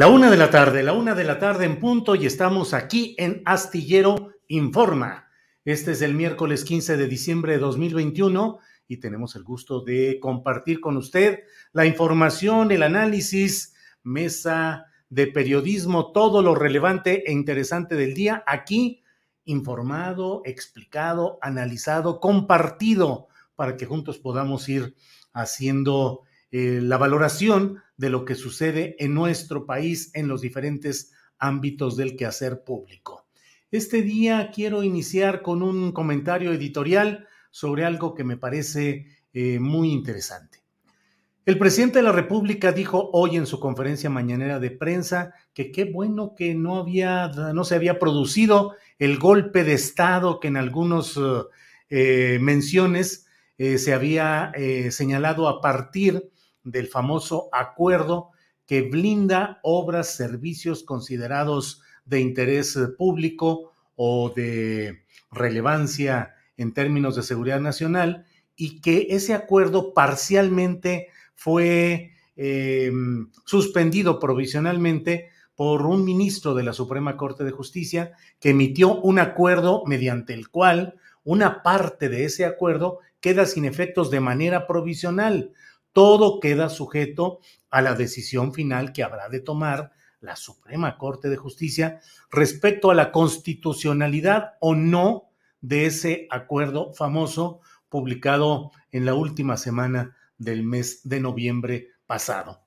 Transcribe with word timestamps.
La 0.00 0.08
una 0.08 0.30
de 0.30 0.38
la 0.38 0.48
tarde, 0.48 0.82
la 0.82 0.94
una 0.94 1.14
de 1.14 1.24
la 1.24 1.38
tarde 1.38 1.66
en 1.66 1.78
punto 1.78 2.14
y 2.14 2.24
estamos 2.24 2.72
aquí 2.72 3.14
en 3.18 3.42
Astillero 3.44 4.30
Informa. 4.48 5.28
Este 5.62 5.92
es 5.92 6.00
el 6.00 6.14
miércoles 6.14 6.64
15 6.64 6.96
de 6.96 7.06
diciembre 7.06 7.52
de 7.52 7.58
2021 7.58 8.60
y 8.88 8.96
tenemos 8.96 9.36
el 9.36 9.44
gusto 9.44 9.82
de 9.82 10.18
compartir 10.18 10.80
con 10.80 10.96
usted 10.96 11.40
la 11.74 11.84
información, 11.84 12.72
el 12.72 12.82
análisis, 12.82 13.74
mesa 14.02 14.86
de 15.10 15.26
periodismo, 15.26 16.12
todo 16.12 16.40
lo 16.40 16.54
relevante 16.54 17.22
e 17.28 17.32
interesante 17.32 17.94
del 17.94 18.14
día 18.14 18.42
aquí, 18.46 19.02
informado, 19.44 20.40
explicado, 20.46 21.38
analizado, 21.42 22.20
compartido, 22.20 23.28
para 23.54 23.76
que 23.76 23.84
juntos 23.84 24.16
podamos 24.16 24.66
ir 24.70 24.94
haciendo 25.34 26.22
eh, 26.52 26.80
la 26.82 26.96
valoración 26.96 27.82
de 28.00 28.08
lo 28.08 28.24
que 28.24 28.34
sucede 28.34 28.96
en 28.98 29.12
nuestro 29.12 29.66
país 29.66 30.10
en 30.14 30.26
los 30.26 30.40
diferentes 30.40 31.12
ámbitos 31.38 31.98
del 31.98 32.16
quehacer 32.16 32.64
público. 32.64 33.26
Este 33.70 34.00
día 34.00 34.50
quiero 34.54 34.82
iniciar 34.82 35.42
con 35.42 35.62
un 35.62 35.92
comentario 35.92 36.50
editorial 36.50 37.28
sobre 37.50 37.84
algo 37.84 38.14
que 38.14 38.24
me 38.24 38.38
parece 38.38 39.04
eh, 39.34 39.58
muy 39.58 39.92
interesante. 39.92 40.62
El 41.44 41.58
presidente 41.58 41.98
de 41.98 42.04
la 42.04 42.12
República 42.12 42.72
dijo 42.72 43.10
hoy 43.12 43.36
en 43.36 43.44
su 43.44 43.60
conferencia 43.60 44.08
mañanera 44.08 44.58
de 44.58 44.70
prensa 44.70 45.34
que 45.52 45.70
qué 45.70 45.84
bueno 45.84 46.34
que 46.34 46.54
no 46.54 46.76
había, 46.76 47.28
no 47.28 47.64
se 47.64 47.74
había 47.74 47.98
producido 47.98 48.76
el 48.98 49.18
golpe 49.18 49.62
de 49.62 49.74
Estado 49.74 50.40
que 50.40 50.48
en 50.48 50.56
algunas 50.56 51.20
eh, 51.90 52.38
menciones 52.40 53.26
se 53.58 53.92
había 53.92 54.52
señalado 54.88 55.46
a 55.46 55.60
partir 55.60 56.30
del 56.64 56.88
famoso 56.88 57.48
acuerdo 57.52 58.30
que 58.66 58.82
blinda 58.82 59.58
obras, 59.62 60.14
servicios 60.14 60.84
considerados 60.84 61.82
de 62.04 62.20
interés 62.20 62.78
público 62.96 63.72
o 63.96 64.32
de 64.34 65.04
relevancia 65.30 66.34
en 66.56 66.72
términos 66.72 67.16
de 67.16 67.22
seguridad 67.22 67.60
nacional 67.60 68.26
y 68.56 68.80
que 68.80 69.08
ese 69.10 69.34
acuerdo 69.34 69.94
parcialmente 69.94 71.08
fue 71.34 72.12
eh, 72.36 72.92
suspendido 73.44 74.18
provisionalmente 74.18 75.30
por 75.54 75.82
un 75.86 76.04
ministro 76.04 76.54
de 76.54 76.62
la 76.62 76.72
Suprema 76.72 77.16
Corte 77.16 77.44
de 77.44 77.50
Justicia 77.50 78.12
que 78.38 78.50
emitió 78.50 79.00
un 79.00 79.18
acuerdo 79.18 79.82
mediante 79.86 80.32
el 80.32 80.48
cual 80.48 80.94
una 81.24 81.62
parte 81.62 82.08
de 82.08 82.24
ese 82.24 82.44
acuerdo 82.44 83.00
queda 83.20 83.44
sin 83.44 83.64
efectos 83.64 84.10
de 84.10 84.20
manera 84.20 84.66
provisional, 84.66 85.52
todo 85.92 86.40
queda 86.40 86.68
sujeto 86.68 87.40
a 87.70 87.82
la 87.82 87.94
decisión 87.94 88.52
final 88.52 88.92
que 88.92 89.02
habrá 89.02 89.28
de 89.28 89.40
tomar 89.40 89.92
la 90.20 90.36
Suprema 90.36 90.98
Corte 90.98 91.28
de 91.28 91.36
Justicia 91.36 92.00
respecto 92.30 92.90
a 92.90 92.94
la 92.94 93.10
constitucionalidad 93.10 94.54
o 94.60 94.74
no 94.74 95.30
de 95.60 95.86
ese 95.86 96.26
acuerdo 96.30 96.92
famoso 96.92 97.60
publicado 97.88 98.70
en 98.92 99.04
la 99.04 99.14
última 99.14 99.56
semana 99.56 100.16
del 100.38 100.62
mes 100.62 101.00
de 101.08 101.20
noviembre 101.20 101.88
pasado. 102.06 102.62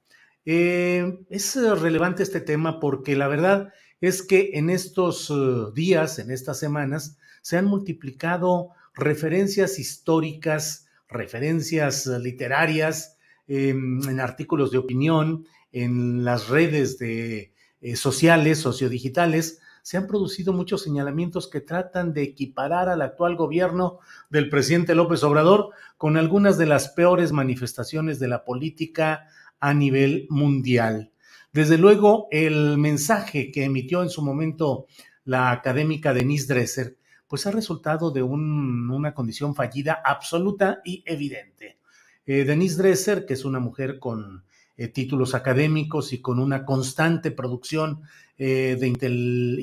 Eh, 0.46 1.20
es 1.30 1.56
relevante 1.56 2.24
este 2.24 2.42
tema 2.42 2.80
porque 2.80 3.16
la 3.16 3.28
verdad 3.28 3.74
es 4.02 4.22
que 4.22 4.52
en 4.56 4.70
estos 4.70 5.30
eh, 5.30 5.34
días, 5.74 6.20
en 6.20 6.32
estas 6.32 6.60
semanas, 6.60 7.18
se 7.42 7.58
han 7.58 7.66
multiplicado 7.66 8.72
referencias 8.94 9.80
históricas, 9.80 10.83
referencias 11.14 12.08
literarias, 12.08 13.18
en 13.48 14.20
artículos 14.20 14.72
de 14.72 14.78
opinión, 14.78 15.46
en 15.74 16.24
las 16.24 16.48
redes 16.48 16.98
de, 16.98 17.54
eh, 17.82 17.98
sociales, 17.98 18.60
sociodigitales, 18.60 19.60
se 19.82 19.98
han 19.98 20.08
producido 20.08 20.54
muchos 20.54 20.82
señalamientos 20.82 21.50
que 21.50 21.60
tratan 21.60 22.14
de 22.14 22.24
equiparar 22.24 22.88
al 22.88 23.02
actual 23.02 23.36
gobierno 23.36 24.00
del 24.30 24.48
presidente 24.48 24.96
López 24.96 25.22
Obrador 25.24 25.72
con 25.98 26.16
algunas 26.16 26.58
de 26.58 26.68
las 26.68 26.88
peores 26.88 27.34
manifestaciones 27.34 28.20
de 28.20 28.30
la 28.30 28.46
política 28.46 29.28
a 29.60 29.74
nivel 29.74 30.28
mundial. 30.30 31.12
Desde 31.52 31.78
luego, 31.78 32.30
el 32.32 32.78
mensaje 32.78 33.52
que 33.52 33.66
emitió 33.66 34.02
en 34.02 34.10
su 34.10 34.22
momento 34.22 34.86
la 35.26 35.52
académica 35.52 36.14
Denise 36.14 36.54
Dresser, 36.54 36.98
pues 37.34 37.48
ha 37.48 37.52
resultado 37.52 38.12
de 38.12 38.22
una 38.22 39.16
condición 39.16 39.56
fallida 39.56 40.00
absoluta 40.06 40.82
y 40.86 41.02
evidente. 41.04 41.80
Eh, 42.28 42.44
Denise 42.44 42.78
Dresser, 42.78 43.26
que 43.26 43.34
es 43.34 43.44
una 43.44 43.60
mujer 43.60 43.98
con 43.98 44.44
eh, 44.78 44.88
títulos 44.90 45.34
académicos 45.34 46.14
y 46.14 46.22
con 46.22 46.38
una 46.38 46.64
constante 46.64 47.32
producción 47.32 48.04
eh, 48.38 48.78
de 48.80 48.88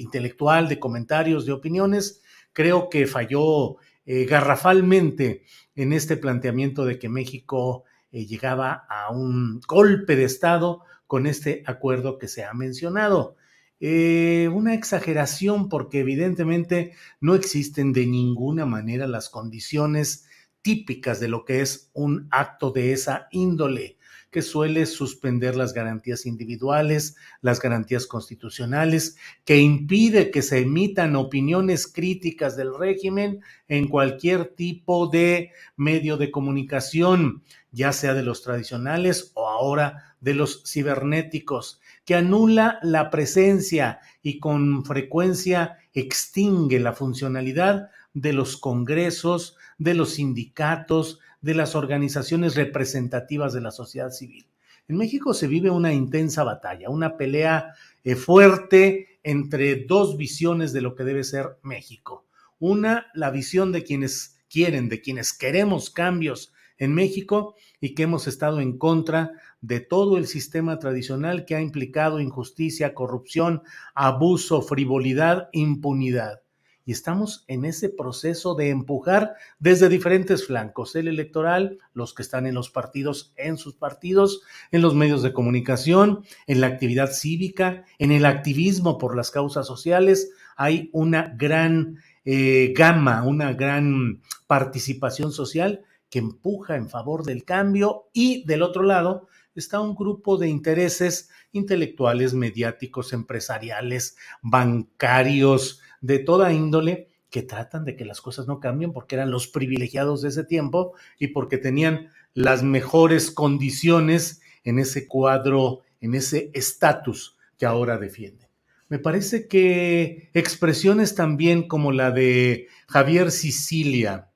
intelectual, 0.01 0.69
de 0.69 0.81
comentarios, 0.81 1.47
de 1.47 1.53
opiniones, 1.53 2.25
creo 2.53 2.91
que 2.91 3.07
falló 3.07 3.77
garrafalmente 4.05 5.45
en 5.77 5.93
este 5.93 6.17
planteamiento 6.17 6.85
de 6.85 6.99
que 6.99 7.09
México 7.09 7.85
llegaba 8.11 8.85
a 8.89 9.13
un 9.13 9.61
golpe 9.69 10.17
de 10.17 10.25
Estado 10.25 10.81
con 11.07 11.29
este 11.29 11.63
acuerdo 11.67 12.19
que 12.19 12.27
se 12.27 12.43
ha 12.43 12.53
mencionado. 12.53 13.37
Una 13.81 14.75
exageración 14.75 15.69
porque 15.69 16.01
evidentemente 16.01 16.93
no 17.21 17.35
existen 17.35 17.93
de 17.93 18.07
ninguna 18.07 18.67
manera 18.67 19.07
las 19.07 19.31
condiciones 19.31 20.27
típicas 20.63 21.21
de 21.21 21.29
lo 21.29 21.45
que 21.45 21.63
es 21.63 21.91
un 21.95 22.29
acto 22.31 22.71
de 22.73 22.93
esa 22.93 23.29
índole. 23.31 24.00
Que 24.31 24.43
suele 24.43 24.87
suspender 24.87 25.57
las 25.57 25.75
garantías 25.75 26.25
individuales, 26.25 27.17
las 27.41 27.61
garantías 27.61 28.07
constitucionales, 28.07 29.17
que 29.45 29.59
impide 29.59 30.31
que 30.31 30.43
se 30.43 30.59
emitan 30.59 31.17
opiniones 31.17 31.87
críticas 31.87 32.57
del 32.57 32.77
régimen 32.77 33.41
en 33.69 33.89
cualquier 33.89 34.47
tipo 34.55 35.09
de 35.09 35.51
medio 35.77 36.17
de 36.17 36.31
comunicación, 36.31 37.43
ya 37.73 37.93
sea 37.93 38.15
de 38.15 38.23
los 38.23 38.43
tradicionales 38.43 39.33
o 39.35 39.49
ahora 39.49 40.17
de 40.21 40.35
los 40.35 40.63
cibernéticos, 40.67 41.81
que 42.05 42.15
anula 42.15 42.79
la 42.83 43.11
presencia 43.11 44.01
y 44.23 44.39
con 44.39 44.85
frecuencia 44.85 45.79
extingue 45.93 46.79
la 46.79 46.93
funcionalidad 46.93 47.91
de 48.13 48.33
los 48.33 48.57
congresos, 48.57 49.57
de 49.79 49.95
los 49.95 50.15
sindicatos, 50.15 51.21
de 51.41 51.55
las 51.55 51.75
organizaciones 51.75 52.55
representativas 52.55 53.53
de 53.53 53.61
la 53.61 53.71
sociedad 53.71 54.11
civil. 54.11 54.47
En 54.89 54.97
México 54.97 55.35
se 55.35 55.47
vive 55.47 55.71
una 55.71 55.93
intensa 55.93 56.43
batalla, 56.43 56.91
una 56.91 57.17
pelea 57.17 57.75
eh, 58.03 58.17
fuerte 58.17 59.21
entre 59.23 59.85
dos 59.85 60.17
visiones 60.17 60.73
de 60.73 60.81
lo 60.81 60.95
que 60.95 61.05
debe 61.05 61.25
ser 61.25 61.59
México. 61.63 62.27
Una, 62.59 63.07
la 63.15 63.31
visión 63.31 63.73
de 63.73 63.85
quienes 63.85 64.41
quieren, 64.51 64.89
de 64.89 65.01
quienes 65.01 65.33
queremos 65.33 65.91
cambios 65.91 66.53
en 66.77 66.95
México 66.95 67.55
y 67.81 67.95
que 67.95 68.03
hemos 68.03 68.27
estado 68.27 68.61
en 68.61 68.79
contra 68.79 69.33
de 69.61 69.81
todo 69.81 70.17
el 70.19 70.27
sistema 70.27 70.79
tradicional 70.79 71.45
que 71.45 71.55
ha 71.55 71.61
implicado 71.61 72.21
injusticia, 72.21 72.95
corrupción, 72.95 73.63
abuso, 73.95 74.63
frivolidad, 74.63 75.51
impunidad 75.53 76.43
y 76.91 76.93
estamos 76.93 77.45
en 77.47 77.65
ese 77.65 77.89
proceso 77.89 78.57
de 78.57 78.71
empujar 78.71 79.35
desde 79.61 79.89
diferentes 79.89 80.49
flancos, 80.49 80.97
el 80.97 81.07
electoral, 81.07 81.79
los 81.95 82.15
que 82.15 82.23
están 82.23 82.49
en 82.49 82.55
los 82.57 82.69
partidos, 82.69 83.33
en 83.37 83.59
sus 83.59 83.77
partidos, 83.77 84.43
en 84.73 84.83
los 84.83 84.97
medios 84.97 85.23
de 85.23 85.33
comunicación, 85.33 86.25
en 86.49 86.61
la 86.61 86.67
actividad 86.67 87.13
cívica, 87.13 87.85
en 88.01 88.11
el 88.11 88.27
activismo 88.27 88.99
por 88.99 89.15
las 89.15 89.31
causas 89.31 89.69
sociales. 89.69 90.33
Hay 90.57 90.91
una 90.93 91.33
gran 91.37 91.99
eh, 92.25 92.75
gama, 92.77 93.23
una 93.23 93.53
gran 93.53 94.21
participación 94.49 95.31
social 95.31 95.85
que 96.09 96.19
empuja 96.19 96.75
en 96.75 96.89
favor 96.89 97.25
del 97.25 97.45
cambio 97.45 98.09
y 98.13 98.45
del 98.47 98.63
otro 98.63 98.83
lado 98.83 99.29
está 99.55 99.79
un 99.79 99.95
grupo 99.95 100.39
de 100.39 100.49
intereses 100.49 101.31
intelectuales, 101.53 102.35
mediáticos, 102.35 103.13
empresariales, 103.13 104.17
bancarios, 104.43 105.81
de 106.01 106.19
toda 106.19 106.53
índole 106.53 107.09
que 107.31 107.43
tratan 107.43 107.85
de 107.85 107.97
que 107.97 108.05
las 108.05 108.21
cosas 108.21 108.47
no 108.47 108.61
cambien 108.61 108.93
porque 108.93 109.15
eran 109.15 109.31
los 109.31 109.49
privilegiados 109.49 110.23
de 110.23 110.31
ese 110.31 110.45
tiempo 110.45 110.95
y 111.19 111.29
porque 111.29 111.59
tenían 111.59 112.11
las 112.35 112.63
mejores 112.63 113.31
condiciones 113.31 114.43
en 114.65 114.79
ese 114.79 115.07
cuadro, 115.07 115.81
en 116.01 116.15
ese 116.15 116.51
estatus 116.55 117.37
que 117.59 117.67
ahora 117.67 117.99
defienden. 117.99 118.49
Me 118.89 118.99
parece 118.99 119.47
que 119.47 120.31
expresiones 120.35 121.15
también 121.15 121.69
como 121.69 121.93
la 121.93 122.11
de 122.11 122.67
Javier 122.89 123.31
Sicilia 123.31 124.31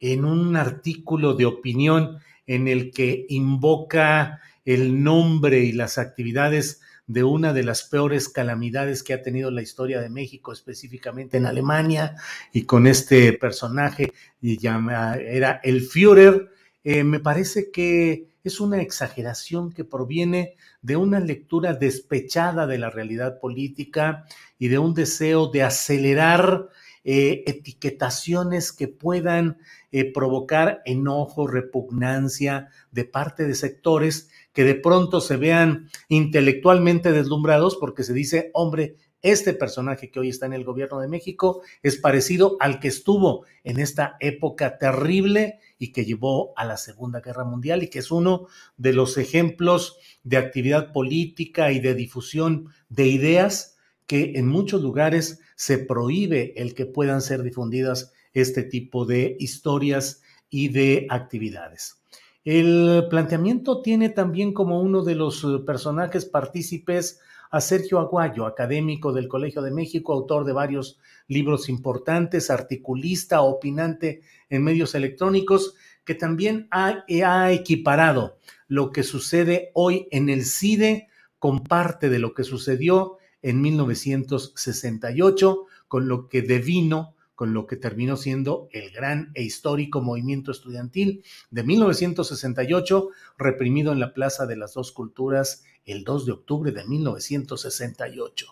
en 0.00 0.24
un 0.24 0.56
artículo 0.56 1.34
de 1.34 1.44
opinión 1.44 2.18
en 2.46 2.68
el 2.68 2.90
que 2.90 3.26
invoca 3.28 4.40
el 4.64 5.02
nombre 5.02 5.60
y 5.60 5.72
las 5.72 5.98
actividades 5.98 6.80
de 7.06 7.24
una 7.24 7.52
de 7.52 7.64
las 7.64 7.82
peores 7.82 8.28
calamidades 8.28 9.02
que 9.02 9.14
ha 9.14 9.22
tenido 9.22 9.50
la 9.50 9.62
historia 9.62 10.00
de 10.00 10.08
México, 10.08 10.52
específicamente 10.52 11.36
en 11.36 11.46
Alemania, 11.46 12.16
y 12.52 12.64
con 12.64 12.86
este 12.86 13.32
personaje 13.34 14.12
era 14.40 15.60
el 15.62 15.82
Führer, 15.82 16.50
eh, 16.84 17.04
me 17.04 17.20
parece 17.20 17.70
que 17.70 18.28
es 18.44 18.60
una 18.60 18.82
exageración 18.82 19.72
que 19.72 19.84
proviene 19.84 20.56
de 20.80 20.96
una 20.96 21.20
lectura 21.20 21.74
despechada 21.74 22.66
de 22.66 22.78
la 22.78 22.90
realidad 22.90 23.38
política 23.38 24.24
y 24.58 24.68
de 24.68 24.78
un 24.78 24.94
deseo 24.94 25.46
de 25.46 25.62
acelerar 25.62 26.68
eh, 27.04 27.44
etiquetaciones 27.46 28.72
que 28.72 28.88
puedan 28.88 29.58
eh, 29.90 30.12
provocar 30.12 30.82
enojo, 30.84 31.46
repugnancia 31.46 32.68
de 32.90 33.04
parte 33.04 33.44
de 33.44 33.54
sectores 33.54 34.30
que 34.52 34.64
de 34.64 34.74
pronto 34.74 35.20
se 35.20 35.36
vean 35.36 35.88
intelectualmente 36.08 37.12
deslumbrados 37.12 37.76
porque 37.76 38.04
se 38.04 38.12
dice, 38.12 38.50
hombre, 38.54 38.96
este 39.22 39.54
personaje 39.54 40.10
que 40.10 40.18
hoy 40.18 40.28
está 40.28 40.46
en 40.46 40.52
el 40.52 40.64
gobierno 40.64 40.98
de 41.00 41.06
México 41.06 41.62
es 41.82 41.96
parecido 41.96 42.56
al 42.58 42.80
que 42.80 42.88
estuvo 42.88 43.46
en 43.62 43.78
esta 43.78 44.16
época 44.18 44.78
terrible 44.78 45.60
y 45.78 45.92
que 45.92 46.04
llevó 46.04 46.52
a 46.56 46.64
la 46.64 46.76
Segunda 46.76 47.20
Guerra 47.20 47.44
Mundial 47.44 47.84
y 47.84 47.88
que 47.88 48.00
es 48.00 48.10
uno 48.10 48.48
de 48.76 48.92
los 48.92 49.16
ejemplos 49.18 49.96
de 50.24 50.38
actividad 50.38 50.92
política 50.92 51.70
y 51.70 51.78
de 51.78 51.94
difusión 51.94 52.68
de 52.88 53.06
ideas 53.06 53.76
que 54.08 54.32
en 54.34 54.48
muchos 54.48 54.82
lugares 54.82 55.40
se 55.54 55.78
prohíbe 55.78 56.52
el 56.56 56.74
que 56.74 56.86
puedan 56.86 57.22
ser 57.22 57.44
difundidas 57.44 58.12
este 58.34 58.64
tipo 58.64 59.04
de 59.06 59.36
historias 59.38 60.22
y 60.50 60.68
de 60.68 61.06
actividades. 61.08 62.01
El 62.44 63.06
planteamiento 63.08 63.82
tiene 63.82 64.08
también 64.08 64.52
como 64.52 64.80
uno 64.80 65.04
de 65.04 65.14
los 65.14 65.44
eh, 65.44 65.60
personajes 65.64 66.24
partícipes 66.24 67.20
a 67.52 67.60
Sergio 67.60 68.00
Aguayo, 68.00 68.46
académico 68.46 69.12
del 69.12 69.28
Colegio 69.28 69.62
de 69.62 69.70
México, 69.70 70.12
autor 70.12 70.44
de 70.44 70.52
varios 70.52 70.98
libros 71.28 71.68
importantes, 71.68 72.50
articulista, 72.50 73.42
opinante 73.42 74.22
en 74.48 74.64
medios 74.64 74.96
electrónicos, 74.96 75.76
que 76.04 76.16
también 76.16 76.66
ha, 76.72 77.04
ha 77.24 77.52
equiparado 77.52 78.38
lo 78.66 78.90
que 78.90 79.04
sucede 79.04 79.70
hoy 79.74 80.08
en 80.10 80.28
el 80.28 80.44
CIDE 80.44 81.06
con 81.38 81.62
parte 81.62 82.08
de 82.08 82.18
lo 82.18 82.34
que 82.34 82.42
sucedió 82.42 83.18
en 83.42 83.60
1968, 83.60 85.66
con 85.86 86.08
lo 86.08 86.28
que 86.28 86.42
devino 86.42 87.14
con 87.42 87.54
lo 87.54 87.66
que 87.66 87.74
terminó 87.74 88.16
siendo 88.16 88.68
el 88.70 88.92
gran 88.92 89.32
e 89.34 89.42
histórico 89.42 90.00
movimiento 90.00 90.52
estudiantil 90.52 91.24
de 91.50 91.64
1968, 91.64 93.08
reprimido 93.36 93.90
en 93.90 93.98
la 93.98 94.14
Plaza 94.14 94.46
de 94.46 94.54
las 94.54 94.74
Dos 94.74 94.92
Culturas 94.92 95.64
el 95.84 96.04
2 96.04 96.26
de 96.26 96.30
octubre 96.30 96.70
de 96.70 96.84
1968. 96.84 98.46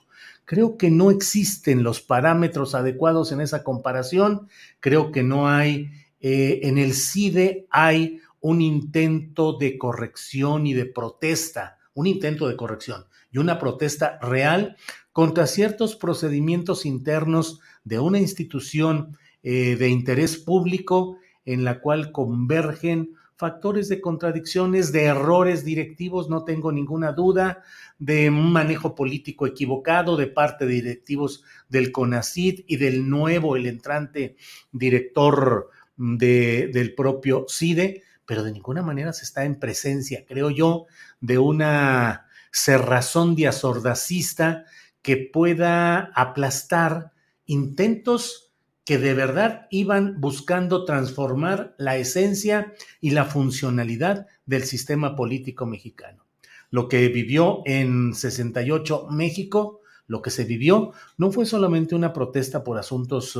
Creo 0.44 0.76
que 0.76 0.90
no 0.90 1.12
existen 1.12 1.84
los 1.84 2.00
parámetros 2.00 2.74
adecuados 2.74 3.30
en 3.30 3.40
esa 3.40 3.62
comparación, 3.62 4.48
creo 4.80 5.12
que 5.12 5.22
no 5.22 5.48
hay, 5.48 5.92
eh, 6.20 6.58
en 6.64 6.76
el 6.76 6.94
CIDE 6.94 7.68
hay 7.70 8.18
un 8.40 8.60
intento 8.60 9.56
de 9.56 9.78
corrección 9.78 10.66
y 10.66 10.74
de 10.74 10.86
protesta, 10.86 11.78
un 11.94 12.08
intento 12.08 12.48
de 12.48 12.56
corrección 12.56 13.04
y 13.30 13.38
una 13.38 13.60
protesta 13.60 14.18
real 14.20 14.76
contra 15.12 15.46
ciertos 15.46 15.94
procedimientos 15.94 16.84
internos 16.84 17.60
de 17.84 17.98
una 17.98 18.18
institución 18.18 19.16
eh, 19.42 19.76
de 19.76 19.88
interés 19.88 20.36
público 20.36 21.16
en 21.44 21.64
la 21.64 21.80
cual 21.80 22.12
convergen 22.12 23.14
factores 23.40 23.88
de 23.88 24.02
contradicciones, 24.02 24.92
de 24.92 25.04
errores 25.04 25.64
directivos, 25.64 26.28
no 26.28 26.44
tengo 26.44 26.72
ninguna 26.72 27.12
duda, 27.12 27.62
de 27.98 28.28
un 28.28 28.52
manejo 28.52 28.94
político 28.94 29.46
equivocado 29.46 30.18
de 30.18 30.26
parte 30.26 30.66
de 30.66 30.74
directivos 30.74 31.42
del 31.70 31.90
CONACID 31.90 32.64
y 32.66 32.76
del 32.76 33.08
nuevo, 33.08 33.56
el 33.56 33.64
entrante 33.64 34.36
director 34.72 35.70
del 35.96 36.94
propio 36.94 37.46
CIDE, 37.48 38.02
pero 38.26 38.44
de 38.44 38.52
ninguna 38.52 38.82
manera 38.82 39.14
se 39.14 39.24
está 39.24 39.46
en 39.46 39.58
presencia, 39.58 40.26
creo 40.26 40.50
yo, 40.50 40.84
de 41.22 41.38
una 41.38 42.26
cerrazón 42.52 43.34
diazordacista 43.34 44.66
que 45.00 45.16
pueda 45.16 46.12
aplastar 46.14 47.12
intentos 47.50 48.52
que 48.84 48.98
de 48.98 49.12
verdad 49.12 49.66
iban 49.70 50.20
buscando 50.20 50.84
transformar 50.84 51.74
la 51.78 51.96
esencia 51.96 52.72
y 53.00 53.10
la 53.10 53.24
funcionalidad 53.24 54.28
del 54.46 54.62
sistema 54.62 55.16
político 55.16 55.66
mexicano. 55.66 56.24
Lo 56.70 56.88
que 56.88 57.08
vivió 57.08 57.62
en 57.66 58.14
68 58.14 59.08
México, 59.10 59.80
lo 60.06 60.22
que 60.22 60.30
se 60.30 60.44
vivió, 60.44 60.92
no 61.18 61.32
fue 61.32 61.44
solamente 61.44 61.96
una 61.96 62.12
protesta 62.12 62.62
por 62.62 62.78
asuntos 62.78 63.36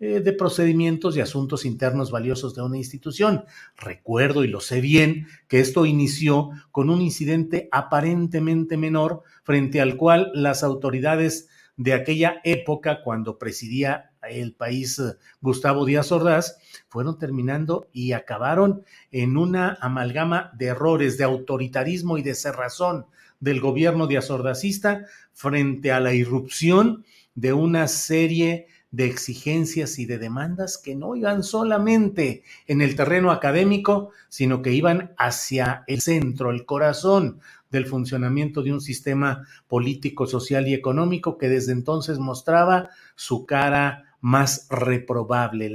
eh, 0.00 0.20
de 0.20 0.32
procedimientos 0.34 1.16
y 1.16 1.20
asuntos 1.20 1.64
internos 1.64 2.10
valiosos 2.10 2.54
de 2.54 2.60
una 2.60 2.76
institución. 2.76 3.44
Recuerdo 3.78 4.44
y 4.44 4.48
lo 4.48 4.60
sé 4.60 4.82
bien 4.82 5.28
que 5.48 5.60
esto 5.60 5.86
inició 5.86 6.50
con 6.72 6.90
un 6.90 7.00
incidente 7.00 7.70
aparentemente 7.72 8.76
menor 8.76 9.22
frente 9.44 9.80
al 9.80 9.96
cual 9.96 10.30
las 10.34 10.62
autoridades 10.62 11.48
de 11.76 11.92
aquella 11.92 12.40
época 12.44 13.02
cuando 13.02 13.38
presidía 13.38 14.12
el 14.28 14.54
país 14.54 14.98
eh, 14.98 15.14
Gustavo 15.40 15.84
Díaz 15.84 16.10
Ordaz, 16.10 16.58
fueron 16.88 17.18
terminando 17.18 17.88
y 17.92 18.12
acabaron 18.12 18.84
en 19.12 19.36
una 19.36 19.78
amalgama 19.80 20.50
de 20.54 20.66
errores, 20.66 21.18
de 21.18 21.24
autoritarismo 21.24 22.18
y 22.18 22.22
de 22.22 22.34
cerrazón 22.34 23.06
del 23.40 23.60
gobierno 23.60 24.06
Díaz 24.06 24.30
Ordazista 24.30 25.04
frente 25.32 25.92
a 25.92 26.00
la 26.00 26.14
irrupción 26.14 27.04
de 27.34 27.52
una 27.52 27.86
serie 27.86 28.68
de 28.90 29.04
exigencias 29.04 29.98
y 29.98 30.06
de 30.06 30.16
demandas 30.16 30.78
que 30.78 30.96
no 30.96 31.16
iban 31.16 31.42
solamente 31.42 32.42
en 32.66 32.80
el 32.80 32.96
terreno 32.96 33.30
académico, 33.30 34.10
sino 34.30 34.62
que 34.62 34.72
iban 34.72 35.12
hacia 35.18 35.84
el 35.86 36.00
centro, 36.00 36.50
el 36.50 36.64
corazón 36.64 37.40
del 37.76 37.86
funcionamiento 37.86 38.62
de 38.62 38.72
un 38.72 38.80
sistema 38.80 39.46
político, 39.68 40.26
social 40.26 40.66
y 40.68 40.74
económico 40.74 41.38
que 41.38 41.48
desde 41.48 41.72
entonces 41.72 42.18
mostraba 42.18 42.90
su 43.14 43.46
cara 43.46 44.16
más 44.20 44.66
reprobable, 44.70 45.72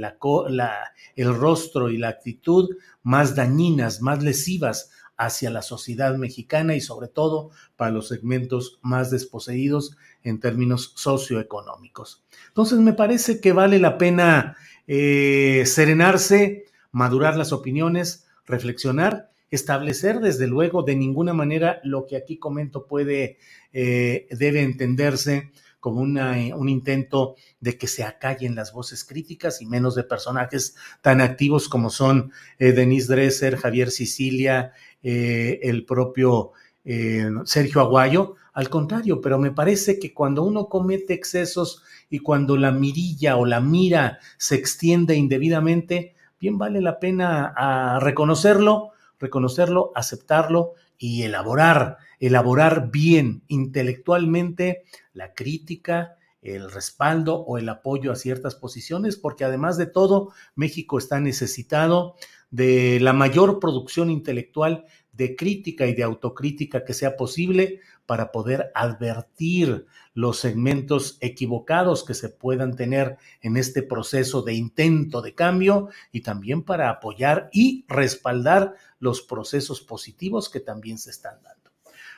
el 1.16 1.34
rostro 1.34 1.88
y 1.88 1.96
la 1.96 2.08
actitud 2.08 2.68
más 3.02 3.34
dañinas, 3.34 4.02
más 4.02 4.22
lesivas 4.22 4.90
hacia 5.16 5.50
la 5.50 5.62
sociedad 5.62 6.16
mexicana 6.16 6.74
y 6.74 6.80
sobre 6.80 7.08
todo 7.08 7.50
para 7.76 7.90
los 7.90 8.08
segmentos 8.08 8.78
más 8.82 9.10
desposeídos 9.10 9.96
en 10.22 10.40
términos 10.40 10.92
socioeconómicos. 10.96 12.24
Entonces 12.48 12.78
me 12.78 12.92
parece 12.92 13.40
que 13.40 13.52
vale 13.52 13.78
la 13.78 13.98
pena 13.98 14.56
eh, 14.86 15.62
serenarse, 15.66 16.66
madurar 16.90 17.36
las 17.36 17.52
opiniones, 17.52 18.26
reflexionar, 18.46 19.31
establecer 19.56 20.20
desde 20.20 20.46
luego 20.46 20.82
de 20.82 20.96
ninguna 20.96 21.32
manera 21.32 21.80
lo 21.84 22.06
que 22.06 22.16
aquí 22.16 22.38
comento 22.38 22.86
puede, 22.86 23.38
eh, 23.72 24.26
debe 24.30 24.62
entenderse 24.62 25.52
como 25.82 26.00
un 26.00 26.68
intento 26.68 27.34
de 27.58 27.76
que 27.76 27.88
se 27.88 28.04
acallen 28.04 28.54
las 28.54 28.72
voces 28.72 29.04
críticas 29.04 29.60
y 29.60 29.66
menos 29.66 29.96
de 29.96 30.04
personajes 30.04 30.76
tan 31.00 31.20
activos 31.20 31.68
como 31.68 31.90
son 31.90 32.30
eh, 32.60 32.70
Denise 32.70 33.12
Dresser, 33.12 33.56
Javier 33.56 33.90
Sicilia, 33.90 34.74
eh, 35.02 35.58
el 35.64 35.84
propio 35.84 36.52
eh, 36.84 37.28
Sergio 37.46 37.80
Aguayo. 37.80 38.36
Al 38.52 38.68
contrario, 38.68 39.20
pero 39.20 39.40
me 39.40 39.50
parece 39.50 39.98
que 39.98 40.14
cuando 40.14 40.44
uno 40.44 40.68
comete 40.68 41.14
excesos 41.14 41.82
y 42.08 42.20
cuando 42.20 42.56
la 42.56 42.70
mirilla 42.70 43.36
o 43.36 43.44
la 43.44 43.60
mira 43.60 44.20
se 44.38 44.54
extiende 44.54 45.16
indebidamente, 45.16 46.14
bien 46.38 46.58
vale 46.58 46.80
la 46.80 47.00
pena 47.00 47.98
reconocerlo, 47.98 48.91
reconocerlo, 49.22 49.92
aceptarlo 49.94 50.74
y 50.98 51.22
elaborar, 51.22 51.96
elaborar 52.20 52.90
bien 52.90 53.42
intelectualmente 53.48 54.82
la 55.14 55.32
crítica, 55.32 56.16
el 56.42 56.70
respaldo 56.70 57.36
o 57.36 57.56
el 57.56 57.68
apoyo 57.68 58.12
a 58.12 58.16
ciertas 58.16 58.56
posiciones, 58.56 59.16
porque 59.16 59.44
además 59.44 59.78
de 59.78 59.86
todo, 59.86 60.32
México 60.54 60.98
está 60.98 61.20
necesitado 61.20 62.16
de 62.50 62.98
la 63.00 63.12
mayor 63.12 63.60
producción 63.60 64.10
intelectual 64.10 64.84
de 65.12 65.36
crítica 65.36 65.86
y 65.86 65.94
de 65.94 66.02
autocrítica 66.02 66.84
que 66.84 66.94
sea 66.94 67.16
posible 67.16 67.80
para 68.06 68.32
poder 68.32 68.70
advertir 68.74 69.86
los 70.14 70.38
segmentos 70.38 71.18
equivocados 71.20 72.04
que 72.04 72.14
se 72.14 72.28
puedan 72.28 72.76
tener 72.76 73.16
en 73.40 73.56
este 73.56 73.82
proceso 73.82 74.42
de 74.42 74.54
intento 74.54 75.22
de 75.22 75.34
cambio 75.34 75.88
y 76.10 76.20
también 76.20 76.62
para 76.62 76.90
apoyar 76.90 77.48
y 77.52 77.84
respaldar 77.88 78.74
los 78.98 79.22
procesos 79.22 79.80
positivos 79.80 80.48
que 80.48 80.60
también 80.60 80.98
se 80.98 81.10
están 81.10 81.42
dando. 81.42 81.70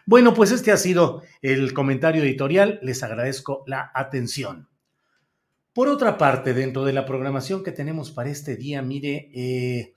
Bueno, 0.07 0.35
pues 0.35 0.51
este 0.51 0.73
ha 0.73 0.77
sido 0.77 1.23
el 1.41 1.73
comentario 1.73 2.23
editorial. 2.23 2.79
Les 2.83 3.03
agradezco 3.03 3.65
la 3.67 3.91
atención. 3.95 4.69
Por 5.73 5.89
otra 5.89 6.19
parte, 6.19 6.53
dentro 6.53 6.85
de 6.85 6.93
la 6.93 7.07
programación 7.07 7.65
que 7.65 7.73
tenemos 7.73 8.11
para 8.11 8.31
este 8.31 8.57
día, 8.57 8.83
mire, 8.83 9.31
eh, 9.35 9.95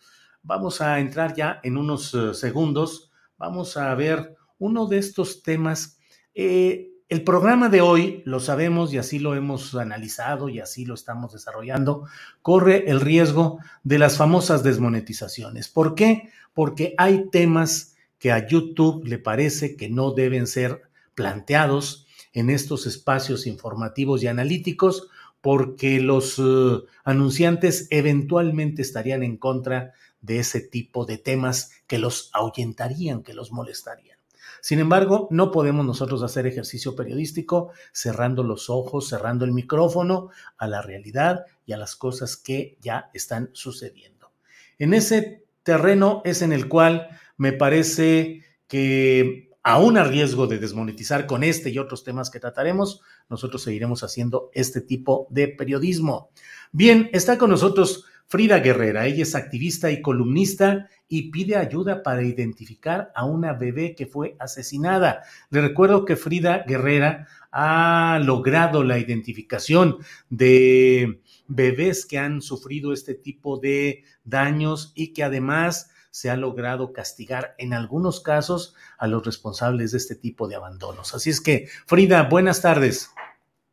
Vamos 0.48 0.80
a 0.80 0.98
entrar 1.00 1.36
ya 1.36 1.60
en 1.62 1.76
unos 1.76 2.14
eh, 2.14 2.34
segundos. 2.34 3.12
Vamos 3.38 3.76
a 3.76 3.94
ver 3.96 4.37
uno 4.60 4.88
de 4.88 4.98
estos 4.98 5.44
temas. 5.44 6.00
Eh, 6.34 6.92
el 7.10 7.24
programa 7.24 7.70
de 7.70 7.80
hoy, 7.80 8.22
lo 8.26 8.42
sabemos 8.42 8.94
y 8.94 8.98
así 8.98 9.18
lo 9.18 9.34
hemos 9.34 9.74
analizado 9.76 10.50
y 10.50 10.60
así 10.60 10.86
lo 10.86 10.94
estamos 10.94 11.32
desarrollando, 11.32 12.06
corre 12.42 12.90
el 12.90 13.00
riesgo 13.00 13.60
de 13.84 13.98
las 13.98 14.18
famosas 14.18 14.62
desmonetizaciones. 14.62 15.70
¿Por 15.70 15.96
qué? 15.96 16.30
Porque 16.54 16.96
hay 16.98 17.30
temas 17.30 17.96
que 18.20 18.32
a 18.32 18.46
YouTube 18.46 19.06
le 19.06 19.20
parece 19.20 19.78
que 19.78 19.90
no 19.90 20.12
deben 20.12 20.48
ser 20.48 20.82
planteados 21.16 22.08
en 22.34 22.50
estos 22.50 22.86
espacios 22.86 23.48
informativos 23.48 24.22
y 24.22 24.28
analíticos 24.28 25.10
porque 25.40 26.00
los 26.00 26.40
eh, 26.40 26.84
anunciantes 27.04 27.88
eventualmente 27.90 28.82
estarían 28.82 29.24
en 29.24 29.38
contra 29.38 29.94
de 30.20 30.40
ese 30.40 30.62
tipo 30.62 31.06
de 31.06 31.18
temas 31.18 31.72
que 31.88 32.00
los 32.00 32.30
ahuyentarían, 32.34 33.24
que 33.24 33.34
los 33.34 33.52
molestarían. 33.52 34.17
Sin 34.62 34.80
embargo, 34.80 35.28
no 35.32 35.52
podemos 35.52 35.86
nosotros 35.86 36.24
hacer 36.24 36.48
ejercicio 36.48 36.96
periodístico 36.96 37.72
cerrando 37.92 38.44
los 38.44 38.70
ojos, 38.70 39.08
cerrando 39.08 39.46
el 39.46 39.52
micrófono 39.52 40.30
a 40.58 40.68
la 40.68 40.82
realidad 40.82 41.46
y 41.66 41.74
a 41.74 41.78
las 41.78 41.96
cosas 41.96 42.38
que 42.38 42.78
ya 42.82 43.10
están 43.14 43.50
sucediendo. 43.54 44.32
En 44.80 44.94
ese 44.94 45.46
terreno 45.64 46.22
es 46.26 46.42
en 46.42 46.54
el 46.54 46.68
cual 46.68 47.10
me 47.38 47.54
parece 47.54 48.44
que 48.68 49.48
aún 49.64 49.98
a 49.98 50.04
riesgo 50.04 50.48
de 50.48 50.60
desmonetizar 50.60 51.28
con 51.28 51.44
este 51.44 51.70
y 51.70 51.78
otros 51.78 52.04
temas 52.04 52.30
que 52.30 52.40
trataremos, 52.40 53.02
nosotros 53.30 53.64
seguiremos 53.64 54.02
haciendo 54.02 54.50
este 54.54 54.80
tipo 54.80 55.28
de 55.30 55.50
periodismo. 55.50 56.30
Bien, 56.72 57.10
está 57.12 57.38
con 57.38 57.50
nosotros 57.50 58.06
Frida 58.30 58.60
Guerrera, 58.60 59.06
ella 59.06 59.24
es 59.24 59.36
activista 59.36 59.90
y 59.90 60.02
columnista 60.02 60.90
y 61.08 61.32
pide 61.32 61.56
ayuda 61.56 62.04
para 62.04 62.24
identificar 62.24 63.10
a 63.16 63.24
una 63.24 63.54
bebé 63.54 63.96
que 63.96 64.06
fue 64.06 64.36
asesinada. 64.38 65.24
Le 65.50 65.62
recuerdo 65.62 66.04
que 66.04 66.18
Frida 66.18 66.66
Guerrera 66.68 67.26
ha 67.54 68.20
logrado 68.22 68.84
la 68.84 69.00
identificación 69.00 70.00
de 70.30 71.22
bebés 71.48 72.06
que 72.06 72.18
han 72.18 72.42
sufrido 72.42 72.92
este 72.92 73.14
tipo 73.14 73.60
de 73.60 74.04
daños 74.26 74.92
y 74.94 75.14
que 75.14 75.24
además 75.24 75.90
se 76.12 76.30
ha 76.30 76.36
logrado 76.36 76.92
castigar 76.92 77.56
en 77.58 77.74
algunos 77.74 78.20
casos 78.20 78.76
a 78.98 79.08
los 79.08 79.26
responsables 79.26 79.92
de 79.92 80.00
este 80.00 80.16
tipo 80.16 80.50
de 80.50 80.56
abandonos. 80.56 81.16
Así 81.16 81.30
es 81.30 81.40
que, 81.40 81.70
Frida, 81.86 82.24
buenas 82.24 82.62
tardes. 82.62 83.10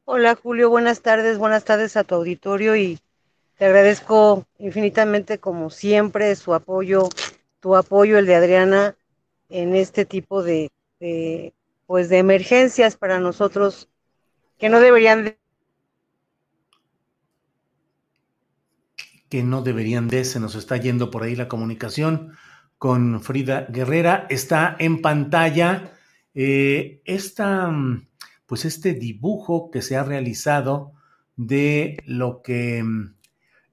Hola 0.05 0.37
Julio, 0.37 0.71
buenas 0.71 1.01
tardes, 1.01 1.39
buenas 1.39 1.65
tardes 1.65 1.97
a 1.97 2.05
tu 2.05 2.15
auditorio 2.15 2.77
y 2.77 3.01
te 3.59 3.67
agradezco 3.67 4.47
infinitamente, 4.59 5.39
como 5.39 5.71
siempre, 5.71 6.35
su 6.37 6.55
apoyo, 6.55 7.09
tu 7.61 7.77
apoyo, 7.77 8.19
el 8.19 8.27
de 8.27 8.35
Adriana, 8.35 8.97
en 9.49 9.77
este 9.77 10.05
tipo 10.05 10.43
de, 10.43 10.71
pues 11.87 12.09
de 12.09 12.19
emergencias 12.19 12.97
para 12.97 13.21
nosotros 13.21 13.89
que 14.59 14.69
no 14.69 14.81
deberían 14.81 15.25
de... 15.25 15.39
que 19.29 19.43
no 19.43 19.63
deberían 19.63 20.09
de, 20.09 20.25
se 20.25 20.41
nos 20.41 20.55
está 20.55 20.77
yendo 20.77 21.11
por 21.11 21.23
ahí 21.23 21.35
la 21.35 21.49
comunicación 21.49 22.37
con 22.79 23.21
Frida 23.21 23.67
Guerrera. 23.69 24.27
Está 24.31 24.77
en 24.79 25.03
pantalla 25.03 25.93
eh, 26.35 27.01
esta, 27.05 27.73
pues 28.47 28.65
este 28.65 28.95
dibujo 28.95 29.71
que 29.71 29.83
se 29.83 29.97
ha 29.97 30.05
realizado 30.05 30.93
de 31.37 31.97
lo 32.07 32.43
que 32.43 32.85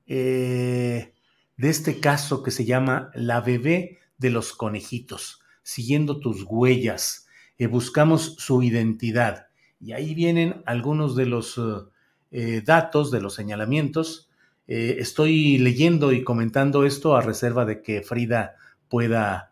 eh, 0.08 1.14
de 1.58 1.70
este 1.70 2.00
caso 2.00 2.44
que 2.44 2.52
se 2.52 2.66
llama 2.66 3.12
La 3.14 3.42
bebé 3.42 4.00
de 4.18 4.30
los 4.30 4.54
conejitos, 4.54 5.42
siguiendo 5.64 6.20
tus 6.20 6.44
huellas. 6.48 7.28
Eh, 7.58 7.68
buscamos 7.68 8.36
su 8.38 8.64
identidad. 8.64 9.48
Y 9.80 9.94
ahí 9.94 10.14
vienen 10.14 10.62
algunos 10.66 11.16
de 11.16 11.26
los 11.26 11.60
eh, 12.32 12.62
datos, 12.66 13.12
de 13.12 13.22
los 13.22 13.34
señalamientos. 13.34 14.30
estoy 14.68 15.58
leyendo 15.58 16.14
y 16.14 16.24
comentando 16.24 16.86
esto 16.86 17.16
a 17.16 17.22
reserva 17.22 17.66
de 17.66 17.82
que 17.82 18.02
Frida 18.04 18.56
pueda 18.88 19.52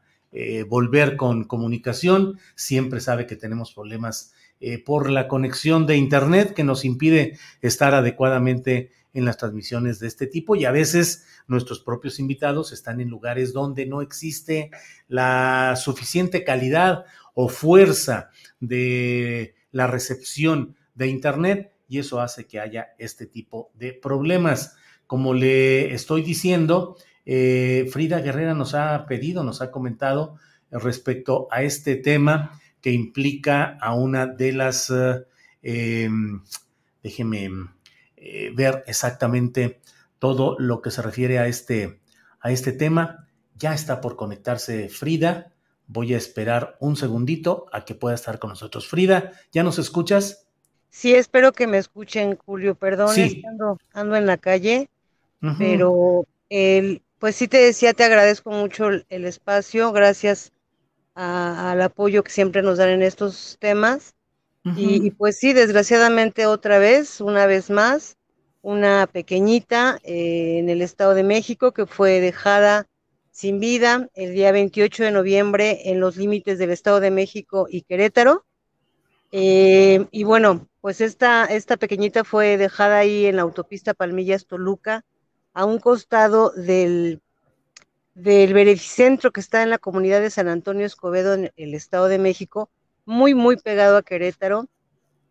volver 0.69 1.17
con 1.17 1.43
comunicación. 1.45 2.39
Siempre 2.55 3.01
sabe 3.01 3.25
que 3.25 3.35
tenemos 3.35 3.73
problemas 3.73 4.33
por 4.85 5.09
la 5.09 5.27
conexión 5.27 5.87
de 5.87 5.97
Internet 5.97 6.53
que 6.53 6.63
nos 6.63 6.85
impide 6.85 7.37
estar 7.61 7.95
adecuadamente 7.95 8.91
en 9.13 9.25
las 9.25 9.37
transmisiones 9.37 9.99
de 9.99 10.07
este 10.07 10.27
tipo 10.27 10.55
y 10.55 10.65
a 10.65 10.71
veces 10.71 11.25
nuestros 11.47 11.79
propios 11.79 12.19
invitados 12.19 12.71
están 12.71 13.01
en 13.01 13.09
lugares 13.09 13.53
donde 13.53 13.85
no 13.85 14.01
existe 14.01 14.71
la 15.07 15.75
suficiente 15.75 16.43
calidad 16.43 17.05
o 17.33 17.49
fuerza 17.49 18.29
de 18.59 19.55
la 19.71 19.87
recepción 19.87 20.75
de 20.95 21.07
Internet 21.07 21.73
y 21.87 21.99
eso 21.99 22.21
hace 22.21 22.45
que 22.45 22.59
haya 22.59 22.89
este 22.97 23.25
tipo 23.25 23.71
de 23.73 23.93
problemas. 23.93 24.75
Como 25.07 25.33
le 25.33 25.93
estoy 25.93 26.21
diciendo, 26.21 26.97
eh, 27.25 27.87
Frida 27.91 28.19
Guerrera 28.21 28.53
nos 28.53 28.75
ha 28.75 29.05
pedido, 29.07 29.43
nos 29.43 29.61
ha 29.61 29.71
comentado 29.71 30.35
respecto 30.71 31.47
a 31.51 31.63
este 31.63 31.95
tema 31.95 32.59
que 32.81 32.91
implica 32.91 33.77
a 33.81 33.95
una 33.95 34.27
de 34.27 34.53
las, 34.53 34.91
eh, 34.91 35.25
em, 35.63 36.41
déjeme 37.01 37.49
eh, 38.21 38.51
ver 38.55 38.83
exactamente 38.87 39.79
todo 40.19 40.57
lo 40.59 40.81
que 40.81 40.91
se 40.91 41.01
refiere 41.01 41.39
a 41.39 41.47
este, 41.47 42.01
a 42.39 42.51
este 42.51 42.71
tema. 42.71 43.27
Ya 43.55 43.73
está 43.73 44.01
por 44.01 44.15
conectarse 44.15 44.89
Frida. 44.89 45.53
Voy 45.87 46.13
a 46.13 46.17
esperar 46.17 46.77
un 46.79 46.95
segundito 46.95 47.65
a 47.71 47.85
que 47.85 47.95
pueda 47.95 48.15
estar 48.15 48.39
con 48.39 48.51
nosotros. 48.51 48.87
Frida, 48.87 49.31
¿ya 49.51 49.63
nos 49.63 49.79
escuchas? 49.79 50.47
Sí, 50.89 51.13
espero 51.13 51.51
que 51.51 51.67
me 51.67 51.77
escuchen, 51.77 52.35
Julio. 52.35 52.75
Perdón, 52.75 53.15
ando, 53.47 53.77
ando, 53.93 54.15
en 54.15 54.25
la 54.25 54.37
calle, 54.37 54.89
pero 55.57 56.25
el, 56.49 57.01
pues 57.19 57.35
sí 57.35 57.47
te 57.47 57.57
decía, 57.57 57.93
te 57.93 58.03
agradezco 58.03 58.49
mucho 58.51 58.89
el, 58.89 59.25
espacio, 59.25 59.91
gracias 59.91 60.51
al 61.13 61.81
apoyo 61.81 62.23
que 62.23 62.31
siempre 62.31 62.61
nos 62.61 62.77
dan 62.77 62.89
en 62.89 63.03
estos 63.03 63.57
temas. 63.59 64.15
Y, 64.63 65.11
pues 65.11 65.37
sí, 65.37 65.53
desgraciadamente 65.53 66.45
otra 66.45 66.79
vez, 66.79 67.21
una 67.21 67.45
vez 67.45 67.69
más, 67.69 68.17
una 68.61 69.07
pequeñita 69.07 69.99
eh, 70.03 70.59
en 70.59 70.69
el 70.69 70.81
Estado 70.81 71.13
de 71.13 71.23
México 71.23 71.71
que 71.71 71.85
fue 71.85 72.19
dejada 72.19 72.87
sin 73.31 73.59
vida 73.59 74.09
el 74.15 74.33
día 74.33 74.51
28 74.51 75.03
de 75.05 75.11
noviembre 75.11 75.89
en 75.89 76.01
los 76.01 76.17
límites 76.17 76.59
del 76.59 76.71
Estado 76.71 76.99
de 76.99 77.09
México 77.09 77.67
y 77.69 77.83
Querétaro. 77.83 78.45
Eh, 79.31 80.07
y 80.11 80.23
bueno, 80.23 80.67
pues 80.81 80.99
esta, 81.01 81.45
esta 81.45 81.77
pequeñita 81.77 82.23
fue 82.23 82.57
dejada 82.57 82.97
ahí 82.97 83.27
en 83.27 83.37
la 83.37 83.43
autopista 83.43 83.93
Palmillas 83.93 84.45
Toluca, 84.45 85.05
a 85.53 85.65
un 85.65 85.79
costado 85.79 86.51
del, 86.51 87.21
del 88.13 88.53
que 88.53 89.39
está 89.39 89.63
en 89.63 89.69
la 89.69 89.77
comunidad 89.77 90.19
de 90.19 90.29
San 90.29 90.47
Antonio 90.47 90.85
Escobedo, 90.85 91.33
en 91.33 91.51
el 91.55 91.73
Estado 91.73 92.07
de 92.07 92.19
México, 92.19 92.69
muy, 93.09 93.33
muy 93.33 93.57
pegado 93.57 93.97
a 93.97 94.03
Querétaro. 94.03 94.69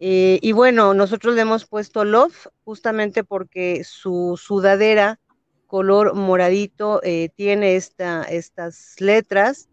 Eh, 0.01 0.39
y 0.43 0.53
bueno, 0.53 0.95
nosotros 0.95 1.35
le 1.35 1.43
hemos 1.43 1.65
puesto 1.65 2.05
Love 2.05 2.49
justamente 2.65 3.25
porque 3.25 3.85
su 3.85 4.39
sudadera 4.41 5.19
color 5.67 6.15
moradito 6.15 7.01
eh, 7.03 7.31
tiene 7.37 7.77
esta, 7.77 8.23
estas 8.25 8.97
letras, 9.01 9.69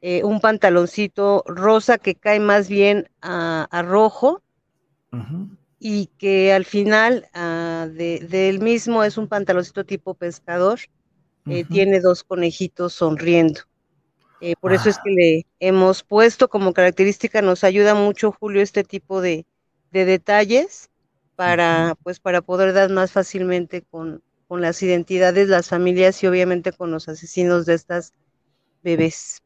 eh, 0.00 0.22
un 0.22 0.40
pantaloncito 0.40 1.42
rosa 1.46 1.98
que 1.98 2.14
cae 2.14 2.38
más 2.38 2.68
bien 2.68 3.08
a, 3.22 3.82
rojo 3.84 4.42
y 5.80 6.06
que 6.18 6.52
al 6.52 6.64
final 6.64 7.28
uh, 7.34 7.88
de, 7.88 8.58
mismo 8.60 9.02
es 9.02 9.16
un 9.16 9.26
pantaloncito 9.26 9.84
tipo 9.84 10.14
pescador, 10.14 10.80
tiene 11.70 12.00
dos 12.00 12.24
conejitos 12.24 12.92
sonriendo. 12.92 13.62
Por 14.60 14.72
eso 14.72 14.88
es 14.88 14.98
que 14.98 15.10
le 15.10 15.46
hemos 15.60 16.02
puesto 16.02 16.48
como 16.48 16.72
característica, 16.72 17.42
nos 17.42 17.64
ayuda 17.64 17.94
mucho 17.94 18.32
Julio 18.32 18.62
este 18.62 18.84
tipo 18.84 19.20
de, 19.20 19.46
de 19.90 20.04
detalles 20.04 20.90
para, 21.36 21.96
pues, 22.02 22.20
para 22.20 22.40
poder 22.42 22.72
dar 22.72 22.90
más 22.90 23.12
fácilmente 23.12 23.82
con, 23.82 24.22
con 24.48 24.60
las 24.60 24.82
identidades, 24.82 25.48
las 25.48 25.68
familias 25.68 26.22
y 26.22 26.26
obviamente 26.26 26.72
con 26.72 26.90
los 26.90 27.08
asesinos 27.08 27.66
de 27.66 27.74
estas 27.74 28.14
bebés. 28.82 29.42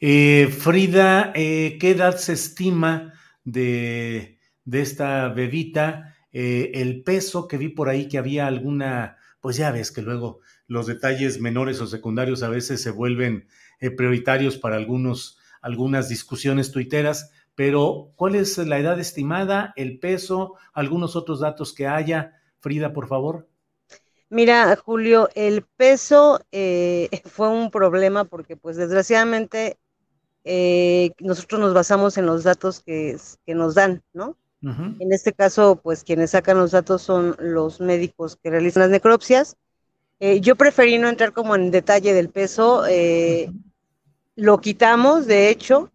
Eh, 0.00 0.48
Frida, 0.50 1.32
eh, 1.34 1.76
¿qué 1.78 1.90
edad 1.90 2.16
se 2.16 2.32
estima 2.32 3.12
de, 3.44 4.38
de 4.64 4.80
esta 4.80 5.28
bebita? 5.28 6.16
Eh, 6.32 6.70
el 6.74 7.02
peso 7.02 7.46
que 7.46 7.58
vi 7.58 7.68
por 7.68 7.88
ahí 7.88 8.08
que 8.08 8.18
había 8.18 8.46
alguna, 8.46 9.18
pues 9.40 9.56
ya 9.56 9.70
ves 9.70 9.90
que 9.90 10.00
luego 10.00 10.40
los 10.66 10.86
detalles 10.86 11.40
menores 11.40 11.80
o 11.80 11.86
secundarios 11.86 12.42
a 12.42 12.48
veces 12.48 12.80
se 12.80 12.90
vuelven 12.90 13.46
prioritarios 13.80 14.58
para 14.58 14.76
algunos, 14.76 15.38
algunas 15.62 16.08
discusiones 16.08 16.70
tuiteras 16.70 17.30
pero 17.60 18.12
¿cuál 18.16 18.36
es 18.36 18.56
la 18.56 18.78
edad 18.78 18.98
estimada, 18.98 19.74
el 19.76 19.98
peso, 19.98 20.54
algunos 20.72 21.14
otros 21.14 21.40
datos 21.40 21.74
que 21.74 21.86
haya? 21.86 22.40
Frida, 22.58 22.94
por 22.94 23.06
favor. 23.06 23.48
Mira, 24.30 24.74
Julio, 24.76 25.28
el 25.34 25.66
peso 25.76 26.40
eh, 26.52 27.10
fue 27.26 27.48
un 27.48 27.70
problema 27.70 28.24
porque 28.24 28.56
pues 28.56 28.78
desgraciadamente 28.78 29.76
eh, 30.44 31.10
nosotros 31.18 31.60
nos 31.60 31.74
basamos 31.74 32.16
en 32.16 32.24
los 32.24 32.44
datos 32.44 32.80
que, 32.80 33.18
que 33.44 33.54
nos 33.54 33.74
dan, 33.74 34.02
¿no? 34.14 34.38
En 34.62 35.12
este 35.12 35.34
caso, 35.34 35.80
pues 35.82 36.02
quienes 36.02 36.30
sacan 36.30 36.56
los 36.56 36.70
datos 36.70 37.02
son 37.02 37.36
los 37.38 37.78
médicos 37.80 38.36
que 38.36 38.48
realizan 38.48 38.84
las 38.84 38.90
necropsias. 38.90 39.56
Eh, 40.18 40.40
yo 40.40 40.56
preferí 40.56 40.96
no 40.96 41.08
entrar 41.08 41.34
como 41.34 41.54
en 41.54 41.70
detalle 41.70 42.14
del 42.14 42.30
peso, 42.30 42.84
lo 44.40 44.58
quitamos, 44.58 45.26
de 45.26 45.50
hecho, 45.50 45.92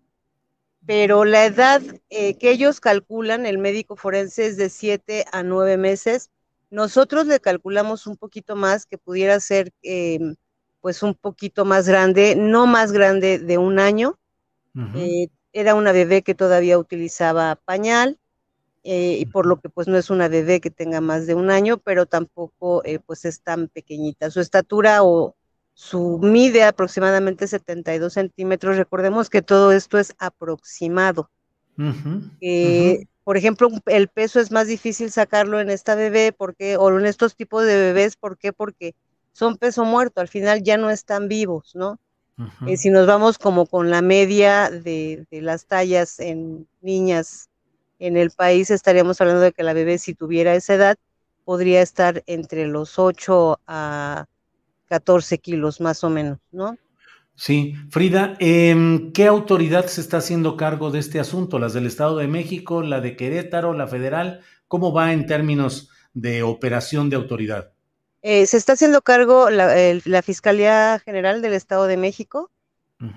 pero 0.85 1.25
la 1.25 1.45
edad 1.45 1.81
eh, 2.11 2.37
que 2.37 2.51
ellos 2.51 2.79
calculan, 2.79 3.47
el 3.47 3.57
médico 3.57 3.95
forense, 3.95 4.45
es 4.45 4.55
de 4.55 4.69
7 4.69 5.25
a 5.31 5.41
9 5.41 5.77
meses. 5.77 6.29
Nosotros 6.69 7.25
le 7.25 7.39
calculamos 7.39 8.05
un 8.05 8.17
poquito 8.17 8.55
más, 8.55 8.85
que 8.85 8.99
pudiera 8.99 9.39
ser 9.39 9.71
eh, 9.81 10.19
pues 10.79 11.01
un 11.01 11.15
poquito 11.15 11.65
más 11.65 11.87
grande, 11.87 12.35
no 12.35 12.67
más 12.67 12.91
grande 12.91 13.39
de 13.39 13.57
un 13.57 13.79
año. 13.79 14.19
Eh, 14.93 15.29
era 15.51 15.73
una 15.73 15.91
bebé 15.91 16.21
que 16.21 16.35
todavía 16.35 16.77
utilizaba 16.77 17.55
pañal, 17.55 18.19
y 18.83 19.25
por 19.25 19.47
lo 19.47 19.59
que 19.59 19.69
pues 19.69 19.87
no 19.87 19.97
es 19.97 20.11
una 20.11 20.27
bebé 20.27 20.61
que 20.61 20.69
tenga 20.69 21.01
más 21.01 21.25
de 21.25 21.33
un 21.33 21.49
año, 21.49 21.79
pero 21.79 22.05
tampoco 22.05 22.83
pues 23.07 23.25
es 23.25 23.41
tan 23.41 23.69
pequeñita. 23.69 24.29
Su 24.29 24.39
estatura 24.39 25.01
o 25.01 25.35
su 25.75 26.19
mide 26.23 26.63
aproximadamente 26.63 27.47
72 27.47 28.13
centímetros. 28.13 28.77
Recordemos 28.77 29.29
que 29.29 29.41
todo 29.41 29.73
esto 29.73 29.99
es 29.99 30.15
aproximado. 30.17 31.29
Por 33.25 33.37
ejemplo, 33.37 33.69
el 33.87 34.07
peso 34.07 34.39
es 34.39 34.51
más 34.51 34.67
difícil 34.67 35.11
sacarlo 35.11 35.59
en 35.59 35.69
esta 35.69 35.95
bebé 35.95 36.31
porque, 36.31 36.77
o 36.77 36.97
en 36.97 37.05
estos 37.05 37.35
tipos 37.35 37.65
de 37.65 37.75
bebés, 37.75 38.15
¿por 38.15 38.37
qué? 38.37 38.53
Porque 38.53 38.95
son 39.33 39.57
peso 39.57 39.83
muerto, 39.83 40.21
al 40.21 40.29
final 40.29 40.63
ya 40.63 40.77
no 40.77 40.89
están 40.89 41.27
vivos, 41.27 41.75
¿no? 41.75 41.99
Eh, 42.67 42.77
si 42.77 42.89
nos 42.89 43.07
vamos 43.07 43.37
como 43.37 43.65
con 43.65 43.89
la 43.89 44.01
media 44.01 44.69
de, 44.69 45.25
de, 45.31 45.41
las 45.41 45.67
tallas 45.67 46.19
en 46.19 46.67
niñas 46.81 47.49
en 47.97 48.17
el 48.17 48.31
país, 48.31 48.69
estaríamos 48.69 49.19
hablando 49.19 49.41
de 49.41 49.53
que 49.53 49.63
la 49.63 49.73
bebé, 49.73 49.97
si 49.97 50.13
tuviera 50.13 50.53
esa 50.53 50.75
edad, 50.75 50.97
podría 51.45 51.81
estar 51.81 52.23
entre 52.27 52.67
los 52.67 52.99
8 52.99 53.59
a 53.67 54.25
14 54.85 55.37
kilos 55.39 55.81
más 55.81 56.03
o 56.03 56.09
menos, 56.09 56.39
¿no? 56.51 56.77
Sí, 57.37 57.75
Frida, 57.89 58.35
em, 58.39 59.11
¿qué 59.11 59.27
autoridad 59.27 59.87
se 59.87 59.99
está 59.99 60.17
haciendo 60.17 60.55
cargo 60.55 60.89
de 60.89 60.99
este 60.99 61.19
asunto? 61.19 61.59
¿Las 61.59 61.73
del 61.73 61.85
Estado 61.85 62.17
de 62.17 62.27
México, 62.27 62.81
la 62.81 63.01
de 63.01 63.17
Querétaro, 63.17 63.73
la 63.73 63.87
federal? 63.87 64.41
¿Cómo 64.69 64.93
va 64.93 65.11
en 65.11 65.25
términos 65.25 65.89
de 66.13 66.43
operación 66.43 67.09
de 67.09 67.17
autoridad? 67.17 67.73
Eh, 68.21 68.45
se 68.45 68.55
está 68.55 68.73
haciendo 68.73 69.01
cargo 69.01 69.49
la, 69.49 70.21
Fiscalía 70.23 70.97
General 71.03 71.41
del 71.41 71.53
Estado 71.53 71.87
de 71.87 71.97
México. 71.97 72.51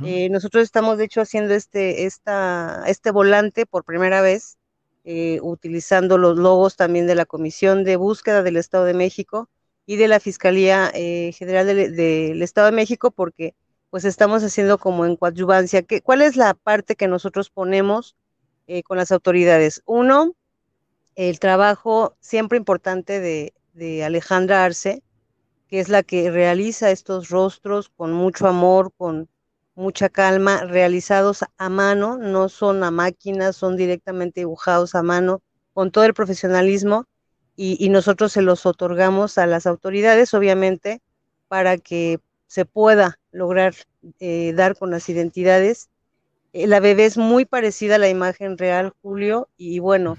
Eh, 0.04 0.28
nosotros 0.28 0.64
estamos, 0.64 0.98
de 0.98 1.04
hecho, 1.04 1.20
haciendo 1.20 1.54
este, 1.54 2.04
esta, 2.04 2.82
este 2.88 3.12
volante 3.12 3.64
por 3.64 3.84
primera 3.84 4.20
vez, 4.20 4.58
eh, 5.04 5.38
utilizando 5.40 6.18
los 6.18 6.36
logos 6.36 6.76
también 6.76 7.06
de 7.06 7.14
la 7.14 7.24
Comisión 7.24 7.84
de 7.84 7.96
Búsqueda 7.96 8.42
del 8.42 8.56
Estado 8.56 8.84
de 8.84 8.94
México 8.94 9.48
y 9.88 9.96
de 9.96 10.06
la 10.06 10.20
Fiscalía 10.20 10.90
eh, 10.92 11.32
General 11.32 11.66
del, 11.66 12.42
Estado 12.42 12.66
de 12.66 12.76
México, 12.76 13.10
porque 13.10 13.54
pues 13.88 14.04
estamos 14.04 14.44
haciendo 14.44 14.76
como 14.76 15.06
en 15.06 15.16
coadyuvancia. 15.16 15.80
¿Qué, 15.80 16.02
¿Cuál 16.02 16.20
es 16.20 16.36
la 16.36 16.52
parte 16.52 16.94
que 16.94 17.08
nosotros 17.08 17.48
ponemos 17.48 18.14
eh, 18.66 18.82
con 18.82 18.98
las 18.98 19.12
autoridades? 19.12 19.80
Uno, 19.86 20.34
el 21.14 21.40
trabajo 21.40 22.14
siempre 22.20 22.58
importante 22.58 23.18
de, 23.18 23.54
de 23.72 24.04
Alejandra 24.04 24.62
Arce, 24.62 25.02
que 25.68 25.80
es 25.80 25.88
la 25.88 26.02
que 26.02 26.30
realiza 26.30 26.90
estos 26.90 27.30
rostros 27.30 27.88
con 27.88 28.12
mucho 28.12 28.46
amor, 28.46 28.92
con 28.94 29.30
mucha 29.74 30.10
calma, 30.10 30.64
realizados 30.64 31.46
a 31.56 31.68
mano, 31.70 32.18
no 32.18 32.50
son 32.50 32.84
a 32.84 32.90
máquina, 32.90 33.54
son 33.54 33.78
directamente 33.78 34.40
dibujados 34.40 34.94
a 34.94 35.02
mano, 35.02 35.40
con 35.72 35.90
todo 35.90 36.04
el 36.04 36.12
profesionalismo 36.12 37.06
y, 37.60 37.88
nosotros 37.88 38.30
se 38.30 38.40
los 38.40 38.66
otorgamos 38.66 39.36
a 39.36 39.44
las 39.46 39.66
autoridades, 39.66 40.32
obviamente, 40.32 41.02
para 41.48 41.76
que 41.76 42.20
se 42.46 42.64
pueda 42.64 43.18
lograr 43.32 43.74
eh, 44.20 44.52
dar 44.54 44.76
con 44.76 44.92
las 44.92 45.08
identidades. 45.08 45.90
Eh, 46.52 46.68
la 46.68 46.78
bebé 46.78 47.06
es 47.06 47.18
muy 47.18 47.46
parecida 47.46 47.96
a 47.96 47.98
la 47.98 48.08
imagen 48.08 48.58
real, 48.58 48.94
Julio, 49.02 49.48
y 49.56 49.80
bueno, 49.80 50.18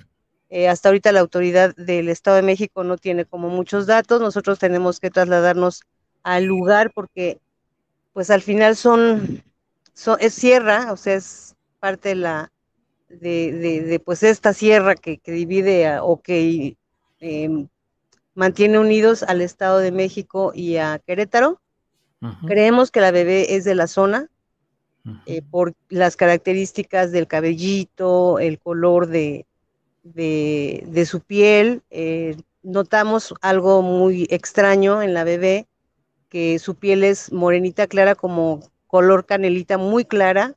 eh, 0.49 0.67
hasta 0.67 0.89
ahorita 0.89 1.13
la 1.13 1.21
autoridad 1.21 1.73
del 1.78 2.10
Estado 2.10 2.36
de 2.36 2.41
México 2.41 2.84
no 2.84 2.97
tiene 2.97 3.23
como 3.23 3.47
muchos 3.47 3.88
datos, 3.88 4.19
nosotros 4.19 4.60
tenemos 4.60 4.99
que 4.99 5.10
trasladarnos 5.10 5.84
al 6.23 6.43
lugar 6.43 6.91
porque 6.93 7.39
pues 8.12 8.32
al 8.32 8.41
final 8.41 8.75
son, 8.75 9.45
es 10.19 10.34
sierra, 10.34 10.91
o 10.91 10.97
sea, 10.97 11.15
es 11.15 11.56
parte 11.80 12.10
de 12.10 12.15
la, 12.15 12.52
de, 13.08 14.02
pues 14.04 14.23
esta 14.23 14.52
sierra 14.52 14.95
que, 14.95 15.19
que 15.19 15.32
divide 15.32 15.99
o 16.02 16.21
que 16.21 16.75
Em, 17.19 17.67
mantiene 18.34 18.79
unidos 18.79 19.23
al 19.23 19.41
Estado 19.41 19.79
de 19.79 19.91
México 19.91 20.51
y 20.53 20.77
a 20.77 20.99
Querétaro. 20.99 21.60
Creemos 22.47 22.91
que 22.91 22.99
la 22.99 23.12
bebé 23.12 23.55
es 23.55 23.63
de 23.63 23.75
la 23.75 23.88
zona 23.88 24.29
eh, 25.25 25.41
por 25.41 25.73
las 25.88 26.17
características 26.17 27.12
del 27.12 27.27
cabellito, 27.27 28.39
el 28.39 28.60
color 28.60 29.08
de, 29.08 29.45
de, 30.03 31.05
su 31.05 31.21
piel. 31.21 31.82
Eh, 31.89 32.36
notamos 32.63 33.34
algo 33.41 33.82
muy 33.82 34.27
extraño 34.29 35.01
en 35.01 35.13
la 35.13 35.23
bebé, 35.23 35.67
que 36.29 36.60
su 36.60 36.75
piel 36.75 37.03
es 37.03 37.32
morenita 37.32 37.88
clara 37.88 38.15
como 38.15 38.62
color 38.88 39.25
canelita 39.25 39.77
muy 39.77 40.05
clara, 40.05 40.55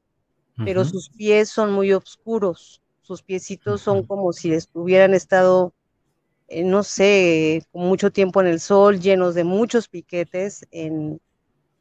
pero 0.65 0.85
sus 0.85 1.11
pies 1.11 1.49
son 1.49 1.73
muy 1.73 1.93
oscuros. 1.93 2.81
sus 3.03 3.23
piecitos 3.23 3.81
son 3.81 4.05
como 4.05 4.33
si 4.33 4.57
hubieran 4.75 5.13
estado, 5.13 5.73
no 6.65 6.83
sé, 6.83 7.65
con 7.73 7.83
mucho 7.83 8.11
tiempo 8.11 8.41
en 8.41 8.47
el 8.47 8.61
sol, 8.61 9.01
llenos 9.01 9.35
de 9.35 9.45
muchos 9.45 9.89
piquetes, 9.89 10.67
en, 10.71 11.21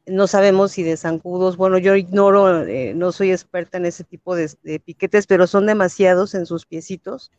no 0.06 0.26
sabemos 0.26 0.72
si 0.72 0.82
de 0.82 0.96
zancudos, 0.96 1.56
bueno, 1.56 1.78
yo 1.78 1.94
ignoro, 1.94 2.64
eh, 2.64 2.94
no 2.94 3.12
soy 3.12 3.30
experta 3.30 3.78
en 3.78 3.86
ese 3.86 4.04
tipo 4.04 4.34
de, 4.34 4.48
piquetes, 4.84 5.26
pero 5.26 5.46
son 5.46 5.66
demasiados 5.66 6.34
en 6.34 6.46
sus 6.46 6.66
piecitos. 6.66 7.30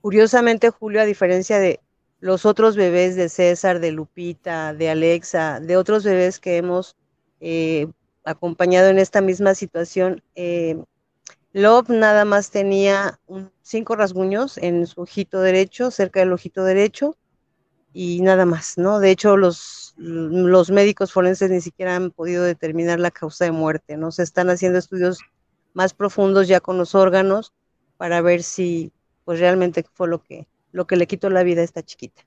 Curiosamente, 0.00 0.70
Julio, 0.70 1.00
a 1.00 1.04
diferencia 1.04 1.58
de 1.58 1.80
los 2.20 2.46
otros 2.46 2.76
bebés 2.76 3.16
de 3.16 3.28
César, 3.28 3.80
de 3.80 3.90
Lupita, 3.90 4.72
de 4.72 4.88
Alexa, 4.88 5.58
de 5.58 5.76
otros 5.76 6.04
bebés 6.04 6.38
que 6.38 6.56
hemos 6.56 6.96
eh, 7.40 7.88
acompañado 8.24 8.88
en 8.88 9.00
esta 9.00 9.20
misma 9.20 9.56
situación, 9.56 10.22
eh, 10.36 10.80
Love 11.52 11.90
nada 11.90 12.24
más 12.24 12.50
tenía 12.50 13.20
cinco 13.60 13.94
rasguños 13.94 14.56
en 14.58 14.86
su 14.86 15.02
ojito 15.02 15.40
derecho, 15.40 15.90
cerca 15.90 16.20
del 16.20 16.32
ojito 16.32 16.64
derecho, 16.64 17.16
y 17.92 18.22
nada 18.22 18.46
más, 18.46 18.78
¿no? 18.78 19.00
De 19.00 19.10
hecho, 19.10 19.36
los, 19.36 19.94
los 19.98 20.70
médicos 20.70 21.12
forenses 21.12 21.50
ni 21.50 21.60
siquiera 21.60 21.94
han 21.94 22.10
podido 22.10 22.42
determinar 22.44 23.00
la 23.00 23.10
causa 23.10 23.44
de 23.44 23.52
muerte, 23.52 23.98
¿no? 23.98 24.10
Se 24.12 24.22
están 24.22 24.48
haciendo 24.48 24.78
estudios 24.78 25.18
más 25.74 25.92
profundos 25.92 26.48
ya 26.48 26.60
con 26.60 26.78
los 26.78 26.94
órganos 26.94 27.52
para 27.98 28.22
ver 28.22 28.42
si 28.42 28.92
pues 29.24 29.38
realmente 29.38 29.84
fue 29.92 30.08
lo 30.08 30.22
que, 30.22 30.48
lo 30.72 30.86
que 30.86 30.96
le 30.96 31.06
quitó 31.06 31.30
la 31.30 31.42
vida 31.42 31.60
a 31.60 31.64
esta 31.64 31.82
chiquita. 31.82 32.22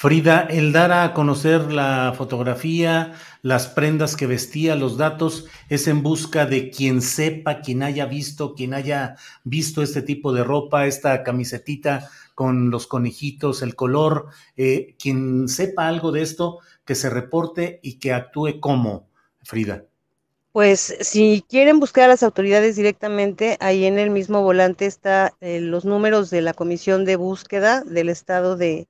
Frida, 0.00 0.46
el 0.48 0.70
dar 0.70 0.92
a 0.92 1.12
conocer 1.12 1.72
la 1.72 2.14
fotografía, 2.16 3.14
las 3.42 3.66
prendas 3.66 4.14
que 4.14 4.28
vestía, 4.28 4.76
los 4.76 4.96
datos, 4.96 5.46
es 5.68 5.88
en 5.88 6.04
busca 6.04 6.46
de 6.46 6.70
quien 6.70 7.02
sepa, 7.02 7.62
quien 7.62 7.82
haya 7.82 8.06
visto, 8.06 8.54
quien 8.54 8.74
haya 8.74 9.16
visto 9.42 9.82
este 9.82 10.02
tipo 10.02 10.32
de 10.32 10.44
ropa, 10.44 10.86
esta 10.86 11.24
camisetita 11.24 12.08
con 12.36 12.70
los 12.70 12.86
conejitos, 12.86 13.60
el 13.60 13.74
color, 13.74 14.26
eh, 14.56 14.94
quien 15.00 15.48
sepa 15.48 15.88
algo 15.88 16.12
de 16.12 16.22
esto, 16.22 16.60
que 16.84 16.94
se 16.94 17.10
reporte 17.10 17.80
y 17.82 17.98
que 17.98 18.12
actúe 18.12 18.60
como, 18.60 19.08
Frida. 19.42 19.84
Pues 20.52 20.94
si 21.00 21.44
quieren 21.48 21.80
buscar 21.80 22.04
a 22.04 22.08
las 22.08 22.22
autoridades 22.22 22.76
directamente, 22.76 23.56
ahí 23.58 23.84
en 23.84 23.98
el 23.98 24.10
mismo 24.10 24.42
volante 24.42 24.86
están 24.86 25.32
eh, 25.40 25.58
los 25.60 25.84
números 25.84 26.30
de 26.30 26.42
la 26.42 26.54
Comisión 26.54 27.04
de 27.04 27.16
Búsqueda 27.16 27.82
del 27.82 28.10
Estado 28.10 28.56
de, 28.56 28.86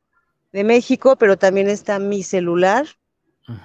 México, 0.53 1.17
pero 1.17 1.37
también 1.37 1.69
está 1.69 1.99
mi 1.99 2.23
celular, 2.23 2.87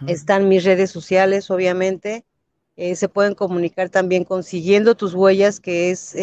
están 0.08 0.48
mis 0.48 0.63
redes 0.63 0.91
sociales, 0.91 1.52
obviamente. 1.52 2.26
Eh, 2.76 2.96
se 2.96 3.10
pueden 3.10 3.36
comunicar 3.36 3.89
también 3.89 4.24
consiguiendo 4.24 4.96
tus 4.96 5.13
huellas, 5.13 5.60
que 5.60 5.91
es 5.91 6.15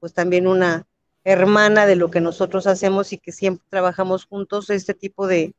pues 0.00 0.12
también 0.12 0.46
una, 0.46 0.86
hermana 1.24 1.86
de 1.86 1.96
lo 1.96 2.10
que 2.10 2.20
nosotros 2.20 2.66
hacemos 2.66 3.12
y 3.12 3.18
que 3.18 3.32
siempre 3.32 3.66
trabajamos 3.70 4.26
juntos, 4.26 4.70
este 4.70 4.94
tipo 4.94 5.26
de, 5.26 5.54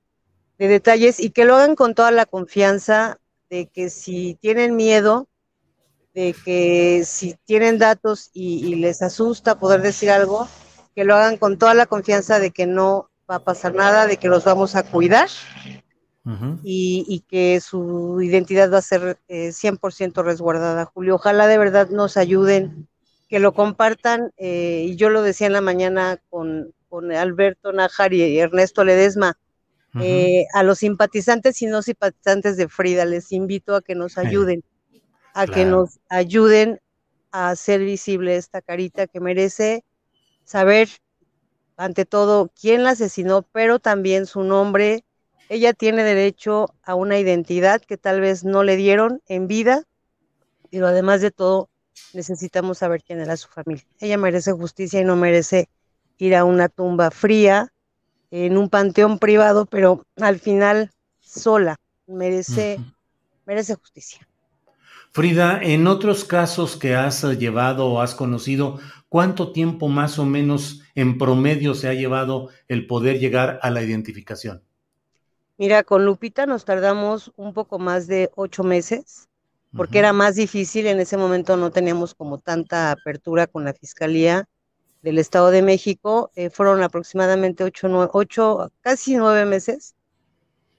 detalles 0.57 1.19
y 1.19 1.31
que 1.31 1.43
lo 1.43 1.55
hagan 1.55 1.75
con 1.75 1.95
toda 1.95 2.11
la 2.11 2.25
confianza 2.25 3.19
de 3.49 3.67
que 3.67 3.89
si 3.89 4.35
tienen 4.35 4.75
miedo, 4.75 5.27
de 6.13 6.33
que 6.45 7.03
si 7.05 7.35
tienen 7.43 7.77
datos 7.77 8.29
y, 8.31 8.75
les 8.75 9.01
asusta 9.01 9.59
poder 9.59 9.81
decir 9.81 10.11
algo, 10.11 10.47
que 10.95 11.03
lo 11.03 11.15
hagan 11.15 11.35
con 11.35 11.57
toda 11.57 11.73
la 11.73 11.87
confianza 11.87 12.39
de 12.39 12.51
que 12.51 12.67
no 12.67 13.09
va 13.29 13.35
a 13.35 13.43
pasar 13.43 13.73
nada, 13.73 14.07
de 14.07 14.17
que 14.17 14.27
los 14.27 14.43
vamos 14.43 14.75
a 14.75 14.83
cuidar 14.83 15.29
y, 16.63 17.23
que 17.27 17.59
su 17.61 18.21
identidad 18.21 18.71
va 18.71 18.79
a 18.79 18.81
ser 18.81 19.17
100% 19.27 20.19
eh, 20.19 20.23
resguardada. 20.23 20.85
Julio, 20.85 21.15
ojalá 21.15 21.47
de 21.47 21.57
verdad 21.57 21.89
nos 21.89 22.17
ayuden 22.17 22.87
que 23.29 23.39
lo 23.39 23.53
compartan, 23.53 24.31
eh, 24.37 24.85
y 24.87 24.95
yo 24.95 25.09
lo 25.09 25.21
decía 25.21 25.47
en 25.47 25.53
la 25.53 25.61
mañana 25.61 26.19
con, 26.29 26.73
Alberto 27.17 27.73
Najar 27.73 28.13
y 28.13 28.39
Ernesto 28.39 28.85
Ledesma, 28.85 29.37
eh, 29.99 30.45
a 30.53 30.63
los 30.63 30.79
simpatizantes 30.79 31.61
y 31.61 31.65
no 31.65 31.81
simpatizantes 31.81 32.55
de 32.55 32.69
Frida, 32.69 33.03
les 33.03 33.33
invito 33.33 33.75
a 33.75 33.81
que 33.81 33.95
nos 33.95 34.17
ayuden, 34.17 34.63
a 35.33 35.45
que 35.45 35.65
nos 35.65 35.99
ayuden 36.09 36.79
a 37.31 37.49
hacer 37.49 37.81
visible 37.81 38.37
esta 38.37 38.61
carita 38.61 39.07
que 39.07 39.19
merece 39.19 39.83
saber, 40.45 40.87
ante 41.77 42.05
todo, 42.05 42.51
quién 42.59 42.83
la 42.83 42.91
asesinó, 42.91 43.43
pero 43.51 43.79
también 43.79 44.25
su 44.25 44.43
nombre. 44.43 45.03
Ella 45.49 45.73
tiene 45.73 46.03
derecho 46.03 46.73
a 46.83 46.95
una 46.95 47.19
identidad 47.19 47.81
que 47.81 47.97
tal 47.97 48.21
vez 48.21 48.43
no 48.43 48.63
le 48.63 48.75
dieron 48.75 49.21
en 49.27 49.47
vida, 49.47 49.83
pero 50.71 50.87
además 50.87 51.21
de 51.21 51.31
todo, 51.31 51.69
necesitamos 52.13 52.79
saber 52.79 53.03
quién 53.03 53.19
era 53.19 53.37
su 53.37 53.47
familia. 53.47 53.85
Ella 53.99 54.17
merece 54.17 54.51
justicia 54.51 54.99
y 55.01 55.05
no 55.05 55.15
merece 55.15 55.69
ir 56.17 56.35
a 56.35 56.45
una 56.45 56.69
tumba 56.69 57.11
fría, 57.11 57.71
en 58.31 58.57
un 58.57 58.69
panteón 58.69 59.19
privado, 59.19 59.65
pero 59.65 60.05
al 60.17 60.39
final 60.39 60.91
sola. 61.21 61.77
Merece, 62.07 62.79
merece 63.45 63.75
justicia. 63.75 64.27
Frida, 65.11 65.59
en 65.61 65.87
otros 65.87 66.25
casos 66.25 66.75
que 66.75 66.95
has 66.95 67.23
llevado 67.23 67.87
o 67.87 68.01
has 68.01 68.13
conocido, 68.13 68.79
¿cuánto 69.15 69.53
tiempo 69.53 69.87
más 69.87 70.19
o 70.19 70.25
menos 70.25 70.81
en 70.93 71.17
promedio 71.17 71.73
se 71.73 71.87
ha 71.87 71.93
llevado 71.93 72.49
el 72.67 72.85
poder 72.85 73.17
llegar 73.17 73.59
a 73.61 73.69
la 73.69 73.81
identificación? 73.81 74.61
Mira, 75.57 75.83
con 75.83 76.03
Lupita 76.03 76.45
nos 76.45 76.65
tardamos 76.65 77.31
un 77.37 77.53
poco 77.53 77.79
más 77.79 78.07
de 78.07 78.29
ocho 78.35 78.65
meses 78.65 79.29
porque 79.71 79.99
era 79.99 80.11
más 80.11 80.35
difícil, 80.35 80.85
en 80.87 80.99
ese 80.99 81.15
momento 81.15 81.55
no 81.55 81.71
teníamos 81.71 82.13
como 82.13 82.39
tanta 82.39 82.91
apertura 82.91 83.47
con 83.47 83.63
la 83.63 83.73
Fiscalía 83.73 84.49
del 85.01 85.17
Estado 85.17 85.49
de 85.49 85.61
México, 85.61 86.29
eh, 86.35 86.49
fueron 86.49 86.83
aproximadamente 86.83 87.63
ocho, 87.63 88.69
casi 88.81 89.15
nueve 89.15 89.45
meses, 89.45 89.95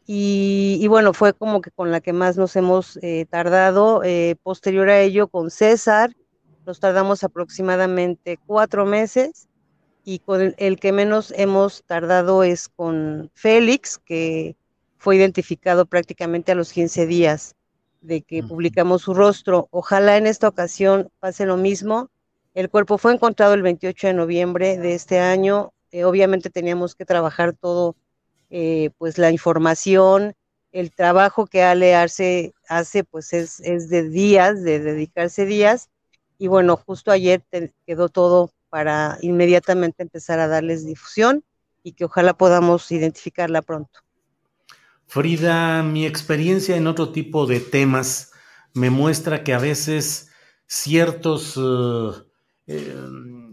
y, 0.07 0.87
bueno, 0.88 1.14
fue 1.14 1.33
como 1.33 1.62
que 1.62 1.70
con 1.70 1.90
la 1.90 2.03
que 2.03 2.12
más 2.12 2.37
nos 2.37 2.55
hemos 2.55 2.99
eh, 2.99 3.27
tardado, 3.31 4.03
eh, 4.05 4.37
posterior 4.42 4.90
a 4.90 5.01
ello 5.01 5.27
con 5.27 5.51
César, 5.51 6.14
nos 6.66 6.81
tardamos 6.81 7.24
aproximadamente 7.24 8.38
cuatro 8.44 8.85
meses, 8.85 9.48
y 10.05 10.20
con 10.20 10.55
el 10.57 10.79
que 10.79 10.92
menos 10.92 11.35
hemos 11.37 11.83
tardado 11.83 12.44
es 12.44 12.68
con 12.68 13.31
Félix, 13.35 13.98
que 13.98 14.57
fue 14.98 15.16
identificado 15.16 15.85
prácticamente 15.85 16.52
a 16.52 16.55
los 16.55 16.72
15 16.72 17.07
días 17.07 17.57
de 18.02 18.22
que 18.22 18.44
publicamos 18.44 19.02
su 19.02 19.14
rostro. 19.14 19.66
Ojalá 19.72 20.16
en 20.16 20.29
esta 20.29 20.46
ocasión 20.46 21.11
pase 21.18 21.44
lo 21.44 21.57
mismo. 21.57 22.09
El 22.55 22.70
cuerpo 22.70 22.98
fue 22.98 23.14
encontrado 23.14 23.55
el 23.55 23.62
28 23.62 24.07
de 24.07 24.14
noviembre 24.14 24.79
de 24.79 24.94
este 24.94 25.18
año. 25.18 25.72
Eh, 25.90 26.05
obviamente 26.05 26.50
teníamos 26.50 26.94
que 26.94 27.05
trabajar 27.05 27.52
todo, 27.52 27.96
eh, 28.50 28.90
pues 28.98 29.18
la 29.18 29.33
información, 29.33 30.35
el 30.70 30.92
trabajo 30.92 31.46
que 31.46 31.64
Ale 31.64 31.96
hace, 31.96 32.55
hace 32.68 33.02
pues 33.02 33.33
es, 33.33 33.59
es, 33.59 33.88
de 33.88 34.09
días, 34.09 34.62
de 34.62 34.79
dedicarse 34.79 35.46
días. 35.46 35.88
Y 36.38 36.49
bueno, 36.49 36.77
justo 36.77 37.11
ayer 37.11 37.42
quedó 37.87 38.09
todo 38.09 38.51
para 38.68 39.18
inmediatamente 39.22 40.03
empezar 40.03 40.38
a 40.38 40.49
darles 40.49 40.85
difusión 40.85 41.44
y 41.83 41.92
que 41.92 42.05
ojalá 42.05 42.37
podamos 42.37 42.90
identificarla 42.90 43.62
pronto. 43.62 44.01
Frida, 45.07 45.83
mi 45.83 46.05
experiencia 46.05 46.77
en 46.77 46.87
otro 46.87 47.12
tipo 47.12 47.46
de 47.46 47.61
temas 47.61 48.33
me 48.75 48.90
muestra 48.90 49.44
que 49.44 49.55
a 49.55 49.59
veces 49.59 50.31
ciertos, 50.66 51.57
eh, 51.57 52.22
eh, 52.66 52.94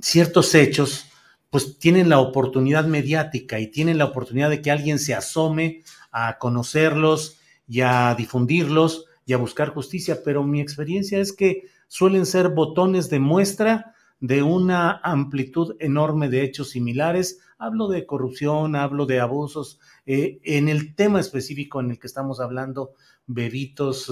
ciertos 0.02 0.56
hechos 0.56 1.06
pues 1.50 1.78
tienen 1.78 2.10
la 2.10 2.18
oportunidad 2.18 2.86
mediática 2.86 3.60
y 3.60 3.68
tienen 3.68 4.00
la 4.00 4.06
oportunidad 4.06 4.50
de 4.50 4.64
que 4.64 4.72
alguien 4.72 4.98
se 4.98 5.14
asome 5.14 5.84
a 6.12 6.40
conocerlos 6.40 7.38
y 7.68 7.82
a 7.82 8.16
difundirlos 8.18 9.06
y 9.28 9.34
a 9.34 9.38
buscar 9.38 9.70
justicia, 9.70 10.24
pero 10.26 10.44
mi 10.44 10.60
experiencia 10.60 11.20
es 11.20 11.32
que 11.32 11.68
suelen 11.94 12.26
ser 12.26 12.50
botones 12.50 13.12
de 13.12 13.20
muestra 13.20 13.94
de 14.20 14.42
una 14.42 15.00
amplitud 15.04 15.76
enorme 15.80 16.28
de 16.28 16.42
hechos 16.42 16.72
similares. 16.72 17.42
Hablo 17.60 17.88
de 17.88 18.08
corrupción, 18.08 18.76
hablo 18.76 19.06
de 19.06 19.20
abusos. 19.20 19.80
Eh, 20.08 20.40
en 20.44 20.70
el 20.70 20.96
tema 20.96 21.20
específico 21.20 21.82
en 21.82 21.92
el 21.92 22.00
que 22.00 22.08
estamos 22.08 22.40
hablando, 22.40 22.94
bebitos 23.28 24.12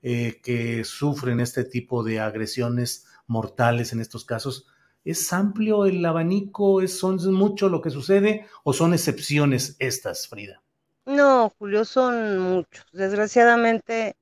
eh, 0.00 0.40
que 0.42 0.84
sufren 0.84 1.40
este 1.40 1.64
tipo 1.64 2.02
de 2.02 2.18
agresiones 2.18 3.06
mortales 3.26 3.92
en 3.92 4.00
estos 4.00 4.24
casos, 4.24 4.66
¿es 5.04 5.30
amplio 5.30 5.84
el 5.84 6.02
abanico? 6.06 6.80
¿Es, 6.80 6.98
¿Son 6.98 7.18
mucho 7.34 7.68
lo 7.68 7.82
que 7.82 7.90
sucede 7.90 8.46
o 8.64 8.72
son 8.72 8.94
excepciones 8.94 9.76
estas, 9.80 10.28
Frida? 10.28 10.62
No, 11.04 11.52
Julio, 11.58 11.84
son 11.84 12.38
muchos. 12.38 12.86
Desgraciadamente, 12.90 14.16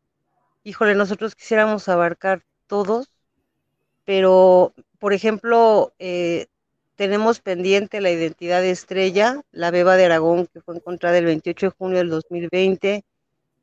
híjole, 0.64 0.97
nosotros 0.97 1.37
quisiéramos 1.37 1.88
abarcar 1.88 2.42
todos, 2.66 3.11
pero 4.05 4.72
por 4.98 5.12
ejemplo, 5.12 5.92
eh, 5.98 6.46
tenemos 6.96 7.40
pendiente 7.40 8.00
la 8.00 8.11
identidad 8.11 8.62
de 8.62 8.70
Estrella, 8.70 9.42
la 9.52 9.70
beba 9.70 9.96
de 9.96 10.07
Aragón, 10.07 10.46
que 10.46 10.61
fue 10.61 10.76
encontrada 10.76 11.18
el 11.18 11.26
28 11.26 11.66
de 11.66 11.70
junio 11.70 11.98
del 11.98 12.09
2020, 12.11 13.05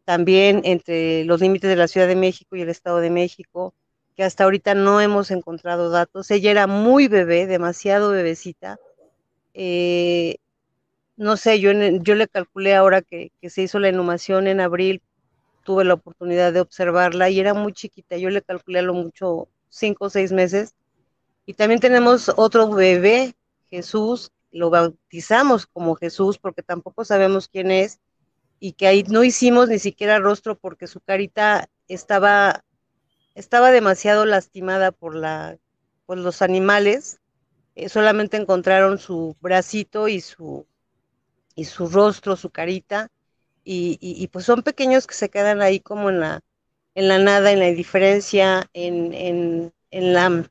también 0.05 0.61
entre 0.63 1.25
los 1.25 1.41
límites 1.41 1.69
de 1.69 1.75
la 1.75 1.87
Ciudad 1.87 2.07
de 2.07 2.15
México 2.15 2.55
y 2.55 2.61
el 2.61 2.69
Estado 2.69 2.99
de 2.99 3.09
México. 3.09 3.73
que 4.15 4.23
hasta 4.23 4.43
ahorita 4.43 4.75
no 4.75 5.01
hemos 5.01 5.31
encontrado 5.31 5.89
datos. 5.89 6.29
Ella 6.29 6.51
era 6.51 6.67
muy 6.67 7.07
bebé, 7.07 7.47
demasiado 7.47 8.11
bebecita. 8.11 8.77
Eh, 9.55 10.37
no 11.17 11.37
sé, 11.37 11.59
yo, 11.59 11.71
yo 11.73 12.15
le 12.15 12.27
calculé 12.27 12.75
ahora 12.75 13.01
que, 13.01 13.31
que, 13.41 13.49
se 13.49 13.63
hizo 13.63 13.79
la 13.79 13.89
inhumación 13.89 14.47
en 14.47 14.61
abril, 14.61 15.01
tuve 15.63 15.83
la 15.85 15.95
oportunidad 15.95 16.53
de 16.53 16.61
observarla 16.61 17.29
y 17.29 17.39
era 17.39 17.53
muy 17.53 17.73
chiquita, 17.73 18.17
yo 18.17 18.29
le 18.29 18.41
calculé 18.41 18.79
a 18.79 18.83
lo 18.83 18.93
mucho 18.93 19.47
cinco 19.69 20.05
o 20.05 20.09
seis 20.09 20.31
meses. 20.31 20.75
Y 21.45 21.55
también 21.55 21.79
tenemos 21.79 22.31
otro 22.37 22.69
bebé, 22.69 23.35
Jesús, 23.69 24.31
lo 24.51 24.69
bautizamos 24.69 25.65
como 25.65 25.95
Jesús 25.95 26.37
porque 26.37 26.61
tampoco 26.61 27.03
sabemos 27.03 27.47
quién 27.47 27.71
es 27.71 27.99
y 28.59 28.73
que 28.73 28.87
ahí 28.87 29.03
no 29.03 29.23
hicimos 29.23 29.67
ni 29.67 29.79
siquiera 29.79 30.19
rostro 30.19 30.55
porque 30.57 30.87
su 30.87 31.01
carita 31.01 31.67
estaba 31.87 32.63
estaba 33.35 33.71
demasiado 33.71 34.25
lastimada 34.25 34.91
por 34.91 35.15
la 35.15 35.57
por 36.05 36.17
los 36.17 36.41
animales. 36.41 37.19
Eh, 37.75 37.89
solamente 37.89 38.37
encontraron 38.37 38.99
su 38.99 39.35
bracito 39.41 40.07
y 40.07 40.21
su 40.21 40.67
y 41.55 41.65
su 41.65 41.87
rostro, 41.87 42.35
su 42.35 42.51
carita 42.51 43.09
y, 43.63 43.97
y, 43.99 44.27
pues 44.27 44.45
son 44.45 44.63
pequeños 44.63 45.07
que 45.07 45.15
se 45.15 45.29
quedan 45.29 45.61
ahí 45.61 45.79
como 45.79 46.09
en 46.09 46.19
la 46.19 46.41
en 46.95 47.07
la 47.07 47.17
nada, 47.17 47.51
en 47.51 47.59
la 47.59 47.69
indiferencia, 47.69 48.69
en, 48.73 49.13
en, 49.13 49.73
en 49.89 50.13
la 50.13 50.45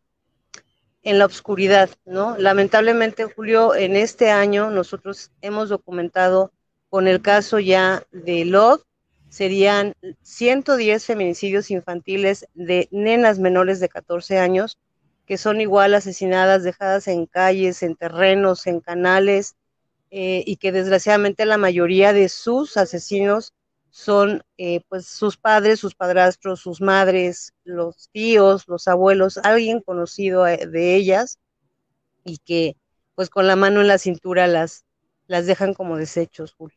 en 1.05 1.19
la 1.19 1.27
oscuridad, 1.27 1.91
¿no? 2.05 2.37
Lamentablemente, 2.39 3.25
Julio, 3.25 3.75
en 3.75 3.97
este 3.97 4.31
año 4.31 4.71
nosotros 4.71 5.33
hemos 5.41 5.69
documentado 5.69 6.53
con 6.89 7.09
el 7.09 7.23
caso 7.23 7.59
ya 7.59 8.05
de 8.13 8.45
Love, 8.45 8.83
serían 9.29 9.95
110 10.23 11.05
feminicidios 11.07 11.71
infantiles 11.71 12.47
de 12.55 12.89
nenas 12.93 13.39
menores 13.39 13.81
de 13.81 13.89
14 13.89 14.39
años, 14.39 14.79
que 15.27 15.39
son 15.39 15.61
igual 15.61 15.95
asesinadas, 15.95 16.63
dejadas 16.63 17.09
en 17.09 17.27
calles, 17.27 17.83
en 17.83 17.97
terrenos, 17.97 18.67
en 18.67 18.81
canales, 18.81 19.57
eh, 20.15 20.45
y 20.47 20.57
que 20.57 20.73
desgraciadamente 20.73 21.47
la 21.47 21.57
mayoría 21.57 22.13
de 22.13 22.29
sus 22.29 22.77
asesinos 22.77 23.55
son 23.89 24.43
eh, 24.59 24.83
pues 24.91 25.07
sus 25.07 25.39
padres, 25.39 25.81
sus 25.81 25.95
padrastros, 25.95 26.61
sus 26.61 26.83
madres, 26.83 27.55
los 27.65 28.11
tíos, 28.13 28.69
los 28.69 28.89
abuelos, 28.89 29.39
alguien 29.39 29.81
conocido 29.81 30.47
eh, 30.47 30.67
de 30.67 30.97
ellas 30.97 31.39
y 32.25 32.37
que 32.45 32.77
pues 33.15 33.31
con 33.31 33.47
la 33.47 33.57
mano 33.57 33.81
en 33.81 33.89
la 33.89 33.97
cintura 33.97 34.47
las, 34.49 34.85
las 35.29 35.47
dejan 35.47 35.73
como 35.73 35.97
desechos, 35.97 36.53
Julio. 36.53 36.77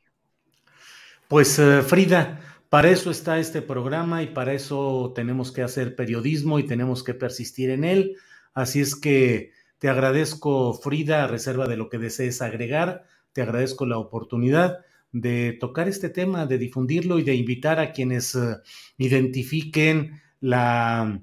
Pues 1.27 1.59
uh, 1.59 1.81
Frida, 1.81 2.39
para 2.69 2.89
eso 2.89 3.11
está 3.11 3.37
este 3.37 3.61
programa 3.61 4.23
y 4.23 4.27
para 4.27 4.53
eso 4.53 5.11
tenemos 5.13 5.51
que 5.51 5.61
hacer 5.61 5.97
periodismo 5.97 6.57
y 6.57 6.65
tenemos 6.65 7.03
que 7.03 7.13
persistir 7.13 7.69
en 7.69 7.83
él. 7.83 8.15
Así 8.53 8.79
es 8.79 8.95
que 8.95 9.51
te 9.79 9.89
agradezco, 9.89 10.73
Frida, 10.73 11.25
a 11.25 11.27
reserva 11.27 11.67
de 11.67 11.75
lo 11.75 11.89
que 11.89 11.97
desees 11.97 12.41
agregar, 12.41 13.03
te 13.35 13.41
agradezco 13.41 13.85
la 13.85 13.97
oportunidad 13.97 14.85
de 15.11 15.57
tocar 15.59 15.89
este 15.89 16.07
tema, 16.07 16.45
de 16.45 16.57
difundirlo 16.57 17.19
y 17.19 17.23
de 17.23 17.35
invitar 17.35 17.81
a 17.81 17.91
quienes 17.91 18.33
uh, 18.33 18.61
identifiquen 18.97 20.21
la, 20.39 21.19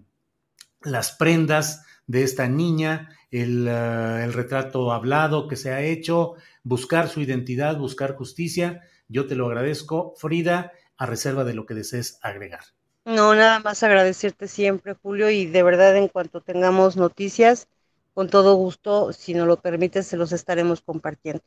las 0.82 1.12
prendas 1.12 1.86
de 2.06 2.22
esta 2.22 2.48
niña, 2.48 3.08
el, 3.30 3.66
uh, 3.66 4.22
el, 4.22 4.34
retrato 4.34 4.92
hablado 4.92 5.48
que 5.48 5.56
se 5.56 5.70
ha 5.70 5.80
hecho, 5.80 6.34
buscar 6.62 7.08
su 7.08 7.22
identidad, 7.22 7.78
buscar 7.78 8.14
justicia. 8.14 8.82
Yo 9.08 9.26
te 9.26 9.34
lo 9.34 9.46
agradezco, 9.46 10.12
Frida, 10.18 10.72
a 10.98 11.06
reserva 11.06 11.44
de 11.44 11.54
lo 11.54 11.64
que 11.64 11.72
desees 11.72 12.18
agregar. 12.20 12.64
No, 13.06 13.34
nada 13.34 13.58
más 13.60 13.82
agradecerte 13.82 14.48
siempre, 14.48 14.92
Julio, 15.02 15.30
y 15.30 15.46
de 15.46 15.62
verdad 15.62 15.96
en 15.96 16.08
cuanto 16.08 16.42
tengamos 16.42 16.98
noticias, 16.98 17.68
con 18.12 18.28
todo 18.28 18.54
gusto, 18.56 19.14
si 19.14 19.32
nos 19.32 19.46
lo 19.46 19.56
permites, 19.56 20.06
se 20.06 20.18
los 20.18 20.32
estaremos 20.32 20.82
compartiendo. 20.82 21.42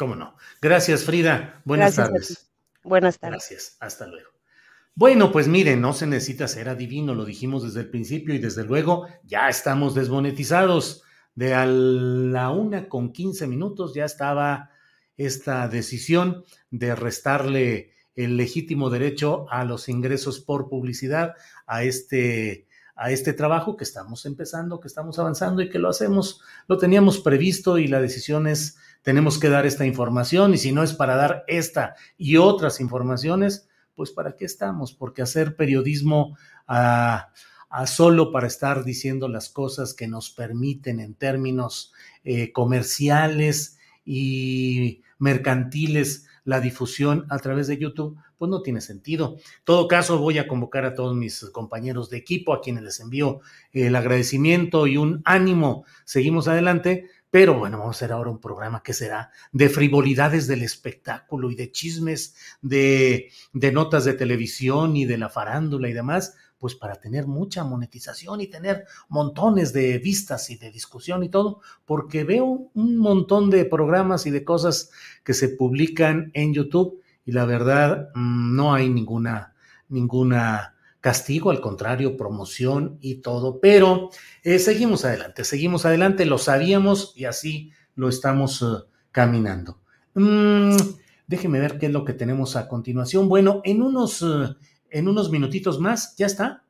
¿Cómo 0.00 0.16
no? 0.16 0.34
Gracias, 0.62 1.04
Frida. 1.04 1.60
Buenas 1.66 1.94
Gracias 1.94 2.08
tardes. 2.08 2.50
Buenas 2.82 3.18
tardes. 3.18 3.50
Gracias. 3.50 3.76
Hasta 3.80 4.06
luego. 4.06 4.30
Bueno, 4.94 5.30
pues 5.30 5.46
miren, 5.46 5.82
no 5.82 5.92
se 5.92 6.06
necesita 6.06 6.48
ser 6.48 6.70
adivino, 6.70 7.14
lo 7.14 7.26
dijimos 7.26 7.64
desde 7.64 7.80
el 7.80 7.90
principio 7.90 8.34
y 8.34 8.38
desde 8.38 8.64
luego 8.64 9.06
ya 9.24 9.50
estamos 9.50 9.94
desmonetizados. 9.94 11.02
De 11.34 11.52
a 11.52 11.66
la 11.66 12.48
una 12.48 12.88
con 12.88 13.12
quince 13.12 13.46
minutos 13.46 13.92
ya 13.92 14.06
estaba 14.06 14.70
esta 15.18 15.68
decisión 15.68 16.46
de 16.70 16.94
restarle 16.94 17.92
el 18.14 18.38
legítimo 18.38 18.88
derecho 18.88 19.50
a 19.50 19.64
los 19.64 19.90
ingresos 19.90 20.40
por 20.40 20.70
publicidad 20.70 21.34
a 21.66 21.84
este 21.84 22.66
a 22.96 23.10
este 23.10 23.32
trabajo 23.32 23.78
que 23.78 23.84
estamos 23.84 24.26
empezando, 24.26 24.78
que 24.78 24.88
estamos 24.88 25.18
avanzando 25.18 25.62
y 25.62 25.70
que 25.70 25.78
lo 25.78 25.88
hacemos, 25.88 26.42
lo 26.68 26.76
teníamos 26.76 27.18
previsto 27.18 27.78
y 27.78 27.86
la 27.86 27.98
decisión 27.98 28.46
es 28.46 28.76
tenemos 29.02 29.38
que 29.38 29.48
dar 29.48 29.66
esta 29.66 29.86
información 29.86 30.54
y 30.54 30.58
si 30.58 30.72
no 30.72 30.82
es 30.82 30.92
para 30.92 31.16
dar 31.16 31.44
esta 31.48 31.94
y 32.16 32.36
otras 32.36 32.80
informaciones, 32.80 33.68
pues 33.94 34.10
para 34.10 34.36
qué 34.36 34.44
estamos, 34.44 34.92
porque 34.92 35.22
hacer 35.22 35.56
periodismo 35.56 36.36
a, 36.66 37.32
solo 37.86 38.32
para 38.32 38.46
estar 38.46 38.84
diciendo 38.84 39.28
las 39.28 39.48
cosas 39.48 39.94
que 39.94 40.08
nos 40.08 40.30
permiten 40.30 41.00
en 41.00 41.14
términos 41.14 41.92
eh, 42.24 42.52
comerciales 42.52 43.78
y 44.04 45.02
mercantiles 45.18 46.26
la 46.44 46.60
difusión 46.60 47.26
a 47.28 47.38
través 47.38 47.66
de 47.66 47.78
YouTube, 47.78 48.16
pues 48.38 48.50
no 48.50 48.62
tiene 48.62 48.80
sentido. 48.80 49.36
En 49.36 49.64
todo 49.64 49.86
caso, 49.86 50.18
voy 50.18 50.38
a 50.38 50.48
convocar 50.48 50.84
a 50.84 50.94
todos 50.94 51.14
mis 51.14 51.44
compañeros 51.52 52.08
de 52.10 52.16
equipo, 52.16 52.54
a 52.54 52.60
quienes 52.60 52.82
les 52.82 53.00
envío 53.00 53.40
el 53.72 53.94
agradecimiento 53.94 54.86
y 54.86 54.96
un 54.96 55.20
ánimo. 55.24 55.84
Seguimos 56.04 56.48
adelante, 56.48 57.06
pero 57.30 57.54
bueno, 57.54 57.78
vamos 57.78 57.96
a 57.96 57.98
hacer 57.98 58.12
ahora 58.12 58.30
un 58.30 58.40
programa 58.40 58.82
que 58.82 58.92
será 58.92 59.30
de 59.52 59.68
frivolidades 59.68 60.48
del 60.48 60.62
espectáculo 60.62 61.50
y 61.50 61.54
de 61.54 61.70
chismes, 61.70 62.34
de, 62.60 63.30
notas 63.52 64.04
de 64.04 64.14
televisión 64.14 64.96
y 64.96 65.04
de 65.04 65.16
la 65.16 65.28
farándula 65.28 65.88
y 65.88 65.92
demás, 65.92 66.34
pues 66.58 66.74
para 66.74 66.96
tener 66.96 67.28
mucha 67.28 67.62
monetización 67.62 68.40
y 68.40 68.48
tener 68.48 68.84
montones 69.08 69.72
de 69.72 69.98
vistas 69.98 70.50
y 70.50 70.56
de 70.56 70.72
discusión 70.72 71.22
y 71.22 71.28
todo, 71.28 71.60
porque 71.84 72.24
veo 72.24 72.68
un 72.74 72.96
montón 72.98 73.48
de 73.48 73.64
programas 73.64 74.26
y 74.26 74.30
de 74.30 74.44
cosas 74.44 74.90
que 75.24 75.32
se 75.32 75.50
publican 75.50 76.32
en 76.34 76.52
YouTube 76.52 77.00
y 77.24 77.32
la 77.32 77.44
verdad 77.44 78.10
mm, 78.14 78.56
no 78.56 78.74
hay 78.74 78.88
ninguna, 78.88 79.54
ninguna 79.88 80.74
castigo, 81.00 81.50
al 81.50 81.60
contrario, 81.60 82.16
promoción 82.16 82.98
y 83.00 83.16
todo. 83.16 83.60
Pero 83.60 84.10
eh, 84.42 84.58
seguimos 84.58 85.04
adelante, 85.04 85.44
seguimos 85.44 85.86
adelante, 85.86 86.26
lo 86.26 86.38
sabíamos 86.38 87.12
y 87.16 87.24
así 87.24 87.72
lo 87.94 88.08
estamos 88.08 88.62
uh, 88.62 88.84
caminando. 89.10 89.80
Mm, 90.14 90.76
déjeme 91.26 91.60
ver 91.60 91.78
qué 91.78 91.86
es 91.86 91.92
lo 91.92 92.04
que 92.04 92.12
tenemos 92.12 92.56
a 92.56 92.68
continuación. 92.68 93.28
Bueno, 93.28 93.60
en 93.64 93.82
unos, 93.82 94.22
uh, 94.22 94.54
en 94.90 95.08
unos 95.08 95.30
minutitos 95.30 95.80
más, 95.80 96.14
¿ya 96.16 96.26
está? 96.26 96.64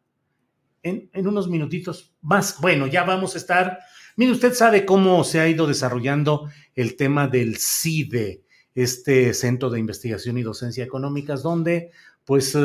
En, 0.82 1.10
en 1.12 1.26
unos 1.26 1.48
minutitos 1.48 2.14
más. 2.22 2.56
Bueno, 2.60 2.86
ya 2.86 3.04
vamos 3.04 3.34
a 3.34 3.38
estar. 3.38 3.78
Mire, 4.16 4.32
usted 4.32 4.54
sabe 4.54 4.86
cómo 4.86 5.24
se 5.24 5.40
ha 5.40 5.48
ido 5.48 5.66
desarrollando 5.66 6.48
el 6.74 6.96
tema 6.96 7.28
del 7.28 7.56
CIDE, 7.56 8.42
este 8.74 9.34
Centro 9.34 9.70
de 9.70 9.80
Investigación 9.80 10.38
y 10.38 10.42
Docencia 10.42 10.84
Económicas, 10.84 11.42
donde 11.42 11.90
pues 12.24 12.56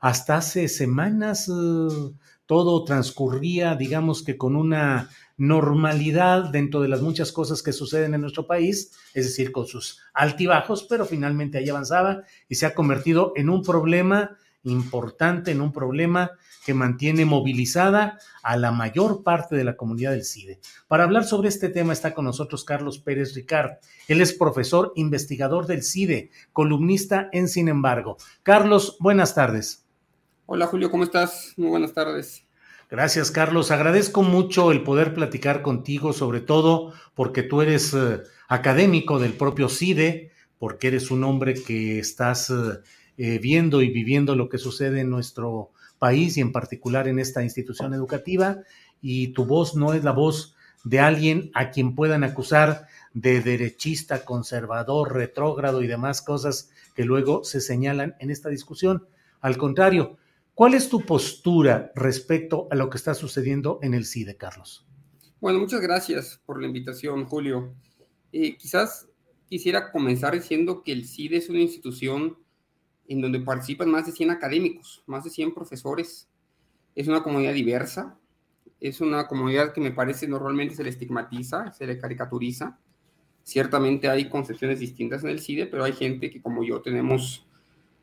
hasta 0.00 0.38
hace 0.38 0.68
semanas 0.68 1.48
uh, 1.48 2.14
todo 2.46 2.84
transcurría, 2.84 3.76
digamos 3.76 4.24
que 4.24 4.36
con 4.36 4.56
una 4.56 5.08
normalidad 5.36 6.50
dentro 6.50 6.80
de 6.80 6.88
las 6.88 7.00
muchas 7.00 7.32
cosas 7.32 7.62
que 7.62 7.72
suceden 7.72 8.14
en 8.14 8.20
nuestro 8.22 8.46
país, 8.46 8.92
es 9.14 9.26
decir, 9.26 9.52
con 9.52 9.66
sus 9.66 10.00
altibajos, 10.12 10.84
pero 10.88 11.06
finalmente 11.06 11.58
ahí 11.58 11.68
avanzaba 11.68 12.24
y 12.48 12.56
se 12.56 12.66
ha 12.66 12.74
convertido 12.74 13.32
en 13.36 13.48
un 13.50 13.62
problema 13.62 14.36
importante, 14.64 15.50
en 15.50 15.60
un 15.60 15.72
problema 15.72 16.32
que 16.66 16.74
mantiene 16.74 17.24
movilizada 17.24 18.18
a 18.42 18.56
la 18.56 18.72
mayor 18.72 19.22
parte 19.22 19.56
de 19.56 19.64
la 19.64 19.76
comunidad 19.76 20.10
del 20.10 20.24
CIDE. 20.24 20.60
Para 20.88 21.04
hablar 21.04 21.24
sobre 21.24 21.48
este 21.48 21.68
tema 21.68 21.92
está 21.92 22.12
con 22.12 22.24
nosotros 22.26 22.64
Carlos 22.64 22.98
Pérez 22.98 23.34
Ricard. 23.34 23.78
Él 24.08 24.20
es 24.20 24.34
profesor 24.34 24.92
investigador 24.96 25.66
del 25.66 25.82
CIDE, 25.82 26.30
columnista 26.52 27.28
en 27.32 27.48
Sin 27.48 27.68
embargo. 27.68 28.18
Carlos, 28.42 28.96
buenas 29.00 29.34
tardes. 29.34 29.86
Hola 30.52 30.66
Julio, 30.66 30.90
¿cómo 30.90 31.04
estás? 31.04 31.54
Muy 31.56 31.68
buenas 31.68 31.94
tardes. 31.94 32.44
Gracias, 32.90 33.30
Carlos. 33.30 33.70
Agradezco 33.70 34.24
mucho 34.24 34.72
el 34.72 34.82
poder 34.82 35.14
platicar 35.14 35.62
contigo, 35.62 36.12
sobre 36.12 36.40
todo 36.40 36.92
porque 37.14 37.44
tú 37.44 37.62
eres 37.62 37.94
eh, 37.94 38.22
académico 38.48 39.20
del 39.20 39.34
propio 39.34 39.68
CIDE, 39.68 40.32
porque 40.58 40.88
eres 40.88 41.12
un 41.12 41.22
hombre 41.22 41.54
que 41.54 42.00
estás 42.00 42.52
eh, 43.16 43.38
viendo 43.38 43.80
y 43.80 43.90
viviendo 43.90 44.34
lo 44.34 44.48
que 44.48 44.58
sucede 44.58 45.02
en 45.02 45.10
nuestro 45.10 45.70
país 46.00 46.36
y 46.36 46.40
en 46.40 46.50
particular 46.50 47.06
en 47.06 47.20
esta 47.20 47.44
institución 47.44 47.94
educativa, 47.94 48.56
y 49.00 49.28
tu 49.28 49.44
voz 49.44 49.76
no 49.76 49.94
es 49.94 50.02
la 50.02 50.10
voz 50.10 50.56
de 50.82 50.98
alguien 50.98 51.52
a 51.54 51.70
quien 51.70 51.94
puedan 51.94 52.24
acusar 52.24 52.88
de 53.14 53.40
derechista, 53.40 54.24
conservador, 54.24 55.14
retrógrado 55.14 55.80
y 55.80 55.86
demás 55.86 56.22
cosas 56.22 56.70
que 56.96 57.04
luego 57.04 57.44
se 57.44 57.60
señalan 57.60 58.16
en 58.18 58.32
esta 58.32 58.48
discusión. 58.48 59.06
Al 59.40 59.56
contrario, 59.56 60.18
¿Cuál 60.54 60.74
es 60.74 60.88
tu 60.88 61.00
postura 61.00 61.90
respecto 61.94 62.68
a 62.70 62.74
lo 62.74 62.90
que 62.90 62.98
está 62.98 63.14
sucediendo 63.14 63.78
en 63.82 63.94
el 63.94 64.04
CIDE, 64.04 64.36
Carlos? 64.36 64.86
Bueno, 65.40 65.58
muchas 65.58 65.80
gracias 65.80 66.40
por 66.44 66.60
la 66.60 66.66
invitación, 66.66 67.24
Julio. 67.24 67.74
Eh, 68.30 68.56
quizás 68.58 69.08
quisiera 69.48 69.90
comenzar 69.90 70.34
diciendo 70.34 70.82
que 70.82 70.92
el 70.92 71.06
CIDE 71.06 71.38
es 71.38 71.48
una 71.48 71.60
institución 71.60 72.36
en 73.08 73.20
donde 73.20 73.40
participan 73.40 73.90
más 73.90 74.06
de 74.06 74.12
100 74.12 74.30
académicos, 74.30 75.02
más 75.06 75.24
de 75.24 75.30
100 75.30 75.52
profesores. 75.52 76.28
Es 76.94 77.08
una 77.08 77.22
comunidad 77.22 77.54
diversa, 77.54 78.16
es 78.80 79.00
una 79.00 79.26
comunidad 79.26 79.72
que 79.72 79.80
me 79.80 79.90
parece 79.90 80.28
normalmente 80.28 80.76
se 80.76 80.84
le 80.84 80.90
estigmatiza, 80.90 81.72
se 81.72 81.86
le 81.86 81.98
caricaturiza. 81.98 82.78
Ciertamente 83.42 84.08
hay 84.08 84.28
concepciones 84.28 84.78
distintas 84.78 85.24
en 85.24 85.30
el 85.30 85.40
CIDE, 85.40 85.66
pero 85.66 85.82
hay 85.82 85.92
gente 85.92 86.30
que 86.30 86.40
como 86.40 86.62
yo 86.62 86.80
tenemos 86.80 87.46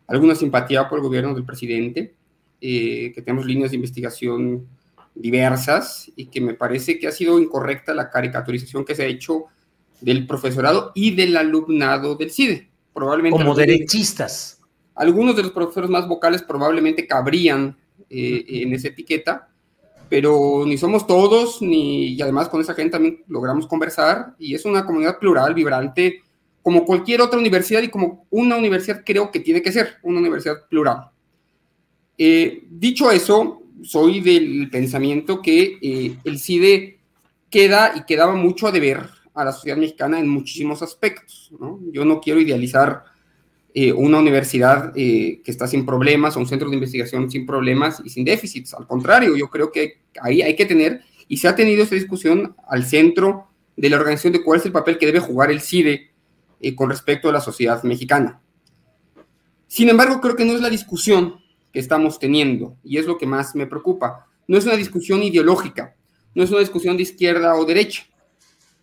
alguna 0.08 0.36
simpatía 0.36 0.90
por 0.90 1.00
el 1.00 1.04
gobierno 1.04 1.34
del 1.34 1.46
presidente, 1.46 2.17
eh, 2.62 3.12
que 3.14 3.22
tenemos 3.22 3.46
líneas 3.46 3.72
de 3.72 3.76
investigación 3.76 4.68
diversas 5.14 6.12
y 6.16 6.28
que 6.28 6.42
me 6.42 6.54
parece 6.54 7.00
que 7.00 7.08
ha 7.08 7.12
sido 7.12 7.40
incorrecta 7.40 7.94
la 7.94 8.10
caricaturización 8.10 8.86
que 8.86 8.96
se 8.96 9.04
ha 9.04 9.08
hecho 9.08 9.46
del 10.02 10.28
profesorado 10.28 10.92
y 10.96 11.16
del 11.16 11.36
alumnado 11.38 12.16
del 12.16 12.32
CIDE. 12.32 12.70
Probablemente 12.94 13.38
como 13.38 13.56
derechistas. 13.56 14.60
Algunos 14.96 15.36
de 15.36 15.44
los 15.44 15.52
profesores 15.52 15.90
más 15.90 16.08
vocales 16.08 16.42
probablemente 16.42 17.06
cabrían 17.06 17.78
eh, 18.10 18.46
en 18.48 18.74
esa 18.74 18.88
etiqueta, 18.88 19.50
pero 20.10 20.64
ni 20.66 20.78
somos 20.78 21.06
todos, 21.06 21.62
ni 21.62 22.14
y 22.14 22.22
además 22.22 22.50
con 22.50 22.62
esa 22.62 22.74
gente 22.74 22.92
también 22.92 23.24
logramos 23.28 23.68
conversar 23.68 24.36
y 24.40 24.56
es 24.56 24.66
una 24.66 24.86
comunidad 24.86 25.20
plural, 25.20 25.54
vibrante, 25.54 26.24
como 26.64 26.86
cualquier 26.86 27.22
otra 27.22 27.40
universidad 27.40 27.82
y 27.82 27.90
como 27.90 28.26
una 28.30 28.58
universidad 28.58 29.04
creo 29.06 29.32
que 29.32 29.40
tiene 29.40 29.62
que 29.62 29.72
ser, 29.72 29.98
una 30.04 30.20
universidad 30.20 30.68
plural. 30.70 31.12
Eh, 32.18 32.64
dicho 32.70 33.12
eso, 33.12 33.62
soy 33.84 34.22
del 34.22 34.70
pensamiento 34.72 35.42
que 35.42 35.78
eh, 35.82 36.18
el 36.24 36.40
CIDE 36.40 37.00
queda 37.50 37.94
y 37.96 38.06
quedaba 38.06 38.34
mucho 38.34 38.68
a 38.68 38.72
deber 38.72 39.08
a 39.36 39.46
la 39.46 39.52
sociedad 39.52 39.78
mexicana 39.78 40.20
en 40.20 40.28
muchísimos 40.28 40.82
aspectos. 40.82 41.52
¿no? 41.60 41.80
Yo 41.92 42.06
no 42.06 42.20
quiero 42.20 42.40
idealizar 42.40 43.04
eh, 43.74 43.94
una 43.94 44.18
universidad 44.18 44.92
que 44.94 45.42
está 45.46 45.68
sin 45.68 45.86
problemas 45.86 46.36
o 46.36 46.40
un 46.40 46.48
centro 46.48 46.70
de 46.70 46.76
investigación 46.76 47.30
sin 47.30 47.46
problemas 47.46 48.02
y 48.04 48.10
sin 48.10 48.26
déficits. 48.26 48.74
Al 48.74 48.88
contrario, 48.88 49.38
yo 49.38 49.50
creo 49.50 49.72
que 49.72 50.02
ahí 50.20 50.42
hay 50.42 50.56
que 50.56 50.66
tener, 50.66 51.02
y 51.28 51.38
se 51.38 51.48
ha 51.48 51.56
tenido 51.56 51.84
esta 51.84 51.94
discusión 51.94 52.56
al 52.68 52.86
centro 52.86 53.50
de 53.76 53.90
la 53.92 53.98
organización 53.98 54.34
de 54.34 54.44
cuál 54.44 54.60
es 54.60 54.66
el 54.66 54.72
papel 54.72 54.98
que 54.98 55.06
debe 55.06 55.20
jugar 55.20 55.52
el 55.52 55.62
CIDE 55.62 56.10
con 56.76 56.90
respecto 56.90 57.30
a 57.30 57.32
la 57.32 57.42
sociedad 57.42 57.84
mexicana. 57.84 58.42
Sin 59.68 59.90
embargo, 59.90 60.20
creo 60.20 60.36
que 60.36 60.46
no 60.46 60.54
es 60.54 60.62
la 60.62 60.72
discusión 60.72 61.36
estamos 61.80 62.20
teniendo, 62.20 62.76
y 62.84 62.98
es 62.98 63.06
lo 63.06 63.18
que 63.18 63.26
más 63.26 63.56
me 63.56 63.68
preocupa. 63.68 64.28
No 64.48 64.58
es 64.58 64.66
una 64.66 64.76
discusión 64.76 65.24
ideológica, 65.24 65.96
no 66.34 66.44
es 66.44 66.52
una 66.52 66.60
discusión 66.60 66.98
de 66.98 67.04
izquierda 67.04 67.56
o 67.56 67.66
derecha. 67.66 68.06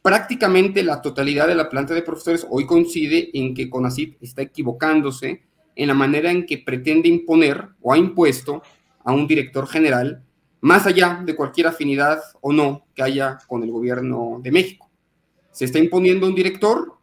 Prácticamente 0.03 0.83
la 0.83 1.01
totalidad 1.01 1.47
de 1.49 1.55
la 1.55 1.69
planta 1.69 1.95
de 1.95 2.03
profesores 2.03 2.47
hoy 2.51 2.67
coincide 2.67 3.31
en 3.33 3.55
que 3.55 3.71
CONACYT 3.71 4.23
está 4.23 4.43
equivocándose 4.43 5.43
en 5.77 5.89
la 5.89 5.95
manera 5.95 6.31
en 6.31 6.47
que 6.47 6.59
pretende 6.59 7.09
imponer 7.09 7.69
o 7.81 7.93
ha 7.93 7.99
impuesto 7.99 8.63
a 9.03 9.13
un 9.13 9.27
director 9.27 9.67
general, 9.67 10.23
más 10.61 10.87
allá 10.87 11.23
de 11.25 11.35
cualquier 11.35 11.69
afinidad 11.69 12.21
o 12.41 12.53
no 12.53 12.87
que 12.95 13.03
haya 13.03 13.39
con 13.47 13.63
el 13.63 13.71
gobierno 13.71 14.41
de 14.43 14.53
México. 14.53 14.91
Se 15.51 15.65
está 15.65 15.79
imponiendo 15.79 16.27
un 16.27 16.35
director 16.35 16.95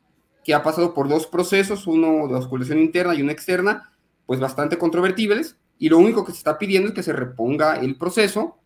que 0.43 0.54
ha 0.54 0.63
pasado 0.63 0.93
por 0.93 1.08
dos 1.08 1.27
procesos, 1.27 1.88
uno 1.88 2.27
de 2.27 2.36
oscuración 2.36 2.80
interna 2.80 3.15
y 3.15 3.21
uno 3.21 3.32
externa, 3.32 3.91
pues 4.25 4.39
bastante 4.39 4.77
controvertibles, 4.77 5.58
y 5.82 5.89
lo 5.89 5.98
único 5.98 6.24
que 6.24 6.32
se 6.32 6.38
está 6.38 6.60
pidiendo 6.60 6.89
es 6.89 6.94
que 6.94 7.02
se 7.02 7.12
reponga 7.12 7.78
el 7.78 7.96
proceso 7.96 8.60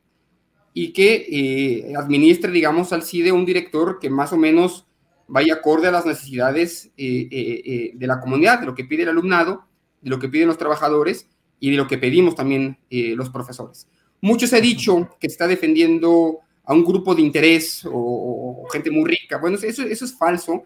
y 0.73 0.91
que 0.91 1.25
eh, 1.29 1.93
administre, 1.95 2.51
digamos, 2.51 2.91
al 2.91 3.03
CIDE 3.03 3.31
un 3.31 3.45
director 3.45 3.99
que 3.99 4.09
más 4.09 4.33
o 4.33 4.37
menos 4.37 4.85
vaya 5.25 5.53
acorde 5.53 5.87
a 5.87 5.91
las 5.91 6.05
necesidades 6.05 6.91
eh, 6.97 7.29
eh, 7.31 7.91
de 7.95 8.07
la 8.07 8.19
comunidad, 8.19 8.59
de 8.59 8.65
lo 8.65 8.75
que 8.75 8.83
pide 8.83 9.03
el 9.03 9.09
alumnado, 9.09 9.63
de 10.01 10.09
lo 10.09 10.19
que 10.19 10.27
piden 10.27 10.49
los 10.49 10.57
trabajadores 10.57 11.29
y 11.57 11.71
de 11.71 11.77
lo 11.77 11.87
que 11.87 11.97
pedimos 11.97 12.35
también 12.35 12.79
los 12.89 13.29
profesores. 13.29 13.87
Mucho 14.19 14.45
se 14.45 14.57
ha 14.57 14.61
dicho 14.61 15.09
que 15.17 15.27
está 15.27 15.47
defendiendo 15.47 16.39
a 16.65 16.73
un 16.73 16.83
grupo 16.83 17.15
de 17.15 17.21
interés 17.21 17.87
o, 17.89 18.67
gente 18.73 18.91
muy 18.91 19.09
rica. 19.09 19.37
Bueno, 19.37 19.55
eso, 19.55 19.83
eso 19.83 20.03
es 20.03 20.17
falso 20.17 20.63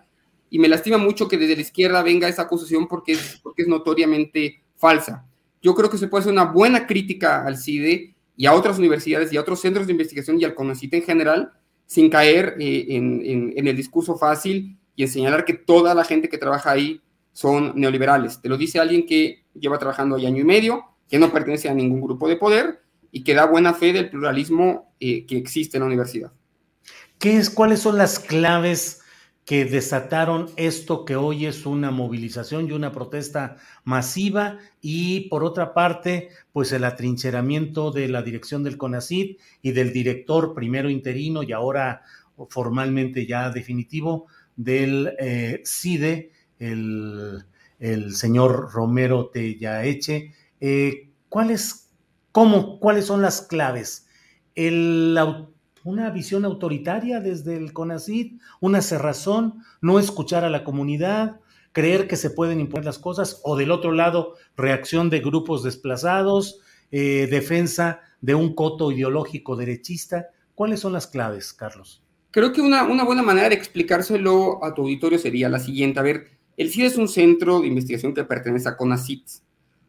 y 0.50 0.58
me 0.58 0.68
lastima 0.68 0.98
mucho 0.98 1.28
que 1.28 1.38
desde 1.38 1.58
la 1.58 1.62
izquierda 1.62 2.02
venga 2.02 2.28
esa 2.28 2.42
acusación 2.42 2.88
porque 2.88 3.16
porque 3.44 3.62
es 3.62 3.68
notoriamente 3.68 4.64
falsa 4.76 5.29
yo 5.62 5.76
creo 5.76 5.90
que 5.90 5.98
se 5.98 6.08
puede 6.08 6.22
hacer 6.22 6.34
una 6.34 6.46
buena 6.46 6.88
crítica 6.88 7.46
al 7.46 7.58
CIDE 7.58 8.16
y 8.36 8.46
a 8.46 8.54
otras 8.54 8.78
universidades 8.80 9.34
y 9.34 9.38
a 9.38 9.42
otros 9.42 9.60
centros 9.60 9.86
de 9.86 9.92
investigación 9.92 10.40
y 10.40 10.46
al 10.46 10.56
CONACYT 10.56 10.94
en 10.94 11.04
general, 11.04 11.52
sin 11.86 12.10
caer 12.10 12.56
eh, 12.60 12.86
en, 12.90 13.68
el 13.68 13.76
discurso 13.76 14.18
fácil 14.18 14.78
y 14.96 15.04
en 15.04 15.10
señalar 15.10 15.44
que 15.44 15.54
toda 15.54 15.94
la 15.94 16.06
gente 16.06 16.30
que 16.30 16.38
trabaja 16.38 16.72
ahí 16.72 17.02
son 17.34 17.74
neoliberales. 17.76 18.42
Te 18.42 18.48
lo 18.48 18.58
dice 18.58 18.80
alguien 18.80 19.06
que 19.06 19.44
lleva 19.54 19.78
trabajando 19.78 20.16
ahí 20.16 20.26
año 20.26 20.42
y 20.42 20.46
medio, 20.46 20.86
que 21.10 21.20
no 21.20 21.32
pertenece 21.32 21.68
a 21.68 21.74
ningún 21.74 22.02
grupo 22.02 22.28
de 22.28 22.38
poder 22.38 22.82
y 23.12 23.24
que 23.24 23.34
da 23.34 23.46
buena 23.46 23.74
fe 23.74 23.92
del 23.92 24.10
pluralismo 24.10 24.94
eh, 25.00 25.26
que 25.26 25.38
existe 25.38 25.78
en 25.78 25.82
la 25.82 25.88
universidad. 25.88 26.32
¿Qué 27.18 27.38
es, 27.38 27.50
¿Cuáles 27.50 27.82
son 27.82 27.98
las 27.98 28.20
claves 28.20 28.99
que 29.50 29.66
desataron 29.66 30.46
esto 30.58 31.06
que 31.06 31.16
hoy 31.16 31.48
es 31.48 31.66
una 31.66 31.90
movilización 31.90 32.68
y 32.68 32.72
una 32.72 32.92
protesta 32.92 33.56
masiva 33.84 34.60
y 34.80 35.22
por 35.22 35.44
otra 35.44 35.74
parte, 35.74 36.30
pues 36.54 36.72
el 36.72 36.84
atrincheramiento 36.84 37.90
de 37.90 38.10
la 38.10 38.22
dirección 38.22 38.64
del 38.64 38.78
CONACID 38.78 39.38
y 39.64 39.72
del 39.72 39.92
director 39.92 40.54
primero 40.54 40.88
interino 40.92 41.42
y 41.42 41.52
ahora 41.52 42.04
formalmente 42.48 43.26
ya 43.26 43.50
definitivo 43.50 44.28
del 44.56 45.16
eh, 45.18 45.64
CIDE, 45.66 46.32
el, 46.60 47.44
señor 48.14 48.72
Romero 48.72 49.32
Tellaeche. 49.34 50.32
Eh, 50.62 51.10
¿cuáles, 51.28 51.90
cómo, 52.32 52.80
¿Cuáles 52.80 53.08
son 53.08 53.24
las 53.24 53.42
claves? 53.42 54.06
El 54.54 55.18
una 55.84 56.10
visión 56.10 56.46
autoritaria 56.46 57.20
desde 57.20 57.58
el 57.58 57.74
CONACID, 57.74 58.40
una 58.60 58.82
cerrazón, 58.82 59.64
no 59.82 60.00
escuchar 60.00 60.44
a 60.44 60.50
la 60.50 60.64
comunidad, 60.64 61.40
creer 61.72 62.08
que 62.08 62.16
se 62.16 62.30
pueden 62.30 62.60
imponer 62.60 62.86
las 62.86 63.00
cosas, 63.00 63.42
o 63.44 63.56
del 63.56 63.72
otro 63.72 63.92
lado, 63.92 64.36
reacción 64.56 65.10
de 65.10 65.20
grupos 65.20 65.64
desplazados, 65.64 66.62
eh, 66.92 67.28
defensa 67.30 68.02
de 68.22 68.36
un 68.36 68.56
coto 68.56 68.92
ideológico 68.92 69.56
derechista. 69.56 70.28
¿Cuáles 70.56 70.80
son 70.80 70.94
las 70.94 71.08
claves, 71.08 71.54
Carlos? 71.54 72.04
Creo 72.32 72.52
que 72.52 72.62
una, 72.62 72.84
una 72.84 73.04
buena 73.04 73.24
manera 73.24 73.50
de 73.50 73.56
explicárselo 73.56 74.64
a 74.64 74.74
tu 74.74 74.84
auditorio 74.84 75.18
sería 75.18 75.50
la 75.50 75.60
siguiente. 75.60 76.00
A 76.00 76.04
ver, 76.04 76.28
el 76.58 76.70
CID 76.70 76.86
es 76.86 76.98
un 76.98 77.08
centro 77.08 77.62
de 77.62 77.68
investigación 77.68 78.14
que 78.14 78.24
pertenece 78.24 78.68
a 78.68 78.76
CONACID, 78.76 79.22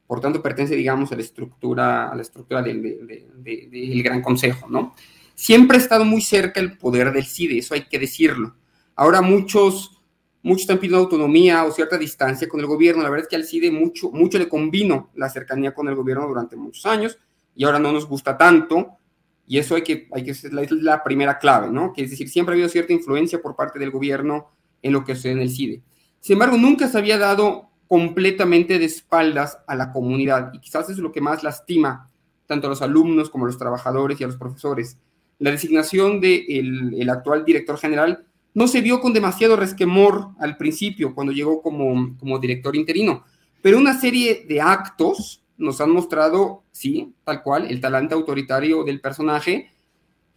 por 0.07 0.21
tanto 0.21 0.43
pertenece, 0.43 0.77
digamos, 0.77 1.11
a 1.13 1.17
la 1.17 1.23
estructura, 1.23 2.09
a 2.09 2.15
la 2.15 2.23
estructura 2.23 2.63
del 2.63 4.03
Gran 4.03 4.23
Consejo, 4.23 4.69
¿no? 4.69 4.95
Siempre 5.41 5.79
ha 5.79 5.81
estado 5.81 6.05
muy 6.05 6.21
cerca 6.21 6.61
el 6.61 6.77
poder 6.77 7.15
del 7.15 7.25
CIDE, 7.25 7.59
eso 7.59 7.73
hay 7.73 7.87
que 7.89 7.99
decirlo. 7.99 8.57
Ahora 8.95 9.23
muchos, 9.23 10.03
muchos 10.43 10.63
están 10.63 10.77
pidiendo 10.77 10.99
autonomía 10.99 11.65
o 11.65 11.73
cierta 11.73 11.97
distancia 11.97 12.47
con 12.47 12.61
el 12.61 12.67
gobierno. 12.67 13.03
La 13.03 13.09
verdad 13.09 13.25
es 13.25 13.31
que 13.31 13.37
al 13.37 13.47
CIDE 13.47 13.71
mucho, 13.71 14.11
mucho 14.11 14.37
le 14.37 14.51
convino 14.51 15.11
la 15.15 15.31
cercanía 15.31 15.73
con 15.73 15.89
el 15.89 15.95
gobierno 15.95 16.29
durante 16.29 16.57
muchos 16.57 16.85
años 16.85 17.19
y 17.55 17.65
ahora 17.65 17.79
no 17.79 17.91
nos 17.91 18.07
gusta 18.07 18.37
tanto. 18.37 18.99
Y 19.47 19.57
eso 19.57 19.77
hay 19.77 19.83
que, 19.83 20.09
hay 20.13 20.25
que 20.25 20.33
es 20.33 20.45
la, 20.53 21.03
primera 21.03 21.39
clave, 21.39 21.71
¿no? 21.71 21.95
Que 21.95 22.05
es 22.05 22.11
decir, 22.11 22.29
siempre 22.29 22.53
ha 22.53 22.57
habido 22.57 22.69
cierta 22.69 22.93
influencia 22.93 23.41
por 23.41 23.57
parte 23.57 23.79
del 23.79 23.91
gobierno 23.91 24.51
en 24.83 24.93
lo 24.93 25.07
que 25.07 25.15
sucede 25.15 25.33
en 25.33 25.41
el 25.41 25.51
CIDE. 25.51 25.83
Sin 26.21 26.35
embargo, 26.35 26.59
nunca 26.59 26.87
se 26.87 26.99
había 26.99 27.17
dado 27.17 27.71
completamente 27.89 28.79
de 28.79 28.85
espaldas 28.85 29.59
a 29.67 29.75
la 29.75 29.91
comunidad 29.91 30.53
y 30.53 30.61
quizás 30.61 30.91
es 30.91 30.99
lo 30.99 31.11
que 31.13 31.23
más 31.23 31.43
lastima 31.43 32.11
tanto 32.45 32.67
a 32.67 32.71
los 32.71 32.83
alumnos 32.83 33.31
como 33.31 33.47
a 33.47 33.49
los 33.49 33.57
trabajadores 33.57 34.21
y 34.21 34.25
a 34.25 34.27
los 34.27 34.37
profesores 34.37 34.99
la 35.41 35.51
designación 35.51 36.21
del 36.21 36.47
de 36.47 37.01
el 37.01 37.11
actual 37.11 37.45
director 37.45 37.77
general 37.77 38.25
no 38.55 38.69
se 38.69 38.81
vio 38.81 39.01
con 39.01 39.13
demasiado 39.13 39.57
resquemor 39.57 40.29
al 40.39 40.57
principio, 40.57 41.15
cuando 41.15 41.33
llegó 41.33 41.63
como, 41.63 42.17
como 42.19 42.39
director 42.39 42.77
interino, 42.77 43.25
pero 43.63 43.79
una 43.79 43.99
serie 43.99 44.45
de 44.49 44.61
actos 44.61 45.43
nos 45.57 45.81
han 45.81 45.91
mostrado, 45.91 46.65
sí, 46.73 47.13
tal 47.25 47.43
cual, 47.43 47.67
el 47.71 47.81
talante 47.81 48.15
autoritario 48.15 48.83
del 48.83 49.01
personaje, 49.01 49.71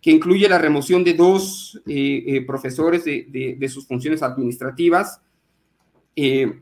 que 0.01 0.11
incluye 0.11 0.49
la 0.49 0.57
remoción 0.57 1.03
de 1.03 1.13
dos 1.13 1.81
eh, 1.87 2.23
eh, 2.27 2.41
profesores 2.45 3.05
de, 3.05 3.69
sus 3.69 3.87
funciones 3.87 4.21
administrativas, 4.21 5.21
eh, 6.15 6.61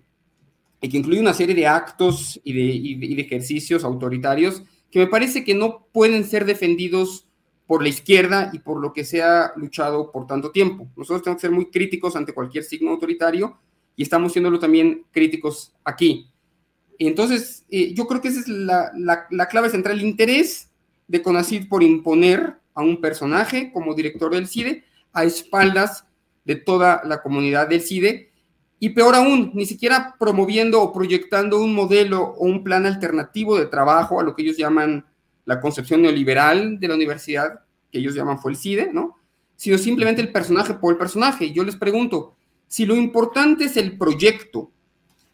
y 0.80 0.90
que 0.90 0.98
incluye 0.98 1.20
una 1.20 1.34
serie 1.34 1.56
de 1.56 1.68
actos 1.68 2.40
y 2.44 2.54
de, 2.54 3.22
ejercicios 3.22 3.84
autoritarios 3.84 4.64
que 4.90 5.00
me 5.00 5.08
parece 5.08 5.44
que 5.44 5.56
no 5.56 5.88
pueden 5.92 6.24
ser 6.26 6.46
defendidos 6.46 7.28
por 7.72 7.84
la 7.84 7.88
izquierda 7.88 8.50
y 8.52 8.60
por 8.60 8.82
lo 8.82 8.92
que 8.92 9.06
se 9.06 9.24
ha 9.24 9.54
luchado 9.56 10.12
por 10.12 10.28
tanto 10.28 10.52
tiempo. 10.52 10.90
Nosotros 10.98 11.24
tenemos 11.24 11.42
que 11.42 11.48
ser 11.48 11.56
muy 11.56 11.72
críticos 11.72 12.18
ante 12.18 12.34
cualquier 12.34 12.66
signo 12.66 12.92
autoritario 12.92 13.58
y 13.96 14.04
estamos 14.04 14.34
siéndolo 14.34 14.60
también 14.60 15.06
críticos 15.10 15.74
aquí. 15.86 16.30
Entonces, 17.00 17.64
eh, 17.70 17.94
yo 17.94 18.08
creo 18.08 18.20
que 18.20 18.28
esa 18.28 18.42
es 18.42 18.50
la, 18.50 18.92
la, 19.30 19.48
clave 19.48 19.70
central, 19.70 19.98
el 19.98 20.06
interés 20.06 20.70
de 21.08 21.22
CONACID 21.22 21.70
por 21.70 21.82
imponer 21.82 22.58
a 22.74 22.82
un 22.82 23.00
personaje 23.00 23.72
como 23.72 23.96
director 23.96 24.34
del 24.34 24.50
CIDE 24.50 24.84
a 25.14 25.24
espaldas 25.24 26.06
de 26.44 26.58
toda 26.58 27.02
la 27.06 27.22
comunidad 27.22 27.70
del 27.70 27.80
CIDE 27.80 28.34
y 28.80 28.90
peor 28.90 29.16
aún, 29.16 29.52
ni 29.54 29.66
siquiera 29.66 30.18
promoviendo 30.20 30.82
o 30.82 30.92
proyectando 30.92 31.62
un 31.62 31.74
modelo 31.74 32.22
o 32.22 32.44
un 32.44 32.66
plan 32.66 32.86
alternativo 32.86 33.58
de 33.58 33.68
trabajo 33.68 34.20
a 34.20 34.24
lo 34.24 34.36
que 34.36 34.42
ellos 34.42 34.58
llaman 34.58 35.06
la 35.52 35.60
concepción 35.60 36.02
neoliberal 36.02 36.80
de 36.80 36.88
la 36.88 36.96
universidad, 36.96 37.60
que 37.92 38.00
ellos 38.00 38.16
llaman 38.16 38.40
fue 38.40 38.52
el 38.52 38.58
CIDE, 38.58 38.90
¿no? 38.94 39.18
Sino 39.58 39.78
simplemente 39.78 40.22
el 40.22 40.32
personaje 40.32 40.76
por 40.76 40.94
el 40.94 40.98
personaje. 40.98 41.52
Yo 41.52 41.66
les 41.66 41.76
pregunto, 41.76 42.36
si 42.68 42.86
lo 42.86 42.96
importante 42.96 43.66
es 43.66 43.76
el 43.76 43.98
proyecto 43.98 44.72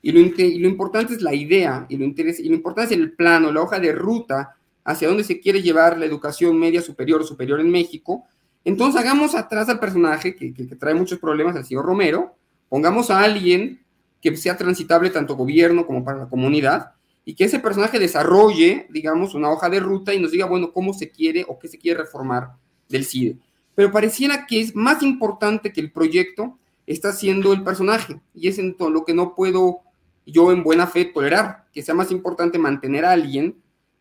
y 0.02 0.12
lo, 0.12 0.20
importante 0.68 1.14
es 1.14 1.22
la 1.22 1.36
idea 1.36 1.86
y 1.88 1.98
lo, 1.98 2.06
importante 2.06 2.96
es 2.96 3.00
el 3.00 3.12
plano, 3.12 3.52
la 3.52 3.62
hoja 3.62 3.80
de 3.80 3.92
ruta 3.92 4.56
hacia 4.84 5.08
dónde 5.08 5.24
se 5.24 5.40
quiere 5.40 5.62
llevar 5.62 6.00
la 6.00 6.06
educación 6.06 6.58
media 6.58 6.82
superior 6.82 7.22
o 7.22 7.24
superior 7.24 7.60
en 7.60 7.70
México, 7.70 8.24
entonces 8.66 9.00
hagamos 9.00 9.36
atrás 9.36 9.70
al 9.70 9.80
personaje 9.80 10.36
que, 10.36 10.52
trae 10.80 10.96
muchos 10.96 11.20
problemas, 11.20 11.56
el 11.56 11.66
señor 11.66 11.86
Romero, 11.86 12.36
pongamos 12.70 13.12
a 13.12 13.22
alguien 13.22 13.82
que 14.20 14.36
sea 14.36 14.58
transitable 14.58 15.12
tanto 15.12 15.36
gobierno 15.36 15.86
como 15.86 16.04
para 16.04 16.20
la 16.20 16.30
comunidad 16.30 16.97
y 17.28 17.36
que 17.36 17.44
ese 17.44 17.60
personaje 17.60 18.00
desarrolle, 18.00 18.88
digamos, 18.90 19.36
una 19.36 19.52
hoja 19.52 19.70
de 19.70 19.82
ruta 19.82 20.14
y 20.14 20.20
nos 20.22 20.32
diga, 20.32 20.46
bueno, 20.46 20.72
cómo 20.72 20.94
se 20.94 21.12
quiere 21.12 21.44
o 21.46 21.60
qué 21.60 21.68
se 21.68 21.78
quiere 21.78 22.00
reformar 22.00 22.52
del 22.88 23.04
CIDE. 23.04 23.36
Pero 23.76 23.92
pareciera 23.92 24.46
que 24.46 24.62
es 24.62 24.74
más 24.74 25.04
importante 25.04 25.74
que 25.74 25.82
el 25.82 25.92
proyecto 25.92 26.58
está 26.86 27.12
siendo 27.12 27.52
el 27.52 27.66
personaje 27.66 28.22
y 28.34 28.48
es 28.48 28.60
en 28.60 28.78
todo 28.78 28.92
lo 28.92 29.04
que 29.04 29.14
no 29.14 29.36
puedo 29.36 29.82
yo 30.26 30.54
en 30.54 30.64
buena 30.64 30.88
fe 30.88 31.04
tolerar, 31.04 31.66
que 31.74 31.82
sea 31.82 31.94
más 31.94 32.12
importante 32.12 32.58
mantener 32.60 33.04
a 33.04 33.12
alguien 33.12 33.58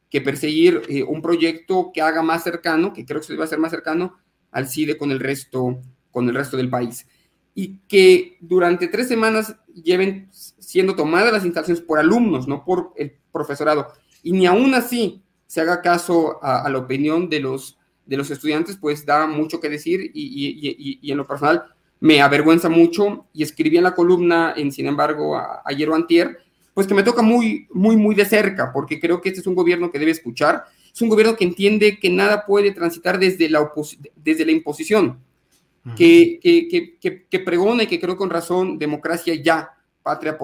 que 0.09 0.21
perseguir 0.21 0.83
eh, 0.89 1.03
un 1.03 1.21
proyecto 1.21 1.91
que 1.93 2.03
haga 2.03 2.23
más 2.23 2.45
cercano, 2.45 2.93
que 2.93 3.05
creo 3.05 3.21
que 3.21 3.27
se 3.27 3.33
debe 3.33 3.43
hacer 3.43 3.59
más 3.59 3.73
cercano 3.73 4.15
al 4.53 4.69
CIDE 4.69 4.97
con 4.97 5.11
el 5.11 5.19
resto, 5.19 5.81
con 6.13 6.29
el 6.29 6.35
resto 6.37 6.57
del 6.57 6.71
país. 6.71 7.09
Y 7.57 7.79
que 7.89 8.37
durante 8.39 8.87
tres 8.87 9.09
semanas 9.09 9.57
lleven 9.75 10.29
siendo 10.67 10.97
tomadas 10.97 11.33
las 11.33 11.45
instalaciones 11.45 11.81
por 11.81 12.01
alumnos, 12.01 12.49
no 12.49 12.65
por 12.65 12.93
el 12.97 13.15
profesorado. 13.31 13.93
Y 14.25 14.33
ni 14.33 14.47
aún 14.47 14.75
así 14.75 15.23
se 15.47 15.61
haga 15.61 15.81
caso 15.81 16.43
a, 16.43 16.69
la 16.69 16.79
opinión 16.79 17.29
de 17.29 17.39
los, 17.39 17.79
de 18.05 18.17
los 18.17 18.31
estudiantes, 18.33 18.77
pues 18.77 19.07
da 19.07 19.29
mucho 19.29 19.61
que 19.61 19.69
decir 19.69 20.11
y, 20.13 20.99
y 21.01 21.13
en 21.13 21.17
lo 21.17 21.27
personal 21.27 21.65
me 22.01 22.21
avergüenza 22.21 22.69
mucho 22.69 23.27
y 23.33 23.45
escribí 23.45 23.77
en 23.77 23.85
la 23.85 23.95
columna, 23.95 24.55
en 24.57 24.73
sin 24.73 24.87
embargo, 24.87 25.41
ayer 25.65 25.89
o 25.89 25.95
antier, 25.95 26.39
pues 26.75 26.87
que 26.89 26.95
me 26.95 27.05
toca 27.05 27.23
muy, 27.23 27.69
muy, 27.71 27.97
muy 27.97 28.17
de 28.17 28.25
cerca, 28.25 28.73
porque 28.73 28.99
creo 28.99 29.21
que 29.21 29.29
este 29.29 29.41
es 29.41 29.47
un 29.47 29.55
gobierno 29.55 29.93
que 29.93 30.01
debe 30.01 30.11
escuchar, 30.11 30.65
es 30.93 31.01
un 31.01 31.09
gobierno 31.09 31.37
que 31.37 31.45
entiende 31.45 32.01
que 32.01 32.11
nada 32.11 32.45
puede 32.45 32.73
transitar 32.73 33.21
desde 33.21 33.49
la, 33.49 33.71
desde 34.17 34.45
la 34.45 34.53
imposición, 34.53 35.21
que, 35.97 36.41
que, 36.43 36.99
que, 37.01 37.27
que, 37.31 37.39
pregona 37.39 37.85
y 37.85 37.87
que 37.87 38.01
creo 38.01 38.17
con 38.17 38.29
razón, 38.29 38.77
democracia 38.77 39.35
ya, 39.37 39.71
patria 40.07 40.39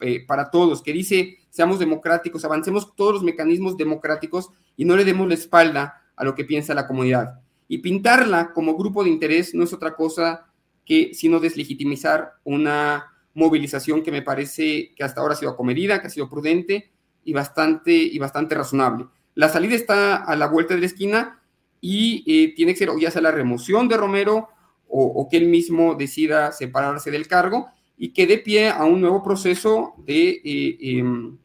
eh, 0.00 0.24
para 0.24 0.52
todos, 0.52 0.82
que 0.82 0.92
dice, 0.92 1.38
seamos 1.50 1.80
democráticos, 1.80 2.44
avancemos 2.44 2.94
todos 2.94 3.14
los 3.14 3.22
mecanismos 3.24 3.76
democráticos 3.76 4.50
y 4.76 4.84
no 4.84 4.96
le 4.96 5.04
demos 5.04 5.26
la 5.26 5.34
espalda 5.34 6.00
a 6.14 6.24
lo 6.24 6.36
que 6.36 6.44
piensa 6.44 6.74
la 6.74 6.86
comunidad. 6.86 7.40
Y 7.66 7.78
pintarla 7.78 8.52
como 8.52 8.76
grupo 8.76 9.02
de 9.02 9.10
interés 9.10 9.52
no 9.52 9.64
es 9.64 9.72
otra 9.72 9.96
cosa 9.96 10.46
que 10.86 11.10
sino 11.12 11.40
deslegitimizar 11.40 12.34
una 12.44 13.06
movilización 13.34 14.04
que 14.04 14.12
me 14.12 14.22
parece 14.22 14.92
que 14.94 15.02
hasta 15.02 15.20
ahora 15.20 15.34
ha 15.34 15.36
sido 15.36 15.50
acomedida, 15.50 16.00
que 16.00 16.06
ha 16.06 16.10
sido 16.10 16.30
prudente 16.30 16.92
y 17.24 17.32
bastante, 17.32 17.92
y 17.92 18.18
bastante 18.20 18.54
razonable. 18.54 19.06
La 19.34 19.48
salida 19.48 19.74
está 19.74 20.16
a 20.16 20.36
la 20.36 20.46
vuelta 20.46 20.74
de 20.74 20.80
la 20.80 20.86
esquina 20.86 21.40
y 21.80 22.22
eh, 22.26 22.54
tiene 22.54 22.74
que 22.74 22.78
ser 22.78 22.90
o 22.90 22.98
ya 22.98 23.10
sea 23.10 23.22
la 23.22 23.32
remoción 23.32 23.88
de 23.88 23.96
Romero 23.96 24.48
o, 24.92 25.28
que 25.30 25.36
él 25.36 25.46
mismo 25.46 25.94
decida 25.94 26.50
separarse 26.50 27.12
del 27.12 27.28
cargo 27.28 27.68
y 28.02 28.14
que 28.14 28.26
dé 28.26 28.38
pie 28.38 28.70
a 28.70 28.86
un 28.86 28.98
nuevo 29.02 29.22
proceso 29.22 29.92
de 29.98 30.40
eh, 30.42 30.78
em, 30.80 31.36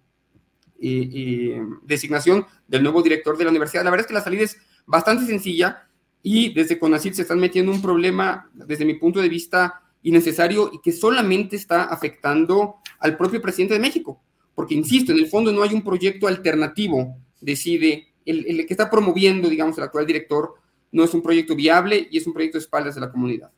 eh, 0.80 1.62
designación 1.84 2.46
del 2.66 2.82
nuevo 2.82 3.04
director 3.04 3.38
de 3.38 3.44
la 3.44 3.50
universidad. 3.50 3.84
La 3.84 3.90
verdad 3.92 4.06
es 4.06 4.08
que 4.08 4.14
la 4.14 4.24
salida 4.24 4.44
es 4.44 4.58
bastante 4.86 5.26
sencilla 5.26 5.90
y 6.24 6.54
desde 6.54 6.80
CONACYT 6.80 7.14
se 7.14 7.24
están 7.24 7.42
metiendo 7.42 7.74
un 7.74 7.82
problema, 7.82 8.50
desde 8.54 8.86
mi 8.86 8.94
punto 8.94 9.20
de 9.20 9.28
vista, 9.28 9.82
innecesario 10.02 10.72
y 10.72 10.80
que 10.80 10.94
solamente 10.94 11.58
está 11.58 11.84
afectando 11.84 12.78
al 13.00 13.18
propio 13.18 13.42
presidente 13.42 13.74
de 13.74 13.82
México. 13.82 14.24
Porque, 14.56 14.76
insisto, 14.76 15.12
en 15.12 15.18
el 15.18 15.28
fondo 15.28 15.52
no 15.52 15.62
hay 15.62 15.74
un 15.74 15.84
proyecto 15.84 16.26
alternativo, 16.26 17.18
decide, 17.42 18.14
el, 18.26 18.46
el 18.48 18.66
que 18.66 18.74
está 18.74 18.90
promoviendo, 18.90 19.50
digamos, 19.50 19.78
el 19.78 19.84
actual 19.84 20.08
director, 20.08 20.54
no 20.94 21.04
es 21.04 21.14
un 21.14 21.22
proyecto 21.22 21.54
viable 21.54 22.08
y 22.10 22.18
es 22.18 22.26
un 22.26 22.32
proyecto 22.32 22.58
de 22.58 22.64
espaldas 22.64 22.96
de 22.96 23.02
la 23.02 23.12
comunidad. 23.12 23.52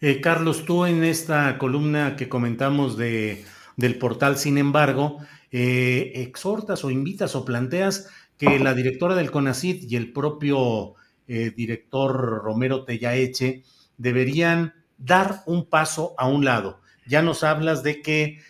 Eh, 0.00 0.20
Carlos, 0.20 0.66
tú 0.66 0.84
en 0.84 1.04
esta 1.04 1.56
columna 1.56 2.16
que 2.16 2.28
comentamos 2.28 2.98
de, 2.98 3.44
del 3.76 3.96
portal, 3.96 4.36
sin 4.36 4.58
embargo, 4.58 5.18
eh, 5.50 6.12
exhortas 6.16 6.84
o 6.84 6.90
invitas 6.90 7.34
o 7.34 7.46
planteas 7.46 8.08
que 8.36 8.58
la 8.58 8.74
directora 8.74 9.14
del 9.14 9.30
CONACIT 9.30 9.90
y 9.90 9.96
el 9.96 10.12
propio 10.12 10.94
eh, 11.26 11.50
director 11.56 12.42
Romero 12.44 12.84
Tellaeche, 12.84 13.62
deberían 13.96 14.74
dar 14.98 15.42
un 15.46 15.64
paso 15.64 16.14
a 16.18 16.28
un 16.28 16.44
lado. 16.44 16.82
Ya 17.06 17.22
nos 17.22 17.42
hablas 17.42 17.82
de 17.82 18.02
que 18.02 18.40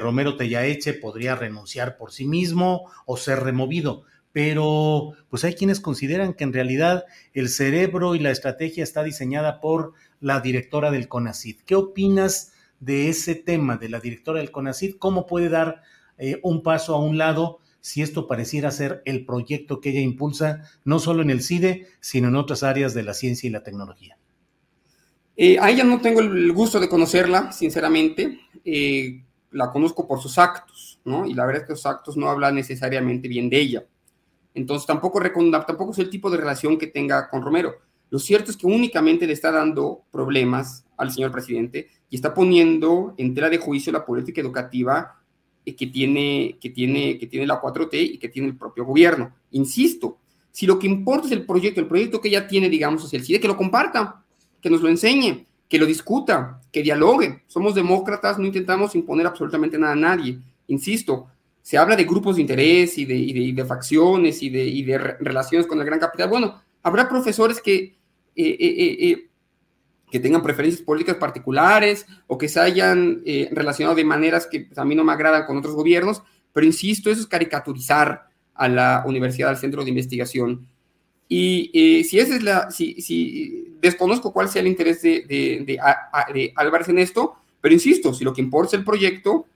Romero 0.00 0.36
Tellaeche 0.36 0.94
podría 0.94 1.36
renunciar 1.36 1.98
por 1.98 2.10
sí 2.10 2.26
mismo 2.26 2.90
o 3.04 3.18
ser 3.18 3.40
removido, 3.40 4.04
pero 4.32 5.12
pues 5.28 5.44
hay 5.44 5.54
quienes 5.54 5.78
consideran 5.78 6.32
que 6.32 6.44
en 6.44 6.54
realidad 6.54 7.04
el 7.34 7.50
cerebro 7.50 8.14
y 8.14 8.18
la 8.18 8.30
estrategia 8.30 8.82
está 8.82 9.02
diseñada 9.02 9.60
por 9.60 9.92
la 10.20 10.40
directora 10.40 10.90
del 10.90 11.08
CONACID. 11.08 11.60
¿Qué 11.66 11.74
opinas 11.74 12.52
de 12.80 13.08
ese 13.08 13.34
tema 13.34 13.76
de 13.76 13.88
la 13.88 14.00
directora 14.00 14.40
del 14.40 14.50
CONACID? 14.50 14.96
¿Cómo 14.98 15.26
puede 15.26 15.48
dar 15.48 15.82
eh, 16.16 16.40
un 16.42 16.62
paso 16.62 16.94
a 16.94 17.00
un 17.00 17.18
lado 17.18 17.60
si 17.80 18.02
esto 18.02 18.26
pareciera 18.26 18.70
ser 18.70 19.02
el 19.04 19.24
proyecto 19.24 19.80
que 19.80 19.90
ella 19.90 20.00
impulsa, 20.00 20.62
no 20.84 20.98
solo 20.98 21.22
en 21.22 21.30
el 21.30 21.42
CIDE, 21.42 21.86
sino 22.00 22.28
en 22.28 22.36
otras 22.36 22.62
áreas 22.62 22.92
de 22.92 23.02
la 23.02 23.14
ciencia 23.14 23.46
y 23.46 23.50
la 23.50 23.62
tecnología. 23.62 24.18
Eh, 25.36 25.58
a 25.60 25.70
ella 25.70 25.84
no 25.84 26.00
tengo 26.00 26.20
el 26.20 26.52
gusto 26.52 26.80
de 26.80 26.88
conocerla, 26.88 27.52
sinceramente. 27.52 28.40
Eh, 28.64 29.22
la 29.52 29.70
conozco 29.70 30.06
por 30.06 30.20
sus 30.20 30.36
actos, 30.36 31.00
¿no? 31.04 31.24
Y 31.24 31.34
la 31.34 31.46
verdad 31.46 31.62
es 31.62 31.68
que 31.68 31.76
sus 31.76 31.86
actos 31.86 32.16
no 32.16 32.28
hablan 32.28 32.56
necesariamente 32.56 33.28
bien 33.28 33.48
de 33.48 33.60
ella. 33.60 33.86
Entonces 34.54 34.86
tampoco, 34.86 35.22
tampoco 35.22 35.92
es 35.92 35.98
el 35.98 36.10
tipo 36.10 36.28
de 36.30 36.38
relación 36.38 36.76
que 36.76 36.88
tenga 36.88 37.30
con 37.30 37.42
Romero. 37.42 37.76
Lo 38.10 38.18
cierto 38.18 38.50
es 38.50 38.56
que 38.56 38.66
únicamente 38.66 39.26
le 39.26 39.32
está 39.32 39.50
dando 39.50 40.02
problemas 40.10 40.84
al 40.96 41.10
señor 41.12 41.30
presidente 41.30 41.88
y 42.10 42.16
está 42.16 42.32
poniendo 42.34 43.14
en 43.18 43.34
tela 43.34 43.50
de 43.50 43.58
juicio 43.58 43.92
la 43.92 44.04
política 44.04 44.40
educativa 44.40 45.18
que 45.76 45.86
tiene, 45.86 46.56
que, 46.60 46.70
tiene, 46.70 47.18
que 47.18 47.26
tiene 47.26 47.46
la 47.46 47.60
4T 47.60 47.88
y 47.92 48.18
que 48.18 48.28
tiene 48.28 48.48
el 48.48 48.56
propio 48.56 48.84
gobierno. 48.84 49.34
Insisto, 49.52 50.18
si 50.50 50.66
lo 50.66 50.78
que 50.78 50.86
importa 50.86 51.26
es 51.26 51.32
el 51.32 51.44
proyecto, 51.44 51.80
el 51.80 51.86
proyecto 51.86 52.20
que 52.20 52.28
ella 52.28 52.46
tiene, 52.46 52.68
digamos, 52.68 53.04
hacia 53.04 53.18
el 53.18 53.24
CIDE, 53.24 53.40
que 53.40 53.48
lo 53.48 53.56
comparta, 53.56 54.24
que 54.60 54.70
nos 54.70 54.82
lo 54.82 54.88
enseñe, 54.88 55.46
que 55.68 55.78
lo 55.78 55.86
discuta, 55.86 56.60
que 56.72 56.82
dialogue. 56.82 57.42
Somos 57.46 57.74
demócratas, 57.74 58.38
no 58.38 58.46
intentamos 58.46 58.94
imponer 58.94 59.26
absolutamente 59.26 59.78
nada 59.78 59.92
a 59.92 59.96
nadie. 59.96 60.38
Insisto, 60.68 61.28
se 61.62 61.76
habla 61.76 61.96
de 61.96 62.04
grupos 62.04 62.36
de 62.36 62.42
interés 62.42 62.96
y 62.98 63.04
de, 63.04 63.52
de, 63.54 63.64
facciones 63.64 64.42
y 64.42 64.50
de, 64.50 64.64
y 64.64 64.82
de, 64.82 64.98
relaciones 64.98 65.66
con 65.66 65.78
el 65.78 65.86
gran 65.86 66.00
capital. 66.00 66.28
Bueno, 66.28 66.60
habrá 66.82 67.08
profesores 67.08 67.60
que 67.60 67.97
que 70.10 70.20
tengan 70.20 70.42
preferencias 70.42 70.82
políticas 70.82 71.16
particulares 71.16 72.06
o 72.26 72.38
que 72.38 72.48
se 72.48 72.60
hayan 72.60 73.22
eh, 73.26 73.48
relacionado 73.52 73.96
de 73.96 74.04
maneras 74.04 74.46
que 74.50 74.60
pues, 74.60 74.78
a 74.78 74.84
mí 74.84 74.94
no 74.94 75.04
me 75.04 75.12
agradan 75.12 75.44
con 75.46 75.56
otros 75.56 75.74
gobiernos, 75.74 76.22
pero 76.52 76.66
insisto, 76.66 77.10
eso 77.10 77.20
es 77.20 77.26
caricaturizar 77.26 78.28
a 78.54 78.68
la 78.68 79.04
universidad, 79.06 79.50
al 79.50 79.58
centro 79.58 79.84
de 79.84 79.90
investigación. 79.90 80.66
Y 81.28 82.04
si 82.08 82.18
esa 82.18 82.36
es 82.36 82.42
la, 82.42 82.70
si, 82.70 83.00
si, 83.02 83.76
desconozco 83.80 84.32
cuál 84.32 84.48
sea 84.48 84.62
el 84.62 84.68
interés 84.68 85.02
de, 85.02 85.24
de, 85.28 85.78
de, 86.32 86.52
Álvarez 86.56 86.88
en 86.88 86.98
esto, 86.98 87.36
pero 87.60 87.74
insisto, 87.74 88.14
si 88.14 88.24
lo 88.24 88.32
que 88.32 88.40
importa 88.40 88.68
es 88.68 88.78
el 88.78 88.84
proyecto, 88.84 89.46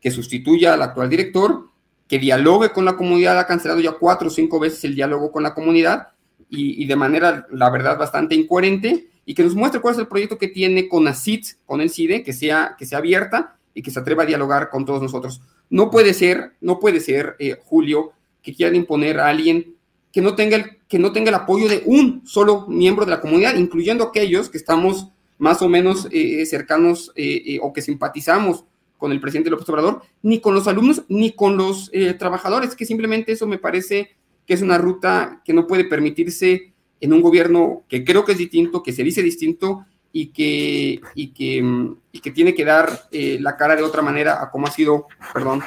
que 0.00 0.10
sustituya 0.10 0.74
al 0.74 0.82
actual 0.82 1.08
director, 1.08 1.68
que 2.08 2.18
dialogue 2.18 2.72
con 2.72 2.84
la 2.84 2.96
comunidad, 2.96 3.38
ha 3.38 3.46
cancelado 3.46 3.80
ya 3.80 3.92
cuatro 3.92 4.26
o 4.28 4.30
cinco 4.30 4.58
veces 4.58 4.84
el 4.84 4.96
diálogo 4.96 5.30
con 5.30 5.42
la 5.42 5.54
comunidad 5.54 6.08
y, 6.48 6.84
de 6.86 6.96
manera, 6.96 7.46
la 7.50 7.70
verdad, 7.70 7.98
bastante 7.98 8.34
incoherente, 8.34 9.08
y 9.26 9.34
que 9.34 9.42
nos 9.42 9.54
muestre 9.54 9.80
cuál 9.80 9.94
es 9.94 10.00
el 10.00 10.06
proyecto 10.06 10.38
que 10.38 10.48
tiene 10.48 10.88
con 10.88 11.08
ACID, 11.08 11.44
con 11.66 11.80
el 11.80 11.90
CIDE, 11.90 12.22
que 12.22 12.32
sea, 12.32 12.76
que 12.78 12.86
sea 12.86 12.98
abierta 12.98 13.56
y 13.72 13.82
que 13.82 13.90
se 13.90 13.98
atreva 13.98 14.22
a 14.22 14.26
dialogar 14.26 14.70
con 14.70 14.84
todos 14.84 15.02
nosotros. 15.02 15.40
No 15.70 15.90
puede 15.90 16.14
ser, 16.14 16.52
no 16.60 16.78
puede 16.78 17.00
ser, 17.00 17.36
eh, 17.38 17.56
Julio, 17.64 18.12
que 18.42 18.54
quieran 18.54 18.76
imponer 18.76 19.18
a 19.18 19.28
alguien 19.28 19.74
que 20.12 20.20
no, 20.20 20.34
tenga 20.34 20.56
el, 20.56 20.78
que 20.86 20.98
no 20.98 21.12
tenga 21.12 21.30
el 21.30 21.34
apoyo 21.34 21.68
de 21.68 21.82
un 21.86 22.22
solo 22.26 22.66
miembro 22.68 23.04
de 23.04 23.10
la 23.10 23.20
comunidad, 23.20 23.56
incluyendo 23.56 24.04
aquellos 24.04 24.48
que 24.48 24.58
estamos 24.58 25.08
más 25.38 25.62
o 25.62 25.68
menos 25.68 26.06
eh, 26.12 26.44
cercanos 26.46 27.10
eh, 27.16 27.58
o 27.60 27.72
que 27.72 27.82
simpatizamos 27.82 28.64
con 28.98 29.10
el 29.10 29.20
presidente 29.20 29.50
López 29.50 29.68
Obrador, 29.68 30.02
ni 30.22 30.38
con 30.38 30.54
los 30.54 30.68
alumnos, 30.68 31.02
ni 31.08 31.32
con 31.32 31.56
los 31.56 31.90
trabajadores, 32.18 32.74
que 32.74 32.86
simplemente 32.86 33.32
eso 33.32 33.46
me 33.46 33.58
parece 33.58 34.14
que 34.46 34.54
es 34.54 34.62
una 34.62 34.78
ruta 34.78 35.42
que 35.44 35.52
no 35.52 35.66
puede 35.66 35.84
permitirse 35.84 36.72
en 37.00 37.12
un 37.12 37.22
gobierno 37.22 37.84
que 37.88 38.04
creo 38.04 38.24
que 38.24 38.32
es 38.32 38.38
distinto, 38.38 38.82
que 38.82 38.92
se 38.92 39.02
dice 39.02 39.22
distinto 39.22 39.86
y 40.12 40.28
que, 40.28 41.00
y 41.14 41.32
que, 41.32 41.92
y 42.12 42.20
que 42.20 42.30
tiene 42.30 42.54
que 42.54 42.64
dar 42.64 42.88
eh, 43.10 43.38
la 43.40 43.56
cara 43.56 43.74
de 43.74 43.82
otra 43.82 44.00
manera 44.00 44.40
a 44.42 44.50
como 44.50 44.66
ha 44.66 44.70
sido, 44.70 45.08
perdón, 45.32 45.62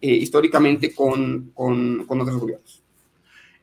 eh, 0.00 0.14
históricamente 0.14 0.94
con, 0.94 1.50
con, 1.54 2.06
con, 2.06 2.20
otros 2.22 2.38
gobiernos. 2.38 2.82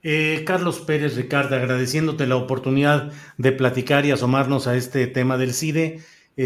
Eh, 0.04 0.44
Carlos 0.46 0.80
Pérez 0.82 1.16
Ricardo, 1.16 1.56
agradeciéndote 1.56 2.28
la 2.28 2.36
oportunidad 2.36 3.12
de 3.38 3.52
platicar 3.52 4.06
y 4.06 4.12
asomarnos 4.12 4.68
a 4.68 4.78
este 4.78 5.08
tema 5.08 5.38
del 5.38 5.54
CIDE, 5.54 6.02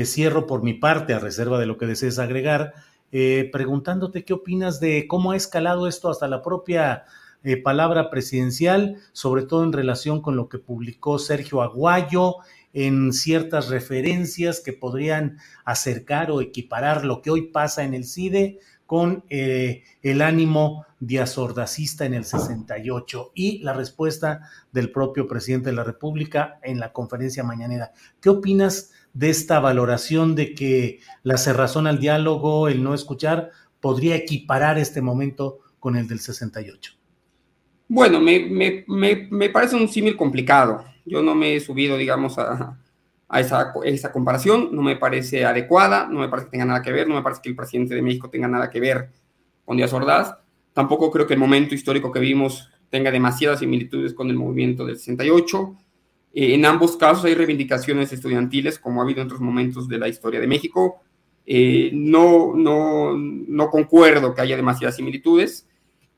cierro 0.06 0.48
por 0.48 0.64
mi 0.64 0.74
parte, 0.74 1.14
a 1.14 1.20
reserva 1.20 1.60
de 1.60 1.68
lo 1.68 1.78
que 1.78 1.86
desees 1.86 2.18
agregar, 2.18 2.74
preguntándote 3.12 4.26
qué 4.26 4.34
opinas 4.34 4.80
de 4.80 5.06
cómo 5.08 5.34
ha 5.34 5.36
escalado 5.36 5.88
esto 5.88 6.10
hasta 6.10 6.28
la 6.28 6.42
propia 6.42 7.04
eh, 7.44 7.58
palabra 7.58 8.10
presidencial, 8.10 8.98
sobre 9.12 9.44
todo 9.44 9.64
en 9.64 9.74
relación 9.74 10.22
con 10.22 10.36
lo 10.36 10.50
que 10.50 10.60
publicó 10.60 11.20
Sergio 11.20 11.62
Aguayo 11.62 12.38
en 12.74 13.14
ciertas 13.14 13.70
referencias 13.70 14.60
que 14.60 14.74
podrían 14.74 15.38
acercar 15.64 16.32
o 16.32 16.42
equiparar 16.42 17.06
lo 17.06 17.22
que 17.22 17.30
hoy 17.30 17.44
pasa 17.44 17.84
en 17.84 17.94
el 17.94 18.06
CIDE 18.06 18.60
con 18.86 19.24
eh, 19.30 19.84
el 20.02 20.22
ánimo 20.22 20.86
diazordacista 21.00 22.06
en 22.06 22.14
el 22.14 22.26
68 22.26 23.32
y 23.34 23.60
la 23.60 23.74
respuesta 23.74 24.50
del 24.72 24.92
propio 24.92 25.28
presidente 25.28 25.70
de 25.70 25.76
la 25.76 25.84
República 25.84 26.60
en 26.64 26.80
la 26.80 26.94
conferencia 26.94 27.44
mañanera. 27.44 27.92
¿Qué 28.22 28.30
opinas 28.30 28.92
de 29.14 29.30
esta 29.30 29.60
valoración 29.60 30.36
de 30.36 30.56
que 30.56 31.00
la 31.24 31.38
cerrazón 31.38 31.88
al 31.88 32.00
diálogo, 32.00 32.68
el 32.68 32.84
no 32.84 32.94
escuchar, 32.94 33.52
podría 33.80 34.16
equiparar 34.16 34.78
este 34.78 35.02
momento 35.02 35.60
con 35.80 35.96
el 35.96 36.08
del 36.08 36.20
68? 36.20 37.03
Bueno, 37.94 38.20
me, 38.20 39.50
parece 39.50 39.76
un 39.76 39.88
símil 39.88 40.18
complicado. 40.18 40.84
Yo 41.06 41.22
no 41.22 41.36
me 41.36 41.56
he 41.56 41.60
subido, 41.60 41.96
digamos, 41.96 42.40
a, 42.40 42.80
esa, 43.36 43.72
comparación. 44.12 44.70
No 44.72 44.82
me 44.82 44.96
parece 44.96 45.46
adecuada, 45.46 46.08
no 46.08 46.22
me 46.22 46.28
parece 46.28 46.48
que 46.48 46.52
tenga 46.54 46.66
nada 46.66 46.82
que 46.82 46.92
ver, 46.92 47.08
no 47.08 47.14
me 47.14 47.22
parece 47.22 47.42
que 47.44 47.50
el 47.50 47.56
presidente 47.56 47.94
de 47.94 48.02
México 48.02 48.32
tenga 48.32 48.48
nada 48.48 48.72
que 48.72 48.80
ver 48.80 49.12
con 49.64 49.78
Díaz 49.78 49.94
Ordaz. 49.94 50.36
Tampoco 50.74 51.12
creo 51.12 51.28
que 51.28 51.36
el 51.36 51.40
momento 51.40 51.76
histórico 51.76 52.12
que 52.12 52.20
vimos 52.20 52.68
tenga 52.90 53.12
demasiadas 53.12 53.60
similitudes 53.60 54.16
con 54.16 54.28
el 54.32 54.38
movimiento 54.38 54.88
del 54.88 54.98
68. 54.98 55.76
Eh, 56.34 56.56
en 56.56 56.66
ambos 56.66 56.98
casos 56.98 57.26
hay 57.26 57.36
reivindicaciones 57.36 58.12
estudiantiles, 58.12 58.80
como 58.80 59.02
ha 59.02 59.04
habido 59.04 59.22
en 59.22 59.28
otros 59.28 59.42
momentos 59.42 59.88
de 59.88 60.00
la 60.00 60.08
historia 60.08 60.40
de 60.40 60.48
México. 60.48 61.04
Eh, 61.46 61.92
no, 61.94 62.56
no, 62.56 63.16
no 63.16 63.70
concuerdo 63.70 64.34
que 64.34 64.42
haya 64.42 64.56
demasiadas 64.56 64.96
similitudes. 64.96 65.68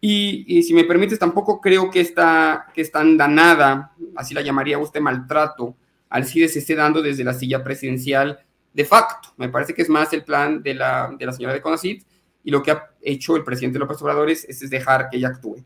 Y, 0.02 0.62
si 0.64 0.74
me 0.74 0.84
permites, 0.84 1.18
tampoco 1.18 1.60
creo 1.60 1.90
que 1.90 2.00
esta, 2.00 2.68
que 2.74 2.82
esta 2.82 3.00
andanada, 3.00 3.94
así 4.16 4.34
la 4.34 4.42
llamaría 4.42 4.78
usted 4.78 5.02
maltrato, 5.02 5.76
al 6.10 6.26
CIDE 6.26 6.48
se 6.48 6.60
esté 6.60 6.76
dando 6.76 7.02
desde 7.02 7.24
la 7.24 7.34
silla 7.34 7.64
presidencial 7.64 8.40
de 8.74 8.86
facto. 8.86 9.30
Me 9.38 9.50
parece 9.50 9.74
que 9.74 9.82
es 9.82 9.90
más 9.90 10.14
el 10.14 10.24
plan 10.24 10.62
de 10.62 10.76
la, 10.76 11.12
de 11.18 11.26
la 11.26 11.32
señora 11.32 11.54
de 11.54 11.62
Conacid 11.62 12.04
y 12.44 12.52
lo 12.52 12.62
que 12.62 12.72
ha 12.72 12.92
hecho 13.02 13.36
el 13.36 13.44
presidente 13.44 13.80
López 13.80 14.00
Obrador 14.02 14.30
es, 14.30 14.46
es 14.46 14.70
dejar 14.70 15.10
que 15.10 15.18
ella 15.18 15.30
actúe. 15.30 15.58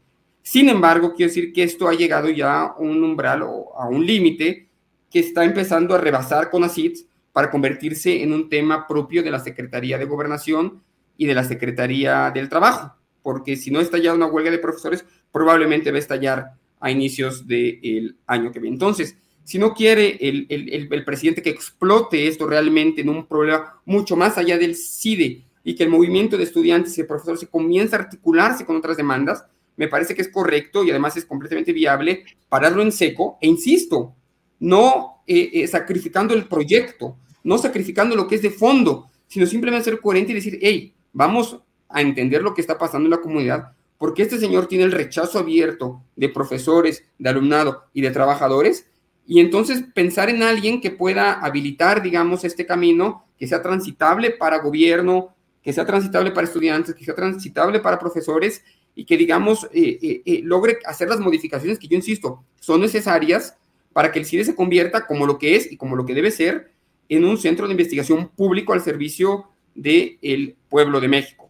Sin 0.41 0.69
embargo, 0.69 1.13
quiero 1.13 1.29
decir 1.29 1.51
que 1.51 1.63
esto 1.63 1.89
ha 1.89 1.93
llegado 1.93 2.29
ya 2.29 2.61
a 2.61 2.75
un 2.77 3.03
umbral 3.03 3.43
o 3.43 3.77
a 3.77 3.87
un 3.87 4.05
límite 4.05 4.69
que 5.11 5.19
está 5.19 5.43
empezando 5.43 5.93
a 5.93 5.97
rebasar 5.97 6.49
CONACID 6.49 6.99
para 7.33 7.51
convertirse 7.51 8.23
en 8.23 8.31
un 8.31 8.47
tema 8.47 8.87
propio 8.87 9.21
de 9.21 9.31
la 9.31 9.39
Secretaría 9.39 9.97
de 9.97 10.05
Gobernación 10.05 10.81
y 11.17 11.25
de 11.25 11.33
la 11.33 11.43
Secretaría 11.43 12.31
del 12.31 12.47
Trabajo 12.47 12.98
porque 13.21 13.55
si 13.55 13.71
no 13.71 13.79
estalla 13.79 14.13
una 14.13 14.27
huelga 14.27 14.51
de 14.51 14.59
profesores, 14.59 15.05
probablemente 15.31 15.91
va 15.91 15.97
a 15.97 15.99
estallar 15.99 16.53
a 16.79 16.91
inicios 16.91 17.47
del 17.47 18.15
año 18.25 18.51
que 18.51 18.59
viene. 18.59 18.75
Entonces, 18.75 19.15
si 19.43 19.57
no 19.57 19.73
quiere 19.73 20.17
el, 20.21 20.45
el, 20.49 21.03
presidente 21.03 21.41
que 21.41 21.49
explote 21.49 22.27
esto 22.27 22.45
realmente 22.45 23.01
en 23.01 23.09
un 23.09 23.25
problema 23.25 23.81
mucho 23.85 24.15
más 24.15 24.37
allá 24.37 24.57
del 24.57 24.75
CIDE 24.75 25.43
y 25.63 25.75
que 25.75 25.83
el 25.83 25.89
movimiento 25.89 26.37
de 26.37 26.43
estudiantes 26.43 26.97
y 26.97 27.01
de 27.01 27.07
profesores 27.07 27.39
se 27.39 27.47
comience 27.47 27.95
a 27.95 27.99
articularse 27.99 28.65
con 28.65 28.75
otras 28.75 28.95
demandas, 28.95 29.43
me 29.75 29.87
parece 29.87 30.13
que 30.13 30.21
es 30.21 30.29
correcto 30.29 30.83
y 30.83 30.91
además 30.91 31.17
es 31.17 31.25
completamente 31.25 31.73
viable 31.73 32.25
pararlo 32.47 32.81
en 32.81 32.91
seco 32.91 33.37
e 33.41 33.47
insisto, 33.47 34.13
no 34.59 35.23
eh, 35.25 35.49
eh, 35.53 35.67
sacrificando 35.67 36.33
el 36.33 36.45
proyecto, 36.45 37.17
no 37.43 37.57
sacrificando 37.57 38.15
lo 38.15 38.27
que 38.27 38.35
es 38.35 38.41
de 38.41 38.51
fondo, 38.51 39.09
sino 39.27 39.45
simplemente 39.45 39.85
ser 39.85 39.99
coherente 39.99 40.31
y 40.31 40.35
decir, 40.35 40.59
hey, 40.61 40.93
vamos 41.13 41.59
a 41.89 42.01
entender 42.01 42.41
lo 42.41 42.53
que 42.53 42.61
está 42.61 42.77
pasando 42.77 43.07
en 43.07 43.11
la 43.11 43.21
comunidad, 43.21 43.73
porque 43.97 44.21
este 44.21 44.39
señor 44.39 44.67
tiene 44.67 44.85
el 44.85 44.91
rechazo 44.91 45.39
abierto 45.39 46.01
de 46.15 46.29
profesores, 46.29 47.03
de 47.17 47.29
alumnado 47.29 47.83
y 47.93 48.01
de 48.01 48.11
trabajadores, 48.11 48.85
y 49.27 49.39
entonces 49.39 49.83
pensar 49.93 50.29
en 50.29 50.41
alguien 50.41 50.81
que 50.81 50.89
pueda 50.89 51.33
habilitar, 51.33 52.01
digamos, 52.01 52.43
este 52.43 52.65
camino, 52.65 53.25
que 53.37 53.47
sea 53.47 53.61
transitable 53.61 54.31
para 54.31 54.59
gobierno, 54.59 55.35
que 55.61 55.73
sea 55.73 55.85
transitable 55.85 56.31
para 56.31 56.47
estudiantes, 56.47 56.95
que 56.95 57.05
sea 57.05 57.13
transitable 57.13 57.79
para 57.79 57.99
profesores 57.99 58.63
y 58.95 59.05
que, 59.05 59.17
digamos, 59.17 59.65
eh, 59.71 59.99
eh, 60.01 60.21
eh, 60.25 60.41
logre 60.43 60.79
hacer 60.85 61.09
las 61.09 61.19
modificaciones 61.19 61.77
que 61.77 61.87
yo 61.87 61.95
insisto, 61.95 62.43
son 62.59 62.81
necesarias 62.81 63.55
para 63.93 64.11
que 64.11 64.19
el 64.19 64.25
CIDE 64.25 64.45
se 64.45 64.55
convierta 64.55 65.05
como 65.05 65.25
lo 65.27 65.37
que 65.37 65.55
es 65.55 65.71
y 65.71 65.77
como 65.77 65.95
lo 65.95 66.05
que 66.05 66.13
debe 66.15 66.31
ser 66.31 66.71
en 67.07 67.23
un 67.23 67.37
centro 67.37 67.67
de 67.67 67.73
investigación 67.73 68.29
público 68.29 68.73
al 68.73 68.81
servicio 68.81 69.49
del 69.75 70.55
pueblo 70.69 70.99
de 70.99 71.07
México. 71.07 71.48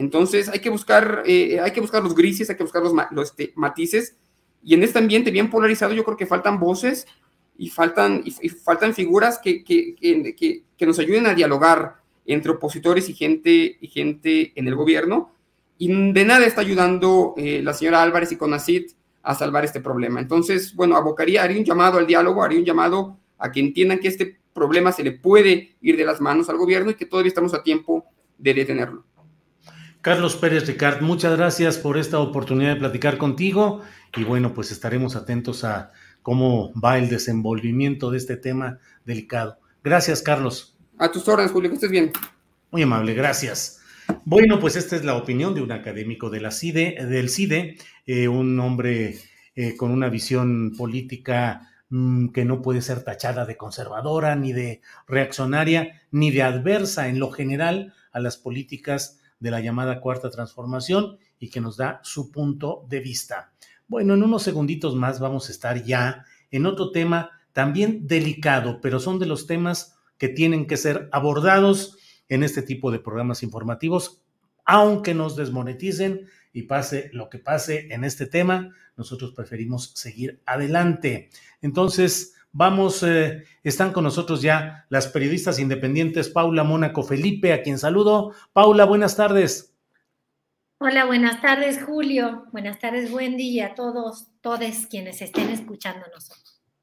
Entonces 0.00 0.48
hay 0.48 0.60
que 0.60 0.70
buscar, 0.70 1.24
eh, 1.26 1.60
hay 1.60 1.72
que 1.72 1.80
buscar 1.82 2.02
los 2.02 2.14
grises, 2.14 2.48
hay 2.48 2.56
que 2.56 2.62
buscar 2.62 2.82
los, 2.82 3.28
este, 3.28 3.52
matices. 3.54 4.16
Y 4.64 4.72
en 4.72 4.82
este 4.82 4.98
ambiente 4.98 5.30
bien 5.30 5.50
polarizado 5.50 5.92
yo 5.92 6.04
creo 6.04 6.16
que 6.16 6.24
faltan 6.24 6.58
voces 6.58 7.06
y 7.58 7.68
faltan, 7.68 8.24
faltan 8.64 8.94
figuras 8.94 9.38
que, 9.44 10.64
nos 10.80 10.98
ayuden 10.98 11.26
a 11.26 11.34
dialogar 11.34 11.96
entre 12.24 12.52
opositores 12.52 13.10
y 13.10 13.12
gente, 13.12 13.76
y 13.78 13.88
gente 13.88 14.52
en 14.58 14.68
el 14.68 14.74
gobierno. 14.74 15.34
Y 15.76 15.88
de 16.12 16.24
nada 16.24 16.46
está 16.46 16.62
ayudando 16.62 17.34
eh, 17.36 17.60
la 17.62 17.74
señora 17.74 18.02
Álvarez 18.02 18.32
y 18.32 18.36
Conacit 18.36 18.92
a 19.22 19.34
salvar 19.34 19.66
este 19.66 19.82
problema. 19.82 20.18
Entonces, 20.18 20.74
bueno, 20.74 20.96
abocaría, 20.96 21.42
haría 21.42 21.58
un 21.58 21.64
llamado 21.64 21.98
al 21.98 22.06
diálogo, 22.06 22.42
haría 22.42 22.58
un 22.58 22.64
llamado 22.64 23.18
a 23.36 23.52
que 23.52 23.60
entiendan 23.60 23.98
que 23.98 24.08
este 24.08 24.40
problema 24.54 24.92
se 24.92 25.04
le 25.04 25.12
puede 25.12 25.76
ir 25.82 25.98
de 25.98 26.06
las 26.06 26.22
manos 26.22 26.48
al 26.48 26.56
gobierno 26.56 26.90
y 26.90 26.94
que 26.94 27.04
todavía 27.04 27.28
estamos 27.28 27.52
a 27.52 27.62
tiempo 27.62 28.06
de 28.38 28.54
detenerlo. 28.54 29.04
Carlos 30.02 30.36
Pérez 30.36 30.66
Ricard, 30.66 31.02
muchas 31.02 31.36
gracias 31.36 31.76
por 31.76 31.98
esta 31.98 32.20
oportunidad 32.20 32.72
de 32.72 32.80
platicar 32.80 33.18
contigo 33.18 33.82
y 34.16 34.24
bueno, 34.24 34.54
pues 34.54 34.72
estaremos 34.72 35.14
atentos 35.14 35.62
a 35.62 35.92
cómo 36.22 36.72
va 36.72 36.96
el 36.96 37.10
desenvolvimiento 37.10 38.10
de 38.10 38.16
este 38.16 38.38
tema 38.38 38.78
delicado. 39.04 39.58
Gracias, 39.84 40.22
Carlos. 40.22 40.74
A 40.96 41.12
tus 41.12 41.28
órdenes, 41.28 41.52
Julio, 41.52 41.68
que 41.68 41.74
estés 41.74 41.90
bien. 41.90 42.12
Muy 42.70 42.80
amable, 42.80 43.12
gracias. 43.12 43.82
Bueno, 44.24 44.58
pues 44.58 44.74
esta 44.76 44.96
es 44.96 45.04
la 45.04 45.16
opinión 45.16 45.54
de 45.54 45.60
un 45.60 45.70
académico 45.70 46.30
de 46.30 46.40
la 46.40 46.50
CIDE, 46.50 46.96
del 47.06 47.28
CIDE, 47.28 47.76
eh, 48.06 48.26
un 48.26 48.58
hombre 48.58 49.18
eh, 49.54 49.76
con 49.76 49.90
una 49.90 50.08
visión 50.08 50.72
política 50.78 51.68
mm, 51.90 52.28
que 52.28 52.46
no 52.46 52.62
puede 52.62 52.80
ser 52.80 53.04
tachada 53.04 53.44
de 53.44 53.58
conservadora, 53.58 54.34
ni 54.34 54.54
de 54.54 54.80
reaccionaria, 55.06 56.00
ni 56.10 56.30
de 56.30 56.42
adversa 56.42 57.08
en 57.08 57.18
lo 57.18 57.30
general 57.30 57.92
a 58.12 58.20
las 58.20 58.38
políticas 58.38 59.19
de 59.40 59.50
la 59.50 59.60
llamada 59.60 60.00
cuarta 60.00 60.30
transformación 60.30 61.18
y 61.38 61.50
que 61.50 61.60
nos 61.60 61.76
da 61.76 62.00
su 62.04 62.30
punto 62.30 62.86
de 62.88 63.00
vista. 63.00 63.52
Bueno, 63.88 64.14
en 64.14 64.22
unos 64.22 64.42
segunditos 64.44 64.94
más 64.94 65.18
vamos 65.18 65.48
a 65.48 65.52
estar 65.52 65.82
ya 65.82 66.24
en 66.50 66.66
otro 66.66 66.92
tema 66.92 67.30
también 67.52 68.06
delicado, 68.06 68.80
pero 68.80 69.00
son 69.00 69.18
de 69.18 69.26
los 69.26 69.46
temas 69.46 69.96
que 70.18 70.28
tienen 70.28 70.66
que 70.66 70.76
ser 70.76 71.08
abordados 71.12 71.96
en 72.28 72.44
este 72.44 72.62
tipo 72.62 72.92
de 72.92 73.00
programas 73.00 73.42
informativos, 73.42 74.22
aunque 74.64 75.14
nos 75.14 75.34
desmoneticen 75.34 76.28
y 76.52 76.62
pase 76.62 77.10
lo 77.12 77.28
que 77.28 77.38
pase 77.38 77.92
en 77.92 78.04
este 78.04 78.26
tema, 78.26 78.74
nosotros 78.96 79.32
preferimos 79.32 79.92
seguir 79.94 80.40
adelante. 80.46 81.30
Entonces, 81.62 82.34
Vamos, 82.52 83.02
eh, 83.04 83.44
están 83.62 83.92
con 83.92 84.04
nosotros 84.04 84.42
ya 84.42 84.86
las 84.88 85.06
periodistas 85.06 85.58
independientes 85.60 86.28
Paula 86.28 86.64
Mónaco 86.64 87.04
Felipe, 87.04 87.52
a 87.52 87.62
quien 87.62 87.78
saludo. 87.78 88.34
Paula, 88.52 88.84
buenas 88.84 89.16
tardes. 89.16 89.74
Hola, 90.78 91.04
buenas 91.04 91.40
tardes, 91.42 91.80
Julio. 91.84 92.46
Buenas 92.52 92.78
tardes, 92.78 93.12
Wendy, 93.12 93.50
y 93.50 93.60
a 93.60 93.74
todos, 93.74 94.28
todos 94.40 94.86
quienes 94.88 95.22
estén 95.22 95.50
escuchándonos. 95.50 96.30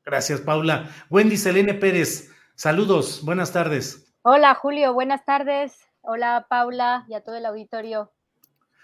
Gracias, 0.05 0.39
Paula. 0.39 0.89
Wendy 1.09 1.35
Selene 1.35 1.73
Pérez, 1.73 2.31
saludos, 2.55 3.21
buenas 3.25 3.51
tardes. 3.51 4.13
Hola, 4.21 4.55
Julio, 4.55 4.93
buenas 4.93 5.25
tardes. 5.25 5.79
Hola, 6.01 6.45
Paula, 6.49 7.05
y 7.09 7.15
a 7.15 7.21
todo 7.21 7.35
el 7.35 7.45
auditorio. 7.45 8.13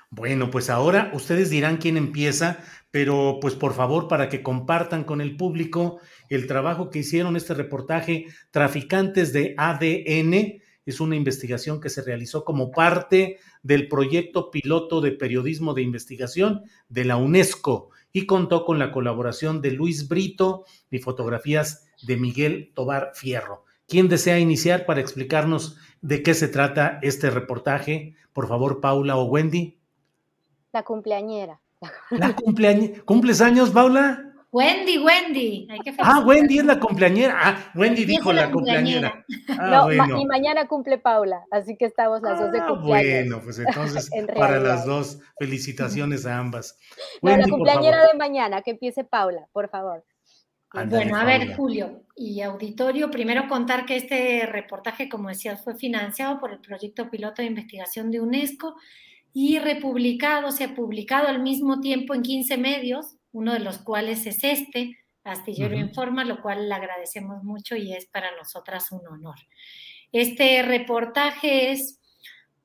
Bueno, 0.10 0.52
pues 0.52 0.70
ahora 0.70 1.10
ustedes 1.14 1.50
dirán 1.50 1.78
quién 1.78 1.98
empieza, 1.98 2.60
pero 2.92 3.40
pues 3.42 3.56
por 3.56 3.74
favor 3.74 4.08
para 4.08 4.30
que 4.30 4.44
compartan 4.44 5.04
con 5.04 5.22
el 5.22 5.38
público 5.38 6.00
el 6.36 6.48
trabajo 6.48 6.90
que 6.90 7.00
hicieron 7.00 7.36
este 7.36 7.54
reportaje 7.54 8.28
Traficantes 8.52 9.34
de 9.34 9.56
ADN 9.58 10.62
es 10.86 11.00
una 11.00 11.16
investigación 11.16 11.80
que 11.80 11.90
se 11.90 12.02
realizó 12.02 12.44
como 12.44 12.72
parte 12.72 13.38
del 13.62 13.88
proyecto 13.88 14.52
piloto 14.52 15.02
de 15.02 15.12
periodismo 15.12 15.74
de 15.74 15.82
investigación 15.82 16.64
de 16.90 17.06
la 17.06 17.18
UNESCO 17.18 17.90
y 18.12 18.26
contó 18.26 18.66
con 18.66 18.80
la 18.80 18.92
colaboración 18.92 19.62
de 19.62 19.72
Luis 19.72 20.08
Brito 20.08 20.66
y 20.92 21.00
fotografías 21.00 21.88
de 22.06 22.18
Miguel 22.18 22.72
Tobar 22.76 23.12
Fierro. 23.16 23.66
¿Quién 23.88 24.10
desea 24.10 24.40
iniciar 24.40 24.86
para 24.86 25.02
explicarnos 25.02 25.78
de 26.02 26.22
qué 26.22 26.34
se 26.34 26.48
trata 26.48 27.00
este 27.02 27.30
reportaje? 27.30 28.16
Por 28.34 28.48
favor, 28.48 28.82
Paula 28.82 29.16
o 29.18 29.26
Wendy. 29.26 29.78
La 30.72 30.84
cumpleañera. 30.84 31.60
La 32.10 32.36
cumpleañera. 32.36 33.02
¿Cumples 33.04 33.42
años, 33.42 33.70
Paula? 33.72 34.33
Wendy, 34.54 35.00
Wendy. 35.00 35.68
ah, 35.98 36.24
Wendy 36.24 36.60
es 36.60 36.66
la 36.66 36.80
cumpleañera. 36.80 37.36
Ah, 37.42 37.72
Wendy 37.74 38.06
dijo 38.06 38.32
la, 38.32 38.52
cumpleañera. 38.52 39.26
Ah, 39.50 39.88
no, 39.88 40.20
y 40.22 40.26
mañana 40.28 40.68
cumple 40.68 41.00
Paula, 41.00 41.44
así 41.50 41.76
que 41.76 41.86
estamos 41.86 42.22
las 42.22 42.40
dos 42.40 42.52
de 42.52 42.60
ah, 42.60 42.68
cumpleaños. 42.68 43.30
Bueno, 43.30 43.42
pues 43.44 43.58
entonces 43.58 44.12
para 44.38 44.60
las 44.60 44.86
dos, 44.86 45.20
felicitaciones 45.40 46.28
a 46.28 46.38
ambas. 46.38 46.78
la 47.24 47.48
cumpleañera 47.48 48.06
de 48.06 48.16
mañana, 48.16 48.62
que 48.62 48.72
empiece 48.72 49.04
Paula, 49.04 49.48
por 49.54 49.70
favor. 49.70 50.06
bueno, 50.86 51.18
a 51.18 51.26
ver, 51.26 51.56
Julio 51.56 52.04
y 52.16 52.42
auditorio, 52.42 53.10
primero 53.10 53.48
contar 53.48 53.88
que 53.88 53.96
este 53.96 54.46
reportaje, 54.46 55.10
como 55.10 55.30
decías, 55.30 55.64
fue 55.64 55.74
financiado 55.74 56.40
por 56.40 56.52
el 56.52 56.60
proyecto 56.60 57.10
piloto 57.10 57.42
de 57.42 57.48
investigación 57.48 58.12
de 58.12 58.22
UNESCO 58.22 58.76
y 59.34 59.58
republicado, 59.58 60.52
se 60.52 60.66
ha 60.66 60.76
publicado 60.76 61.28
al 61.28 61.42
mismo 61.42 61.82
tiempo 61.82 62.14
en 62.14 62.22
15 62.22 62.58
medios 62.60 63.18
uno 63.34 63.54
de 63.54 63.60
los 63.60 63.80
cuales 63.80 64.26
es 64.26 64.44
este, 64.44 64.98
Astillero 65.24 65.78
Informa, 65.78 66.24
lo 66.24 66.42
cual 66.42 66.70
le 66.70 66.76
agradecemos 66.76 67.44
mucho 67.44 67.76
y 67.76 67.94
es 67.94 68.06
para 68.06 68.36
nosotras 68.36 68.92
un 68.92 69.06
honor. 69.08 69.36
Este 70.12 70.62
reportaje 70.62 71.72
es 71.72 72.00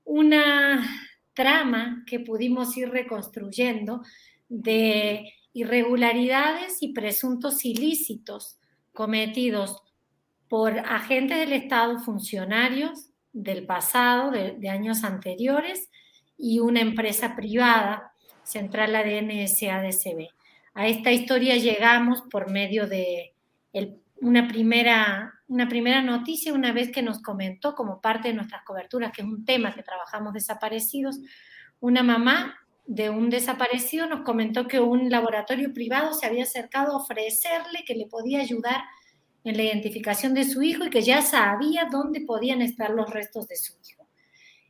una 0.04 0.86
trama 1.34 2.04
que 2.06 2.20
pudimos 2.20 2.76
ir 2.76 2.90
reconstruyendo 2.90 4.02
de 4.48 5.32
irregularidades 5.52 6.82
y 6.82 6.92
presuntos 6.92 7.64
ilícitos 7.64 8.58
cometidos 8.92 9.82
por 10.48 10.78
agentes 10.78 11.38
del 11.38 11.52
Estado, 11.52 11.98
funcionarios 12.00 13.10
del 13.32 13.66
pasado, 13.66 14.30
de, 14.30 14.52
de 14.52 14.68
años 14.68 15.04
anteriores, 15.04 15.90
y 16.36 16.60
una 16.60 16.80
empresa 16.80 17.34
privada, 17.34 18.12
Central 18.44 18.94
ADN 18.94 19.46
SADCB. 19.46 20.37
A 20.78 20.86
esta 20.86 21.10
historia 21.10 21.56
llegamos 21.56 22.22
por 22.30 22.52
medio 22.52 22.86
de 22.86 23.34
una, 24.20 24.46
primera, 24.46 25.34
una 25.48 25.68
primera 25.68 26.02
noticia, 26.02 26.54
una 26.54 26.70
vez 26.70 26.92
que 26.92 27.02
nos 27.02 27.20
comentó 27.20 27.74
como 27.74 28.00
parte 28.00 28.28
de 28.28 28.34
nuestras 28.34 28.62
coberturas, 28.62 29.10
que 29.10 29.22
es 29.22 29.26
un 29.26 29.44
tema 29.44 29.74
que 29.74 29.82
trabajamos 29.82 30.34
desaparecidos, 30.34 31.18
una 31.80 32.04
mamá 32.04 32.60
de 32.86 33.10
un 33.10 33.28
desaparecido 33.28 34.06
nos 34.06 34.20
comentó 34.20 34.68
que 34.68 34.78
un 34.78 35.10
laboratorio 35.10 35.72
privado 35.74 36.14
se 36.14 36.26
había 36.26 36.44
acercado 36.44 36.92
a 36.92 36.98
ofrecerle 36.98 37.82
que 37.84 37.96
le 37.96 38.06
podía 38.06 38.38
ayudar 38.38 38.80
en 39.42 39.56
la 39.56 39.64
identificación 39.64 40.32
de 40.32 40.44
su 40.44 40.62
hijo 40.62 40.84
y 40.84 40.90
que 40.90 41.02
ya 41.02 41.22
sabía 41.22 41.88
dónde 41.90 42.20
podían 42.20 42.62
estar 42.62 42.90
los 42.90 43.10
restos 43.10 43.48
de 43.48 43.56
su 43.56 43.72
hijo. 43.84 44.06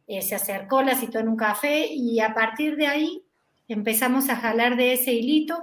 Eh, 0.07 0.23
se 0.23 0.37
acercó, 0.37 0.81
la 0.83 0.95
citó 0.95 1.19
en 1.19 1.29
un 1.29 1.37
café 1.37 1.87
y 1.87 2.21
a 2.21 2.33
partir 2.33 2.77
de 2.77 2.87
ahí 2.87 3.25
empezamos 3.69 4.31
a 4.31 4.37
jalar 4.37 4.77
de 4.77 4.95
ese 4.95 5.13
hilito 5.13 5.63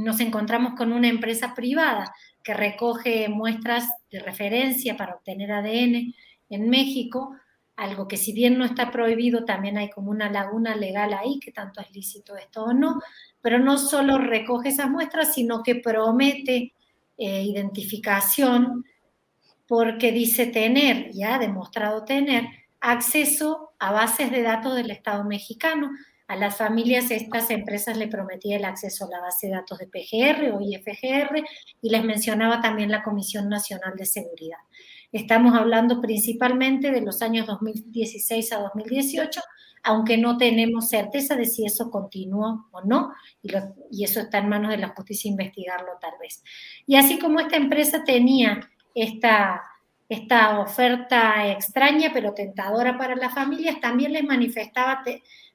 nos 0.00 0.20
encontramos 0.20 0.74
con 0.74 0.92
una 0.92 1.08
empresa 1.08 1.54
privada 1.54 2.12
que 2.42 2.54
recoge 2.54 3.28
muestras 3.28 3.88
de 4.10 4.20
referencia 4.20 4.96
para 4.96 5.14
obtener 5.14 5.52
ADN 5.52 6.14
en 6.48 6.68
México, 6.68 7.36
algo 7.76 8.08
que 8.08 8.16
si 8.16 8.32
bien 8.32 8.58
no 8.58 8.64
está 8.64 8.90
prohibido, 8.90 9.44
también 9.44 9.78
hay 9.78 9.90
como 9.90 10.10
una 10.10 10.30
laguna 10.30 10.76
legal 10.76 11.14
ahí, 11.14 11.38
que 11.38 11.52
tanto 11.52 11.80
es 11.80 11.90
lícito 11.92 12.36
esto 12.36 12.64
o 12.64 12.72
no, 12.72 13.00
pero 13.40 13.58
no 13.58 13.78
solo 13.78 14.18
recoge 14.18 14.70
esas 14.70 14.90
muestras, 14.90 15.34
sino 15.34 15.62
que 15.62 15.76
promete 15.76 16.74
eh, 17.16 17.42
identificación 17.42 18.84
porque 19.66 20.10
dice 20.10 20.46
tener, 20.46 21.12
ya 21.12 21.36
ha 21.36 21.38
demostrado 21.38 22.04
tener, 22.04 22.44
acceso 22.80 23.70
a 23.78 23.92
bases 23.92 24.30
de 24.30 24.42
datos 24.42 24.74
del 24.74 24.90
Estado 24.90 25.24
mexicano, 25.24 25.90
a 26.30 26.36
las 26.36 26.56
familias 26.56 27.10
estas 27.10 27.50
empresas 27.50 27.96
le 27.96 28.06
prometía 28.06 28.56
el 28.56 28.64
acceso 28.64 29.04
a 29.04 29.08
la 29.08 29.20
base 29.20 29.48
de 29.48 29.54
datos 29.54 29.78
de 29.78 29.88
PGR 29.88 30.52
o 30.54 30.60
IFGR 30.60 31.42
y 31.82 31.90
les 31.90 32.04
mencionaba 32.04 32.60
también 32.60 32.88
la 32.88 33.02
Comisión 33.02 33.48
Nacional 33.48 33.96
de 33.96 34.06
Seguridad. 34.06 34.58
Estamos 35.10 35.56
hablando 35.56 36.00
principalmente 36.00 36.92
de 36.92 37.00
los 37.00 37.20
años 37.20 37.48
2016 37.48 38.52
a 38.52 38.60
2018, 38.60 39.40
aunque 39.82 40.18
no 40.18 40.36
tenemos 40.36 40.88
certeza 40.88 41.34
de 41.34 41.46
si 41.46 41.66
eso 41.66 41.90
continuó 41.90 42.68
o 42.70 42.82
no, 42.82 43.12
y, 43.42 44.04
eso 44.04 44.20
está 44.20 44.38
en 44.38 44.50
manos 44.50 44.70
de 44.70 44.78
la 44.78 44.90
justicia 44.90 45.28
investigarlo 45.28 45.98
tal 46.00 46.12
vez. 46.20 46.44
Y 46.86 46.94
así 46.94 47.18
como 47.18 47.40
esta 47.40 47.56
empresa 47.56 48.04
tenía 48.04 48.70
esta, 48.94 49.62
esta 50.08 50.60
oferta 50.60 51.50
extraña 51.50 52.12
pero 52.14 52.34
tentadora 52.34 52.96
para 52.96 53.16
las 53.16 53.34
familias, 53.34 53.80
también 53.80 54.12
les 54.12 54.22
manifestaba 54.22 55.02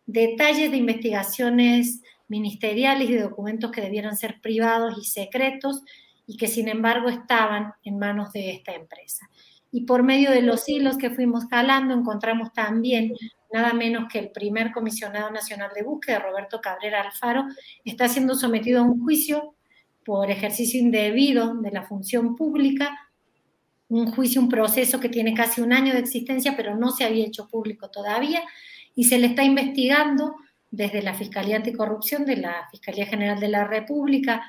detalles 0.06 0.72
de 0.72 0.78
investigaciones 0.78 2.02
ministeriales 2.28 3.10
y 3.10 3.14
de 3.14 3.22
documentos 3.22 3.72
que 3.72 3.82
debieran 3.82 4.18
ser 4.18 4.40
privados 4.42 4.98
y 5.00 5.06
secretos 5.06 5.82
y 6.28 6.38
que 6.38 6.48
sin 6.48 6.68
embargo 6.68 7.10
estaban 7.10 7.74
en 7.84 8.00
manos 8.00 8.32
de 8.32 8.52
esta 8.52 8.74
empresa. 8.74 9.30
Y 9.72 9.82
por 9.82 10.04
medio 10.04 10.32
de 10.32 10.42
los 10.42 10.68
hilos 10.70 10.98
que 10.98 11.10
fuimos 11.10 11.46
jalando 11.50 11.94
encontramos 11.94 12.54
también 12.54 13.14
nada 13.52 13.74
menos 13.74 14.08
que 14.12 14.20
el 14.20 14.32
primer 14.32 14.72
comisionado 14.72 15.30
nacional 15.32 15.72
de 15.76 15.84
búsqueda, 15.84 16.20
Roberto 16.20 16.60
Cabrera 16.62 17.02
Alfaro, 17.02 17.46
está 17.84 18.08
siendo 18.08 18.36
sometido 18.36 18.82
a 18.82 18.84
un 18.84 19.02
juicio 19.02 19.56
por 20.04 20.30
ejercicio 20.30 20.80
indebido 20.80 21.56
de 21.56 21.72
la 21.72 21.84
función 21.84 22.36
pública, 22.36 22.98
un 23.88 24.12
juicio, 24.12 24.42
un 24.42 24.50
proceso 24.50 25.00
que 25.00 25.10
tiene 25.10 25.34
casi 25.34 25.62
un 25.62 25.74
año 25.74 25.94
de 25.94 26.00
existencia, 26.00 26.56
pero 26.58 26.76
no 26.76 26.92
se 26.92 27.06
había 27.06 27.26
hecho 27.26 27.48
público 27.48 27.90
todavía, 27.90 28.44
y 28.96 29.04
se 29.04 29.20
le 29.20 29.28
está 29.28 29.44
investigando 29.44 30.36
desde 30.72 31.02
la 31.02 31.14
Fiscalía 31.14 31.58
Anticorrupción 31.58 32.26
de 32.26 32.38
la 32.38 32.68
Fiscalía 32.72 33.06
General 33.06 33.40
de 33.40 33.50
la 33.50 33.66
República 33.66 34.44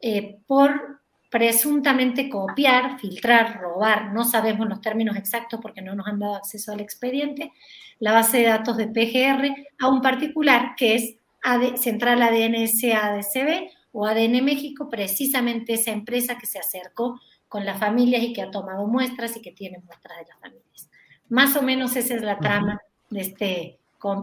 eh, 0.00 0.38
por 0.46 0.98
presuntamente 1.30 2.28
copiar, 2.30 2.98
filtrar, 2.98 3.60
robar, 3.60 4.12
no 4.12 4.24
sabemos 4.24 4.66
los 4.66 4.80
términos 4.80 5.16
exactos 5.16 5.60
porque 5.60 5.82
no 5.82 5.94
nos 5.94 6.06
han 6.06 6.18
dado 6.18 6.36
acceso 6.36 6.72
al 6.72 6.80
expediente, 6.80 7.52
la 7.98 8.12
base 8.12 8.38
de 8.38 8.44
datos 8.44 8.76
de 8.76 8.86
PGR 8.86 9.54
a 9.78 9.88
un 9.88 10.00
particular 10.00 10.74
que 10.76 10.94
es 10.94 11.14
Central 11.80 12.22
ADN 12.22 12.66
SADCB 12.66 13.70
o 13.92 14.06
ADN 14.06 14.44
México, 14.44 14.88
precisamente 14.88 15.74
esa 15.74 15.90
empresa 15.90 16.38
que 16.38 16.46
se 16.46 16.58
acercó 16.58 17.20
con 17.48 17.64
las 17.64 17.78
familias 17.78 18.22
y 18.22 18.32
que 18.32 18.42
ha 18.42 18.50
tomado 18.50 18.86
muestras 18.86 19.36
y 19.36 19.42
que 19.42 19.52
tiene 19.52 19.78
muestras 19.78 20.18
de 20.18 20.26
las 20.26 20.40
familias. 20.40 20.90
Más 21.28 21.56
o 21.56 21.62
menos 21.62 21.96
esa 21.96 22.14
es 22.14 22.22
la 22.22 22.38
trama 22.38 22.80
de 23.10 23.20
este 23.20 23.78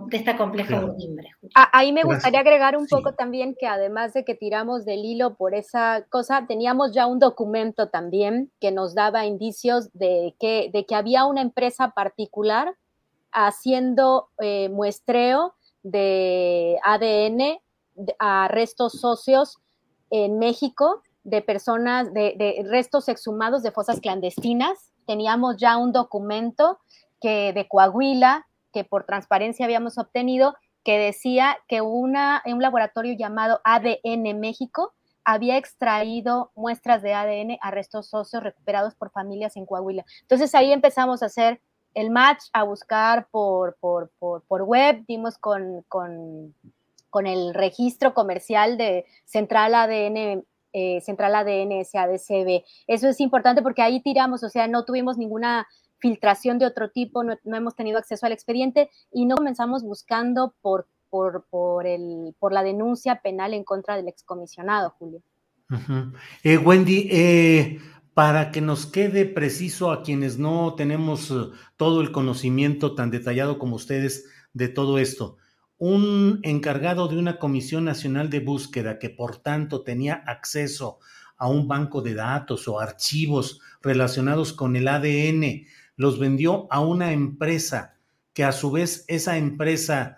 de 0.10 0.18
esta 0.18 0.38
compleja 0.38 0.80
claro. 0.80 0.96
Ahí 1.54 1.92
me 1.92 2.04
gustaría 2.04 2.40
agregar 2.40 2.78
un 2.78 2.88
poco 2.88 3.14
también 3.14 3.56
que 3.60 3.68
además 3.68 4.14
de 4.14 4.24
que 4.24 4.34
tiramos 4.34 4.86
del 4.86 5.04
hilo 5.04 5.36
por 5.36 5.54
esa 5.54 6.06
cosa, 6.10 6.46
teníamos 6.48 6.94
ya 6.94 7.08
un 7.08 7.20
documento 7.20 7.90
también 7.90 8.52
que 8.62 8.72
nos 8.72 8.96
daba 8.96 9.26
indicios 9.26 9.92
de 9.94 10.34
que, 10.40 10.70
de 10.72 10.86
que 10.86 10.96
había 10.96 11.26
una 11.26 11.42
empresa 11.42 11.92
particular 11.92 12.76
haciendo 13.32 14.30
eh, 14.40 14.70
muestreo 14.70 15.56
de 15.84 16.80
ADN 16.84 17.60
a 18.18 18.48
restos 18.48 18.94
socios 18.94 19.58
en 20.10 20.40
México 20.40 21.02
de 21.26 21.42
personas, 21.42 22.14
de, 22.14 22.36
de 22.38 22.66
restos 22.70 23.10
exhumados 23.10 23.62
de 23.62 23.72
fosas 23.72 24.00
clandestinas. 24.00 24.94
Teníamos 25.06 25.58
ya 25.58 25.76
un 25.76 25.92
documento 25.92 26.80
que 27.20 27.52
de 27.52 27.68
Coahuila, 27.68 28.46
que 28.76 28.84
por 28.84 29.06
transparencia 29.06 29.64
habíamos 29.64 29.98
obtenido, 29.98 30.54
que 30.84 31.00
decía 31.00 31.58
que 31.70 31.80
un 31.80 32.12
laboratorio 32.12 33.16
llamado 33.18 33.62
ADN 33.64 34.38
México 34.38 34.94
había 35.24 35.56
extraído 35.56 36.52
muestras 36.56 37.02
de 37.02 37.14
ADN 37.14 37.58
a 37.62 37.72
restos 37.72 38.10
socios 38.10 38.44
recuperados 38.44 38.94
por 38.94 39.12
familias 39.12 39.56
en 39.56 39.66
Coahuila. 39.66 40.04
Entonces 40.24 40.54
ahí 40.54 40.74
empezamos 40.74 41.24
a 41.24 41.28
hacer 41.28 41.62
el 41.94 42.10
match, 42.12 42.44
a 42.52 42.64
buscar 42.64 43.30
por, 43.32 43.78
por, 43.80 44.12
por, 44.20 44.64
web, 44.64 45.06
dimos 45.08 45.38
con, 45.38 45.84
con, 45.88 46.54
con, 47.10 47.28
el 47.28 47.54
registro 47.54 48.14
comercial 48.14 48.78
de 48.78 49.06
Central 49.24 49.74
ADN. 49.74 50.44
Eh, 50.78 51.00
Central 51.00 51.34
ADN 51.34 51.86
SADCB. 51.86 52.66
Eso 52.86 53.08
es 53.08 53.22
importante 53.22 53.62
porque 53.62 53.82
ahí 53.82 54.02
tiramos, 54.02 54.44
o 54.44 54.50
sea, 54.50 54.68
no 54.68 54.84
tuvimos 54.84 55.18
ninguna 55.18 55.66
filtración 56.00 56.60
de 56.60 56.66
otro 56.66 56.89
tipo, 56.89 57.24
no, 57.24 57.38
hemos 57.46 57.76
tenido 57.76 57.98
acceso 57.98 58.26
al 58.26 58.32
expediente 58.32 58.89
y 59.12 59.26
no 59.26 59.36
comenzamos 59.36 59.84
buscando 59.84 60.54
por, 60.62 60.88
por, 61.10 61.46
por, 61.50 61.88
el, 61.88 62.36
por 62.39 62.54
la 62.54 62.64
denuncia 62.64 63.22
penal 63.22 63.54
en 63.54 63.64
contra 63.64 63.96
del 63.96 64.08
excomisionado, 64.08 64.91
Julio. 64.98 65.22
Eh, 66.43 66.58
Wendy, 66.58 67.08
eh, 67.12 67.80
para 68.14 68.52
que 68.52 68.62
nos 68.62 68.86
quede 68.86 69.26
preciso 69.26 69.91
a 69.91 70.04
quienes 70.04 70.38
no 70.38 70.76
tenemos 70.76 71.32
eh, 71.32 71.52
todo 71.76 72.02
el 72.02 72.12
conocimiento 72.12 72.96
tan 72.96 73.12
detallado 73.12 73.58
como 73.60 73.76
ustedes 73.76 74.26
de 74.54 74.70
todo 74.70 75.00
esto. 75.00 75.38
Un 75.78 76.39
encargado 76.43 77.10
de 77.10 77.18
una 77.18 77.39
Comisión 77.39 77.84
Nacional 77.84 78.30
de 78.30 78.39
Búsqueda 78.39 79.00
que 79.00 79.10
por 79.10 79.38
tanto 79.38 79.84
tenía 79.84 80.14
acceso 80.14 81.00
a 81.38 81.50
un 81.50 81.68
banco 81.68 82.02
de 82.02 82.14
datos 82.14 82.68
o 82.68 82.80
archivos 82.80 83.60
relacionados 83.82 84.54
con 84.54 84.76
el 84.78 84.88
ADN, 84.88 85.66
los 85.96 86.20
vendió 86.20 86.68
a 86.70 86.82
una 86.82 87.12
empresa 87.12 87.98
que 88.34 88.43
a 88.43 88.52
su 88.52 88.72
vez 88.72 89.06
esa 89.08 89.38
empresa 89.38 90.18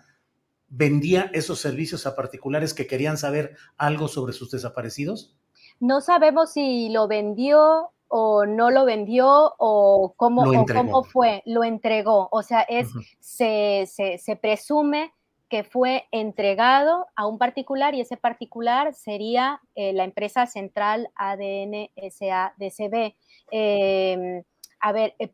vendía 0.67 1.29
esos 1.33 1.59
servicios 1.59 2.05
a 2.05 2.15
particulares 2.15 2.73
que 2.73 2.87
querían 2.87 3.17
saber 3.17 3.55
algo 3.77 4.07
sobre 4.07 4.33
sus 4.33 4.51
desaparecidos? 4.51 5.35
No 5.79 6.01
sabemos 6.01 6.53
si 6.53 6.89
lo 6.89 7.07
vendió 7.07 7.91
o 8.07 8.45
no 8.45 8.71
lo 8.71 8.85
vendió 8.85 9.53
o 9.57 10.13
cómo, 10.15 10.45
cómo 10.65 11.03
fue, 11.03 11.43
lo 11.45 11.63
entregó. 11.63 12.29
O 12.31 12.41
sea, 12.41 12.61
es, 12.61 12.87
se, 13.19 13.85
se, 13.87 14.35
presume 14.35 15.13
que 15.49 15.63
fue 15.63 16.05
entregado 16.11 17.05
a 17.15 17.27
un 17.27 17.37
particular 17.37 17.95
y 17.95 18.01
ese 18.01 18.17
particular 18.17 18.93
sería 18.93 19.61
eh, 19.75 19.93
la 19.93 20.03
empresa 20.03 20.45
central 20.45 21.09
ADN 21.15 21.89
SADCB. 21.95 23.13
Em, 23.51 24.43
a 24.87 24.91
ver, 24.93 25.15
eh, 25.19 25.29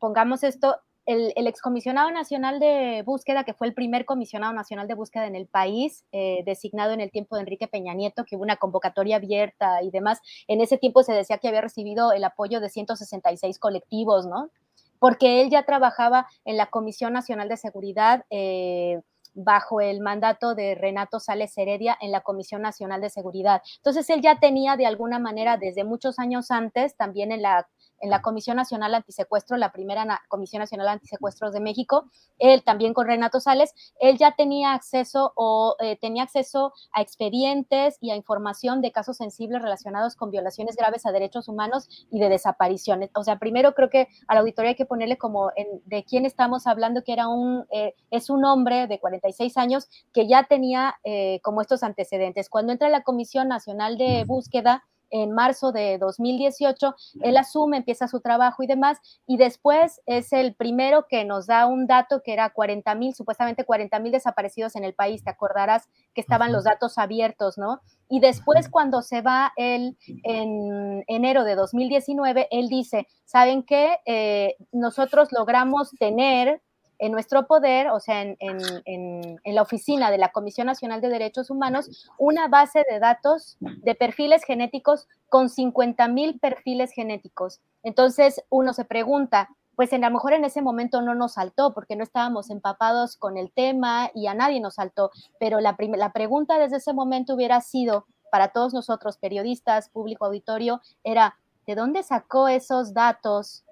pongamos 0.00 0.42
esto, 0.42 0.76
el, 1.06 1.46
excomisionado 1.46 2.10
nacional 2.10 2.58
de 2.58 3.02
búsqueda, 3.06 3.44
que 3.44 3.54
fue 3.54 3.68
el 3.68 3.74
primer 3.74 4.04
comisionado 4.04 4.52
nacional 4.52 4.88
de 4.88 4.94
búsqueda 4.94 5.26
en 5.28 5.36
el 5.36 5.46
país, 5.46 6.04
eh, 6.10 6.42
designado 6.44 6.92
en 6.92 7.00
el 7.00 7.12
tiempo 7.12 7.36
de 7.36 7.42
Enrique 7.42 7.68
Peña 7.68 7.94
Nieto, 7.94 8.24
que 8.24 8.34
hubo 8.34 8.42
una 8.42 8.56
convocatoria 8.56 9.16
abierta 9.16 9.80
y 9.82 9.90
demás, 9.90 10.20
en 10.48 10.60
ese 10.60 10.76
tiempo 10.76 11.04
se 11.04 11.12
decía 11.12 11.38
que 11.38 11.46
había 11.46 11.60
recibido 11.60 12.12
el 12.12 12.24
apoyo 12.24 12.60
de 12.60 12.68
166 12.68 13.60
colectivos, 13.60 14.26
¿no? 14.26 14.50
Porque 14.98 15.40
él 15.40 15.50
ya 15.50 15.64
trabajaba 15.64 16.26
en 16.44 16.56
la 16.56 16.66
Comisión 16.66 17.12
Nacional 17.12 17.48
de 17.48 17.56
Seguridad. 17.56 18.24
Eh, 18.30 19.00
bajo 19.34 19.80
el 19.80 20.00
mandato 20.00 20.54
de 20.54 20.74
Renato 20.74 21.20
Sales 21.20 21.56
Heredia 21.56 21.96
en 22.00 22.10
la 22.10 22.20
Comisión 22.20 22.62
Nacional 22.62 23.00
de 23.00 23.10
Seguridad. 23.10 23.62
Entonces, 23.76 24.10
él 24.10 24.22
ya 24.22 24.40
tenía 24.40 24.76
de 24.76 24.86
alguna 24.86 25.18
manera 25.18 25.56
desde 25.56 25.84
muchos 25.84 26.18
años 26.18 26.50
antes, 26.50 26.96
también 26.96 27.32
en 27.32 27.42
la 27.42 27.68
en 28.00 28.10
la 28.10 28.22
Comisión 28.22 28.56
Nacional 28.56 28.94
Antisecuestro, 28.94 29.56
la 29.56 29.72
primera 29.72 30.20
Comisión 30.28 30.60
Nacional 30.60 30.88
Antisecuestros 30.88 31.52
de 31.52 31.60
México, 31.60 32.10
él 32.38 32.62
también 32.62 32.94
con 32.94 33.06
Renato 33.06 33.40
Sales, 33.40 33.74
él 34.00 34.18
ya 34.18 34.32
tenía 34.32 34.74
acceso 34.74 35.32
o 35.36 35.76
eh, 35.80 35.96
tenía 36.00 36.22
acceso 36.22 36.72
a 36.92 37.02
expedientes 37.02 37.98
y 38.00 38.10
a 38.10 38.16
información 38.16 38.80
de 38.80 38.92
casos 38.92 39.16
sensibles 39.16 39.62
relacionados 39.62 40.16
con 40.16 40.30
violaciones 40.30 40.76
graves 40.76 41.06
a 41.06 41.12
derechos 41.12 41.48
humanos 41.48 42.06
y 42.10 42.18
de 42.18 42.28
desapariciones. 42.28 43.10
O 43.14 43.24
sea, 43.24 43.38
primero 43.38 43.74
creo 43.74 43.90
que 43.90 44.08
a 44.28 44.34
la 44.34 44.40
auditoría 44.40 44.70
hay 44.70 44.76
que 44.76 44.86
ponerle 44.86 45.18
como 45.18 45.50
de 45.84 46.04
quién 46.04 46.26
estamos 46.26 46.66
hablando, 46.66 47.02
que 47.04 47.12
era 47.12 47.28
un, 47.28 47.66
eh, 47.70 47.94
es 48.10 48.30
un 48.30 48.44
hombre 48.44 48.86
de 48.86 48.98
46 48.98 49.56
años 49.56 49.88
que 50.12 50.26
ya 50.28 50.44
tenía 50.44 50.94
eh, 51.04 51.40
como 51.42 51.60
estos 51.60 51.82
antecedentes. 51.82 52.48
Cuando 52.48 52.72
entra 52.72 52.88
la 52.88 53.02
Comisión 53.02 53.48
Nacional 53.48 53.98
de 53.98 54.24
Búsqueda, 54.24 54.84
en 55.10 55.32
marzo 55.32 55.72
de 55.72 55.98
2018, 55.98 56.94
él 57.22 57.36
asume, 57.36 57.76
empieza 57.76 58.08
su 58.08 58.20
trabajo 58.20 58.62
y 58.62 58.66
demás, 58.66 58.98
y 59.26 59.36
después 59.36 60.00
es 60.06 60.32
el 60.32 60.54
primero 60.54 61.06
que 61.08 61.24
nos 61.24 61.46
da 61.46 61.66
un 61.66 61.86
dato 61.86 62.22
que 62.22 62.32
era 62.32 62.50
40 62.50 62.94
mil, 62.94 63.14
supuestamente 63.14 63.64
40 63.64 63.98
mil 64.00 64.12
desaparecidos 64.12 64.76
en 64.76 64.84
el 64.84 64.94
país, 64.94 65.22
te 65.24 65.30
acordarás 65.30 65.88
que 66.14 66.20
estaban 66.20 66.52
los 66.52 66.64
datos 66.64 66.98
abiertos, 66.98 67.58
¿no? 67.58 67.80
Y 68.08 68.20
después 68.20 68.68
cuando 68.68 69.02
se 69.02 69.22
va 69.22 69.52
él 69.56 69.96
en 70.24 71.04
enero 71.06 71.44
de 71.44 71.54
2019, 71.54 72.48
él 72.50 72.68
dice, 72.68 73.06
¿saben 73.24 73.62
qué? 73.62 73.98
Eh, 74.04 74.56
nosotros 74.72 75.30
logramos 75.32 75.90
tener 75.98 76.60
en 77.00 77.12
nuestro 77.12 77.46
poder, 77.46 77.88
o 77.88 77.98
sea, 77.98 78.20
en, 78.22 79.40
la 79.44 79.62
oficina 79.62 80.10
de 80.10 80.18
la 80.18 80.32
Comisión 80.32 80.66
Nacional 80.66 81.00
de 81.00 81.08
Derechos 81.08 81.50
Humanos, 81.50 82.10
una 82.18 82.46
base 82.46 82.84
de 82.88 83.00
datos 83.00 83.56
de 83.60 83.94
perfiles 83.94 84.44
genéticos 84.44 85.08
con 85.28 85.48
50 85.48 86.06
mil 86.08 86.38
perfiles 86.38 86.92
genéticos. 86.92 87.60
Entonces, 87.82 88.44
uno 88.50 88.74
se 88.74 88.84
pregunta, 88.84 89.48
pues 89.76 89.94
en, 89.94 90.04
a 90.04 90.10
lo 90.10 90.14
mejor 90.14 90.34
en 90.34 90.44
ese 90.44 90.60
momento 90.60 91.00
no 91.00 91.14
nos 91.14 91.34
saltó 91.34 91.72
porque 91.72 91.96
no 91.96 92.04
estábamos 92.04 92.50
empapados 92.50 93.16
con 93.16 93.38
el 93.38 93.50
tema 93.50 94.10
y 94.14 94.26
a 94.26 94.34
nadie 94.34 94.60
nos 94.60 94.74
saltó, 94.74 95.10
pero 95.38 95.58
la, 95.60 95.74
la 95.78 96.12
pregunta 96.12 96.58
desde 96.58 96.76
ese 96.76 96.92
momento 96.92 97.34
hubiera 97.34 97.62
sido 97.62 98.04
para 98.30 98.48
todos 98.48 98.74
nosotros, 98.74 99.16
periodistas, 99.16 99.88
público 99.88 100.26
auditorio, 100.26 100.82
era, 101.02 101.36
¿de 101.66 101.74
dónde 101.74 102.02
sacó 102.02 102.46
esos 102.46 102.92
datos 102.92 103.64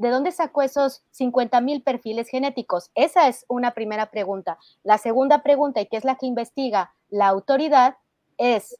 ¿De 0.00 0.08
dónde 0.08 0.32
sacó 0.32 0.62
esos 0.62 1.02
50 1.10 1.60
mil 1.60 1.82
perfiles 1.82 2.30
genéticos? 2.30 2.90
Esa 2.94 3.28
es 3.28 3.44
una 3.48 3.72
primera 3.72 4.10
pregunta. 4.10 4.56
La 4.82 4.96
segunda 4.96 5.42
pregunta, 5.42 5.82
y 5.82 5.86
que 5.88 5.98
es 5.98 6.04
la 6.04 6.14
que 6.14 6.24
investiga 6.24 6.94
la 7.10 7.28
autoridad, 7.28 7.98
es 8.38 8.78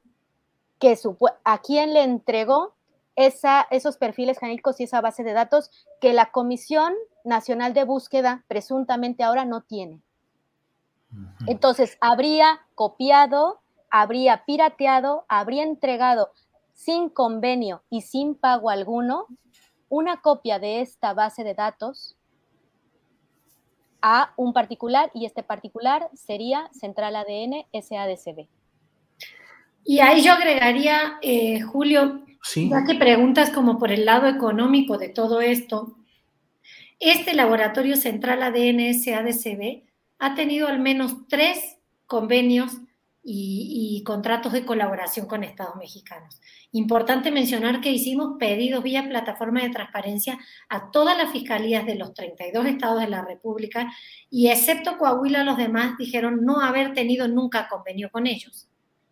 que 0.79 0.99
a 1.45 1.59
quién 1.61 1.93
le 1.93 2.05
entregó 2.05 2.73
esa, 3.17 3.67
esos 3.71 3.99
perfiles 3.99 4.39
genéticos 4.39 4.81
y 4.81 4.85
esa 4.85 5.03
base 5.03 5.23
de 5.23 5.35
datos 5.35 5.71
que 6.01 6.15
la 6.15 6.33
Comisión 6.33 6.95
Nacional 7.23 7.75
de 7.75 7.85
Búsqueda 7.85 8.43
presuntamente 8.49 9.23
ahora 9.23 9.45
no 9.45 9.61
tiene. 9.61 10.01
Entonces, 11.47 11.99
habría 12.01 12.63
copiado, 12.75 13.61
habría 13.91 14.47
pirateado, 14.47 15.27
habría 15.29 15.65
entregado 15.65 16.31
sin 16.73 17.11
convenio 17.11 17.83
y 17.91 18.01
sin 18.01 18.35
pago 18.35 18.71
alguno 18.71 19.27
una 19.91 20.23
copia 20.23 20.59
de 20.59 20.81
esta 20.81 21.13
base 21.13 21.45
de 21.45 21.53
datos 21.53 22.17
a 24.01 24.33
un 24.37 24.55
particular 24.55 25.11
y 25.13 25.27
este 25.27 25.43
particular 25.43 26.09
sería 26.15 26.71
Central 26.73 27.17
ADN 27.17 27.67
SADCB. 27.75 28.49
Y 29.85 29.99
ahí 29.99 30.23
yo 30.23 30.33
agregaría, 30.33 31.19
eh, 31.21 31.61
Julio, 31.61 32.25
ya 32.55 32.85
que 32.85 32.95
preguntas 32.95 33.51
como 33.51 33.79
por 33.79 33.93
el 33.93 34.07
lado 34.07 34.29
económico 34.29 34.97
de 34.97 35.09
todo 35.09 35.41
esto, 35.41 35.97
este 36.99 37.35
laboratorio 37.35 37.97
Central 37.97 38.43
ADN 38.43 38.95
SADCB 38.95 39.83
ha 40.19 40.35
tenido 40.35 40.69
al 40.69 40.79
menos 40.79 41.27
tres 41.29 41.79
convenios 42.07 42.79
y, 43.23 44.03
contratos 44.05 44.53
de 44.53 44.65
colaboración 44.65 45.27
con 45.27 45.45
estados 45.45 45.77
mexicanos. 45.77 46.41
Importante 46.73 47.31
mencionar 47.31 47.81
que 47.81 47.91
hicimos 47.91 48.37
pedidos 48.39 48.83
vía 48.83 49.09
plataforma 49.09 49.63
de 49.63 49.71
transparencia 49.71 50.39
a 50.69 50.91
todas 50.91 51.17
las 51.17 51.31
fiscalías 51.31 51.85
de 51.85 51.97
los 51.97 52.15
32 52.15 52.67
estados 52.67 53.01
de 53.01 53.09
la 53.09 53.23
República 53.23 53.93
y 54.31 54.49
excepto 54.49 54.97
Coahuila, 54.97 55.45
los 55.45 55.59
demás 55.59 55.99
dijeron 55.99 56.45
no 56.45 56.61
haber 56.61 56.95
tenido 56.95 57.29
nunca 57.29 57.69
convenio 57.69 58.11
con 58.11 58.27
ellos. 58.27 58.69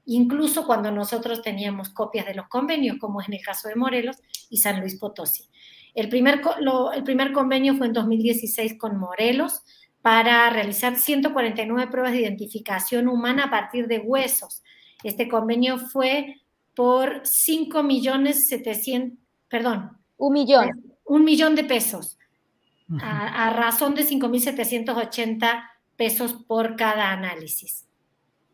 Incluso 0.07 0.67
cuando 0.67 0.91
nosotros 0.91 1.43
teníamos 1.43 1.91
copias 1.91 2.25
de 2.25 2.35
los 2.35 2.49
convenios, 2.49 2.97
como 2.99 3.21
es 3.21 3.29
en 3.29 3.35
el 3.35 3.43
caso 3.43 3.69
de 3.69 3.77
Morelos 3.77 4.17
y 4.49 4.57
San 4.57 4.81
Luis 4.81 4.99
Potosí. 4.99 5.45
El 5.95 6.09
primer, 6.09 6.41
el 6.95 7.05
primer 7.05 7.33
convenio 7.33 7.75
fue 7.75 7.89
en 7.89 7.93
2016 7.93 8.79
con 8.79 8.99
Morelos, 8.99 9.63
para 10.03 10.49
realizar 10.51 10.97
149 10.97 11.91
pruebas 11.91 12.13
de 12.13 12.21
identificación 12.21 13.09
humana 13.09 13.45
a 13.45 13.51
partir 13.51 13.87
de 13.89 13.99
huesos. 13.99 14.63
Este 15.03 15.29
convenio 15.29 15.79
fue 15.79 16.37
por 16.75 17.23
5 17.25 17.83
millones 17.83 18.49
700, 18.49 19.19
perdón. 19.49 19.99
Un 20.17 20.33
millón. 20.33 20.71
Un 21.05 21.25
millón 21.25 21.55
de 21.55 21.65
pesos, 21.65 22.19
a, 23.01 23.47
a 23.47 23.51
razón 23.51 23.95
de 23.95 24.07
5.780 24.07 25.65
pesos 25.97 26.35
por 26.47 26.77
cada 26.77 27.11
análisis. 27.13 27.87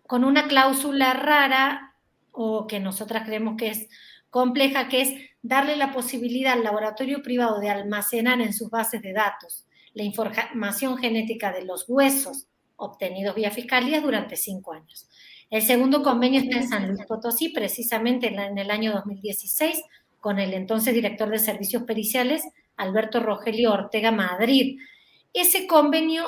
Con 0.06 0.24
una 0.24 0.46
cláusula 0.46 1.14
rara 1.14 1.94
o 2.30 2.66
que 2.66 2.78
nosotras 2.78 3.24
creemos 3.26 3.56
que 3.56 3.68
es 3.68 3.88
compleja, 4.30 4.88
que 4.88 5.02
es 5.02 5.14
darle 5.42 5.76
la 5.76 5.92
posibilidad 5.92 6.52
al 6.52 6.64
laboratorio 6.64 7.22
privado 7.22 7.58
de 7.58 7.70
almacenar 7.70 8.40
en 8.40 8.52
sus 8.52 8.70
bases 8.70 9.02
de 9.02 9.12
datos 9.12 9.64
la 9.94 10.02
información 10.02 10.98
genética 10.98 11.52
de 11.52 11.64
los 11.64 11.84
huesos 11.88 12.46
obtenidos 12.76 13.34
vía 13.34 13.50
fiscalía 13.50 14.00
durante 14.00 14.36
cinco 14.36 14.72
años. 14.72 15.08
El 15.50 15.62
segundo 15.62 16.02
convenio 16.02 16.40
está 16.40 16.56
en 16.56 16.68
San 16.68 16.88
Luis 16.88 17.06
Potosí, 17.06 17.50
precisamente 17.50 18.26
en 18.26 18.58
el 18.58 18.70
año 18.70 18.92
2016, 18.92 19.82
con 20.20 20.38
el 20.38 20.52
entonces 20.52 20.94
director 20.94 21.28
de 21.30 21.38
servicios 21.38 21.84
periciales, 21.84 22.42
Alberto 22.76 23.20
Rogelio 23.20 23.72
Ortega 23.72 24.10
Madrid. 24.10 24.78
Ese 25.32 25.66
convenio 25.66 26.24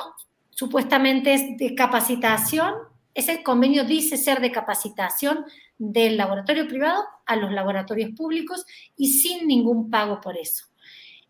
supuestamente 0.51 1.33
es 1.33 1.57
de 1.57 1.75
capacitación, 1.75 2.73
ese 3.13 3.43
convenio 3.43 3.83
dice 3.83 4.15
ser 4.15 4.39
de 4.39 4.51
capacitación 4.51 5.45
del 5.77 6.17
laboratorio 6.17 6.67
privado 6.67 7.03
a 7.25 7.35
los 7.35 7.51
laboratorios 7.51 8.11
públicos 8.11 8.65
y 8.95 9.07
sin 9.07 9.47
ningún 9.47 9.89
pago 9.89 10.21
por 10.21 10.37
eso. 10.37 10.65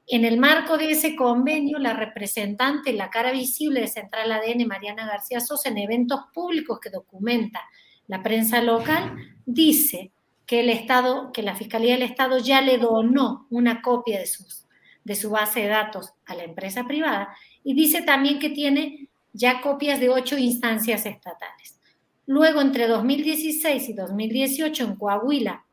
En 0.10 0.24
el 0.24 0.38
marco 0.38 0.78
de 0.78 0.91
ese 0.91 1.18
convenio, 1.18 1.80
la 1.80 1.93
representante, 1.93 2.93
la 2.93 3.10
cara 3.10 3.34
visible 3.34 3.82
de 3.82 3.88
Central 3.88 4.32
ADN, 4.32 4.66
Mariana 4.66 5.05
García 5.05 5.41
Sosa, 5.41 5.68
en 5.68 5.78
eventos 5.78 6.22
públicos 6.34 6.80
que 6.80 6.89
documenta 6.89 7.62
la 8.08 8.24
prensa 8.24 8.62
local, 8.62 9.18
dice 9.45 10.12
que 10.45 10.62
el 10.62 10.70
Estado, 10.70 11.32
que 11.34 11.43
la 11.43 11.55
Fiscalía 11.55 11.95
del 11.95 12.03
Estado 12.03 12.39
ya 12.39 12.62
le 12.62 12.78
donó 12.78 13.47
una 13.49 13.82
copia 13.82 14.20
de, 14.20 14.28
sus, 14.28 14.66
de 15.03 15.16
su 15.16 15.30
base 15.30 15.64
de 15.64 15.68
datos 15.68 16.14
a 16.26 16.36
la 16.36 16.45
empresa 16.45 16.88
privada 16.88 17.36
y 17.66 17.74
dice 17.74 18.01
también 18.01 18.39
que 18.39 18.49
tiene 18.49 19.10
ya 19.34 19.60
copias 19.60 19.99
de 19.99 20.08
ocho 20.08 20.38
instancias 20.38 21.05
estatales. 21.05 21.82
Luego, 22.26 22.62
entre 22.62 22.88
2016 22.88 23.89
y 23.89 23.93
2018, 23.93 24.84
en 24.86 24.95
Coahuila, 24.95 25.66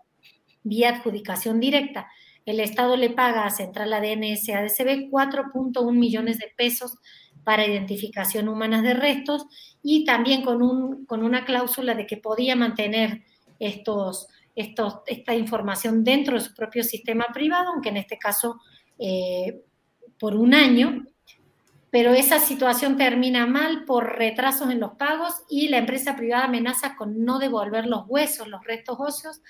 vía 0.64 0.90
adjudicación 0.90 1.60
directa, 1.60 2.08
el 2.46 2.60
Estado 2.60 2.96
le 2.96 3.10
paga 3.10 3.46
a 3.46 3.50
Central 3.50 3.92
ADN 3.92 4.36
SADCB 4.36 5.10
4.1 5.10 5.92
millones 5.92 6.38
de 6.38 6.52
pesos 6.56 6.98
para 7.42 7.66
identificación 7.66 8.48
humana 8.48 8.82
de 8.82 8.94
restos 8.94 9.46
y 9.82 10.04
también 10.04 10.42
con, 10.42 10.62
un, 10.62 11.06
con 11.06 11.22
una 11.22 11.44
cláusula 11.44 11.94
de 11.94 12.06
que 12.06 12.16
podía 12.16 12.56
mantener 12.56 13.22
estos, 13.58 14.28
estos, 14.54 15.00
esta 15.06 15.34
información 15.34 16.04
dentro 16.04 16.34
de 16.34 16.40
su 16.40 16.54
propio 16.54 16.82
sistema 16.84 17.26
privado, 17.32 17.70
aunque 17.70 17.90
en 17.90 17.98
este 17.98 18.18
caso 18.18 18.60
eh, 18.98 19.62
por 20.18 20.36
un 20.36 20.54
año, 20.54 21.04
pero 21.90 22.12
esa 22.12 22.40
situación 22.40 22.96
termina 22.96 23.46
mal 23.46 23.84
por 23.84 24.16
retrasos 24.16 24.70
en 24.70 24.80
los 24.80 24.92
pagos 24.92 25.34
y 25.48 25.68
la 25.68 25.78
empresa 25.78 26.16
privada 26.16 26.46
amenaza 26.46 26.96
con 26.96 27.24
no 27.24 27.38
devolver 27.38 27.86
los 27.86 28.04
huesos, 28.08 28.48
los 28.48 28.64
restos 28.64 28.96
óseos 28.98 29.40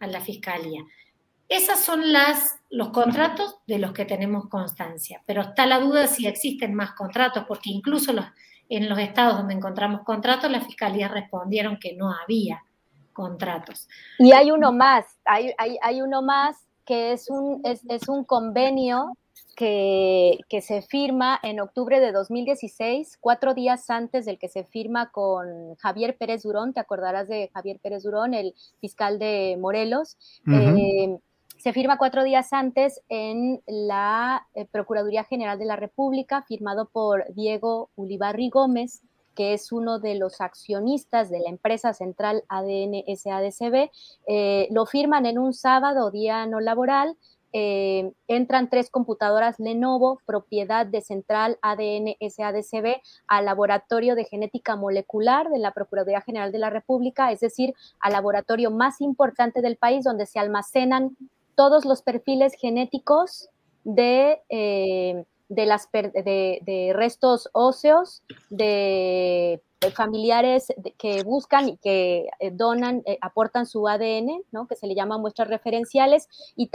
a 0.00 0.06
la 0.06 0.20
fiscalía. 0.20 0.82
Esos 1.52 1.80
son 1.80 2.14
las, 2.14 2.58
los 2.70 2.88
contratos 2.88 3.58
de 3.66 3.78
los 3.78 3.92
que 3.92 4.06
tenemos 4.06 4.48
constancia, 4.48 5.22
pero 5.26 5.42
está 5.42 5.66
la 5.66 5.80
duda 5.80 6.06
si 6.06 6.26
existen 6.26 6.72
más 6.72 6.92
contratos, 6.92 7.44
porque 7.46 7.68
incluso 7.68 8.14
los, 8.14 8.24
en 8.70 8.88
los 8.88 8.98
estados 8.98 9.36
donde 9.36 9.52
encontramos 9.52 10.00
contratos, 10.00 10.50
las 10.50 10.64
fiscalías 10.64 11.10
respondieron 11.10 11.78
que 11.78 11.92
no 11.92 12.10
había 12.10 12.62
contratos. 13.12 13.86
Y 14.18 14.32
hay 14.32 14.50
uno 14.50 14.72
más, 14.72 15.04
hay, 15.26 15.52
hay, 15.58 15.76
hay 15.82 16.00
uno 16.00 16.22
más 16.22 16.56
que 16.86 17.12
es 17.12 17.28
un, 17.28 17.60
es, 17.64 17.82
es 17.86 18.08
un 18.08 18.24
convenio 18.24 19.14
que, 19.54 20.38
que, 20.48 20.62
se 20.62 20.80
firma 20.80 21.38
en 21.42 21.60
octubre 21.60 22.00
de 22.00 22.12
2016, 22.12 23.18
cuatro 23.20 23.52
días 23.52 23.90
antes 23.90 24.24
del 24.24 24.38
que 24.38 24.48
se 24.48 24.64
firma 24.64 25.10
con 25.12 25.74
Javier 25.74 26.16
Pérez 26.16 26.44
Durón, 26.44 26.72
te 26.72 26.80
acordarás 26.80 27.28
de 27.28 27.50
Javier 27.52 27.78
Pérez 27.78 28.04
Durón, 28.04 28.32
el 28.32 28.54
fiscal 28.80 29.18
de 29.18 29.58
Morelos. 29.60 30.16
eh, 30.46 31.18
se 31.62 31.72
firma 31.72 31.96
cuatro 31.96 32.24
días 32.24 32.52
antes 32.52 33.00
en 33.08 33.62
la 33.68 34.48
eh, 34.54 34.66
Procuraduría 34.66 35.22
General 35.22 35.60
de 35.60 35.64
la 35.64 35.76
República, 35.76 36.42
firmado 36.42 36.86
por 36.86 37.24
Diego 37.34 37.88
Ulibarri 37.94 38.50
Gómez, 38.50 39.02
que 39.36 39.54
es 39.54 39.70
uno 39.70 40.00
de 40.00 40.16
los 40.16 40.40
accionistas 40.40 41.30
de 41.30 41.38
la 41.38 41.50
empresa 41.50 41.92
central 41.92 42.42
ADN 42.48 43.04
SADCB. 43.06 43.92
Eh, 44.26 44.66
lo 44.72 44.86
firman 44.86 45.24
en 45.24 45.38
un 45.38 45.54
sábado, 45.54 46.10
día 46.10 46.46
no 46.46 46.58
laboral. 46.58 47.16
Eh, 47.52 48.10
entran 48.26 48.68
tres 48.68 48.90
computadoras 48.90 49.60
Lenovo, 49.60 50.18
propiedad 50.26 50.84
de 50.84 51.00
Central 51.00 51.58
ADN 51.62 52.16
SADCB, 52.28 53.00
al 53.28 53.44
laboratorio 53.44 54.16
de 54.16 54.24
genética 54.24 54.74
molecular 54.74 55.48
de 55.48 55.60
la 55.60 55.70
Procuraduría 55.70 56.22
General 56.22 56.50
de 56.50 56.58
la 56.58 56.70
República, 56.70 57.30
es 57.30 57.38
decir, 57.38 57.72
al 58.00 58.14
laboratorio 58.14 58.72
más 58.72 59.00
importante 59.00 59.62
del 59.62 59.76
país 59.76 60.02
donde 60.02 60.26
se 60.26 60.40
almacenan 60.40 61.16
todos 61.54 61.84
los 61.84 62.02
perfiles 62.02 62.54
genéticos 62.54 63.48
de, 63.84 64.42
eh, 64.48 65.24
de, 65.48 65.66
las, 65.66 65.88
de, 65.92 66.92
restos 66.94 67.48
óseos, 67.52 68.22
de 68.50 69.62
familiares 69.90 70.72
que 70.98 71.22
buscan 71.24 71.70
y 71.70 71.76
que 71.78 72.28
eh, 72.38 72.50
donan, 72.52 73.02
eh, 73.04 73.18
aportan 73.20 73.66
su 73.66 73.88
ADN, 73.88 74.42
¿no? 74.52 74.66
que 74.66 74.76
se 74.76 74.86
le 74.86 74.94
llaman 74.94 75.20
muestras 75.20 75.48
referenciales, 75.48 76.28
y, 76.56 76.70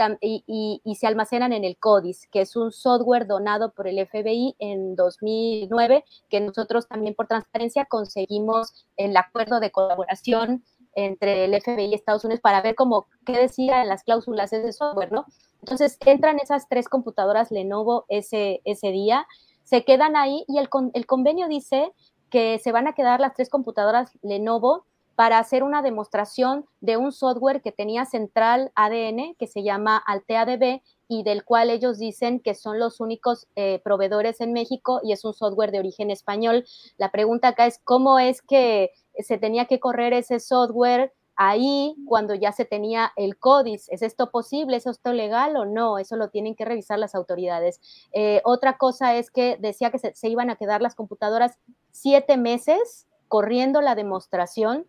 se 0.94 1.06
almacenan 1.06 1.52
en 1.52 1.64
el 1.64 1.78
CODIS, 1.78 2.28
que 2.30 2.40
es 2.40 2.56
un 2.56 2.72
software 2.72 3.26
donado 3.26 3.72
por 3.72 3.86
el 3.86 4.04
FBI 4.06 4.56
en 4.58 4.96
2009, 4.96 6.04
que 6.28 6.40
nosotros 6.40 6.88
también 6.88 7.14
por 7.14 7.28
transparencia 7.28 7.84
conseguimos 7.84 8.86
el 8.96 9.16
acuerdo 9.16 9.60
de 9.60 9.70
colaboración 9.70 10.64
entre 11.04 11.44
el 11.44 11.54
FBI 11.54 11.86
y 11.86 11.94
Estados 11.94 12.24
Unidos 12.24 12.40
para 12.40 12.60
ver 12.60 12.74
cómo 12.74 13.06
qué 13.24 13.32
decía 13.32 13.82
en 13.82 13.88
las 13.88 14.02
cláusulas 14.02 14.52
ese 14.52 14.72
software, 14.72 15.12
¿no? 15.12 15.26
Entonces 15.60 15.96
entran 16.04 16.38
esas 16.40 16.68
tres 16.68 16.88
computadoras 16.88 17.50
Lenovo 17.50 18.04
ese, 18.08 18.60
ese 18.64 18.90
día, 18.90 19.26
se 19.62 19.84
quedan 19.84 20.16
ahí 20.16 20.44
y 20.48 20.58
el, 20.58 20.68
el 20.94 21.06
convenio 21.06 21.48
dice 21.48 21.92
que 22.30 22.58
se 22.58 22.72
van 22.72 22.88
a 22.88 22.94
quedar 22.94 23.20
las 23.20 23.34
tres 23.34 23.48
computadoras 23.48 24.18
Lenovo 24.22 24.84
para 25.14 25.38
hacer 25.38 25.62
una 25.62 25.82
demostración 25.82 26.66
de 26.80 26.96
un 26.96 27.12
software 27.12 27.62
que 27.62 27.72
tenía 27.72 28.04
central 28.04 28.72
ADN 28.74 29.34
que 29.38 29.46
se 29.46 29.62
llama 29.62 30.02
AlteaDB 30.04 30.80
y 31.08 31.22
del 31.22 31.44
cual 31.44 31.70
ellos 31.70 31.98
dicen 31.98 32.40
que 32.40 32.54
son 32.54 32.78
los 32.78 33.00
únicos 33.00 33.48
eh, 33.56 33.80
proveedores 33.82 34.40
en 34.40 34.52
México 34.52 35.00
y 35.02 35.12
es 35.12 35.24
un 35.24 35.34
software 35.34 35.72
de 35.72 35.78
origen 35.78 36.10
español. 36.10 36.64
La 36.98 37.10
pregunta 37.10 37.48
acá 37.48 37.66
es 37.66 37.80
cómo 37.82 38.18
es 38.18 38.42
que 38.42 38.92
se 39.18 39.38
tenía 39.38 39.64
que 39.64 39.80
correr 39.80 40.12
ese 40.12 40.38
software 40.38 41.12
ahí 41.34 41.94
cuando 42.04 42.34
ya 42.34 42.52
se 42.52 42.64
tenía 42.64 43.12
el 43.16 43.38
CODIS. 43.38 43.88
¿Es 43.90 44.02
esto 44.02 44.30
posible? 44.30 44.76
¿Es 44.76 44.86
esto 44.86 45.12
legal 45.12 45.56
o 45.56 45.64
no? 45.64 45.98
Eso 45.98 46.16
lo 46.16 46.28
tienen 46.30 46.56
que 46.56 46.64
revisar 46.64 46.98
las 46.98 47.14
autoridades. 47.14 47.80
Eh, 48.12 48.42
otra 48.44 48.76
cosa 48.76 49.14
es 49.14 49.30
que 49.30 49.56
decía 49.58 49.90
que 49.90 49.98
se, 49.98 50.14
se, 50.14 50.28
iban 50.28 50.50
a 50.50 50.56
quedar 50.56 50.82
las 50.82 50.96
computadoras 50.96 51.56
siete 51.92 52.36
meses 52.36 53.06
corriendo 53.28 53.80
la 53.80 53.94
demostración 53.94 54.86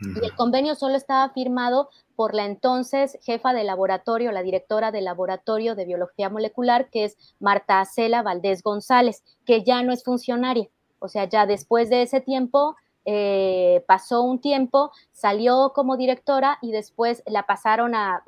y 0.00 0.24
el 0.24 0.34
convenio 0.34 0.74
solo 0.74 0.96
estaba 0.96 1.28
firmado 1.30 1.90
por 2.16 2.34
la 2.34 2.44
entonces 2.44 3.18
jefa 3.22 3.52
de 3.52 3.64
laboratorio, 3.64 4.32
la 4.32 4.42
directora 4.42 4.90
del 4.90 5.04
laboratorio 5.04 5.74
de 5.74 5.84
biología 5.84 6.28
molecular, 6.28 6.90
que 6.90 7.04
es 7.04 7.16
Marta 7.38 7.80
Acela 7.80 8.22
Valdés 8.22 8.62
González, 8.62 9.22
que 9.44 9.62
ya 9.64 9.82
no 9.82 9.92
es 9.92 10.04
funcionaria. 10.04 10.68
O 10.98 11.08
sea, 11.08 11.24
ya 11.24 11.46
después 11.46 11.88
de 11.88 12.02
ese 12.02 12.20
tiempo 12.20 12.76
eh, 13.04 13.82
pasó 13.86 14.22
un 14.22 14.40
tiempo, 14.40 14.90
salió 15.12 15.72
como 15.74 15.96
directora 15.96 16.58
y 16.60 16.70
después 16.70 17.22
la 17.26 17.46
pasaron 17.46 17.94
a, 17.94 18.22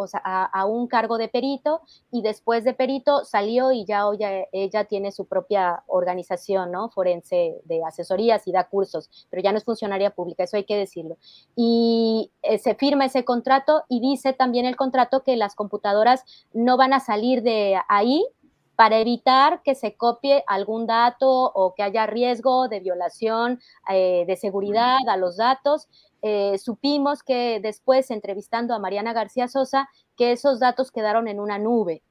un 0.66 0.87
cargo 0.87 1.18
de 1.18 1.29
perito 1.29 1.83
y 2.11 2.23
después 2.23 2.64
de 2.64 2.73
perito 2.73 3.25
salió 3.25 3.73
y 3.73 3.85
ya 3.85 4.05
ella, 4.12 4.49
ella, 4.53 4.85
tiene 4.85 5.12
su 5.12 5.27
propia 5.27 5.83
organización, 5.87 6.73
¿no? 6.73 6.89
Forense 6.91 7.61
de 7.64 7.85
asesorías 7.85 8.47
y 8.47 8.53
da 8.53 8.68
cursos, 8.68 9.11
pero 9.31 9.43
ya 9.43 9.53
no 9.53 9.59
es 9.59 9.64
funcionaria 9.64 10.11
pública, 10.11 10.45
eso 10.45 10.57
hay 10.57 10.64
que 10.64 10.77
decirlo. 10.77 11.18
Y 11.55 12.31
eh, 12.43 12.59
se 12.59 12.75
firma 12.75 13.05
ese 13.05 13.25
contrato 13.25 13.85
y 13.89 14.01
dice 14.01 14.33
también 14.33 14.66
el 14.66 14.77
contrato 14.77 15.23
que 15.23 15.37
las 15.37 15.55
computadoras 15.55 16.25
no 16.53 16.77
van 16.77 16.93
a 16.93 17.01
salir 17.01 17.43
de 17.43 17.79
ahí 17.89 18.27
para 18.77 18.99
evitar 18.99 19.62
que 19.62 19.75
se 19.75 19.97
copie 19.97 20.45
algún 20.47 20.87
dato 20.87 21.29
o 21.29 21.75
que 21.75 21.83
haya 21.83 22.07
riesgo 22.07 22.68
de 22.68 22.81
violación 22.81 23.61
eh, 23.91 24.25
de 24.27 24.37
seguridad 24.37 24.99
a 25.09 25.16
los 25.16 25.37
datos. 25.37 25.89
Eh, 26.23 26.59
supimos 26.59 27.23
que 27.23 27.61
después, 27.61 28.11
entrevistando 28.11 28.75
a 28.75 28.79
Mariana 28.79 29.12
García 29.12 29.49
Sosa, 29.49 29.89
que 30.16 30.33
esos 30.33 30.61
datos 30.61 30.91
quedaron 30.91 31.29
en 31.29 31.41
una 31.41 31.59
nube. 31.59 32.03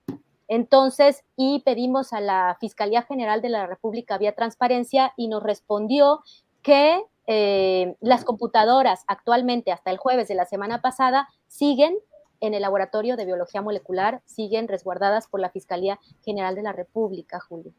Entonces, 0.48 1.24
y 1.38 1.62
pedimos 1.62 2.12
a 2.12 2.20
la 2.20 2.58
Fiscalía 2.60 3.04
General 3.04 3.42
de 3.42 3.50
la 3.50 3.68
República 3.68 4.18
vía 4.18 4.36
transparencia 4.36 5.14
y 5.16 5.30
nos 5.30 5.42
respondió 5.42 6.22
que 6.62 7.02
eh, 7.28 7.96
las 8.02 8.26
computadoras 8.26 9.04
actualmente, 9.08 9.72
hasta 9.72 9.92
el 9.92 9.98
jueves 9.98 10.28
de 10.28 10.36
la 10.36 10.46
semana 10.46 10.82
pasada, 10.82 11.30
siguen 11.48 11.98
en 12.42 12.54
el 12.54 12.64
Laboratorio 12.64 13.16
de 13.16 13.26
Biología 13.26 13.62
Molecular 13.62 14.22
siguen 14.26 14.68
resguardadas 14.68 15.28
por 15.28 15.40
la 15.40 15.52
Fiscalía 15.52 16.00
General 16.26 16.56
de 16.56 16.64
la 16.64 16.74
República, 16.74 17.40
Julio. 17.40 17.72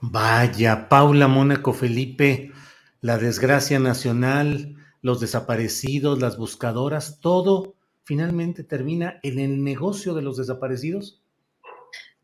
Vaya, 0.00 0.88
Paula 0.88 1.28
Mónaco 1.28 1.72
Felipe, 1.72 2.50
la 3.00 3.18
desgracia 3.18 3.78
nacional, 3.78 4.76
los 5.00 5.20
desaparecidos, 5.20 6.20
las 6.20 6.36
buscadoras, 6.36 7.20
todo 7.20 7.76
finalmente 8.04 8.64
termina 8.64 9.20
en 9.22 9.38
el 9.38 9.62
negocio 9.62 10.14
de 10.14 10.22
los 10.22 10.36
desaparecidos. 10.36 11.22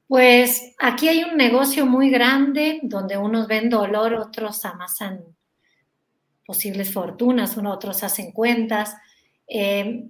Pues 0.09 0.74
aquí 0.79 1.09
hay 1.09 1.22
un 1.22 1.37
negocio 1.37 1.85
muy 1.85 2.11
grande 2.11 2.81
donde 2.83 3.18
unos 3.18 3.47
ven 3.47 3.68
dolor, 3.68 4.14
otros 4.14 4.64
amasan 4.64 5.20
posibles 6.47 6.91
fortunas, 6.93 7.59
otros 7.59 8.03
hacen 8.03 8.33
cuentas. 8.33 8.97
Eh, 9.47 10.09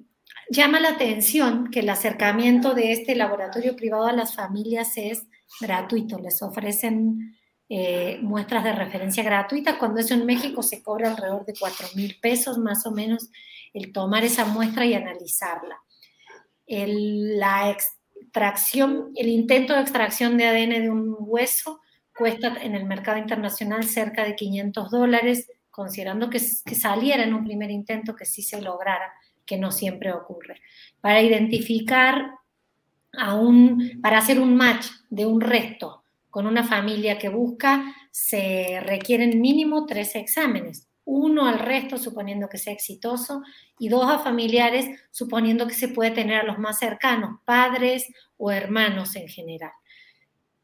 Llama 0.51 0.81
la 0.81 0.91
atención 0.91 1.71
que 1.71 1.81
el 1.81 1.91
acercamiento 1.91 2.75
de 2.75 2.93
este 2.93 3.15
laboratorio 3.15 3.77
privado 3.77 4.07
a 4.07 4.13
las 4.13 4.35
familias 4.35 4.97
es 4.97 5.27
gratuito. 5.61 6.19
Les 6.19 6.41
ofrecen 6.41 7.37
eh, 7.69 8.19
muestras 8.23 8.65
de 8.65 8.73
referencia 8.73 9.23
gratuitas. 9.23 9.77
Cuando 9.77 10.01
eso 10.01 10.15
en 10.15 10.25
México 10.25 10.63
se 10.63 10.83
cobra 10.83 11.11
alrededor 11.11 11.45
de 11.45 11.53
4 11.59 11.89
mil 11.97 12.19
pesos 12.21 12.57
más 12.57 12.87
o 12.87 12.91
menos 12.93 13.29
el 13.75 13.93
tomar 13.93 14.25
esa 14.25 14.47
muestra 14.47 14.87
y 14.87 14.95
analizarla. 14.95 15.83
El, 16.67 17.39
la 17.39 17.71
extracción, 17.71 19.13
el 19.17 19.29
intento 19.29 19.75
de 19.75 19.83
extracción 19.83 20.39
de 20.39 20.47
ADN 20.47 20.83
de 20.83 20.91
un 20.91 21.15
hueso 21.19 21.81
cuesta 22.17 22.57
en 22.63 22.75
el 22.75 22.87
mercado 22.87 23.19
internacional 23.19 23.85
cerca 23.85 24.25
de 24.25 24.35
500 24.35 24.91
dólares, 24.91 25.51
considerando 25.71 26.31
que, 26.31 26.41
que 26.65 26.75
saliera 26.75 27.23
en 27.23 27.35
un 27.35 27.45
primer 27.45 27.71
intento 27.71 28.17
que 28.17 28.25
sí 28.25 28.43
se 28.43 28.63
lograra 28.63 29.13
que 29.49 29.57
no 29.57 29.73
siempre 29.73 30.13
ocurre. 30.13 30.61
Para 31.01 31.23
identificar 31.23 32.33
a 33.15 33.35
un, 33.35 33.99
para 34.03 34.19
hacer 34.19 34.39
un 34.39 34.55
match 34.55 34.87
de 35.09 35.25
un 35.25 35.41
resto 35.41 36.05
con 36.29 36.47
una 36.47 36.63
familia 36.63 37.19
que 37.19 37.31
busca, 37.31 37.97
se 38.13 38.81
requieren 38.85 39.41
mínimo 39.41 39.87
tres 39.87 40.15
exámenes. 40.15 40.87
Uno 41.07 41.47
al 41.47 41.59
resto, 41.59 41.97
suponiendo 41.97 42.51
que 42.51 42.59
sea 42.59 42.75
exitoso, 42.75 43.43
y 43.79 43.89
dos 43.89 44.05
a 44.11 44.19
familiares, 44.19 44.87
suponiendo 45.11 45.67
que 45.67 45.75
se 45.75 45.89
puede 45.89 46.11
tener 46.11 46.41
a 46.41 46.45
los 46.45 46.59
más 46.59 46.79
cercanos, 46.79 47.41
padres 47.47 48.07
o 48.37 48.53
hermanos 48.53 49.17
en 49.17 49.29
general. 49.29 49.73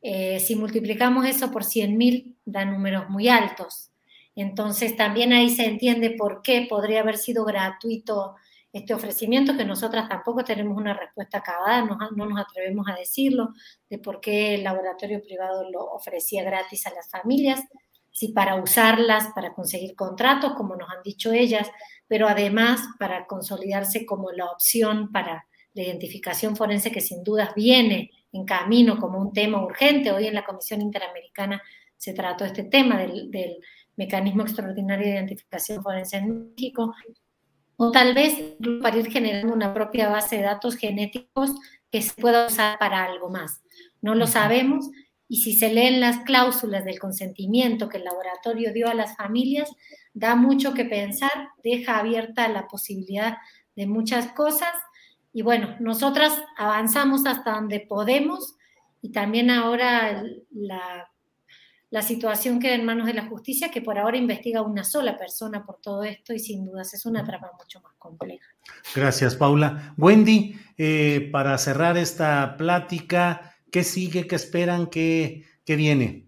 Eh, 0.02 0.38
si 0.40 0.54
multiplicamos 0.54 1.24
eso 1.26 1.50
por 1.50 1.64
100.000, 1.64 2.36
da 2.44 2.66
números 2.66 3.08
muy 3.08 3.28
altos. 3.28 3.90
Entonces, 4.36 4.96
también 4.96 5.32
ahí 5.32 5.48
se 5.48 5.64
entiende 5.64 6.10
por 6.10 6.42
qué 6.42 6.66
podría 6.68 7.00
haber 7.00 7.16
sido 7.16 7.46
gratuito 7.46 8.34
este 8.74 8.92
ofrecimiento, 8.92 9.56
que 9.56 9.64
nosotras 9.64 10.08
tampoco 10.08 10.42
tenemos 10.42 10.76
una 10.76 10.94
respuesta 10.94 11.38
acabada, 11.38 11.82
no, 11.84 11.96
no, 12.16 12.26
nos 12.26 12.40
atrevemos 12.40 12.88
a 12.88 12.96
decirlo, 12.96 13.54
de 13.88 13.98
por 14.00 14.20
qué 14.20 14.56
el 14.56 14.64
laboratorio 14.64 15.22
privado 15.22 15.70
lo 15.70 15.84
ofrecía 15.84 16.42
gratis 16.42 16.84
a 16.88 16.92
las 16.92 17.08
familias, 17.08 17.62
si 18.10 18.32
para 18.32 18.56
usarlas, 18.56 19.28
para 19.32 19.54
conseguir 19.54 19.94
contratos, 19.94 20.54
como 20.54 20.74
nos 20.74 20.90
han 20.90 21.04
dicho 21.04 21.32
ellas, 21.32 21.70
pero 22.08 22.26
además 22.26 22.80
para 22.98 23.26
consolidarse 23.26 24.04
como 24.04 24.32
la 24.32 24.46
opción 24.46 25.12
para 25.12 25.46
la 25.72 25.82
identificación 25.82 26.56
forense 26.56 26.90
que 26.90 27.00
sin 27.00 27.22
dudas 27.22 27.54
viene 27.54 28.10
en 28.32 28.44
camino 28.44 28.98
como 28.98 29.20
un 29.20 29.32
tema 29.32 29.64
urgente. 29.64 30.10
Hoy 30.10 30.26
en 30.26 30.34
la 30.34 30.44
Comisión 30.44 30.80
Interamericana 30.80 31.62
se 31.96 32.12
trató 32.12 32.44
este 32.44 32.64
tema 32.64 32.98
del 32.98 33.60
mecanismo 33.94 34.42
extraordinario 34.42 35.06
de 35.06 35.12
identificación 35.12 35.80
forense 35.80 36.16
en 36.16 36.50
México 36.50 36.92
o 37.76 37.90
tal 37.90 38.14
vez 38.14 38.38
para 38.82 38.96
ir 38.98 39.10
generando 39.10 39.52
una 39.52 39.74
propia 39.74 40.08
base 40.08 40.36
de 40.36 40.42
datos 40.42 40.76
genéticos 40.76 41.54
que 41.90 42.02
se 42.02 42.20
pueda 42.20 42.46
usar 42.46 42.78
para 42.78 43.04
algo 43.04 43.30
más. 43.30 43.62
No 44.00 44.14
lo 44.14 44.26
sabemos 44.26 44.90
y 45.28 45.42
si 45.42 45.54
se 45.54 45.72
leen 45.72 46.00
las 46.00 46.18
cláusulas 46.20 46.84
del 46.84 46.98
consentimiento 46.98 47.88
que 47.88 47.98
el 47.98 48.04
laboratorio 48.04 48.72
dio 48.72 48.88
a 48.88 48.94
las 48.94 49.16
familias, 49.16 49.70
da 50.12 50.36
mucho 50.36 50.74
que 50.74 50.84
pensar, 50.84 51.50
deja 51.62 51.98
abierta 51.98 52.48
la 52.48 52.66
posibilidad 52.66 53.38
de 53.74 53.86
muchas 53.86 54.32
cosas 54.32 54.72
y 55.32 55.42
bueno, 55.42 55.76
nosotras 55.80 56.40
avanzamos 56.56 57.26
hasta 57.26 57.52
donde 57.52 57.80
podemos 57.80 58.54
y 59.02 59.10
también 59.10 59.50
ahora 59.50 60.22
la 60.50 61.10
la 61.94 62.02
situación 62.02 62.58
queda 62.58 62.74
en 62.74 62.84
manos 62.84 63.06
de 63.06 63.14
la 63.14 63.28
justicia, 63.28 63.70
que 63.70 63.80
por 63.80 64.00
ahora 64.00 64.16
investiga 64.16 64.62
una 64.62 64.82
sola 64.82 65.16
persona 65.16 65.64
por 65.64 65.80
todo 65.80 66.02
esto 66.02 66.34
y 66.34 66.40
sin 66.40 66.66
dudas 66.66 66.92
es 66.92 67.06
una 67.06 67.24
trama 67.24 67.52
mucho 67.56 67.80
más 67.82 67.92
compleja. 68.00 68.48
Gracias, 68.96 69.36
Paula. 69.36 69.94
Wendy, 69.96 70.56
eh, 70.76 71.28
para 71.30 71.56
cerrar 71.56 71.96
esta 71.96 72.56
plática, 72.56 73.54
¿qué 73.70 73.84
sigue? 73.84 74.26
¿Qué 74.26 74.34
esperan? 74.34 74.88
¿Qué, 74.88 75.44
qué 75.64 75.76
viene? 75.76 76.26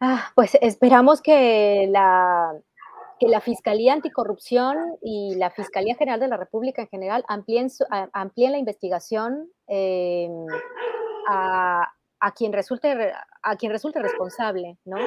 Ah, 0.00 0.32
pues 0.34 0.58
esperamos 0.60 1.22
que 1.22 1.86
la, 1.88 2.52
que 3.20 3.28
la 3.28 3.40
Fiscalía 3.40 3.92
Anticorrupción 3.92 4.76
y 5.04 5.36
la 5.36 5.52
Fiscalía 5.52 5.94
General 5.94 6.18
de 6.18 6.26
la 6.26 6.36
República 6.36 6.82
en 6.82 6.88
general 6.88 7.24
amplíen, 7.28 7.68
amplíen 8.12 8.50
la 8.50 8.58
investigación 8.58 9.52
eh, 9.68 10.28
a, 11.28 11.92
a 12.20 12.32
quien 12.32 12.52
resulte, 12.52 13.12
a 13.42 13.56
quien 13.56 13.72
resulte 13.72 14.00
responsable, 14.00 14.76
¿no? 14.84 14.98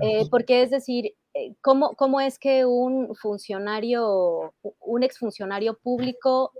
Eh, 0.00 0.26
porque 0.30 0.62
es 0.62 0.70
decir, 0.70 1.14
eh, 1.34 1.54
¿cómo, 1.60 1.94
¿cómo, 1.94 2.20
es 2.20 2.38
que 2.38 2.64
un 2.64 3.14
funcionario, 3.14 4.54
un 4.80 5.02
exfuncionario 5.02 5.78
público 5.78 6.52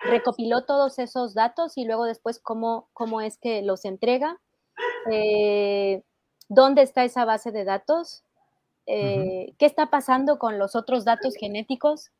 recopiló 0.00 0.64
todos 0.64 0.98
esos 0.98 1.34
datos 1.34 1.78
y 1.78 1.84
luego 1.84 2.04
después 2.04 2.40
cómo, 2.40 2.88
cómo 2.92 3.20
es 3.20 3.38
que 3.38 3.62
los 3.62 3.84
entrega? 3.84 4.40
Eh, 5.12 6.02
¿Dónde 6.48 6.82
está 6.82 7.04
esa 7.04 7.24
base 7.24 7.52
de 7.52 7.64
datos? 7.64 8.24
¿Qué 8.86 9.54
está 9.60 9.86
pasando 9.86 10.40
con 10.40 10.58
los 10.58 10.74
otros 10.74 11.04
datos 11.04 11.36
genéticos? 11.36 12.10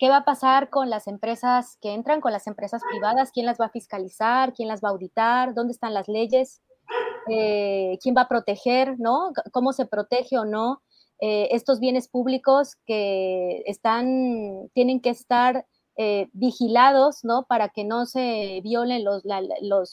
¿Qué 0.00 0.08
va 0.08 0.16
a 0.16 0.24
pasar 0.24 0.70
con 0.70 0.88
las 0.88 1.06
empresas 1.06 1.76
que 1.82 1.92
entran, 1.92 2.22
con 2.22 2.32
las 2.32 2.46
empresas 2.46 2.80
privadas? 2.90 3.32
¿Quién 3.32 3.44
las 3.44 3.60
va 3.60 3.66
a 3.66 3.70
fiscalizar? 3.70 4.54
¿Quién 4.54 4.66
las 4.66 4.80
va 4.82 4.88
a 4.88 4.92
auditar? 4.92 5.52
¿Dónde 5.52 5.74
están 5.74 5.92
las 5.92 6.08
leyes? 6.08 6.62
Eh, 7.28 7.98
¿Quién 8.02 8.14
va 8.16 8.22
a 8.22 8.28
proteger? 8.28 8.98
¿no? 8.98 9.30
¿Cómo 9.52 9.74
se 9.74 9.84
protege 9.84 10.38
o 10.38 10.46
no 10.46 10.80
eh, 11.20 11.48
estos 11.50 11.80
bienes 11.80 12.08
públicos 12.08 12.76
que 12.86 13.62
están, 13.66 14.70
tienen 14.72 15.02
que 15.02 15.10
estar 15.10 15.66
eh, 15.96 16.30
vigilados, 16.32 17.22
¿no? 17.22 17.44
Para 17.44 17.68
que 17.68 17.84
no 17.84 18.06
se 18.06 18.62
violen 18.62 19.04
los, 19.04 19.22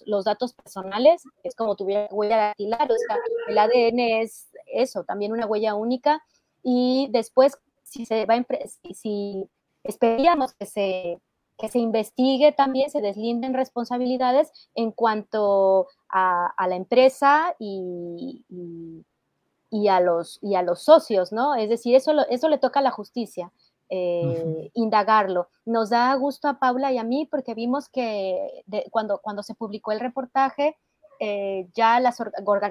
los, 0.05 0.24
datos 0.24 0.53
personales, 0.53 1.22
es 1.43 1.53
como 1.53 1.76
tuviera 1.76 2.08
huella 2.12 2.38
dactilar, 2.38 2.89
o 2.89 2.95
sea, 2.95 3.18
el 3.49 3.58
ADN 3.58 3.99
es 4.22 4.47
eso, 4.68 5.03
también 5.03 5.34
una 5.34 5.47
huella 5.47 5.76
única, 5.76 6.24
y 6.64 7.10
después, 7.12 7.58
si 7.84 8.05
se 8.05 8.26
va 8.26 8.36
si 8.93 9.49
Esperíamos 9.88 10.54
que 10.54 10.66
se, 10.66 11.20
que 11.58 11.70
se 11.70 11.80
investigue 11.80 12.52
también, 12.52 12.90
se 12.90 13.02
deslinden 13.02 13.54
responsabilidades 13.54 14.52
en 14.76 14.92
cuanto 14.92 15.88
a, 16.10 16.54
la 16.68 16.76
empresa 16.76 17.56
y, 17.60 18.46
y, 19.70 19.88
a 19.88 20.00
los, 20.00 20.40
y 20.42 20.56
a 20.56 20.62
los 20.62 20.84
socios, 20.84 21.32
¿no? 21.32 21.56
Es 21.56 21.70
decir, 21.70 21.96
eso, 21.96 22.14
eso 22.30 22.50
le 22.50 22.58
toca 22.58 22.80
a 22.80 22.84
la 22.84 22.92
justicia. 22.92 23.52
Eh, 23.90 24.70
indagarlo. 24.74 25.48
Nos 25.66 25.92
da 25.92 26.14
gusto 26.16 26.50
a 26.50 26.60
Paula 26.60 26.92
y 26.92 26.98
a 26.98 27.06
mí 27.06 27.26
porque 27.26 27.54
vimos 27.54 27.88
que 27.88 28.66
cuando, 28.92 29.20
cuando 29.20 29.44
se 29.44 29.56
publicó 29.56 29.94
el 29.94 30.02
reportaje, 30.02 30.76
eh, 31.20 31.70
ya 31.74 32.00
las 32.00 32.22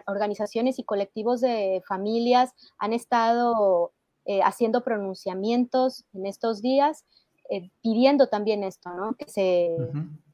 organizaciones 0.07 0.79
y 0.79 0.85
colectivos 0.85 1.41
de 1.41 1.83
familias 1.89 2.55
han 2.79 2.93
estado 2.93 3.93
eh, 4.27 4.41
haciendo 4.43 4.83
pronunciamientos 4.83 6.05
en 6.13 6.27
estos 6.27 6.61
días, 6.61 7.05
eh, 7.49 7.71
pidiendo 7.81 8.29
también 8.29 8.65
esto, 8.65 8.91
¿no? 8.91 9.15
Que 9.15 9.29
se, 9.29 9.71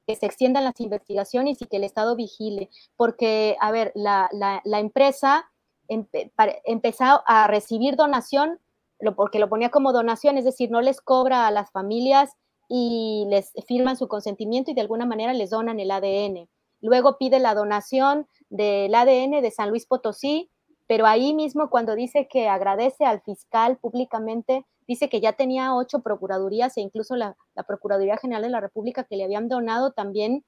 se 0.06 0.26
extiendan 0.26 0.64
las 0.64 0.80
investigaciones 0.80 1.60
y 1.60 1.66
que 1.66 1.76
el 1.76 1.84
Estado 1.84 2.16
vigile, 2.16 2.70
porque, 2.96 3.56
a 3.60 3.70
ver, 3.70 3.92
la, 3.94 4.30
la, 4.32 4.80
empresa 4.80 5.50
empezó 5.88 7.22
a 7.26 7.46
recibir 7.48 7.96
donación, 7.96 8.58
lo, 8.98 9.14
porque 9.14 9.38
lo 9.38 9.48
ponía 9.48 9.70
como 9.70 9.92
donación, 9.92 10.38
es 10.38 10.44
decir, 10.44 10.70
no 10.70 10.80
les 10.80 11.00
cobra 11.00 11.46
a 11.46 11.50
las 11.50 11.70
familias 11.70 12.30
y 12.68 13.26
les 13.28 13.52
firman 13.66 13.98
su 13.98 14.08
consentimiento 14.08 14.70
y 14.70 14.74
de 14.74 14.80
alguna 14.80 15.04
manera 15.04 15.34
les 15.34 15.50
donan 15.50 15.80
el 15.80 15.90
ADN. 15.90 16.48
Luego 16.80 17.18
pide 17.18 17.38
la 17.40 17.54
donación 17.54 18.26
del 18.48 18.94
ADN 18.94 19.42
de 19.42 19.50
San 19.50 19.68
Luis 19.68 19.84
Potosí 19.84 20.50
pero 20.92 21.06
ahí 21.06 21.32
mismo 21.32 21.70
cuando 21.70 21.94
dice 21.94 22.28
que 22.30 22.48
agradece 22.50 23.06
al 23.06 23.22
fiscal 23.22 23.78
públicamente, 23.78 24.66
dice 24.86 25.08
que 25.08 25.22
ya 25.22 25.32
tenía 25.32 25.74
ocho 25.74 26.00
procuradurías 26.02 26.76
e 26.76 26.82
incluso 26.82 27.16
la, 27.16 27.34
Procuraduría 27.66 28.18
General 28.18 28.42
de 28.42 28.50
la 28.50 28.60
República 28.60 29.04
que 29.04 29.16
le 29.16 29.24
habían 29.24 29.48
donado 29.48 29.92
también 29.92 30.44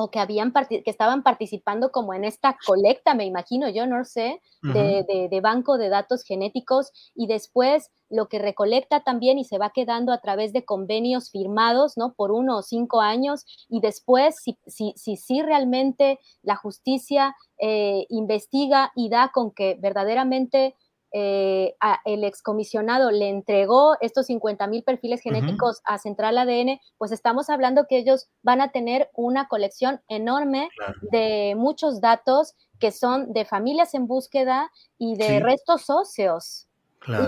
o 0.00 0.10
que, 0.10 0.18
habían 0.18 0.52
que 0.52 0.82
estaban 0.86 1.22
participando 1.22 1.90
como 1.90 2.14
en 2.14 2.24
esta 2.24 2.56
colecta, 2.66 3.14
me 3.14 3.26
imagino, 3.26 3.68
yo 3.68 3.86
no 3.86 4.04
sé, 4.04 4.40
de, 4.62 5.40
banco 5.42 5.76
de 5.76 5.90
datos 5.90 6.22
genéticos 6.24 6.90
y 7.14 7.26
después 7.26 7.90
lo 8.08 8.28
que 8.28 8.38
recolecta 8.38 9.00
también 9.00 9.38
y 9.38 9.44
se 9.44 9.58
va 9.58 9.70
quedando 9.70 10.12
a 10.12 10.20
través 10.20 10.52
de 10.52 10.64
convenios 10.64 11.30
firmados, 11.30 11.96
¿no? 11.96 12.14
Por 12.14 12.32
uno 12.32 12.58
o 12.58 12.62
cinco 12.62 13.00
años 13.00 13.44
y 13.68 13.80
después, 13.80 14.36
si 14.42 14.58
sí 14.66 14.94
si, 14.96 15.16
si, 15.16 15.42
realmente 15.42 16.18
la 16.42 16.56
justicia 16.56 17.36
eh, 17.58 18.06
investiga 18.08 18.92
y 18.96 19.10
da 19.10 19.30
con 19.32 19.50
que 19.50 19.76
verdaderamente 19.80 20.76
eh, 21.12 21.74
el 22.04 22.24
excomisionado 22.24 23.10
le 23.10 23.28
entregó 23.28 23.96
estos 24.00 24.26
50 24.26 24.66
mil 24.68 24.82
perfiles 24.84 25.20
genéticos 25.20 25.80
a 25.84 25.98
Central 25.98 26.38
ADN, 26.38 26.80
pues 26.98 27.10
estamos 27.10 27.50
hablando 27.50 27.86
que 27.88 27.98
ellos 27.98 28.28
van 28.42 28.60
a 28.60 28.70
tener 28.70 29.10
una 29.14 29.48
colección 29.48 30.00
enorme 30.08 30.68
de 31.10 31.54
muchos 31.56 32.00
datos 32.00 32.54
que 32.78 32.92
son 32.92 33.32
de 33.32 33.44
familias 33.44 33.94
en 33.94 34.06
búsqueda 34.06 34.70
y 34.98 35.16
de 35.16 35.40
restos 35.40 35.90
óseos. 35.90 36.66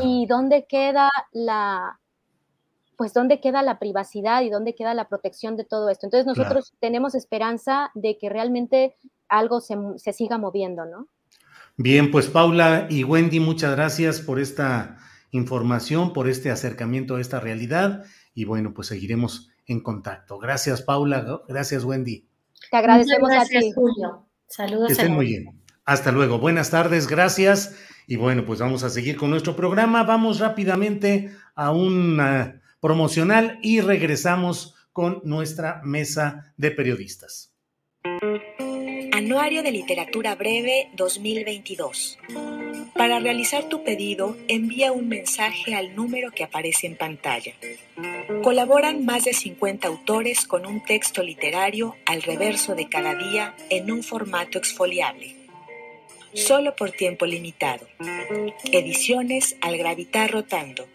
¿Y 0.02 0.26
dónde 0.26 0.66
queda 0.66 1.10
la, 1.32 1.98
pues 2.96 3.14
dónde 3.14 3.40
queda 3.40 3.62
la 3.62 3.78
privacidad 3.78 4.42
y 4.42 4.50
dónde 4.50 4.74
queda 4.74 4.94
la 4.94 5.08
protección 5.08 5.56
de 5.56 5.64
todo 5.64 5.88
esto? 5.88 6.06
Entonces 6.06 6.26
nosotros 6.26 6.72
tenemos 6.78 7.14
esperanza 7.14 7.90
de 7.94 8.18
que 8.18 8.28
realmente 8.28 8.96
algo 9.28 9.60
se, 9.60 9.76
se 9.96 10.12
siga 10.12 10.38
moviendo, 10.38 10.84
¿no? 10.84 11.08
Bien, 11.82 12.12
pues 12.12 12.28
Paula 12.28 12.86
y 12.88 13.02
Wendy, 13.02 13.40
muchas 13.40 13.74
gracias 13.74 14.20
por 14.20 14.38
esta 14.38 14.98
información, 15.32 16.12
por 16.12 16.28
este 16.28 16.52
acercamiento 16.52 17.16
a 17.16 17.20
esta 17.20 17.40
realidad 17.40 18.04
y 18.34 18.44
bueno, 18.44 18.72
pues 18.72 18.86
seguiremos 18.86 19.50
en 19.66 19.80
contacto. 19.80 20.38
Gracias 20.38 20.80
Paula, 20.82 21.40
gracias 21.48 21.82
Wendy. 21.82 22.28
Te 22.70 22.76
agradecemos 22.76 23.28
gracias, 23.28 23.56
a 23.56 23.66
ti. 23.66 23.72
Julio. 23.72 24.28
Saludos. 24.46 24.86
Que 24.86 24.92
estén 24.92 25.12
muy 25.12 25.26
bien. 25.26 25.60
Hasta 25.84 26.12
luego. 26.12 26.38
Buenas 26.38 26.70
tardes, 26.70 27.08
gracias. 27.08 27.74
Y 28.06 28.14
bueno, 28.14 28.44
pues 28.44 28.60
vamos 28.60 28.84
a 28.84 28.88
seguir 28.88 29.16
con 29.16 29.30
nuestro 29.30 29.56
programa. 29.56 30.04
Vamos 30.04 30.38
rápidamente 30.38 31.32
a 31.56 31.72
una 31.72 32.62
promocional 32.78 33.58
y 33.60 33.80
regresamos 33.80 34.76
con 34.92 35.20
nuestra 35.24 35.80
mesa 35.82 36.54
de 36.56 36.70
periodistas. 36.70 37.56
Anuario 39.12 39.62
de 39.62 39.70
Literatura 39.72 40.34
Breve 40.36 40.88
2022. 40.94 42.18
Para 42.94 43.20
realizar 43.20 43.68
tu 43.68 43.84
pedido, 43.84 44.38
envía 44.48 44.90
un 44.90 45.06
mensaje 45.06 45.74
al 45.74 45.94
número 45.94 46.30
que 46.30 46.44
aparece 46.44 46.86
en 46.86 46.96
pantalla. 46.96 47.52
Colaboran 48.42 49.04
más 49.04 49.24
de 49.24 49.34
50 49.34 49.86
autores 49.86 50.46
con 50.46 50.64
un 50.64 50.82
texto 50.82 51.22
literario 51.22 51.94
al 52.06 52.22
reverso 52.22 52.74
de 52.74 52.88
cada 52.88 53.14
día 53.14 53.54
en 53.68 53.90
un 53.90 54.02
formato 54.02 54.56
exfoliable. 54.56 55.36
Solo 56.32 56.74
por 56.74 56.92
tiempo 56.92 57.26
limitado. 57.26 57.86
Ediciones 58.72 59.56
al 59.60 59.76
gravitar 59.76 60.30
rotando. 60.30 60.88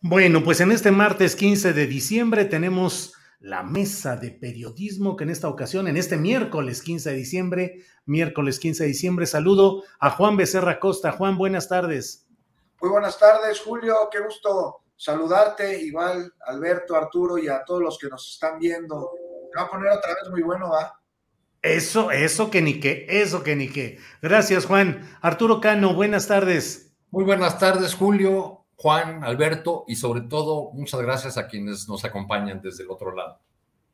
Bueno, 0.00 0.42
pues 0.42 0.60
en 0.60 0.72
este 0.72 0.90
martes 0.90 1.36
15 1.36 1.74
de 1.74 1.86
diciembre 1.86 2.46
tenemos 2.46 3.14
la 3.44 3.62
mesa 3.62 4.16
de 4.16 4.30
periodismo 4.30 5.16
que 5.16 5.24
en 5.24 5.30
esta 5.30 5.48
ocasión, 5.48 5.86
en 5.86 5.98
este 5.98 6.16
miércoles 6.16 6.82
15 6.82 7.10
de 7.10 7.16
diciembre, 7.16 7.84
miércoles 8.06 8.58
15 8.58 8.84
de 8.84 8.88
diciembre, 8.88 9.26
saludo 9.26 9.82
a 10.00 10.08
Juan 10.08 10.38
Becerra 10.38 10.80
Costa. 10.80 11.12
Juan, 11.12 11.36
buenas 11.36 11.68
tardes. 11.68 12.26
Muy 12.80 12.88
buenas 12.88 13.18
tardes, 13.18 13.60
Julio. 13.60 14.08
Qué 14.10 14.20
gusto 14.20 14.84
saludarte, 14.96 15.78
igual 15.82 16.32
Alberto, 16.46 16.96
Arturo 16.96 17.36
y 17.36 17.48
a 17.48 17.62
todos 17.66 17.82
los 17.82 17.98
que 17.98 18.08
nos 18.08 18.32
están 18.32 18.58
viendo. 18.58 19.10
Me 19.54 19.60
va 19.60 19.66
a 19.66 19.70
poner 19.70 19.92
otra 19.92 20.14
vez 20.14 20.30
muy 20.30 20.42
bueno, 20.42 20.70
¿va? 20.70 20.98
Eso, 21.60 22.10
eso 22.12 22.50
que 22.50 22.62
ni 22.62 22.80
qué, 22.80 23.04
eso 23.10 23.42
que 23.42 23.56
ni 23.56 23.68
qué. 23.68 23.98
Gracias, 24.22 24.64
Juan. 24.64 25.18
Arturo 25.20 25.60
Cano, 25.60 25.92
buenas 25.92 26.28
tardes. 26.28 26.94
Muy 27.10 27.24
buenas 27.24 27.58
tardes, 27.58 27.94
Julio. 27.94 28.63
Juan, 28.76 29.24
Alberto 29.24 29.84
y 29.86 29.96
sobre 29.96 30.22
todo 30.22 30.70
muchas 30.72 31.00
gracias 31.00 31.38
a 31.38 31.46
quienes 31.48 31.88
nos 31.88 32.04
acompañan 32.04 32.60
desde 32.62 32.84
el 32.84 32.90
otro 32.90 33.14
lado. 33.14 33.40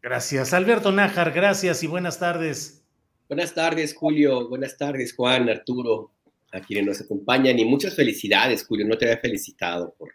Gracias. 0.02 0.54
Alberto 0.54 0.92
Nájar, 0.92 1.32
gracias 1.32 1.82
y 1.82 1.86
buenas 1.86 2.18
tardes. 2.18 2.82
Buenas 3.28 3.54
tardes, 3.54 3.94
Julio. 3.94 4.48
Buenas 4.48 4.76
tardes, 4.76 5.14
Juan, 5.14 5.48
Arturo, 5.48 6.12
a 6.52 6.60
quienes 6.60 6.86
nos 6.86 7.00
acompañan 7.00 7.58
y 7.58 7.64
muchas 7.64 7.94
felicidades, 7.94 8.64
Julio. 8.64 8.86
No 8.86 8.96
te 8.96 9.04
había 9.04 9.18
felicitado 9.18 9.94
por 9.96 10.10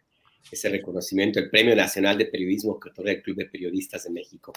ese 0.52 0.70
reconocimiento, 0.70 1.40
el 1.40 1.50
Premio 1.50 1.76
Nacional 1.76 2.18
de 2.18 2.26
Periodismo 2.26 2.80
que 2.80 2.90
otorga 2.90 3.12
el 3.12 3.22
Club 3.22 3.38
de 3.38 3.46
Periodistas 3.46 4.04
de 4.04 4.10
México. 4.12 4.54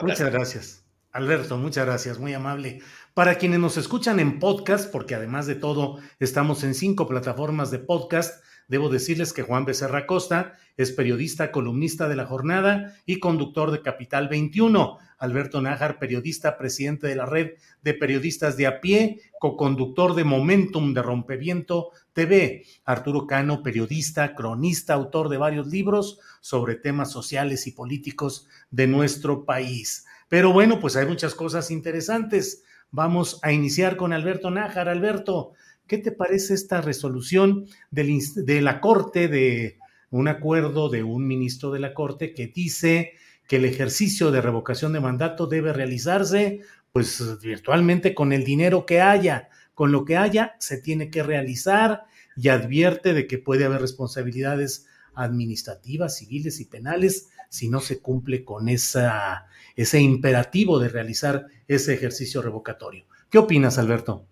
Muchas 0.00 0.32
gracias. 0.32 0.84
Alberto, 1.10 1.56
muchas 1.56 1.86
gracias, 1.86 2.18
muy 2.18 2.34
amable. 2.34 2.80
Para 3.14 3.38
quienes 3.38 3.58
nos 3.58 3.78
escuchan 3.78 4.20
en 4.20 4.38
podcast, 4.38 4.92
porque 4.92 5.14
además 5.14 5.46
de 5.46 5.54
todo 5.54 5.98
estamos 6.20 6.62
en 6.62 6.74
cinco 6.74 7.08
plataformas 7.08 7.70
de 7.70 7.78
podcast, 7.78 8.44
Debo 8.68 8.88
decirles 8.88 9.32
que 9.32 9.42
Juan 9.42 9.64
Becerra 9.64 10.06
Costa 10.06 10.54
es 10.76 10.92
periodista, 10.92 11.52
columnista 11.52 12.08
de 12.08 12.16
la 12.16 12.26
jornada 12.26 12.94
y 13.06 13.20
conductor 13.20 13.70
de 13.70 13.82
Capital 13.82 14.28
21. 14.28 14.98
Alberto 15.18 15.62
Nájar, 15.62 15.98
periodista, 15.98 16.58
presidente 16.58 17.06
de 17.06 17.16
la 17.16 17.24
red 17.24 17.52
de 17.82 17.94
periodistas 17.94 18.56
de 18.56 18.66
a 18.66 18.80
pie, 18.80 19.20
coconductor 19.38 20.14
de 20.14 20.24
Momentum 20.24 20.92
de 20.92 21.02
Rompeviento 21.02 21.90
TV. 22.12 22.64
Arturo 22.84 23.26
Cano, 23.26 23.62
periodista, 23.62 24.34
cronista, 24.34 24.94
autor 24.94 25.28
de 25.28 25.38
varios 25.38 25.68
libros 25.68 26.18
sobre 26.40 26.74
temas 26.74 27.10
sociales 27.10 27.66
y 27.66 27.72
políticos 27.72 28.46
de 28.70 28.86
nuestro 28.86 29.44
país. 29.44 30.04
Pero 30.28 30.52
bueno, 30.52 30.80
pues 30.80 30.96
hay 30.96 31.06
muchas 31.06 31.34
cosas 31.34 31.70
interesantes. 31.70 32.64
Vamos 32.90 33.40
a 33.42 33.52
iniciar 33.52 33.96
con 33.96 34.12
Alberto 34.12 34.50
Nájar. 34.50 34.88
Alberto, 34.88 35.52
¿Qué 35.86 35.98
te 35.98 36.10
parece 36.10 36.54
esta 36.54 36.80
resolución 36.80 37.66
de 37.90 38.60
la 38.60 38.80
Corte, 38.80 39.28
de 39.28 39.78
un 40.10 40.26
acuerdo 40.26 40.88
de 40.88 41.04
un 41.04 41.26
ministro 41.26 41.70
de 41.70 41.78
la 41.78 41.94
Corte 41.94 42.34
que 42.34 42.48
dice 42.48 43.12
que 43.46 43.56
el 43.56 43.64
ejercicio 43.64 44.32
de 44.32 44.40
revocación 44.40 44.92
de 44.92 45.00
mandato 45.00 45.46
debe 45.46 45.72
realizarse 45.72 46.60
pues 46.92 47.40
virtualmente 47.40 48.14
con 48.14 48.32
el 48.32 48.42
dinero 48.42 48.84
que 48.84 49.00
haya, 49.00 49.48
con 49.74 49.92
lo 49.92 50.04
que 50.04 50.16
haya 50.16 50.56
se 50.58 50.78
tiene 50.80 51.10
que 51.10 51.22
realizar 51.22 52.04
y 52.36 52.48
advierte 52.48 53.12
de 53.12 53.26
que 53.28 53.38
puede 53.38 53.64
haber 53.64 53.80
responsabilidades 53.80 54.86
administrativas, 55.14 56.16
civiles 56.16 56.58
y 56.60 56.64
penales 56.64 57.28
si 57.48 57.68
no 57.68 57.80
se 57.80 58.00
cumple 58.00 58.44
con 58.44 58.68
esa, 58.68 59.46
ese 59.76 60.00
imperativo 60.00 60.80
de 60.80 60.88
realizar 60.88 61.46
ese 61.68 61.94
ejercicio 61.94 62.42
revocatorio. 62.42 63.04
¿Qué 63.30 63.38
opinas, 63.38 63.78
Alberto? 63.78 64.26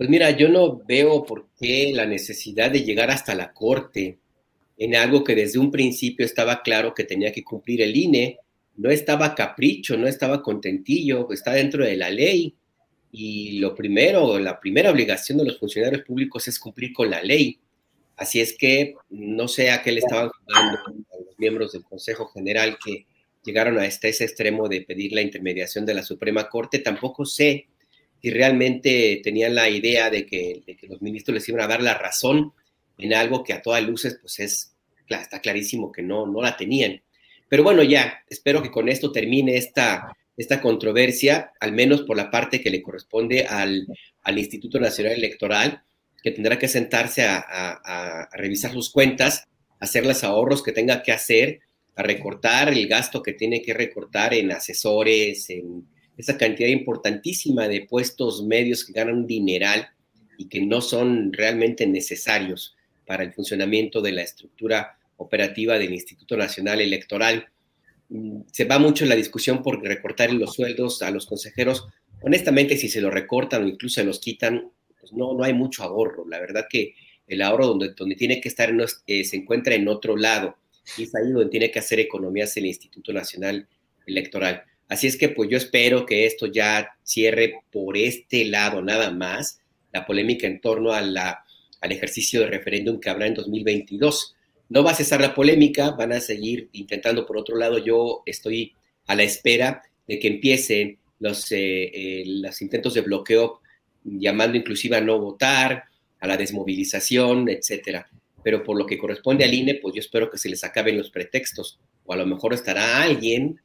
Pues 0.00 0.08
mira, 0.08 0.30
yo 0.30 0.48
no 0.48 0.78
veo 0.88 1.26
por 1.26 1.48
qué 1.60 1.92
la 1.92 2.06
necesidad 2.06 2.70
de 2.70 2.84
llegar 2.84 3.10
hasta 3.10 3.34
la 3.34 3.52
Corte 3.52 4.18
en 4.78 4.96
algo 4.96 5.22
que 5.22 5.34
desde 5.34 5.58
un 5.58 5.70
principio 5.70 6.24
estaba 6.24 6.62
claro 6.62 6.94
que 6.94 7.04
tenía 7.04 7.32
que 7.32 7.44
cumplir 7.44 7.82
el 7.82 7.94
INE. 7.94 8.38
No 8.78 8.90
estaba 8.90 9.34
capricho, 9.34 9.98
no 9.98 10.08
estaba 10.08 10.42
contentillo, 10.42 11.30
está 11.30 11.52
dentro 11.52 11.84
de 11.84 11.98
la 11.98 12.08
ley. 12.08 12.54
Y 13.12 13.58
lo 13.58 13.74
primero, 13.74 14.38
la 14.38 14.58
primera 14.58 14.90
obligación 14.90 15.36
de 15.36 15.44
los 15.44 15.58
funcionarios 15.58 16.02
públicos 16.02 16.48
es 16.48 16.58
cumplir 16.58 16.94
con 16.94 17.10
la 17.10 17.22
ley. 17.22 17.58
Así 18.16 18.40
es 18.40 18.56
que 18.56 18.94
no 19.10 19.48
sé 19.48 19.70
a 19.70 19.82
qué 19.82 19.92
le 19.92 19.98
estaban 19.98 20.30
jugando 20.30 20.78
a 20.78 21.16
los 21.26 21.38
miembros 21.38 21.72
del 21.72 21.84
Consejo 21.84 22.26
General 22.28 22.78
que 22.82 23.04
llegaron 23.44 23.78
a 23.78 23.84
este, 23.84 24.08
ese 24.08 24.24
extremo 24.24 24.66
de 24.66 24.80
pedir 24.80 25.12
la 25.12 25.20
intermediación 25.20 25.84
de 25.84 25.92
la 25.92 26.02
Suprema 26.02 26.48
Corte. 26.48 26.78
Tampoco 26.78 27.26
sé 27.26 27.66
y 28.22 28.30
realmente 28.30 29.20
tenían 29.22 29.54
la 29.54 29.68
idea 29.68 30.10
de 30.10 30.26
que, 30.26 30.62
los 30.88 31.00
ministros 31.00 31.34
les 31.34 31.48
iban 31.48 31.62
a 31.62 31.66
dar 31.66 31.82
la 31.82 31.94
razón 31.94 32.52
en 32.98 33.14
algo 33.14 33.42
que 33.42 33.52
a 33.52 33.62
todas 33.62 33.82
luces, 33.82 34.18
pues 34.20 34.38
es, 34.40 34.74
está 35.08 35.40
clarísimo 35.40 35.90
que 35.90 36.02
no, 36.02 36.26
no 36.26 36.42
la 36.42 36.56
tenían. 36.56 37.02
Pero 37.48 37.62
bueno, 37.62 37.82
ya, 37.82 38.22
espero 38.28 38.62
que 38.62 38.70
con 38.70 38.88
esto 38.88 39.10
termine 39.10 39.56
esta, 39.56 40.14
esta 40.36 40.60
controversia, 40.60 41.52
al 41.60 41.72
menos 41.72 42.02
por 42.02 42.16
la 42.16 42.30
parte 42.30 42.60
que 42.60 42.70
le 42.70 42.82
corresponde 42.82 43.44
al, 43.44 43.86
Instituto 44.36 44.78
Nacional 44.78 45.14
Electoral, 45.14 45.82
que 46.22 46.30
tendrá 46.30 46.58
que 46.58 46.68
sentarse 46.68 47.24
a, 47.24 47.42
a, 47.48 48.28
revisar 48.36 48.72
sus 48.72 48.90
cuentas, 48.90 49.48
hacer 49.80 50.04
los 50.06 50.22
ahorros 50.22 50.62
que 50.62 50.72
tenga 50.72 51.02
que 51.02 51.12
hacer, 51.12 51.60
a 51.96 52.02
recortar 52.02 52.68
el 52.68 52.86
gasto 52.86 53.22
que 53.22 53.32
tiene 53.32 53.62
que 53.62 53.74
recortar 53.74 54.34
en 54.34 54.52
asesores, 54.52 55.50
en 55.50 55.86
esa 56.20 56.38
cantidad 56.38 56.68
importantísima 56.68 57.68
de 57.68 57.82
puestos 57.82 58.44
medios 58.44 58.84
que 58.84 58.92
ganan 58.92 59.16
un 59.16 59.26
dineral 59.26 59.88
y 60.38 60.48
que 60.48 60.60
no 60.60 60.80
son 60.80 61.32
realmente 61.32 61.86
necesarios 61.86 62.76
para 63.06 63.24
el 63.24 63.32
funcionamiento 63.32 64.00
de 64.00 64.12
la 64.12 64.22
estructura 64.22 64.98
operativa 65.16 65.78
del 65.78 65.92
Instituto 65.92 66.36
Nacional 66.36 66.80
Electoral. 66.80 67.46
Mm, 68.08 68.42
se 68.50 68.64
va 68.64 68.78
mucho 68.78 69.04
la 69.04 69.16
discusión 69.16 69.62
por 69.62 69.82
recortar 69.82 70.32
los 70.32 70.54
sueldos 70.54 71.02
a 71.02 71.10
los 71.10 71.26
consejeros. 71.26 71.86
Honestamente, 72.22 72.76
si 72.76 72.88
se 72.88 73.00
lo 73.00 73.10
recortan 73.10 73.64
o 73.64 73.68
incluso 73.68 74.00
se 74.00 74.06
los 74.06 74.20
quitan, 74.20 74.70
pues 74.98 75.12
no, 75.12 75.34
no 75.34 75.44
hay 75.44 75.52
mucho 75.52 75.82
ahorro. 75.82 76.26
La 76.28 76.40
verdad 76.40 76.66
que 76.68 76.94
el 77.26 77.42
ahorro 77.42 77.66
donde, 77.66 77.94
donde 77.94 78.16
tiene 78.16 78.40
que 78.40 78.48
estar 78.48 78.74
eh, 79.06 79.24
se 79.24 79.36
encuentra 79.36 79.74
en 79.74 79.88
otro 79.88 80.16
lado 80.16 80.56
y 80.96 81.04
es 81.04 81.14
ahí 81.14 81.30
donde 81.30 81.50
tiene 81.50 81.70
que 81.70 81.78
hacer 81.78 82.00
economías 82.00 82.56
el 82.56 82.66
Instituto 82.66 83.12
Nacional 83.12 83.68
Electoral. 84.06 84.64
Así 84.90 85.06
es 85.06 85.16
que 85.16 85.28
pues 85.28 85.48
yo 85.48 85.56
espero 85.56 86.04
que 86.04 86.26
esto 86.26 86.46
ya 86.46 86.90
cierre 87.04 87.62
por 87.70 87.96
este 87.96 88.44
lado 88.44 88.82
nada 88.82 89.12
más 89.12 89.60
la 89.92 90.04
polémica 90.04 90.48
en 90.48 90.60
torno 90.60 90.92
al 90.92 91.16
ejercicio 91.82 92.40
de 92.40 92.48
referéndum 92.48 92.98
que 92.98 93.08
habrá 93.08 93.28
en 93.28 93.34
2022. 93.34 94.34
No 94.68 94.82
va 94.82 94.90
a 94.90 94.96
cesar 94.96 95.20
la 95.20 95.32
polémica, 95.32 95.92
van 95.92 96.12
a 96.12 96.20
seguir 96.20 96.68
intentando. 96.72 97.24
Por 97.24 97.38
otro 97.38 97.56
lado, 97.56 97.78
yo 97.78 98.24
estoy 98.26 98.74
a 99.06 99.14
la 99.14 99.22
espera 99.22 99.80
de 100.08 100.18
que 100.18 100.26
empiecen 100.26 100.98
los, 101.20 101.52
eh, 101.52 101.84
eh, 101.94 102.24
los 102.26 102.60
intentos 102.60 102.94
de 102.94 103.02
bloqueo, 103.02 103.60
llamando 104.02 104.56
inclusive 104.56 104.96
a 104.96 105.00
no 105.00 105.20
votar, 105.20 105.84
a 106.18 106.26
la 106.26 106.36
desmovilización, 106.36 107.48
etcétera. 107.48 108.08
Pero 108.42 108.64
por 108.64 108.76
lo 108.76 108.86
que 108.86 108.98
corresponde 108.98 109.44
al 109.44 109.54
INE, 109.54 109.76
pues 109.76 109.94
yo 109.94 110.00
espero 110.00 110.30
que 110.30 110.38
se 110.38 110.48
les 110.48 110.64
acaben 110.64 110.98
los 110.98 111.10
pretextos. 111.10 111.78
O 112.06 112.12
a 112.12 112.16
lo 112.16 112.26
mejor 112.26 112.54
estará 112.54 113.02
alguien 113.04 113.60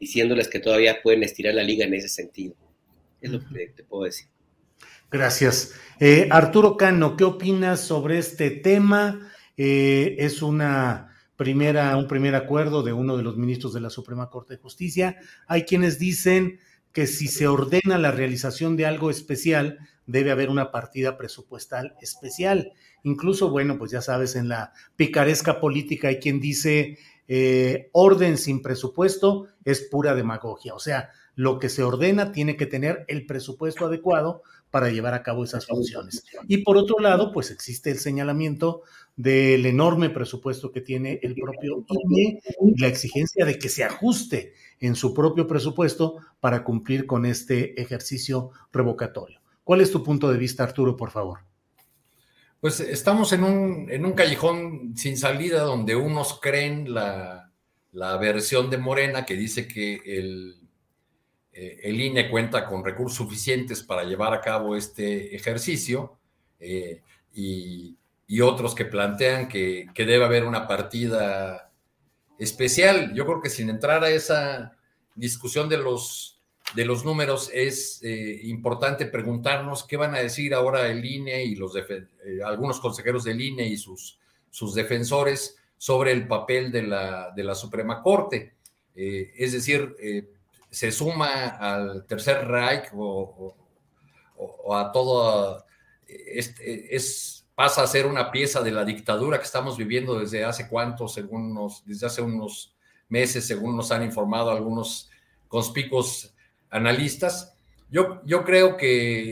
diciéndoles 0.00 0.48
que 0.48 0.58
todavía 0.58 1.02
pueden 1.02 1.22
estirar 1.22 1.54
la 1.54 1.62
liga 1.62 1.84
en 1.84 1.94
ese 1.94 2.08
sentido. 2.08 2.56
Es 3.20 3.30
lo 3.30 3.40
que 3.40 3.66
te 3.76 3.84
puedo 3.84 4.04
decir. 4.04 4.26
Gracias. 5.10 5.74
Eh, 5.98 6.28
Arturo 6.30 6.76
Cano, 6.76 7.16
¿qué 7.16 7.24
opinas 7.24 7.80
sobre 7.80 8.18
este 8.18 8.50
tema? 8.50 9.30
Eh, 9.56 10.16
es 10.18 10.40
una 10.40 11.14
primera, 11.36 11.96
un 11.96 12.08
primer 12.08 12.34
acuerdo 12.34 12.82
de 12.82 12.92
uno 12.92 13.16
de 13.16 13.22
los 13.22 13.36
ministros 13.36 13.74
de 13.74 13.80
la 13.80 13.90
Suprema 13.90 14.30
Corte 14.30 14.54
de 14.54 14.62
Justicia. 14.62 15.16
Hay 15.46 15.64
quienes 15.64 15.98
dicen 15.98 16.60
que 16.92 17.06
si 17.06 17.28
se 17.28 17.46
ordena 17.46 17.98
la 17.98 18.10
realización 18.10 18.76
de 18.76 18.86
algo 18.86 19.10
especial, 19.10 19.78
debe 20.06 20.30
haber 20.30 20.48
una 20.50 20.70
partida 20.70 21.16
presupuestal 21.16 21.94
especial. 22.00 22.72
Incluso, 23.02 23.50
bueno, 23.50 23.78
pues 23.78 23.90
ya 23.90 24.00
sabes, 24.00 24.36
en 24.36 24.48
la 24.48 24.72
picaresca 24.96 25.60
política 25.60 26.08
hay 26.08 26.18
quien 26.18 26.40
dice 26.40 26.98
eh, 27.32 27.90
orden 27.92 28.36
sin 28.36 28.60
presupuesto 28.60 29.46
es 29.64 29.82
pura 29.82 30.16
demagogia. 30.16 30.74
O 30.74 30.80
sea, 30.80 31.10
lo 31.36 31.60
que 31.60 31.68
se 31.68 31.84
ordena 31.84 32.32
tiene 32.32 32.56
que 32.56 32.66
tener 32.66 33.04
el 33.06 33.24
presupuesto 33.24 33.86
adecuado 33.86 34.42
para 34.72 34.90
llevar 34.90 35.14
a 35.14 35.22
cabo 35.22 35.44
esas 35.44 35.64
funciones. 35.64 36.24
Y 36.48 36.64
por 36.64 36.76
otro 36.76 36.98
lado, 36.98 37.30
pues 37.30 37.52
existe 37.52 37.92
el 37.92 38.00
señalamiento 38.00 38.82
del 39.14 39.64
enorme 39.64 40.10
presupuesto 40.10 40.72
que 40.72 40.80
tiene 40.80 41.20
el 41.22 41.36
propio 41.36 41.84
INE 41.88 42.42
y 42.62 42.80
la 42.80 42.88
exigencia 42.88 43.44
de 43.44 43.60
que 43.60 43.68
se 43.68 43.84
ajuste 43.84 44.54
en 44.80 44.96
su 44.96 45.14
propio 45.14 45.46
presupuesto 45.46 46.16
para 46.40 46.64
cumplir 46.64 47.06
con 47.06 47.24
este 47.26 47.80
ejercicio 47.80 48.50
revocatorio. 48.72 49.40
¿Cuál 49.62 49.82
es 49.82 49.92
tu 49.92 50.02
punto 50.02 50.32
de 50.32 50.38
vista, 50.38 50.64
Arturo, 50.64 50.96
por 50.96 51.12
favor? 51.12 51.49
Pues 52.60 52.80
estamos 52.80 53.32
en 53.32 53.44
un, 53.44 53.90
en 53.90 54.04
un 54.04 54.12
callejón 54.12 54.94
sin 54.96 55.16
salida 55.16 55.62
donde 55.62 55.96
unos 55.96 56.38
creen 56.40 56.92
la, 56.92 57.50
la 57.92 58.16
versión 58.18 58.68
de 58.70 58.78
Morena 58.78 59.24
que 59.24 59.34
dice 59.34 59.66
que 59.66 60.00
el 60.04 60.60
eh, 61.52 61.80
el 61.82 62.00
INE 62.00 62.30
cuenta 62.30 62.64
con 62.64 62.84
recursos 62.84 63.16
suficientes 63.18 63.82
para 63.82 64.04
llevar 64.04 64.32
a 64.32 64.40
cabo 64.40 64.76
este 64.76 65.34
ejercicio 65.34 66.16
eh, 66.58 67.02
y, 67.34 67.96
otros 68.42 68.76
que 68.76 68.84
plantean 68.84 69.48
que, 69.48 69.90
debe 69.94 70.24
haber 70.24 70.44
una 70.44 70.66
partida 70.68 71.70
especial. 72.38 73.12
Yo 73.12 73.26
creo 73.26 73.42
que 73.42 73.50
sin 73.50 73.68
entrar 73.68 74.04
a 74.04 74.10
esa 74.10 74.72
discusión 75.16 75.68
de 75.68 75.76
los, 75.78 76.39
de 76.74 76.84
los 76.84 77.04
números 77.04 77.50
es 77.52 78.00
eh, 78.02 78.40
importante 78.44 79.06
preguntarnos 79.06 79.84
qué 79.84 79.96
van 79.96 80.14
a 80.14 80.18
decir 80.18 80.54
ahora 80.54 80.88
el 80.88 81.04
INE 81.04 81.44
y 81.44 81.56
los 81.56 81.72
algunos 82.44 82.80
consejeros 82.80 83.24
del 83.24 83.40
INE 83.40 83.66
y 83.66 83.76
sus, 83.76 84.18
sus 84.50 84.74
defensores 84.74 85.56
sobre 85.76 86.12
el 86.12 86.28
papel 86.28 86.70
de 86.70 86.82
la, 86.82 87.32
de 87.34 87.44
la 87.44 87.54
Suprema 87.54 88.02
Corte. 88.02 88.54
es 88.94 89.52
decir, 89.52 89.96
se 90.70 90.92
suma 90.92 91.48
al 91.48 92.06
Tercer 92.06 92.46
Reich 92.46 92.90
o, 92.94 93.56
a 94.72 94.92
todo, 94.92 95.64
este, 96.06 96.94
es, 96.94 97.46
pasa 97.54 97.82
a 97.82 97.86
ser 97.86 98.06
una 98.06 98.30
pieza 98.30 98.62
de 98.62 98.70
la 98.70 98.84
dictadura 98.84 99.38
que 99.38 99.44
estamos 99.44 99.76
viviendo 99.76 100.18
desde 100.18 100.44
hace 100.44 100.68
cuánto, 100.68 101.08
según 101.08 101.52
nos, 101.52 101.84
desde 101.84 102.06
hace 102.06 102.22
unos 102.22 102.74
meses, 103.08 103.46
según 103.46 103.76
nos 103.76 103.90
han 103.90 104.02
informado 104.02 104.50
algunos 104.50 105.10
conspicuos 105.48 106.32
analistas. 106.70 107.56
Yo, 107.90 108.22
yo 108.24 108.44
creo 108.44 108.76
que 108.76 109.30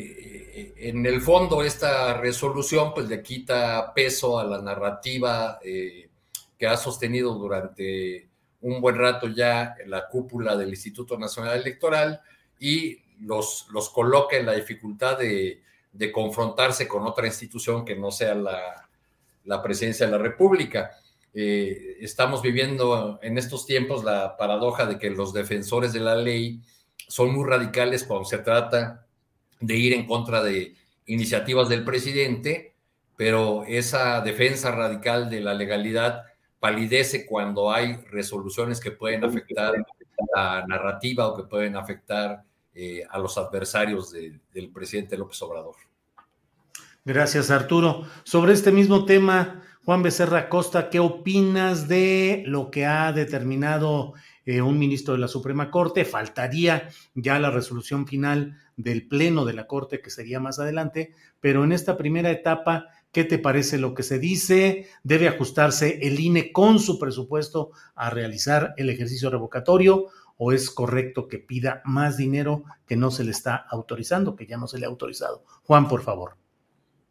eh, 0.61 0.75
en 0.77 1.07
el 1.07 1.21
fondo 1.21 1.63
esta 1.63 2.15
resolución 2.21 2.93
pues 2.93 3.09
le 3.09 3.23
quita 3.23 3.93
peso 3.95 4.39
a 4.39 4.45
la 4.45 4.61
narrativa 4.61 5.59
eh, 5.63 6.09
que 6.59 6.67
ha 6.67 6.77
sostenido 6.77 7.35
durante 7.35 8.29
un 8.61 8.81
buen 8.81 8.97
rato 8.97 9.29
ya 9.29 9.77
la 9.87 10.09
cúpula 10.09 10.57
del 10.57 10.71
Instituto 10.71 11.17
Nacional 11.17 11.61
Electoral 11.61 12.21
y 12.59 12.99
los, 13.21 13.69
los 13.71 13.91
coloca 13.91 14.37
en 14.37 14.47
la 14.47 14.53
dificultad 14.53 15.19
de, 15.19 15.63
confrontarse 16.13 16.87
con 16.87 17.07
otra 17.07 17.27
institución 17.27 17.85
que 17.85 17.97
no 17.97 18.13
sea 18.13 18.35
la, 18.35 18.89
la 19.45 19.63
presidencia 19.63 20.07
de 20.07 20.13
la 20.13 20.19
República. 20.19 20.93
Eh, 21.35 21.97
estamos 22.01 22.41
viviendo 22.41 23.19
en 23.23 23.37
estos 23.37 23.67
tiempos 23.67 24.05
la 24.05 24.37
paradoja 24.37 24.87
de 24.87 24.99
que 24.99 25.11
los 25.11 25.33
defensores 25.33 25.93
de 25.93 26.01
la 26.01 26.15
ley 26.15 26.61
son 27.09 27.35
muy 27.35 27.49
radicales 27.49 28.05
cuando 28.05 28.27
se 28.27 28.39
trata 28.39 29.07
de 29.61 29.77
ir 29.77 29.93
en 29.93 30.07
contra 30.07 30.43
de 30.43 30.75
iniciativas 31.07 31.69
del 31.69 31.85
presidente, 31.85 32.75
pero 33.17 33.65
esa 33.67 34.21
defensa 34.21 34.71
radical 34.71 35.29
de 35.29 35.41
la 35.41 35.55
legalidad 35.55 36.23
palidece 36.61 37.27
cuando 37.27 37.73
hay 37.73 37.97
resoluciones 38.11 38.81
que 38.81 38.93
pueden 38.93 39.25
afectar 39.25 39.75
la 40.35 40.65
narrativa 40.67 41.29
o 41.29 41.37
que 41.37 41.45
pueden 41.45 41.77
afectar 41.77 42.45
eh, 42.75 43.03
a 43.09 43.19
los 43.19 43.39
adversarios 43.39 44.13
del 44.13 44.71
presidente 44.73 45.17
López 45.17 45.41
Obrador. 45.43 45.75
Gracias, 47.05 47.51
Arturo. 47.51 48.05
Sobre 48.23 48.53
este 48.53 48.71
mismo 48.71 49.05
tema, 49.05 49.63
Juan 49.85 50.03
Becerra 50.03 50.49
Costa, 50.49 50.91
¿qué 50.91 51.01
opinas 51.01 51.89
de 51.89 52.43
lo 52.47 52.71
que 52.71 52.85
ha 52.85 53.13
determinado 53.13 54.13
eh, 54.49 54.63
un 54.63 54.79
ministro 54.79 55.13
de 55.13 55.21
la 55.21 55.29
Suprema 55.29 55.71
Corte? 55.71 56.07
Faltaría 56.07 56.89
ya 57.15 57.39
la 57.39 57.51
resolución 57.51 58.07
final 58.07 58.57
del 58.79 59.07
Pleno 59.07 59.45
de 59.45 59.53
la 59.53 59.67
Corte, 59.67 60.01
que 60.01 60.09
sería 60.09 60.41
más 60.41 60.59
adelante, 60.59 61.13
pero 61.39 61.65
en 61.65 61.73
esta 61.73 61.99
primera 61.99 62.31
etapa, 62.31 62.87
¿Qué 63.13 63.25
te 63.25 63.39
parece 63.39 63.79
lo 63.79 63.95
que 63.95 64.03
se 64.03 64.19
dice? 64.19 64.87
¿Debe 65.03 65.29
ajustarse 65.29 66.07
el 66.07 66.21
INE 66.21 66.53
con 66.53 66.79
su 66.79 66.99
presupuesto 66.99 67.71
a 67.95 68.11
realizar 68.11 68.75
el 68.77 68.91
ejercicio 68.91 69.31
revocatorio? 69.31 70.09
¿O 70.37 70.53
es 70.53 70.71
correcto 70.71 71.27
que 71.27 71.39
pida 71.39 71.81
más 71.85 72.19
dinero 72.19 72.65
que 72.87 72.97
no 72.97 73.11
se 73.11 73.25
le 73.25 73.31
está 73.31 73.57
autorizando, 73.57 74.37
que 74.37 74.47
ya 74.47 74.59
no 74.59 74.67
se 74.67 74.79
le 74.79 74.85
ha 74.85 74.91
autorizado? 74.91 75.43
Juan, 75.65 75.89
por 75.89 76.03
favor. 76.03 76.37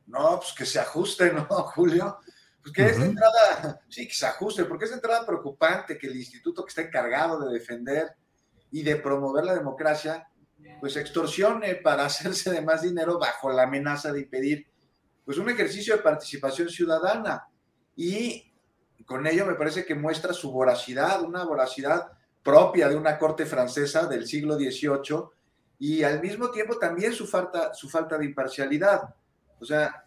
No, 0.06 0.38
pues 0.38 0.54
que 0.54 0.66
se 0.68 0.80
ajuste, 0.80 1.34
¿no, 1.34 1.46
Julio? 1.76 2.20
Pues 2.68 2.76
que 2.76 2.94
es 2.94 3.00
entrada, 3.00 3.82
sí, 3.90 4.08
que 4.08 4.14
se 4.14 4.26
ajuste, 4.26 4.66
porque 4.66 4.86
es 4.86 4.92
entrada 4.92 5.26
preocupante 5.26 5.98
que 5.98 6.08
el 6.08 6.16
instituto 6.18 6.64
que 6.66 6.70
está 6.70 6.82
encargado 6.82 7.40
de 7.40 7.54
defender 7.54 8.16
y 8.72 8.84
de 8.84 8.98
promover 8.98 9.46
la 9.46 9.56
democracia, 9.56 10.28
pues 10.80 10.98
extorsione 10.98 11.76
para 11.76 12.06
hacerse 12.06 12.52
de 12.52 12.62
más 12.62 12.82
dinero 12.82 13.18
bajo 13.20 13.52
la 13.52 13.64
amenaza 13.64 14.12
de 14.12 14.22
impedir 14.22 14.68
pues 15.24 15.38
un 15.38 15.50
ejercicio 15.50 15.96
de 15.96 16.02
participación 16.02 16.70
ciudadana 16.70 17.48
y 17.96 18.54
con 19.06 19.28
ello 19.28 19.46
me 19.46 19.56
parece 19.56 19.86
que 19.86 19.96
muestra 19.96 20.34
su 20.34 20.52
voracidad, 20.52 21.22
una 21.22 21.44
voracidad 21.44 22.12
propia 22.44 22.88
de 22.88 22.96
una 22.96 23.18
corte 23.18 23.46
francesa 23.46 24.08
del 24.08 24.26
siglo 24.26 24.56
XVIII 24.56 25.30
y 25.80 26.04
al 26.04 26.22
mismo 26.22 26.50
tiempo 26.50 26.78
también 26.78 27.14
su 27.14 27.28
falta, 27.28 27.74
su 27.74 27.90
falta 27.90 28.18
de 28.18 28.26
imparcialidad. 28.26 29.16
O 29.60 29.66
sea, 29.66 30.07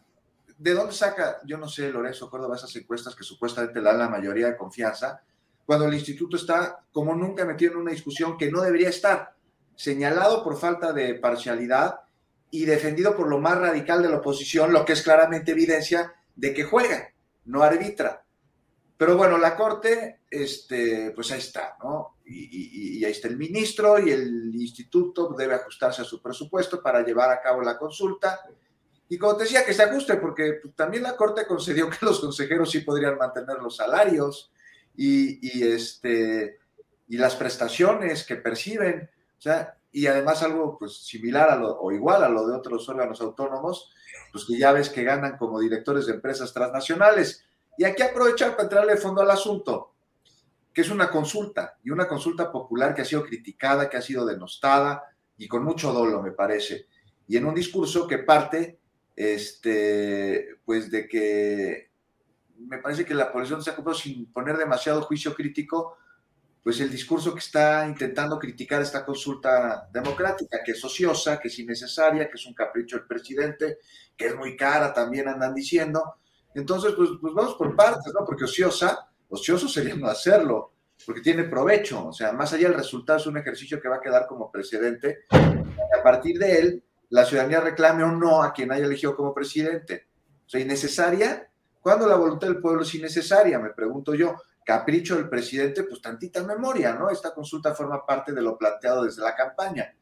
¿de 0.60 0.74
dónde 0.74 0.92
saca, 0.92 1.40
yo 1.46 1.56
no 1.56 1.66
sé, 1.68 1.90
Lorenzo 1.90 2.28
Córdoba, 2.28 2.56
esas 2.56 2.76
encuestas 2.76 3.16
que 3.16 3.24
supuestamente 3.24 3.80
dan 3.80 3.98
la 3.98 4.10
mayoría 4.10 4.46
de 4.46 4.58
confianza, 4.58 5.22
cuando 5.64 5.86
el 5.86 5.94
instituto 5.94 6.36
está 6.36 6.84
como 6.92 7.14
nunca 7.14 7.46
metido 7.46 7.72
en 7.72 7.78
una 7.78 7.92
discusión 7.92 8.36
que 8.36 8.50
no 8.50 8.60
debería 8.60 8.90
estar, 8.90 9.34
señalado 9.74 10.44
por 10.44 10.58
falta 10.58 10.92
de 10.92 11.14
parcialidad 11.14 12.00
y 12.50 12.66
defendido 12.66 13.16
por 13.16 13.28
lo 13.28 13.38
más 13.38 13.56
radical 13.56 14.02
de 14.02 14.10
la 14.10 14.18
oposición, 14.18 14.72
lo 14.72 14.84
que 14.84 14.92
es 14.92 15.02
claramente 15.02 15.52
evidencia 15.52 16.12
de 16.36 16.52
que 16.52 16.64
juega, 16.64 17.08
no 17.46 17.62
arbitra. 17.62 18.22
Pero 18.98 19.16
bueno, 19.16 19.38
la 19.38 19.56
Corte, 19.56 20.20
este, 20.28 21.12
pues 21.12 21.32
ahí 21.32 21.38
está, 21.38 21.74
¿no? 21.82 22.16
Y, 22.26 23.02
ahí 23.02 23.12
está 23.12 23.28
el 23.28 23.38
ministro 23.38 23.98
y 23.98 24.10
el 24.10 24.54
instituto 24.54 25.34
debe 25.38 25.54
ajustarse 25.54 26.02
a 26.02 26.04
su 26.04 26.20
presupuesto 26.20 26.82
para 26.82 27.02
llevar 27.02 27.30
a 27.30 27.40
cabo 27.40 27.62
la 27.62 27.78
consulta. 27.78 28.40
Y 29.12 29.18
como 29.18 29.36
te 29.36 29.42
decía, 29.42 29.66
que 29.66 29.74
se 29.74 29.82
ajuste, 29.82 30.18
porque 30.18 30.60
también 30.76 31.02
la 31.02 31.16
Corte 31.16 31.44
concedió 31.44 31.90
que 31.90 32.06
los 32.06 32.20
consejeros 32.20 32.70
sí 32.70 32.80
podrían 32.80 33.18
mantener 33.18 33.58
los 33.58 33.74
salarios 33.74 34.52
y, 34.96 35.64
este, 35.64 36.60
y 37.08 37.18
las 37.18 37.34
prestaciones 37.34 38.24
que 38.24 38.36
perciben. 38.36 39.10
O 39.36 39.40
sea, 39.40 39.76
y 39.90 40.06
además 40.06 40.44
algo 40.44 40.78
pues 40.78 40.98
similar 40.98 41.50
a 41.50 41.56
lo, 41.56 41.80
o 41.80 41.90
igual 41.90 42.22
a 42.22 42.28
lo 42.28 42.46
de 42.46 42.54
otros 42.54 42.88
órganos 42.88 43.20
autónomos, 43.20 43.92
pues 44.30 44.44
que 44.44 44.56
ya 44.56 44.70
ves 44.70 44.88
que 44.88 45.02
ganan 45.02 45.36
como 45.36 45.58
directores 45.58 46.06
de 46.06 46.12
empresas 46.12 46.52
transnacionales. 46.52 47.44
Y 47.76 47.82
aquí 47.82 48.04
aprovechar 48.04 48.52
para 48.52 48.62
entrarle 48.62 48.96
fondo 48.96 49.22
al 49.22 49.30
asunto, 49.32 49.92
que 50.72 50.82
es 50.82 50.90
una 50.90 51.10
consulta, 51.10 51.78
y 51.82 51.90
una 51.90 52.06
consulta 52.06 52.52
popular 52.52 52.94
que 52.94 53.02
ha 53.02 53.04
sido 53.04 53.24
criticada, 53.24 53.90
que 53.90 53.96
ha 53.96 54.02
sido 54.02 54.24
denostada, 54.24 55.02
y 55.36 55.48
con 55.48 55.64
mucho 55.64 55.92
dolo, 55.92 56.22
me 56.22 56.30
parece. 56.30 56.86
Y 57.26 57.36
en 57.36 57.46
un 57.46 57.56
discurso 57.56 58.06
que 58.06 58.18
parte, 58.18 58.79
este, 59.20 60.56
pues 60.64 60.90
de 60.90 61.06
que 61.06 61.90
me 62.56 62.78
parece 62.78 63.04
que 63.04 63.12
la 63.12 63.30
población 63.30 63.62
se 63.62 63.68
ha 63.68 63.74
ocupado 63.74 63.94
sin 63.94 64.32
poner 64.32 64.56
demasiado 64.56 65.02
juicio 65.02 65.34
crítico 65.34 65.98
pues 66.62 66.80
el 66.80 66.90
discurso 66.90 67.32
que 67.32 67.40
está 67.40 67.86
intentando 67.86 68.38
criticar 68.38 68.82
esta 68.82 69.04
consulta 69.04 69.88
democrática, 69.92 70.60
que 70.64 70.72
es 70.72 70.84
ociosa, 70.84 71.38
que 71.38 71.48
es 71.48 71.58
innecesaria, 71.58 72.28
que 72.28 72.36
es 72.36 72.46
un 72.46 72.54
capricho 72.54 72.96
del 72.96 73.06
presidente, 73.06 73.78
que 74.16 74.26
es 74.26 74.36
muy 74.36 74.56
cara, 74.56 74.92
también 74.92 75.28
andan 75.28 75.54
diciendo. 75.54 76.16
Entonces, 76.54 76.92
pues, 76.94 77.10
pues 77.20 77.32
vamos 77.32 77.54
por 77.54 77.74
partes, 77.74 78.12
¿no? 78.12 78.26
Porque 78.26 78.44
ociosa, 78.44 79.08
ocioso 79.30 79.68
sería 79.68 79.94
no 79.94 80.08
hacerlo, 80.08 80.74
porque 81.06 81.22
tiene 81.22 81.44
provecho, 81.44 82.08
o 82.08 82.12
sea, 82.12 82.32
más 82.32 82.52
allá 82.52 82.68
del 82.68 82.76
resultado 82.76 83.18
es 83.18 83.26
un 83.26 83.38
ejercicio 83.38 83.80
que 83.80 83.88
va 83.88 83.96
a 83.96 84.02
quedar 84.02 84.26
como 84.26 84.50
precedente, 84.50 85.24
a 85.30 86.02
partir 86.02 86.38
de 86.38 86.58
él, 86.58 86.84
la 87.10 87.24
ciudadanía 87.24 87.60
reclame 87.60 88.02
o 88.02 88.10
no 88.10 88.42
a 88.42 88.52
quien 88.52 88.72
haya 88.72 88.86
elegido 88.86 89.14
como 89.14 89.34
presidente. 89.34 90.08
O 90.46 90.48
sea, 90.48 90.60
innecesaria, 90.60 91.48
¿cuándo 91.80 92.06
la 92.06 92.16
voluntad 92.16 92.48
del 92.48 92.60
pueblo 92.60 92.82
es 92.82 92.94
innecesaria? 92.94 93.58
Me 93.58 93.70
pregunto 93.70 94.14
yo 94.14 94.36
capricho 94.64 95.16
del 95.16 95.28
presidente, 95.28 95.84
pues 95.84 96.00
tantita 96.00 96.42
memoria, 96.44 96.94
¿no? 96.94 97.10
Esta 97.10 97.34
consulta 97.34 97.74
forma 97.74 98.04
parte 98.06 98.32
de 98.32 98.42
lo 98.42 98.56
planteado 98.56 99.04
desde 99.04 99.22
la 99.22 99.34
campaña. 99.34 99.94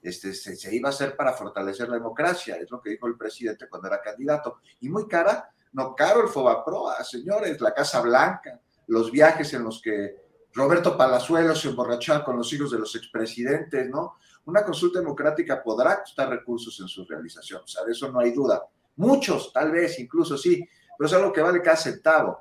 Este, 0.00 0.34
se, 0.34 0.74
iba 0.74 0.88
a 0.88 0.92
hacer 0.92 1.16
para 1.16 1.32
fortalecer 1.32 1.88
la 1.88 1.96
democracia, 1.96 2.56
es 2.56 2.70
lo 2.70 2.80
que 2.80 2.90
dijo 2.90 3.06
el 3.06 3.16
presidente 3.16 3.68
cuando 3.68 3.88
era 3.88 4.00
candidato. 4.00 4.60
Y 4.80 4.88
muy 4.88 5.08
cara, 5.08 5.50
no 5.72 5.94
caro 5.94 6.22
el 6.22 6.28
Fobaproa, 6.28 7.02
señores, 7.04 7.60
la 7.60 7.74
Casa 7.74 8.00
Blanca, 8.00 8.60
los 8.86 9.10
viajes 9.10 9.52
en 9.54 9.64
los 9.64 9.80
que 9.82 10.16
Roberto 10.52 10.96
Palazuelos 10.96 11.60
se 11.60 11.68
emborrachaba 11.68 12.24
con 12.24 12.36
los 12.36 12.52
hijos 12.52 12.70
de 12.70 12.78
los 12.78 12.94
expresidentes, 12.94 13.88
¿no? 13.88 14.16
Una 14.46 14.62
consulta 14.62 15.00
democrática 15.00 15.62
podrá 15.62 16.00
costar 16.00 16.28
recursos 16.28 16.78
en 16.80 16.88
su 16.88 17.04
realización, 17.04 17.62
o 17.62 17.66
sea, 17.66 17.84
de 17.84 17.92
eso 17.92 18.10
no 18.10 18.20
hay 18.20 18.32
duda. 18.32 18.62
Muchos, 18.96 19.52
tal 19.52 19.72
vez, 19.72 19.98
incluso 19.98 20.36
sí, 20.36 20.66
pero 20.96 21.08
es 21.08 21.14
algo 21.14 21.32
que 21.32 21.40
vale 21.40 21.62
cada 21.62 21.76
centavo. 21.76 22.38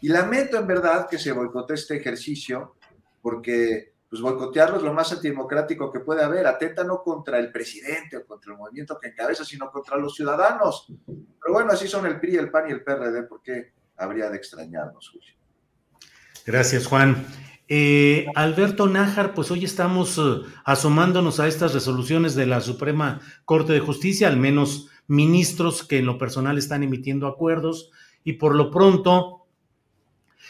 Y 0.00 0.08
lamento 0.08 0.58
en 0.58 0.66
verdad 0.66 1.08
que 1.08 1.18
se 1.18 1.32
boicote 1.32 1.74
este 1.74 1.96
ejercicio, 1.96 2.76
porque 3.22 3.94
pues 4.08 4.22
boicotearlo 4.22 4.76
es 4.76 4.82
lo 4.82 4.92
más 4.92 5.12
antidemocrático 5.12 5.90
que 5.90 6.00
puede 6.00 6.22
haber. 6.22 6.46
Atenta 6.46 6.84
no 6.84 7.02
contra 7.02 7.38
el 7.38 7.50
presidente 7.50 8.18
o 8.18 8.26
contra 8.26 8.52
el 8.52 8.58
movimiento 8.58 8.98
que 8.98 9.08
encabeza, 9.08 9.44
sino 9.44 9.70
contra 9.70 9.96
los 9.96 10.14
ciudadanos. 10.14 10.86
Pero 11.06 11.52
bueno, 11.52 11.72
así 11.72 11.88
son 11.88 12.06
el 12.06 12.20
PRI, 12.20 12.36
el 12.36 12.50
PAN 12.50 12.68
y 12.68 12.72
el 12.72 12.84
PRD, 12.84 13.24
¿por 13.24 13.42
qué 13.42 13.72
habría 13.96 14.30
de 14.30 14.36
extrañarnos, 14.36 15.10
Julio? 15.10 15.34
Gracias, 16.44 16.86
Juan. 16.86 17.26
Eh, 17.68 18.26
Alberto 18.36 18.86
Nájar, 18.86 19.34
pues 19.34 19.50
hoy 19.50 19.64
estamos 19.64 20.18
eh, 20.18 20.48
asomándonos 20.64 21.40
a 21.40 21.48
estas 21.48 21.74
resoluciones 21.74 22.36
de 22.36 22.46
la 22.46 22.60
Suprema 22.60 23.20
Corte 23.44 23.72
de 23.72 23.80
Justicia, 23.80 24.28
al 24.28 24.36
menos 24.36 24.88
ministros 25.08 25.82
que 25.82 25.98
en 25.98 26.06
lo 26.06 26.16
personal 26.16 26.58
están 26.58 26.84
emitiendo 26.84 27.26
acuerdos, 27.26 27.90
y 28.22 28.34
por 28.34 28.54
lo 28.54 28.70
pronto 28.70 29.46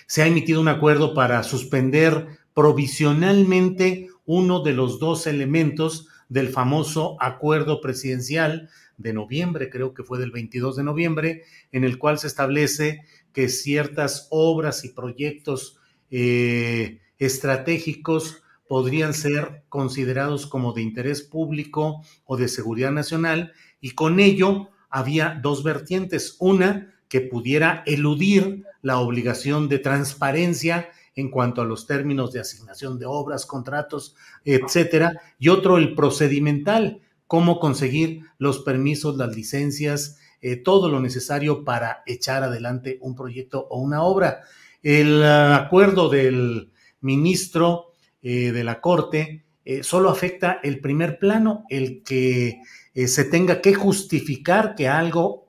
se 0.06 0.22
ha 0.22 0.26
emitido 0.26 0.60
un 0.60 0.68
acuerdo 0.68 1.14
para 1.14 1.42
suspender 1.42 2.26
provisionalmente 2.52 4.08
uno 4.26 4.60
de 4.60 4.72
los 4.74 4.98
dos 4.98 5.26
elementos 5.26 6.08
del 6.28 6.48
famoso 6.48 7.16
acuerdo 7.20 7.80
presidencial 7.80 8.68
de 8.98 9.14
noviembre, 9.14 9.70
creo 9.70 9.94
que 9.94 10.02
fue 10.02 10.18
del 10.18 10.32
22 10.32 10.76
de 10.76 10.84
noviembre, 10.84 11.42
en 11.72 11.84
el 11.84 11.98
cual 11.98 12.18
se 12.18 12.26
establece 12.26 13.02
que 13.32 13.48
ciertas 13.48 14.26
obras 14.30 14.84
y 14.84 14.90
proyectos 14.90 15.78
eh, 16.10 17.00
estratégicos 17.18 18.42
podrían 18.68 19.14
ser 19.14 19.62
considerados 19.68 20.46
como 20.46 20.72
de 20.72 20.82
interés 20.82 21.22
público 21.22 22.02
o 22.24 22.36
de 22.36 22.48
seguridad 22.48 22.90
nacional 22.90 23.52
y 23.80 23.92
con 23.92 24.20
ello 24.20 24.70
había 24.90 25.38
dos 25.42 25.62
vertientes. 25.62 26.36
Una, 26.40 26.92
que 27.08 27.20
pudiera 27.20 27.82
eludir 27.86 28.64
la 28.82 28.98
obligación 28.98 29.68
de 29.68 29.78
transparencia 29.78 30.88
en 31.14 31.30
cuanto 31.30 31.62
a 31.62 31.64
los 31.64 31.86
términos 31.86 32.32
de 32.32 32.40
asignación 32.40 32.98
de 32.98 33.06
obras, 33.06 33.46
contratos, 33.46 34.16
etcétera, 34.44 35.12
y 35.38 35.48
otro 35.48 35.78
el 35.78 35.94
procedimental, 35.94 37.00
cómo 37.26 37.58
conseguir 37.58 38.22
los 38.38 38.60
permisos, 38.60 39.16
las 39.16 39.34
licencias, 39.34 40.18
eh, 40.42 40.56
todo 40.56 40.90
lo 40.90 41.00
necesario 41.00 41.64
para 41.64 42.02
echar 42.06 42.42
adelante 42.42 42.98
un 43.00 43.14
proyecto 43.14 43.66
o 43.70 43.80
una 43.80 44.02
obra. 44.02 44.42
El 44.82 45.20
uh, 45.22 45.54
acuerdo 45.54 46.08
del 46.10 46.70
ministro 47.00 47.92
eh, 48.22 48.52
de 48.52 48.64
la 48.64 48.80
Corte 48.80 49.44
eh, 49.64 49.82
solo 49.82 50.10
afecta 50.10 50.60
el 50.62 50.80
primer 50.80 51.18
plano, 51.18 51.64
el 51.68 52.02
que 52.02 52.60
eh, 52.94 53.08
se 53.08 53.24
tenga 53.24 53.60
que 53.60 53.74
justificar 53.74 54.74
que 54.74 54.88
algo 54.88 55.44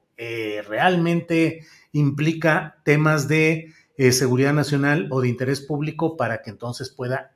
realmente 0.67 1.61
implica 1.91 2.81
temas 2.83 3.27
de 3.27 3.71
seguridad 4.11 4.51
nacional 4.51 5.07
o 5.11 5.21
de 5.21 5.27
interés 5.27 5.61
público 5.61 6.17
para 6.17 6.41
que 6.41 6.49
entonces 6.49 6.89
pueda 6.89 7.35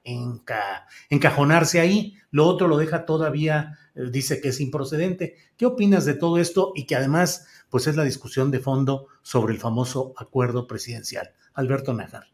encajonarse 1.10 1.80
ahí. 1.80 2.16
Lo 2.32 2.48
otro 2.48 2.68
lo 2.68 2.78
deja 2.78 3.06
todavía, 3.06 3.78
dice 3.94 4.42
que 4.42 4.50
es 4.50 4.60
improcedente. 4.60 5.36
¿Qué 5.58 5.68
opinas 5.68 6.06
de 6.06 6.16
todo 6.16 6.40
esto 6.40 6.72
y 6.76 6.88
que 6.88 6.96
además 6.96 7.46
pues 7.70 7.86
es 7.86 7.96
la 7.96 8.04
discusión 8.04 8.50
de 8.50 8.62
fondo 8.62 9.10
sobre 9.22 9.54
el 9.54 9.60
famoso 9.60 10.16
acuerdo 10.18 10.66
presidencial? 10.66 11.36
Alberto 11.54 11.94
Najar. 11.94 12.31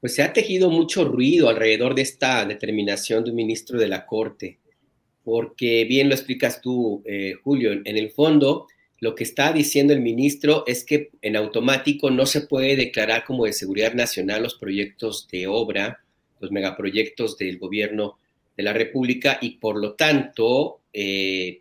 Pues 0.00 0.14
se 0.14 0.22
ha 0.22 0.32
tejido 0.32 0.70
mucho 0.70 1.04
ruido 1.04 1.48
alrededor 1.48 1.94
de 1.94 2.02
esta 2.02 2.44
determinación 2.44 3.24
de 3.24 3.30
un 3.30 3.36
ministro 3.36 3.78
de 3.78 3.88
la 3.88 4.06
Corte 4.06 4.58
porque 5.26 5.84
bien 5.86 6.08
lo 6.08 6.14
explicas 6.14 6.60
tú, 6.60 7.02
eh, 7.04 7.34
Julio, 7.42 7.72
en 7.72 7.96
el 7.96 8.12
fondo 8.12 8.68
lo 9.00 9.16
que 9.16 9.24
está 9.24 9.52
diciendo 9.52 9.92
el 9.92 10.00
ministro 10.00 10.62
es 10.68 10.84
que 10.84 11.10
en 11.20 11.34
automático 11.34 12.12
no 12.12 12.26
se 12.26 12.42
puede 12.42 12.76
declarar 12.76 13.24
como 13.24 13.44
de 13.44 13.52
seguridad 13.52 13.92
nacional 13.92 14.44
los 14.44 14.54
proyectos 14.54 15.26
de 15.32 15.48
obra, 15.48 16.04
los 16.38 16.52
megaproyectos 16.52 17.36
del 17.38 17.58
gobierno 17.58 18.20
de 18.56 18.62
la 18.62 18.72
República 18.72 19.38
y 19.42 19.56
por 19.56 19.80
lo 19.80 19.94
tanto 19.94 20.78
eh, 20.92 21.60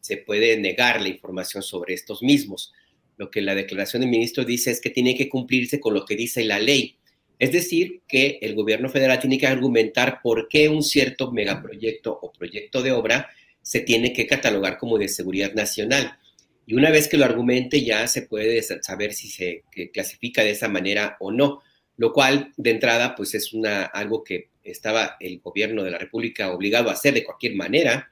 se 0.00 0.16
puede 0.16 0.56
negar 0.56 1.00
la 1.00 1.08
información 1.08 1.62
sobre 1.62 1.94
estos 1.94 2.20
mismos. 2.20 2.72
Lo 3.16 3.30
que 3.30 3.42
la 3.42 3.54
declaración 3.54 4.00
del 4.00 4.10
ministro 4.10 4.44
dice 4.44 4.72
es 4.72 4.80
que 4.80 4.90
tiene 4.90 5.14
que 5.14 5.28
cumplirse 5.28 5.78
con 5.78 5.94
lo 5.94 6.04
que 6.04 6.16
dice 6.16 6.44
la 6.44 6.58
ley. 6.58 6.96
Es 7.38 7.52
decir, 7.52 8.02
que 8.06 8.38
el 8.42 8.54
gobierno 8.54 8.88
federal 8.88 9.18
tiene 9.18 9.38
que 9.38 9.46
argumentar 9.46 10.20
por 10.22 10.48
qué 10.48 10.68
un 10.68 10.82
cierto 10.82 11.32
megaproyecto 11.32 12.16
o 12.20 12.32
proyecto 12.32 12.82
de 12.82 12.92
obra 12.92 13.28
se 13.60 13.80
tiene 13.80 14.12
que 14.12 14.26
catalogar 14.26 14.78
como 14.78 14.98
de 14.98 15.08
seguridad 15.08 15.52
nacional. 15.54 16.18
Y 16.66 16.74
una 16.74 16.90
vez 16.90 17.08
que 17.08 17.18
lo 17.18 17.24
argumente 17.24 17.84
ya 17.84 18.06
se 18.06 18.22
puede 18.22 18.62
saber 18.62 19.12
si 19.12 19.28
se 19.28 19.64
clasifica 19.92 20.42
de 20.42 20.50
esa 20.50 20.68
manera 20.68 21.16
o 21.20 21.32
no, 21.32 21.62
lo 21.96 22.12
cual 22.12 22.52
de 22.56 22.70
entrada 22.70 23.14
pues 23.14 23.34
es 23.34 23.52
una, 23.52 23.84
algo 23.84 24.24
que 24.24 24.48
estaba 24.62 25.16
el 25.20 25.40
gobierno 25.40 25.82
de 25.82 25.90
la 25.90 25.98
República 25.98 26.52
obligado 26.52 26.88
a 26.88 26.94
hacer 26.94 27.14
de 27.14 27.24
cualquier 27.24 27.54
manera, 27.54 28.10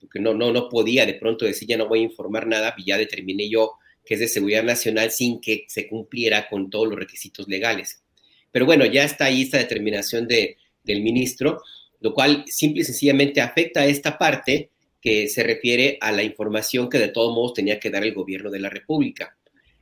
porque 0.00 0.20
no, 0.20 0.34
no, 0.34 0.52
no 0.52 0.68
podía 0.68 1.06
de 1.06 1.14
pronto 1.14 1.44
decir 1.44 1.68
ya 1.68 1.78
no 1.78 1.88
voy 1.88 2.00
a 2.00 2.02
informar 2.02 2.46
nada 2.46 2.74
y 2.76 2.84
ya 2.84 2.98
determiné 2.98 3.48
yo 3.48 3.74
que 4.04 4.14
es 4.14 4.20
de 4.20 4.28
seguridad 4.28 4.62
nacional 4.62 5.10
sin 5.10 5.40
que 5.40 5.64
se 5.68 5.88
cumpliera 5.88 6.48
con 6.48 6.68
todos 6.68 6.88
los 6.88 6.98
requisitos 6.98 7.48
legales. 7.48 8.03
Pero 8.54 8.66
bueno, 8.66 8.86
ya 8.86 9.02
está 9.02 9.24
ahí 9.24 9.42
esta 9.42 9.58
determinación 9.58 10.28
de, 10.28 10.58
del 10.84 11.02
ministro, 11.02 11.60
lo 11.98 12.14
cual 12.14 12.44
simple 12.46 12.82
y 12.82 12.84
sencillamente 12.84 13.40
afecta 13.40 13.80
a 13.80 13.86
esta 13.86 14.16
parte 14.16 14.70
que 15.00 15.26
se 15.26 15.42
refiere 15.42 15.98
a 16.00 16.12
la 16.12 16.22
información 16.22 16.88
que 16.88 17.00
de 17.00 17.08
todos 17.08 17.34
modos 17.34 17.54
tenía 17.54 17.80
que 17.80 17.90
dar 17.90 18.04
el 18.04 18.14
gobierno 18.14 18.52
de 18.52 18.60
la 18.60 18.70
República. 18.70 19.36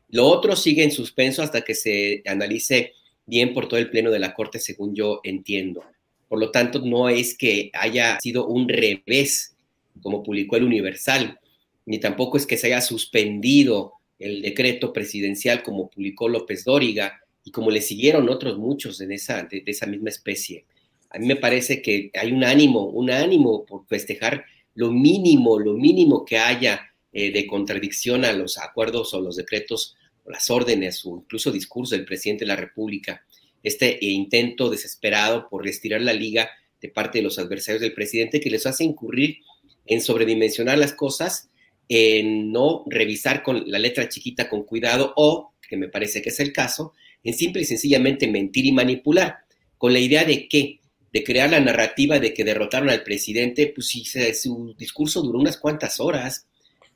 Lo 0.08 0.26
otro 0.26 0.56
sigue 0.56 0.84
en 0.84 0.90
suspenso 0.90 1.42
hasta 1.42 1.60
que 1.60 1.74
se 1.74 2.22
analice 2.24 2.94
bien 3.26 3.52
por 3.52 3.68
todo 3.68 3.78
el 3.78 3.90
pleno 3.90 4.10
de 4.10 4.20
la 4.20 4.32
Corte, 4.32 4.58
según 4.58 4.94
yo 4.94 5.20
entiendo. 5.22 5.84
Por 6.26 6.40
lo 6.40 6.50
tanto, 6.50 6.78
no 6.78 7.10
es 7.10 7.36
que 7.36 7.70
haya 7.74 8.18
sido 8.22 8.46
un 8.46 8.70
revés, 8.70 9.54
como 10.00 10.22
publicó 10.22 10.56
el 10.56 10.64
Universal, 10.64 11.38
ni 11.84 11.98
tampoco 11.98 12.38
es 12.38 12.46
que 12.46 12.56
se 12.56 12.68
haya 12.68 12.80
suspendido 12.80 13.92
el 14.18 14.40
decreto 14.40 14.94
presidencial, 14.94 15.62
como 15.62 15.90
publicó 15.90 16.26
López 16.26 16.64
Dóriga, 16.64 17.21
y 17.44 17.50
como 17.50 17.70
le 17.70 17.80
siguieron 17.80 18.28
otros 18.28 18.58
muchos 18.58 18.98
de 18.98 19.14
esa, 19.14 19.42
de, 19.44 19.62
esa 19.66 19.86
misma 19.86 20.10
especie. 20.10 20.64
A 21.10 21.18
mí 21.18 21.26
me 21.26 21.36
parece 21.36 21.82
que 21.82 22.10
hay 22.14 22.32
un 22.32 22.44
ánimo, 22.44 22.86
un 22.86 23.10
ánimo 23.10 23.64
por 23.66 23.86
festejar 23.86 24.44
lo 24.74 24.90
mínimo, 24.90 25.58
lo 25.58 25.74
mínimo 25.74 26.24
que 26.24 26.38
haya 26.38 26.92
eh, 27.12 27.30
de 27.30 27.46
contradicción 27.46 28.24
a 28.24 28.32
los 28.32 28.56
acuerdos 28.58 29.12
o 29.12 29.20
los 29.20 29.36
decretos 29.36 29.96
o 30.24 30.30
las 30.30 30.50
órdenes 30.50 31.04
o 31.04 31.16
incluso 31.16 31.52
discurso 31.52 31.94
del 31.94 32.04
presidente 32.04 32.44
de 32.44 32.48
la 32.48 32.56
República. 32.56 33.24
Este 33.62 33.98
intento 34.00 34.70
desesperado 34.70 35.48
por 35.48 35.64
retirar 35.64 36.00
la 36.00 36.12
liga 36.12 36.48
de 36.80 36.88
parte 36.88 37.18
de 37.18 37.24
los 37.24 37.38
adversarios 37.38 37.82
del 37.82 37.92
presidente 37.92 38.40
que 38.40 38.50
les 38.50 38.66
hace 38.66 38.84
incurrir 38.84 39.38
en 39.86 40.00
sobredimensionar 40.00 40.78
las 40.78 40.92
cosas, 40.92 41.50
en 41.88 42.50
no 42.50 42.84
revisar 42.86 43.42
con 43.42 43.64
la 43.70 43.78
letra 43.78 44.08
chiquita 44.08 44.48
con 44.48 44.64
cuidado 44.64 45.12
o, 45.16 45.52
que 45.68 45.76
me 45.76 45.88
parece 45.88 46.22
que 46.22 46.30
es 46.30 46.40
el 46.40 46.52
caso, 46.52 46.94
en 47.24 47.34
simple 47.34 47.62
y 47.62 47.64
sencillamente 47.64 48.26
mentir 48.26 48.66
y 48.66 48.72
manipular, 48.72 49.38
con 49.78 49.92
la 49.92 49.98
idea 49.98 50.24
de 50.24 50.48
que, 50.48 50.80
de 51.12 51.24
crear 51.24 51.50
la 51.50 51.60
narrativa 51.60 52.18
de 52.18 52.32
que 52.32 52.44
derrotaron 52.44 52.90
al 52.90 53.02
presidente, 53.02 53.72
pues 53.74 53.88
si 53.88 54.04
su 54.04 54.74
discurso 54.78 55.22
duró 55.22 55.38
unas 55.38 55.56
cuantas 55.56 56.00
horas, 56.00 56.46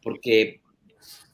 porque 0.03 0.61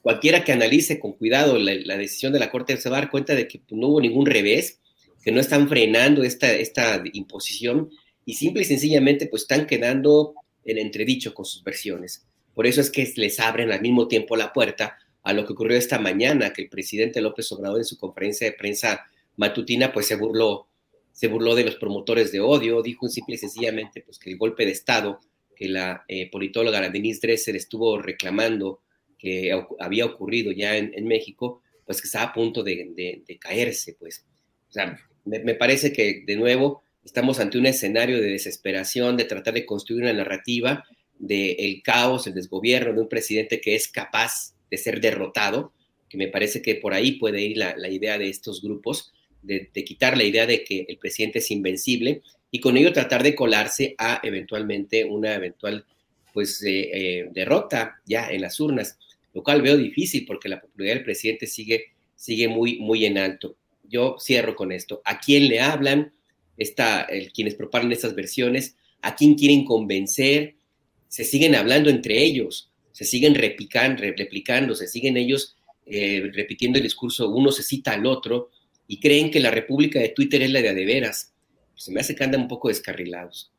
cualquiera 0.01 0.43
que 0.43 0.51
analice 0.51 0.99
con 0.99 1.13
cuidado 1.13 1.57
la, 1.57 1.97
decisión 1.97 2.33
de 2.33 2.39
la 2.39 2.51
Corte 2.51 2.75
se 2.77 2.89
va 2.89 2.97
a 2.97 3.01
dar 3.01 3.09
cuenta 3.09 3.35
de 3.35 3.47
que 3.47 3.61
no 3.71 3.87
hubo 3.87 4.01
ningún 4.01 4.25
revés, 4.25 4.79
que 5.23 5.31
no 5.31 5.39
están 5.39 5.69
frenando 5.69 6.23
esta, 6.23 6.51
esta 6.51 7.01
imposición 7.13 7.89
y 8.25 8.33
simple 8.33 8.63
y 8.63 8.65
sencillamente 8.65 9.27
pues 9.27 9.43
están 9.43 9.65
quedando 9.65 10.33
en 10.65 10.77
entredicho 10.77 11.33
con 11.33 11.45
sus 11.45 11.63
versiones. 11.63 12.25
Por 12.53 12.67
eso 12.67 12.81
es 12.81 12.89
que 12.89 13.11
les 13.15 13.39
abren 13.39 13.71
al 13.71 13.81
mismo 13.81 14.07
tiempo 14.07 14.35
la 14.35 14.53
puerta 14.53 14.97
a 15.23 15.33
lo 15.33 15.45
que 15.45 15.53
ocurrió 15.53 15.77
esta 15.77 15.99
mañana, 15.99 16.53
que 16.53 16.63
el 16.63 16.69
presidente 16.69 17.21
López 17.21 17.51
Obrador 17.51 17.79
en 17.79 17.85
su 17.85 17.97
conferencia 17.97 18.45
de 18.45 18.53
prensa 18.53 19.05
matutina, 19.37 19.91
pues 19.91 20.05
se 20.05 20.15
burló, 20.15 20.67
se 21.11 21.27
burló 21.27 21.55
de 21.55 21.65
los 21.65 21.75
promotores 21.75 22.31
de 22.31 22.39
odio, 22.39 22.81
dijo 22.81 23.07
simple 23.07 23.35
y 23.35 23.37
sencillamente 23.37 24.01
pues, 24.01 24.19
que 24.19 24.31
el 24.31 24.37
golpe 24.37 24.65
de 24.65 24.71
Estado 24.71 25.19
que 25.55 25.67
la 25.67 26.03
eh, 26.07 26.29
politóloga 26.29 26.89
Denise 26.89 27.19
Dresser 27.21 27.55
estuvo 27.55 28.01
reclamando 28.01 28.81
que 29.17 29.57
había 29.79 30.05
ocurrido 30.05 30.51
ya 30.51 30.75
en, 30.75 31.07
México, 31.07 31.61
pues 31.85 32.01
que 32.01 32.07
estaba 32.07 32.25
a 32.25 32.33
punto 32.33 32.61
de, 32.61 33.23
caerse, 33.39 33.95
pues. 33.97 34.25
O 34.69 34.73
sea, 34.73 34.99
me, 35.23 35.55
parece 35.55 35.93
que 35.93 36.23
de 36.25 36.35
nuevo 36.35 36.83
estamos 37.05 37.39
ante 37.39 37.57
un 37.57 37.65
escenario 37.65 38.19
de 38.19 38.31
desesperación, 38.31 39.15
de 39.15 39.23
tratar 39.23 39.53
de 39.53 39.65
construir 39.65 40.03
una 40.03 40.11
narrativa 40.11 40.83
del 41.17 41.81
caos, 41.83 42.27
el 42.27 42.33
desgobierno 42.33 42.93
de 42.93 42.99
un 42.99 43.07
presidente 43.07 43.61
que 43.61 43.75
es 43.75 43.87
capaz 43.87 44.52
de 44.73 44.79
ser 44.79 45.01
derrotado, 45.01 45.71
que 46.09 46.17
me 46.17 46.29
parece 46.29 46.63
que 46.63 46.73
por 46.73 46.95
ahí 46.95 47.11
puede 47.11 47.43
ir 47.43 47.57
la, 47.57 47.89
idea 47.89 48.17
de 48.17 48.27
estos 48.27 48.63
grupos, 48.63 49.13
de, 49.43 49.69
quitar 49.85 50.17
la 50.17 50.23
idea 50.23 50.47
de 50.47 50.63
que 50.63 50.87
el 50.89 50.97
presidente 50.97 51.37
es 51.37 51.51
invencible 51.51 52.23
y 52.49 52.59
con 52.59 52.75
ello 52.75 52.91
tratar 52.91 53.21
de 53.21 53.35
colarse 53.35 53.93
a 53.99 54.19
eventualmente 54.23 55.05
una 55.05 55.35
eventual 55.35 55.85
pues 56.33 56.63
eh, 56.63 56.89
eh, 56.91 57.29
derrota 57.31 58.01
ya 58.07 58.31
en 58.31 58.41
las 58.41 58.59
urnas, 58.59 58.97
lo 59.35 59.43
cual 59.43 59.61
veo 59.61 59.77
difícil 59.77 60.25
porque 60.25 60.49
la 60.49 60.59
popularidad 60.59 60.95
del 60.95 61.05
presidente 61.05 61.45
sigue, 61.45 61.91
sigue 62.15 62.47
muy, 62.47 62.79
muy 62.79 63.05
en 63.05 63.19
alto. 63.19 63.55
Yo 63.83 64.15
cierro 64.19 64.55
con 64.55 64.71
esto. 64.71 65.03
¿A 65.05 65.19
quién 65.19 65.49
le 65.49 65.59
hablan? 65.59 66.13
Está, 66.57 67.03
el, 67.03 67.31
quienes 67.31 67.53
propagan 67.53 67.91
estas 67.91 68.15
versiones, 68.15 68.75
¿a 69.03 69.15
quién 69.15 69.35
quieren 69.35 69.65
convencer? 69.65 70.55
Se 71.09 71.25
siguen 71.25 71.53
hablando 71.53 71.91
entre 71.91 72.23
ellos, 72.23 72.72
se 72.93 73.03
siguen 73.03 73.35
replicando, 73.35 74.01
replicando 74.01 74.75
se 74.75 74.87
siguen 74.87 75.17
ellos 75.17 75.57
eh, 75.85 76.31
repitiendo 76.33 76.77
el 76.77 76.83
discurso, 76.83 77.29
uno 77.29 77.51
se 77.51 77.63
cita 77.63 77.91
al 77.91 78.05
otro 78.05 78.51
y 78.87 79.01
creen 79.01 79.31
que 79.31 79.41
la 79.41 79.51
república 79.51 79.99
de 79.99 80.09
Twitter 80.09 80.41
es 80.41 80.51
la 80.51 80.61
de 80.61 80.73
de 80.73 80.85
veras. 80.85 81.33
Se 81.75 81.91
me 81.91 81.99
hace 81.99 82.15
que 82.15 82.23
andan 82.23 82.41
un 82.41 82.47
poco 82.47 82.69
descarrilados. 82.69 83.51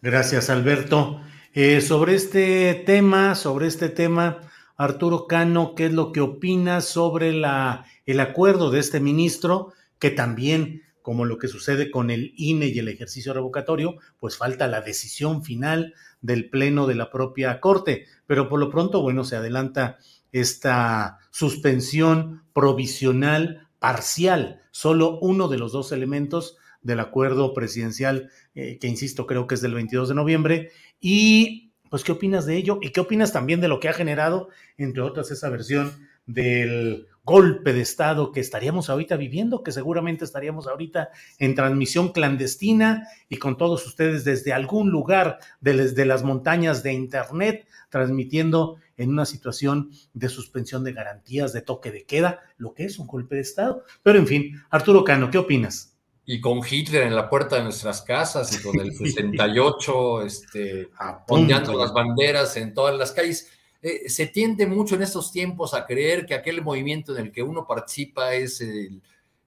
Gracias, 0.00 0.50
Alberto. 0.50 1.20
Eh, 1.54 1.80
sobre 1.80 2.14
este 2.14 2.74
tema, 2.86 3.34
sobre 3.34 3.66
este 3.66 3.88
tema, 3.88 4.48
Arturo 4.76 5.26
Cano, 5.26 5.74
¿qué 5.74 5.86
es 5.86 5.92
lo 5.92 6.12
que 6.12 6.20
opinas 6.20 6.84
sobre 6.84 7.32
la, 7.32 7.84
el 8.06 8.20
acuerdo 8.20 8.70
de 8.70 8.78
este 8.78 9.00
ministro 9.00 9.72
que 9.98 10.10
también 10.10 10.82
como 11.08 11.24
lo 11.24 11.38
que 11.38 11.48
sucede 11.48 11.90
con 11.90 12.10
el 12.10 12.34
INE 12.36 12.66
y 12.66 12.80
el 12.80 12.88
ejercicio 12.88 13.32
revocatorio, 13.32 13.96
pues 14.20 14.36
falta 14.36 14.68
la 14.68 14.82
decisión 14.82 15.42
final 15.42 15.94
del 16.20 16.50
Pleno 16.50 16.86
de 16.86 16.94
la 16.94 17.10
propia 17.10 17.60
Corte. 17.60 18.06
Pero 18.26 18.48
por 18.48 18.60
lo 18.60 18.70
pronto, 18.70 19.02
bueno, 19.02 19.24
se 19.24 19.36
adelanta 19.36 19.98
esta 20.32 21.18
suspensión 21.30 22.42
provisional 22.52 23.68
parcial, 23.78 24.62
solo 24.70 25.18
uno 25.20 25.48
de 25.48 25.58
los 25.58 25.72
dos 25.72 25.92
elementos 25.92 26.56
del 26.82 27.00
acuerdo 27.00 27.54
presidencial, 27.54 28.30
eh, 28.54 28.78
que 28.78 28.88
insisto, 28.88 29.26
creo 29.26 29.46
que 29.46 29.54
es 29.54 29.60
del 29.60 29.74
22 29.74 30.08
de 30.08 30.14
noviembre. 30.14 30.70
Y, 31.00 31.72
pues, 31.90 32.04
¿qué 32.04 32.12
opinas 32.12 32.46
de 32.46 32.56
ello? 32.56 32.78
¿Y 32.82 32.90
qué 32.90 33.00
opinas 33.00 33.32
también 33.32 33.60
de 33.60 33.68
lo 33.68 33.80
que 33.80 33.88
ha 33.88 33.92
generado, 33.92 34.48
entre 34.76 35.02
otras, 35.02 35.30
esa 35.30 35.48
versión 35.48 35.92
del 36.26 37.06
golpe 37.28 37.74
de 37.74 37.82
Estado 37.82 38.32
que 38.32 38.40
estaríamos 38.40 38.88
ahorita 38.88 39.18
viviendo, 39.18 39.62
que 39.62 39.70
seguramente 39.70 40.24
estaríamos 40.24 40.66
ahorita 40.66 41.10
en 41.38 41.54
transmisión 41.54 42.12
clandestina 42.12 43.06
y 43.28 43.36
con 43.36 43.58
todos 43.58 43.86
ustedes 43.86 44.24
desde 44.24 44.54
algún 44.54 44.88
lugar 44.88 45.38
desde 45.60 46.06
las 46.06 46.24
montañas 46.24 46.82
de 46.82 46.94
Internet, 46.94 47.68
transmitiendo 47.90 48.76
en 48.96 49.10
una 49.10 49.26
situación 49.26 49.90
de 50.14 50.30
suspensión 50.30 50.84
de 50.84 50.94
garantías, 50.94 51.52
de 51.52 51.60
toque 51.60 51.90
de 51.90 52.06
queda, 52.06 52.40
lo 52.56 52.72
que 52.72 52.86
es 52.86 52.98
un 52.98 53.06
golpe 53.06 53.34
de 53.34 53.42
Estado. 53.42 53.84
Pero 54.02 54.18
en 54.18 54.26
fin, 54.26 54.62
Arturo 54.70 55.04
Cano, 55.04 55.30
¿qué 55.30 55.36
opinas? 55.36 55.98
Y 56.24 56.40
con 56.40 56.60
Hitler 56.66 57.02
en 57.02 57.14
la 57.14 57.28
puerta 57.28 57.56
de 57.56 57.64
nuestras 57.64 58.00
casas 58.00 58.58
y 58.58 58.62
con 58.62 58.80
el 58.80 58.90
68, 58.96 60.22
este, 60.22 60.88
ondeando 61.28 61.76
las 61.76 61.92
banderas 61.92 62.56
en 62.56 62.72
todas 62.72 62.96
las 62.96 63.12
calles 63.12 63.50
eh, 63.80 64.08
se 64.08 64.26
tiende 64.26 64.66
mucho 64.66 64.96
en 64.96 65.02
estos 65.02 65.30
tiempos 65.30 65.72
a 65.72 65.86
creer 65.86 66.26
que 66.26 66.34
aquel 66.34 66.62
movimiento 66.62 67.16
en 67.16 67.26
el 67.26 67.32
que 67.32 67.42
uno 67.42 67.66
participa 67.66 68.34
es 68.34 68.60
el... 68.60 69.00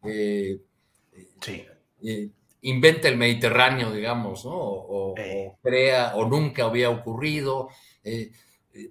Eh, 0.03 0.59
eh, 2.03 2.29
inventa 2.61 3.09
el 3.09 3.17
Mediterráneo, 3.17 3.91
digamos, 3.91 4.45
¿no? 4.45 4.53
O, 4.55 5.15
crea, 5.61 6.15
o 6.15 6.25
nunca 6.25 6.65
había 6.65 6.89
ocurrido. 6.89 7.69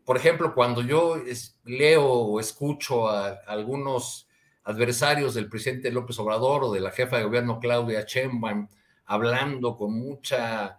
por 0.05 0.17
ejemplo, 0.17 0.55
cuando 0.55 0.83
yo 0.83 1.17
leo 1.65 2.05
o 2.05 2.41
escucho 2.41 3.09
a, 3.09 3.31
algunos 3.47 4.29
adversarios 4.65 5.35
del 5.35 5.49
presidente 5.49 5.91
López 5.91 6.19
Obrador 6.19 6.65
o 6.65 6.73
de 6.73 6.81
la 6.81 6.91
jefa 6.91 7.17
de 7.17 7.25
gobierno 7.25 7.61
Claudia 7.61 8.05
Sheinbaum 8.07 8.69
hablando 9.07 9.77
con 9.77 9.99
mucha 9.99 10.79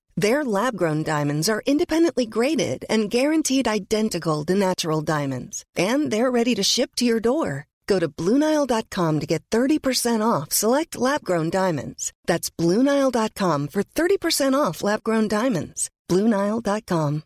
Their 0.21 0.45
lab 0.45 0.77
grown 0.77 1.01
diamonds 1.01 1.49
are 1.49 1.63
independently 1.65 2.27
graded 2.27 2.85
and 2.87 3.09
guaranteed 3.09 3.67
identical 3.67 4.45
to 4.45 4.53
natural 4.53 5.01
diamonds, 5.01 5.63
and 5.75 6.11
they're 6.11 6.29
ready 6.29 6.53
to 6.53 6.61
ship 6.61 6.91
to 6.97 7.05
your 7.05 7.19
door. 7.19 7.67
Go 7.87 7.97
to 7.97 8.07
Bluenile.com 8.07 9.19
to 9.19 9.25
get 9.25 9.41
30% 9.49 10.21
off 10.21 10.51
select 10.51 10.95
lab 10.95 11.23
grown 11.23 11.49
diamonds. 11.49 12.13
That's 12.27 12.51
Bluenile.com 12.51 13.67
for 13.67 13.83
30% 13.83 14.53
off 14.53 14.83
lab 14.83 15.01
grown 15.01 15.27
diamonds. 15.27 15.89
Bluenile.com. 16.07 17.23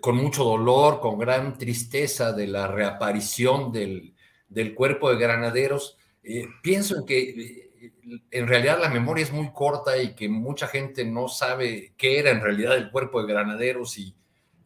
Con 0.00 0.16
mucho 0.16 0.44
dolor, 0.44 1.00
con 1.00 1.18
gran 1.18 1.58
tristeza 1.58 2.32
de 2.32 2.46
la 2.46 2.68
reaparición 2.68 3.72
del, 3.72 4.14
del 4.48 4.72
cuerpo 4.72 5.10
de 5.10 5.16
granaderos, 5.16 5.96
eh, 6.22 6.46
pienso 6.62 6.96
en 6.98 7.06
que. 7.06 7.71
En 8.30 8.46
realidad 8.46 8.78
la 8.80 8.88
memoria 8.88 9.24
es 9.24 9.32
muy 9.32 9.52
corta 9.52 10.00
y 10.00 10.14
que 10.14 10.28
mucha 10.28 10.68
gente 10.68 11.04
no 11.04 11.28
sabe 11.28 11.94
qué 11.96 12.18
era 12.18 12.30
en 12.30 12.40
realidad 12.40 12.76
el 12.76 12.90
cuerpo 12.90 13.20
de 13.20 13.32
granaderos 13.32 13.98
y, 13.98 14.14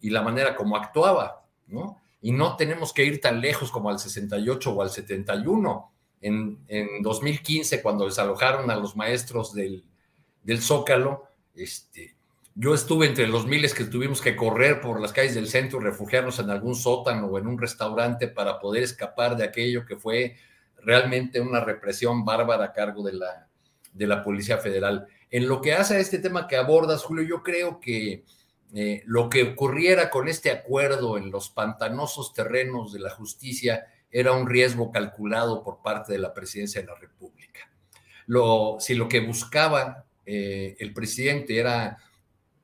la 0.02 0.22
manera 0.22 0.54
como 0.54 0.76
actuaba, 0.76 1.44
¿no? 1.66 2.00
Y 2.20 2.30
no 2.30 2.54
tenemos 2.54 2.92
que 2.92 3.04
ir 3.04 3.20
tan 3.20 3.40
lejos 3.40 3.72
como 3.72 3.90
al 3.90 3.98
68 3.98 4.72
o 4.72 4.80
al 4.80 4.90
71. 4.90 5.92
En, 6.20 6.58
en 6.68 7.02
2015, 7.02 7.82
cuando 7.82 8.04
desalojaron 8.04 8.70
a 8.70 8.76
los 8.76 8.94
maestros 8.94 9.52
del, 9.52 9.82
del 10.44 10.62
Zócalo, 10.62 11.24
este, 11.56 12.16
yo 12.58 12.72
estuve 12.72 13.06
entre 13.06 13.26
los 13.26 13.46
miles 13.46 13.74
que 13.74 13.84
tuvimos 13.84 14.22
que 14.22 14.34
correr 14.34 14.80
por 14.80 14.98
las 14.98 15.12
calles 15.12 15.34
del 15.34 15.46
centro, 15.46 15.78
refugiarnos 15.78 16.38
en 16.38 16.48
algún 16.48 16.74
sótano 16.74 17.26
o 17.26 17.38
en 17.38 17.46
un 17.46 17.58
restaurante 17.58 18.28
para 18.28 18.58
poder 18.58 18.82
escapar 18.82 19.36
de 19.36 19.44
aquello 19.44 19.84
que 19.84 19.96
fue 19.96 20.36
realmente 20.86 21.40
una 21.40 21.60
represión 21.60 22.24
bárbara 22.24 22.66
a 22.66 22.72
cargo 22.72 23.02
de 23.02 23.14
la, 23.14 23.48
de 23.92 24.06
la 24.06 24.22
Policía 24.22 24.58
Federal. 24.58 25.08
En 25.30 25.48
lo 25.48 25.60
que 25.60 25.74
hace 25.74 25.96
a 25.96 25.98
este 25.98 26.20
tema 26.20 26.46
que 26.46 26.56
abordas, 26.56 27.02
Julio, 27.02 27.24
yo 27.24 27.42
creo 27.42 27.80
que 27.80 28.24
eh, 28.72 29.02
lo 29.04 29.28
que 29.28 29.42
ocurriera 29.42 30.10
con 30.10 30.28
este 30.28 30.52
acuerdo 30.52 31.18
en 31.18 31.32
los 31.32 31.50
pantanosos 31.50 32.32
terrenos 32.32 32.92
de 32.92 33.00
la 33.00 33.10
justicia 33.10 33.86
era 34.12 34.30
un 34.32 34.48
riesgo 34.48 34.92
calculado 34.92 35.64
por 35.64 35.82
parte 35.82 36.12
de 36.12 36.18
la 36.20 36.32
presidencia 36.32 36.80
de 36.80 36.86
la 36.86 36.94
República. 36.94 37.68
Si 38.78 38.94
lo 38.94 39.08
que 39.08 39.20
buscaba 39.20 40.06
eh, 40.24 40.76
el 40.78 40.92
presidente 40.92 41.58
era 41.58 41.98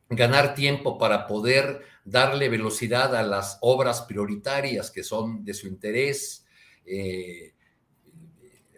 ganar 0.09 0.55
tiempo 0.55 0.97
para 0.97 1.27
poder 1.27 1.83
darle 2.05 2.49
velocidad 2.49 3.17
a 3.17 3.23
las 3.25 3.59
obras 3.63 4.03
prioritarias 4.03 4.93
que 4.93 5.03
son 5.03 5.45
de 5.45 5.55
su 5.55 5.67
interés, 5.67 6.47
eh, 6.85 7.55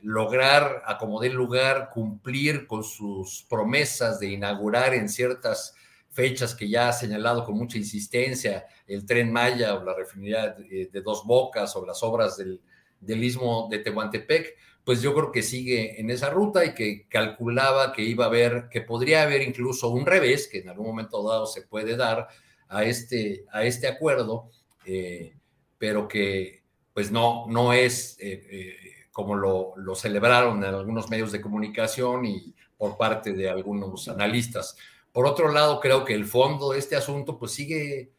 lograr, 0.05 0.83
a 0.85 0.99
como 0.99 1.19
dé 1.19 1.31
lugar, 1.31 1.89
cumplir 1.93 2.67
con 2.67 2.85
sus 2.85 3.47
promesas 3.49 4.21
de 4.21 4.29
inaugurar 4.29 4.93
en 4.95 5.09
ciertas 5.09 5.75
fechas 6.11 6.55
que 6.55 6.69
ya 6.69 6.91
ha 6.91 6.93
señalado 6.93 7.45
con 7.45 7.57
mucha 7.57 7.79
insistencia, 7.79 8.67
el 8.87 9.07
tren 9.07 9.33
Maya 9.33 9.75
o 9.75 9.83
la 9.83 9.95
refinería 9.95 10.51
de, 10.51 11.01
Dos 11.03 11.25
Bocas 11.25 11.75
o 11.75 11.87
las 11.87 12.03
obras 12.03 12.37
del, 12.37 12.61
del 13.01 13.25
istmo 13.25 13.67
de 13.71 13.79
Tehuantepec, 13.79 14.55
pues 14.85 15.01
yo 15.01 15.15
creo 15.15 15.33
que 15.33 15.43
sigue 15.43 15.99
en 15.99 16.11
esa 16.11 16.29
ruta 16.29 16.65
y 16.67 16.75
que 16.75 17.09
calculaba 17.09 17.93
que 17.93 18.03
iba 18.03 18.27
a 18.27 18.29
haber, 18.29 18.69
que 18.71 18.83
podría 18.83 19.23
haber 19.23 19.41
incluso 19.41 19.89
un 19.89 20.05
revés, 20.05 20.47
que 20.47 20.59
en 20.59 20.69
algún 20.69 20.87
momento 20.87 21.27
dado 21.27 21.47
se 21.47 21.63
puede 21.63 21.97
dar 21.97 22.29
a 22.69 22.85
este, 22.85 23.47
a 23.51 23.65
este 23.65 23.89
acuerdo, 23.89 24.51
eh, 24.85 25.35
pero 25.79 26.07
que 26.07 26.63
pues 26.93 27.11
no, 27.11 27.47
no 27.49 27.73
es 27.73 28.17
eh, 28.21 28.47
eh, 28.51 28.77
como 29.15 29.37
lo, 29.37 29.95
celebraron 29.95 30.65
en 30.65 30.75
algunos 30.75 31.09
medios 31.09 31.31
de 31.31 31.41
comunicación 31.41 32.27
y 32.27 32.53
por 32.77 32.97
parte 32.97 33.33
de 33.33 33.49
algunos 33.49 34.09
analistas. 34.09 34.77
Por 35.13 35.25
otro 35.25 35.53
lado, 35.53 35.79
creo 35.79 36.05
que 36.05 36.15
el 36.15 36.25
fondo 36.25 36.73
de 36.73 36.81
este 36.81 36.97
asunto 36.97 37.39
pues 37.39 37.53
sigue, 37.53 38.11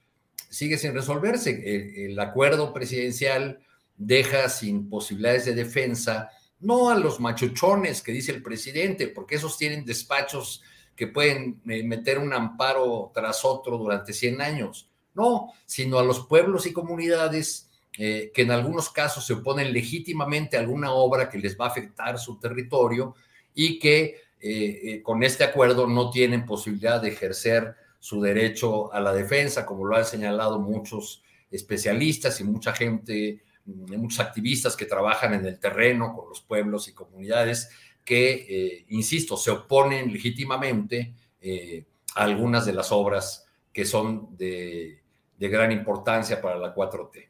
sigue 0.50 0.78
sin 0.78 0.94
resolverse. 0.94 2.06
El, 2.06 2.18
acuerdo 2.18 2.72
presidencial 2.72 3.60
deja 3.98 4.48
sin 4.48 4.90
posibilidades 4.90 5.44
de 5.44 5.56
defensa, 5.56 6.30
no 6.62 6.90
a 6.90 6.98
los 6.98 7.20
machuchones 7.20 8.02
que 8.02 8.14
dice 8.14 8.32
el 8.32 8.42
presidente, 8.42 9.10
porque 9.10 9.36
esos 9.36 9.58
tienen 9.58 9.84
despachos 9.84 10.64
que 10.96 11.08
pueden 11.08 11.60
eh, 11.68 11.84
meter 11.84 12.20
un 12.20 12.32
amparo 12.32 13.12
tras 13.14 13.44
otro 13.44 13.78
durante 13.78 14.14
100 14.14 14.42
años, 14.42 14.90
no, 15.14 15.52
sino 15.66 16.00
a 16.00 16.06
los 16.06 16.26
pueblos 16.26 16.66
y 16.66 16.72
comunidades 16.72 17.65
eh, 17.98 18.32
que 18.34 18.42
en 18.42 18.52
algunos 18.52 18.90
casos 18.90 19.26
se 19.26 19.34
oponen 19.34 19.72
legítimamente 19.72 20.58
a 20.58 20.60
alguna 20.60 20.92
obra 20.92 21.30
que 21.30 21.38
les 21.38 21.58
va 21.60 21.66
a 21.66 21.70
afectar 21.70 22.20
su 22.20 22.40
territorio 22.40 23.16
y 23.54 23.80
que 23.80 24.22
eh, 24.40 25.02
con 25.02 25.24
este 25.24 25.44
acuerdo 25.44 25.88
no 25.88 26.10
tienen 26.10 26.46
posibilidad 26.46 27.02
de 27.02 27.10
ejercer 27.10 27.76
su 28.00 28.22
derecho 28.22 28.94
a 28.94 29.00
la 29.00 29.14
defensa, 29.14 29.66
como 29.66 29.86
lo 29.86 29.96
han 29.96 30.06
señalado 30.06 30.60
muchos 30.60 31.24
especialistas 31.50 32.40
y 32.40 32.44
mucha 32.44 32.74
gente, 32.74 33.42
mm, 33.66 33.96
muchos 33.98 34.20
activistas 34.20 34.76
que 34.76 34.86
trabajan 34.86 35.34
en 35.34 35.46
el 35.46 35.60
terreno 35.60 36.14
con 36.14 36.30
los 36.30 36.42
pueblos 36.42 36.88
y 36.88 36.94
comunidades 36.94 37.70
que, 38.04 38.46
eh, 38.48 38.86
insisto, 38.90 39.36
se 39.36 39.52
oponen 39.52 40.14
legítimamente 40.14 41.16
eh, 41.42 41.86
a 42.16 42.24
algunas 42.24 42.66
de 42.66 42.74
las 42.74 42.92
obras 42.92 43.48
que 43.74 43.86
son 43.86 44.38
de, 44.38 45.02
gran 45.40 45.72
importancia 45.72 46.42
para 46.42 46.58
la 46.58 46.74
4T. 46.74 47.28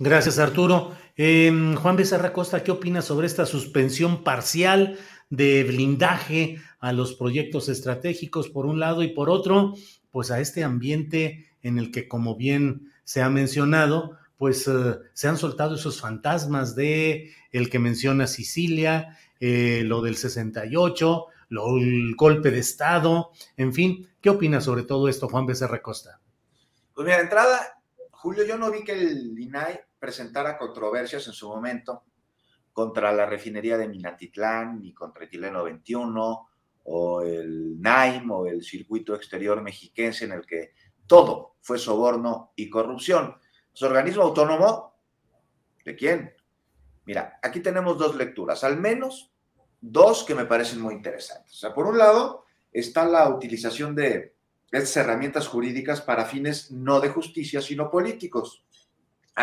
Gracias, 0.00 0.38
Arturo. 0.38 0.96
Em, 1.16 1.74
Juan 1.74 1.96
Becerra 1.96 2.32
Costa, 2.32 2.62
¿qué 2.62 2.70
opinas 2.70 3.04
sobre 3.04 3.26
esta 3.26 3.46
suspensión 3.46 4.22
parcial 4.22 4.96
de 5.28 5.64
blindaje 5.64 6.60
a 6.78 6.92
los 6.92 7.14
proyectos 7.14 7.68
estratégicos 7.68 8.48
por 8.48 8.66
un 8.66 8.78
lado 8.78 9.02
y 9.02 9.08
por 9.08 9.28
otro, 9.28 9.74
pues 10.12 10.30
a 10.30 10.38
este 10.38 10.62
ambiente 10.62 11.50
en 11.62 11.78
el 11.78 11.90
que, 11.90 12.06
como 12.06 12.36
bien 12.36 12.92
se 13.02 13.22
ha 13.22 13.28
mencionado, 13.28 14.16
pues 14.36 14.68
eh, 14.68 14.98
se 15.14 15.26
han 15.26 15.36
soltado 15.36 15.74
esos 15.74 16.00
fantasmas 16.00 16.76
de 16.76 17.32
el 17.50 17.68
que 17.68 17.80
menciona 17.80 18.28
Sicilia, 18.28 19.18
eh, 19.40 19.82
lo 19.84 20.00
del 20.00 20.16
68, 20.16 21.26
lo, 21.48 21.76
el 21.76 22.14
golpe 22.14 22.52
de 22.52 22.60
Estado, 22.60 23.32
en 23.56 23.74
fin, 23.74 24.08
¿qué 24.20 24.30
opinas 24.30 24.62
sobre 24.62 24.84
todo 24.84 25.08
esto, 25.08 25.28
Juan 25.28 25.46
Becerra 25.46 25.82
Costa? 25.82 26.20
Pues 26.94 27.04
mira, 27.04 27.16
de 27.16 27.24
entrada, 27.24 27.82
Julio, 28.12 28.44
yo 28.46 28.56
no 28.56 28.70
vi 28.70 28.84
que 28.84 28.92
el 28.92 29.36
INAI 29.36 29.87
presentara 29.98 30.56
controversias 30.56 31.26
en 31.26 31.32
su 31.32 31.48
momento 31.48 32.04
contra 32.72 33.12
la 33.12 33.26
refinería 33.26 33.76
de 33.76 33.88
Minatitlán, 33.88 34.80
ni 34.80 34.94
contra 34.94 35.24
Etileno 35.24 35.64
21, 35.64 36.48
o 36.84 37.22
el 37.22 37.80
NAIM, 37.80 38.30
o 38.30 38.46
el 38.46 38.62
circuito 38.62 39.14
exterior 39.14 39.60
mexiquense, 39.62 40.24
en 40.24 40.32
el 40.32 40.46
que 40.46 40.72
todo 41.06 41.56
fue 41.60 41.78
soborno 41.78 42.52
y 42.54 42.70
corrupción. 42.70 43.36
¿Su 43.72 43.86
organismo 43.86 44.22
autónomo? 44.22 44.94
¿De 45.84 45.96
quién? 45.96 46.34
Mira, 47.04 47.38
aquí 47.42 47.60
tenemos 47.60 47.98
dos 47.98 48.14
lecturas, 48.14 48.62
al 48.64 48.78
menos 48.78 49.32
dos 49.80 50.24
que 50.24 50.34
me 50.34 50.44
parecen 50.44 50.80
muy 50.80 50.94
interesantes. 50.94 51.52
O 51.52 51.56
sea, 51.56 51.74
por 51.74 51.86
un 51.86 51.98
lado 51.98 52.44
está 52.72 53.04
la 53.04 53.28
utilización 53.28 53.94
de 53.94 54.34
estas 54.70 54.96
herramientas 54.98 55.48
jurídicas 55.48 56.00
para 56.02 56.26
fines 56.26 56.70
no 56.70 57.00
de 57.00 57.08
justicia, 57.08 57.60
sino 57.62 57.90
políticos. 57.90 58.64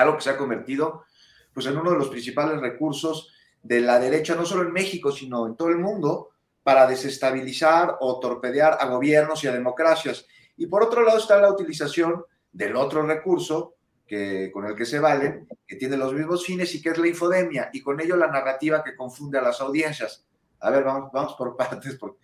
Algo 0.01 0.17
que 0.17 0.23
se 0.23 0.29
ha 0.29 0.37
convertido 0.37 1.05
pues 1.53 1.65
en 1.67 1.77
uno 1.77 1.91
de 1.91 1.97
los 1.97 2.09
principales 2.09 2.59
recursos 2.59 3.31
de 3.63 3.79
la 3.79 3.97
derecha, 3.97 4.35
no 4.35 4.45
solo 4.45 4.63
en 4.63 4.73
México, 4.73 5.11
sino 5.11 5.47
en 5.47 5.55
todo 5.55 5.69
el 5.69 5.77
mundo, 5.77 6.31
para 6.63 6.85
desestabilizar 6.85 7.95
o 8.01 8.19
torpedear 8.19 8.77
a 8.79 8.87
gobiernos 8.87 9.43
y 9.43 9.47
a 9.47 9.53
democracias. 9.53 10.27
Y 10.57 10.67
por 10.67 10.83
otro 10.83 11.03
lado 11.03 11.17
está 11.17 11.39
la 11.39 11.49
utilización 11.49 12.25
del 12.51 12.75
otro 12.75 13.03
recurso 13.03 13.75
que, 14.05 14.51
con 14.51 14.65
el 14.65 14.75
que 14.75 14.85
se 14.85 14.99
valen, 14.99 15.47
que 15.65 15.77
tiene 15.77 15.95
los 15.95 16.13
mismos 16.13 16.45
fines 16.45 16.75
y 16.75 16.81
que 16.81 16.89
es 16.89 16.97
la 16.97 17.07
infodemia, 17.07 17.69
y 17.71 17.81
con 17.81 18.01
ello 18.01 18.17
la 18.17 18.27
narrativa 18.27 18.83
que 18.83 18.95
confunde 18.95 19.39
a 19.39 19.41
las 19.41 19.61
audiencias. 19.61 20.25
A 20.59 20.69
ver, 20.69 20.83
vamos, 20.83 21.09
vamos 21.13 21.35
por 21.35 21.55
partes. 21.57 21.95
Porque, 21.95 22.19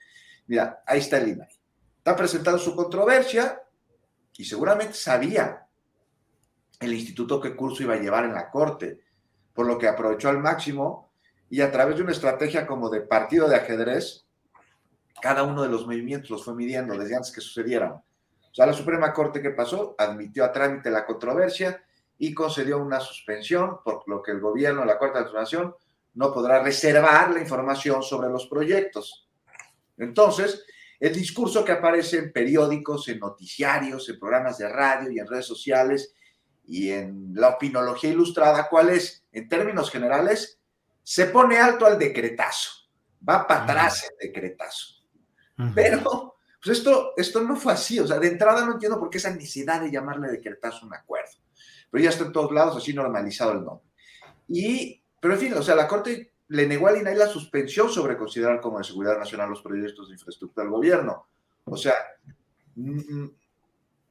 mira, 0.48 0.84
ahí 0.86 1.00
está 1.00 1.18
el 1.18 1.30
INAI. 1.30 1.48
Está 2.00 2.16
presentando 2.18 2.60
su 2.60 2.76
controversia 2.76 3.62
y 4.36 4.44
seguramente 4.44 4.94
sabía 4.94 5.68
el 6.82 6.94
instituto 6.94 7.40
qué 7.40 7.56
curso 7.56 7.84
iba 7.84 7.94
a 7.94 8.00
llevar 8.00 8.26
en 8.26 8.34
la 8.34 8.50
corte 8.50 9.00
por 9.54 9.66
lo 9.66 9.78
que 9.78 9.88
aprovechó 9.88 10.30
al 10.30 10.40
máximo 10.40 11.12
y 11.50 11.62
a 11.62 11.72
través 11.72 11.98
de 11.98 12.04
una 12.04 12.12
estrategia 12.12 12.66
como 12.66 12.90
de 12.90 13.02
partido 13.02 13.48
de 13.48 13.56
ajedrez, 13.56 14.26
cada 15.22 15.44
uno 15.44 15.62
de 15.62 15.70
los 15.70 15.86
movimientos 15.86 16.30
los 16.32 16.44
fue 16.44 16.56
midiendo 16.56 16.98
desde 16.98 17.16
antes 17.16 17.32
que 17.32 17.42
sucedieran. 17.42 17.92
O 17.92 18.54
sea, 18.54 18.66
la 18.66 18.74
Suprema 18.74 19.14
Corte 19.14 19.42
que 19.42 19.52
pasó 19.52 19.96
admitió 19.98 20.44
a 20.44 20.52
trámite 20.52 20.90
la 20.90 21.06
controversia 21.06 21.84
y 22.18 22.34
concedió 22.34 22.80
una 22.80 23.00
suspensión, 23.00 23.80
por 23.84 24.08
lo 24.08 24.22
que 24.22 24.32
el 24.32 24.40
gobierno, 24.40 24.86
la 24.86 24.98
Corte 24.98 25.24
de 25.24 25.34
Nación, 25.34 25.76
no 26.14 26.34
podrá 26.34 26.62
reservar 26.64 27.32
la 27.32 27.40
información 27.40 28.02
sobre 28.02 28.30
los 28.30 28.48
proyectos. 28.48 29.28
Entonces, 29.98 30.66
el 31.00 31.14
discurso 31.14 31.64
que 31.64 31.72
aparece 31.74 32.18
en 32.18 32.32
periódicos, 32.32 33.08
en 33.10 33.20
noticiarios, 33.20 34.08
en 34.10 34.20
programas 34.20 34.58
de 34.58 34.70
radio 34.70 35.12
y 35.12 35.20
en 35.20 35.28
redes 35.28 35.46
sociales 35.46 36.14
y 36.72 36.90
en 36.90 37.34
la 37.36 37.50
opinología 37.50 38.12
ilustrada, 38.12 38.70
¿cuál 38.70 38.92
es? 38.92 39.26
En 39.34 39.50
términos 39.50 39.92
generales, 39.92 40.58
se 41.04 41.26
pone 41.26 41.58
alto 41.58 41.86
al 41.86 42.00
decretazo, 42.00 42.88
va 43.28 43.46
para 43.46 43.64
atrás 43.64 44.10
el 44.10 44.30
decretazo. 44.30 45.04
Pero, 45.76 46.38
pues 46.64 46.78
esto, 46.78 47.12
esto 47.18 47.42
no 47.42 47.58
fue 47.58 47.74
así, 47.74 48.00
o 48.00 48.08
sea, 48.08 48.20
de 48.20 48.30
entrada 48.30 48.66
no 48.66 48.72
entiendo 48.72 48.98
por 48.98 49.10
qué 49.10 49.18
esa 49.18 49.32
necesidad 49.32 49.82
de 49.82 49.92
llamarle 49.92 50.30
decretazo 50.30 50.86
un 50.86 50.94
acuerdo, 50.94 51.34
pero 51.90 52.06
ya 52.06 52.10
está 52.10 52.24
en 52.24 52.32
todos 52.32 52.54
lados 52.54 52.78
así 52.78 52.94
normalizado 52.94 53.52
el 53.52 53.66
nombre. 53.66 53.86
Y, 54.48 55.04
pero 55.20 55.34
en 55.34 55.40
fin, 55.42 55.54
o 55.54 55.62
sea, 55.62 55.76
la 55.76 55.90
Corte 55.90 56.32
le 56.48 56.68
negó 56.68 56.88
al 56.88 57.02
INAI 57.02 57.18
la 57.18 57.28
suspensión 57.28 57.90
sobre 57.90 58.16
considerar 58.16 58.62
como 58.62 58.78
de 58.78 58.86
seguridad 58.86 59.20
nacional 59.20 59.50
los 59.50 59.62
proyectos 59.62 60.08
de 60.08 60.14
infraestructura 60.16 60.64
del 60.64 60.72
gobierno. 60.72 61.28
O 61.66 61.76
sea, 61.76 61.96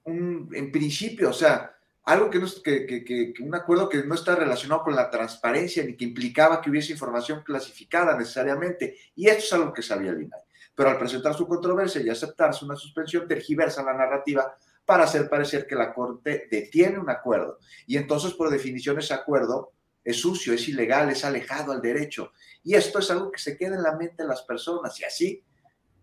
en 0.04 0.72
principio, 0.72 1.30
o 1.30 1.34
sea, 1.34 1.74
algo 2.04 2.30
que, 2.30 2.38
no, 2.38 2.46
que, 2.64 3.04
que, 3.04 3.34
un 3.40 3.54
acuerdo 3.54 3.88
que 3.88 4.02
no 4.02 4.14
está 4.14 4.34
relacionado 4.34 4.82
con 4.82 4.96
la 4.96 5.10
transparencia 5.10 5.84
ni 5.84 5.96
que 5.96 6.04
implicaba 6.04 6.60
que 6.60 6.70
hubiese 6.70 6.92
información 6.92 7.42
clasificada 7.44 8.16
necesariamente. 8.16 8.96
Y 9.14 9.28
esto 9.28 9.44
es 9.44 9.52
algo 9.52 9.72
que 9.72 9.82
sabía 9.82 10.10
el 10.10 10.22
INAI. 10.22 10.40
Pero 10.74 10.90
al 10.90 10.98
presentar 10.98 11.34
su 11.34 11.46
controversia 11.46 12.00
y 12.00 12.08
aceptarse 12.08 12.64
una 12.64 12.76
suspensión, 12.76 13.28
tergiversa 13.28 13.82
la 13.82 13.92
narrativa 13.92 14.56
para 14.84 15.04
hacer 15.04 15.28
parecer 15.28 15.66
que 15.66 15.74
la 15.74 15.92
Corte 15.92 16.48
detiene 16.50 16.98
un 16.98 17.10
acuerdo. 17.10 17.58
Y 17.86 17.96
entonces, 17.96 18.32
por 18.32 18.50
definición, 18.50 18.98
ese 18.98 19.14
acuerdo 19.14 19.72
es 20.02 20.16
sucio, 20.16 20.52
es 20.52 20.68
ilegal, 20.68 21.10
es 21.10 21.24
alejado 21.24 21.72
al 21.72 21.82
derecho. 21.82 22.32
Y 22.64 22.74
esto 22.74 22.98
es 22.98 23.10
algo 23.10 23.30
que 23.30 23.38
se 23.38 23.56
queda 23.56 23.76
en 23.76 23.82
la 23.82 23.96
mente 23.96 24.22
de 24.22 24.28
las 24.28 24.42
personas. 24.42 24.98
Y 24.98 25.04
así, 25.04 25.44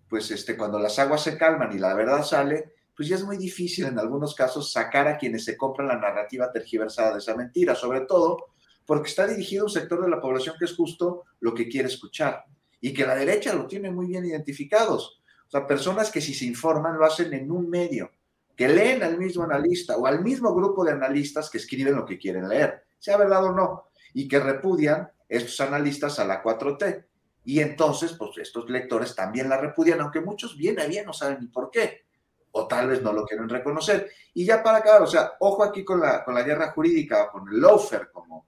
pues 0.07 0.32
este, 0.32 0.56
cuando 0.56 0.80
las 0.80 0.99
aguas 0.99 1.24
se 1.24 1.38
calman 1.38 1.76
y 1.76 1.80
la 1.80 1.94
verdad 1.95 2.24
sale, 2.24 2.76
pues 2.98 3.07
ya 3.10 3.15
es 3.15 3.24
muy 3.24 3.38
difícil 3.38 3.86
en 3.86 3.99
algunos 3.99 4.34
casos 4.34 4.72
sacar 4.72 5.07
a 5.07 5.19
quienes 5.19 5.45
se 5.45 5.56
compran 5.56 5.88
la 5.88 5.99
narrativa 5.99 6.52
tergiversada 6.52 7.14
de 7.14 7.19
esa 7.19 7.36
mentira, 7.36 7.76
sobre 7.76 8.02
todo 8.02 8.48
porque 8.88 9.10
está 9.10 9.28
dirigido 9.28 9.61
a 9.61 9.65
un 9.65 9.72
sector 9.72 10.02
de 10.02 10.10
la 10.10 10.19
población 10.19 10.56
que 10.57 10.65
es 10.65 10.76
justo 10.76 11.26
lo 11.40 11.53
que 11.53 11.69
quiere 11.69 11.90
escuchar 11.90 12.45
y 12.82 12.95
que 12.95 13.06
la 13.06 13.14
derecha 13.14 13.53
lo 13.53 13.68
tiene 13.68 13.91
muy 13.91 14.07
bien 14.07 14.26
identificados. 14.26 15.22
O 15.45 15.49
sea, 15.49 15.68
personas 15.68 16.10
que 16.10 16.22
si 16.22 16.34
se 16.34 16.45
informan 16.45 16.98
lo 16.98 17.06
hacen 17.06 17.32
en 17.36 17.52
un 17.52 17.69
medio, 17.69 18.10
que 18.56 18.68
leen 18.68 19.03
al 19.03 19.19
mismo 19.19 19.44
analista 19.44 19.95
o 19.95 20.07
al 20.07 20.24
mismo 20.24 20.56
grupo 20.56 20.84
de 20.84 20.94
analistas 20.94 21.52
que 21.52 21.60
escriben 21.60 21.95
lo 21.95 22.06
que 22.06 22.18
quieren 22.18 22.49
leer, 22.49 22.84
sea 22.98 23.18
verdad 23.18 23.45
o 23.45 23.52
no, 23.52 23.90
y 24.15 24.28
que 24.28 24.40
repudian 24.40 25.07
estos 25.30 25.61
analistas 25.61 26.18
a 26.18 26.26
la 26.26 26.41
4T. 26.41 27.06
Y 27.45 27.60
entonces, 27.60 28.14
pues 28.14 28.32
estos 28.40 28.68
lectores 28.72 29.15
también 29.15 29.49
la 29.49 29.57
repudian, 29.57 30.02
aunque 30.02 30.22
muchos 30.22 30.57
bien 30.57 30.80
a 30.80 30.88
bien 30.88 31.06
no 31.06 31.14
saben 31.14 31.38
ni 31.41 31.48
por 31.48 31.69
qué 31.69 32.06
o 32.52 32.68
tal 32.68 32.88
vez 32.88 33.02
no 33.02 33.14
lo 33.14 33.26
quieren 33.26 33.49
reconocer. 33.49 34.10
Y 34.34 34.45
ya 34.45 34.64
para 34.64 34.80
acabar, 34.80 35.02
o 35.02 35.07
sea, 35.07 35.34
ojo 35.40 35.64
aquí 35.64 35.84
con 35.84 35.99
la, 35.99 36.24
con 36.24 36.34
la 36.34 36.44
guerra 36.44 36.72
jurídica, 36.72 37.30
con 37.30 37.48
el 37.49 37.61
lawfare, 37.61 38.10
como, 38.11 38.45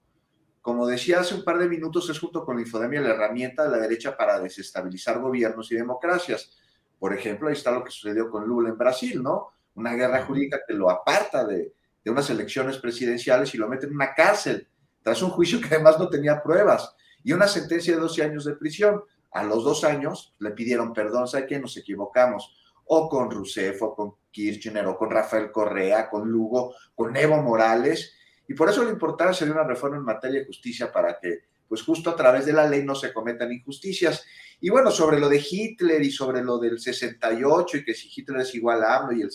como 0.62 0.88
decía 0.88 1.20
hace 1.20 1.36
un 1.36 1.44
par 1.44 1.58
de 1.58 1.68
minutos, 1.68 2.10
es 2.10 2.20
junto 2.20 2.44
con 2.44 2.56
la 2.56 2.62
infodemia 2.62 3.02
la 3.02 3.10
herramienta 3.10 3.64
de 3.64 3.72
la 3.72 3.78
derecha 3.78 4.16
para 4.16 4.40
desestabilizar 4.40 5.20
gobiernos 5.20 5.72
y 5.72 5.76
democracias. 5.76 6.52
Por 6.98 7.14
ejemplo, 7.14 7.48
ahí 7.48 7.54
está 7.54 7.72
lo 7.72 7.84
que 7.84 7.92
sucedió 7.92 8.30
con 8.30 8.46
Lula 8.46 8.70
en 8.70 8.78
Brasil, 8.78 9.22
¿no? 9.22 9.50
Una 9.76 9.94
guerra 9.94 10.26
jurídica 10.26 10.60
que 10.68 10.74
lo 10.74 10.90
aparta 10.90 11.46
de, 11.46 11.74
de 12.04 12.12
unas 12.12 12.30
elecciones 12.30 12.78
presidenciales 12.78 13.54
y 13.54 13.58
lo 13.58 13.68
mete 13.68 13.86
en 13.86 13.96
una 13.96 14.14
cárcel, 14.14 14.68
tras 15.02 15.22
un 15.22 15.30
juicio 15.30 15.60
que 15.62 15.68
además 15.68 15.98
no 16.00 16.10
tenía 16.10 16.42
pruebas, 16.42 16.96
y 17.24 17.34
una 17.34 17.48
sentencia 17.48 17.94
de 17.96 18.02
12 18.02 18.24
años 18.24 18.46
de 18.46 18.56
prisión. 18.56 19.04
A 19.32 19.44
los 19.44 19.64
dos 19.64 19.84
años 19.84 20.34
le 20.40 20.52
pidieron 20.52 20.92
perdón, 20.92 21.28
¿sabe 21.28 21.46
qué? 21.46 21.60
Nos 21.60 21.78
equivocamos 21.78 22.59
o 22.92 23.08
con 23.08 23.30
Rousseff, 23.30 23.82
o 23.84 23.96
con 23.96 24.14
Kirchner, 24.32 24.88
o 24.88 24.98
con 24.98 25.12
Rafael 25.12 25.52
Correa, 25.52 26.10
con 26.10 26.28
Lugo, 26.28 26.74
con 26.96 27.16
Evo 27.16 27.38
Morales. 27.42 28.14
Y 28.48 28.56
por 28.56 28.70
eso 28.70 28.84
la 28.84 28.90
importancia 28.90 29.46
de 29.46 29.52
una 29.52 29.64
reforma 29.64 29.98
en 29.98 30.04
materia 30.04 30.40
de 30.40 30.46
justicia 30.48 30.92
para 30.92 31.20
que, 31.20 31.42
pues 31.68 31.84
justo 31.84 32.10
a 32.10 32.16
través 32.16 32.48
de 32.48 32.54
la 32.54 32.68
ley 32.68 32.84
no 32.84 32.96
se 32.96 33.14
cometan 33.14 33.52
injusticias. 33.52 34.26
Y 34.60 34.70
bueno, 34.72 34.90
sobre 34.90 35.20
lo 35.20 35.30
de 35.30 35.44
Hitler 35.48 36.02
y 36.02 36.10
sobre 36.10 36.44
lo 36.44 36.58
del 36.58 36.80
68 36.80 37.78
y 37.78 37.86
que 37.86 37.94
si 37.94 38.10
Hitler 38.14 38.42
es 38.42 38.56
igual 38.56 38.84
a 38.84 38.98
AMLO 38.98 39.16
y 39.16 39.22
el 39.22 39.30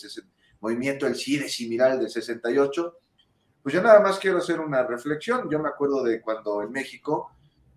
movimiento 0.59 1.05
del 1.05 1.15
CIDE 1.15 1.47
similar 1.47 1.91
al 1.91 1.99
del 1.99 2.09
68, 2.09 2.97
pues 3.63 3.73
yo 3.73 3.81
nada 3.81 4.01
más 4.01 4.19
quiero 4.19 4.39
hacer 4.39 4.59
una 4.59 4.83
reflexión. 4.83 5.49
Yo 5.49 5.59
me 5.59 5.69
acuerdo 5.69 6.03
de 6.03 6.19
cuando 6.19 6.61
en 6.61 6.71
México, 6.73 7.31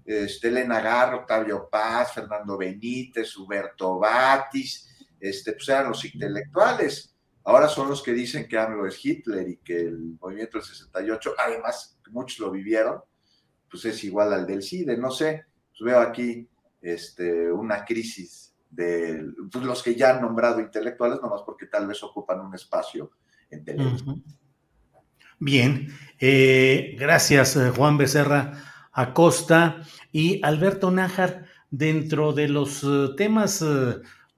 este, 0.04 0.48
Elena 0.48 0.80
Garro, 0.80 1.18
Octavio 1.18 1.68
Paz, 1.70 2.14
Fernando 2.14 2.58
Benítez, 2.58 3.36
Huberto 3.36 3.96
Batis, 3.96 4.88
este, 5.20 5.52
pues 5.52 5.68
eran 5.68 5.88
los 5.88 6.04
intelectuales. 6.04 7.14
Ahora 7.44 7.68
son 7.68 7.88
los 7.88 8.02
que 8.02 8.12
dicen 8.12 8.46
que 8.46 8.58
AMLO 8.58 8.86
es 8.86 9.04
Hitler 9.04 9.48
y 9.48 9.56
que 9.58 9.80
el 9.80 10.18
movimiento 10.20 10.58
del 10.58 10.66
68, 10.66 11.34
además, 11.38 11.98
muchos 12.10 12.38
lo 12.40 12.50
vivieron, 12.50 13.00
pues 13.70 13.84
es 13.84 14.04
igual 14.04 14.32
al 14.32 14.46
del 14.46 14.62
CIDE. 14.62 14.96
No 14.96 15.10
sé, 15.10 15.46
pues 15.70 15.80
veo 15.80 16.00
aquí 16.00 16.48
este, 16.82 17.50
una 17.50 17.84
crisis 17.84 18.54
de 18.70 19.24
pues, 19.50 19.64
los 19.64 19.82
que 19.82 19.94
ya 19.94 20.10
han 20.14 20.20
nombrado 20.20 20.60
intelectuales, 20.60 21.20
nomás 21.22 21.42
porque 21.42 21.66
tal 21.66 21.86
vez 21.86 22.02
ocupan 22.02 22.40
un 22.40 22.54
espacio 22.54 23.12
en 23.50 23.64
televisión. 23.64 24.22
Bien, 25.38 25.88
eh, 26.18 26.96
gracias 26.98 27.56
eh, 27.56 27.70
Juan 27.70 27.96
Becerra 27.96 28.88
Acosta 28.92 29.82
y 30.12 30.40
Alberto 30.44 30.90
Nájar. 30.90 31.46
Dentro 31.70 32.32
de 32.32 32.48
los 32.48 32.82
eh, 32.82 33.10
temas 33.16 33.62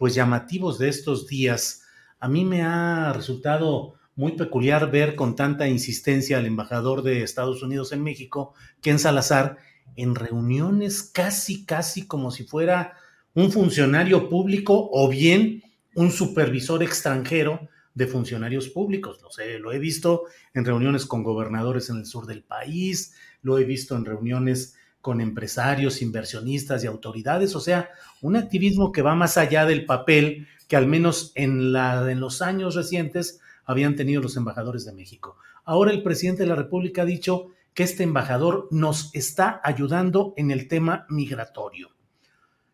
pues 0.00 0.14
llamativos 0.14 0.78
de 0.78 0.88
estos 0.88 1.26
días, 1.26 1.82
a 2.20 2.26
mí 2.26 2.46
me 2.46 2.62
ha 2.62 3.12
resultado 3.12 3.96
muy 4.14 4.32
peculiar 4.32 4.90
ver 4.90 5.14
con 5.14 5.36
tanta 5.36 5.68
insistencia 5.68 6.38
al 6.38 6.46
embajador 6.46 7.02
de 7.02 7.22
Estados 7.22 7.62
Unidos 7.62 7.92
en 7.92 8.02
México, 8.02 8.54
Ken 8.80 8.98
Salazar, 8.98 9.58
en 9.96 10.14
reuniones 10.14 11.02
casi, 11.02 11.66
casi 11.66 12.06
como 12.06 12.30
si 12.30 12.44
fuera 12.44 12.94
un 13.34 13.52
funcionario 13.52 14.30
público 14.30 14.88
o 14.90 15.06
bien 15.10 15.62
un 15.94 16.10
supervisor 16.10 16.82
extranjero 16.82 17.68
de 17.92 18.06
funcionarios 18.06 18.70
públicos. 18.70 19.20
Lo 19.20 19.30
sé, 19.30 19.58
lo 19.58 19.70
he 19.70 19.78
visto 19.78 20.22
en 20.54 20.64
reuniones 20.64 21.04
con 21.04 21.22
gobernadores 21.22 21.90
en 21.90 21.98
el 21.98 22.06
sur 22.06 22.24
del 22.24 22.42
país, 22.42 23.14
lo 23.42 23.58
he 23.58 23.64
visto 23.64 23.96
en 23.96 24.06
reuniones 24.06 24.78
con 25.00 25.20
empresarios, 25.20 26.02
inversionistas 26.02 26.84
y 26.84 26.86
autoridades, 26.86 27.56
o 27.56 27.60
sea, 27.60 27.90
un 28.20 28.36
activismo 28.36 28.92
que 28.92 29.02
va 29.02 29.14
más 29.14 29.36
allá 29.38 29.64
del 29.64 29.86
papel 29.86 30.46
que 30.68 30.76
al 30.76 30.86
menos 30.86 31.32
en, 31.34 31.72
los 31.72 32.42
años 32.42 32.74
recientes 32.74 33.40
habían 33.64 33.96
tenido 33.96 34.22
los 34.22 34.36
embajadores 34.36 34.84
de 34.84 34.92
México. 34.92 35.36
Ahora 35.64 35.90
el 35.90 36.02
presidente 36.02 36.42
de 36.42 36.48
la 36.48 36.54
República 36.54 37.02
ha 37.02 37.06
dicho 37.06 37.48
que 37.74 37.82
este 37.82 38.02
embajador 38.02 38.68
nos 38.70 39.14
está 39.14 39.60
ayudando 39.64 40.34
en 40.36 40.50
el 40.50 40.68
tema 40.68 41.06
migratorio. 41.08 41.90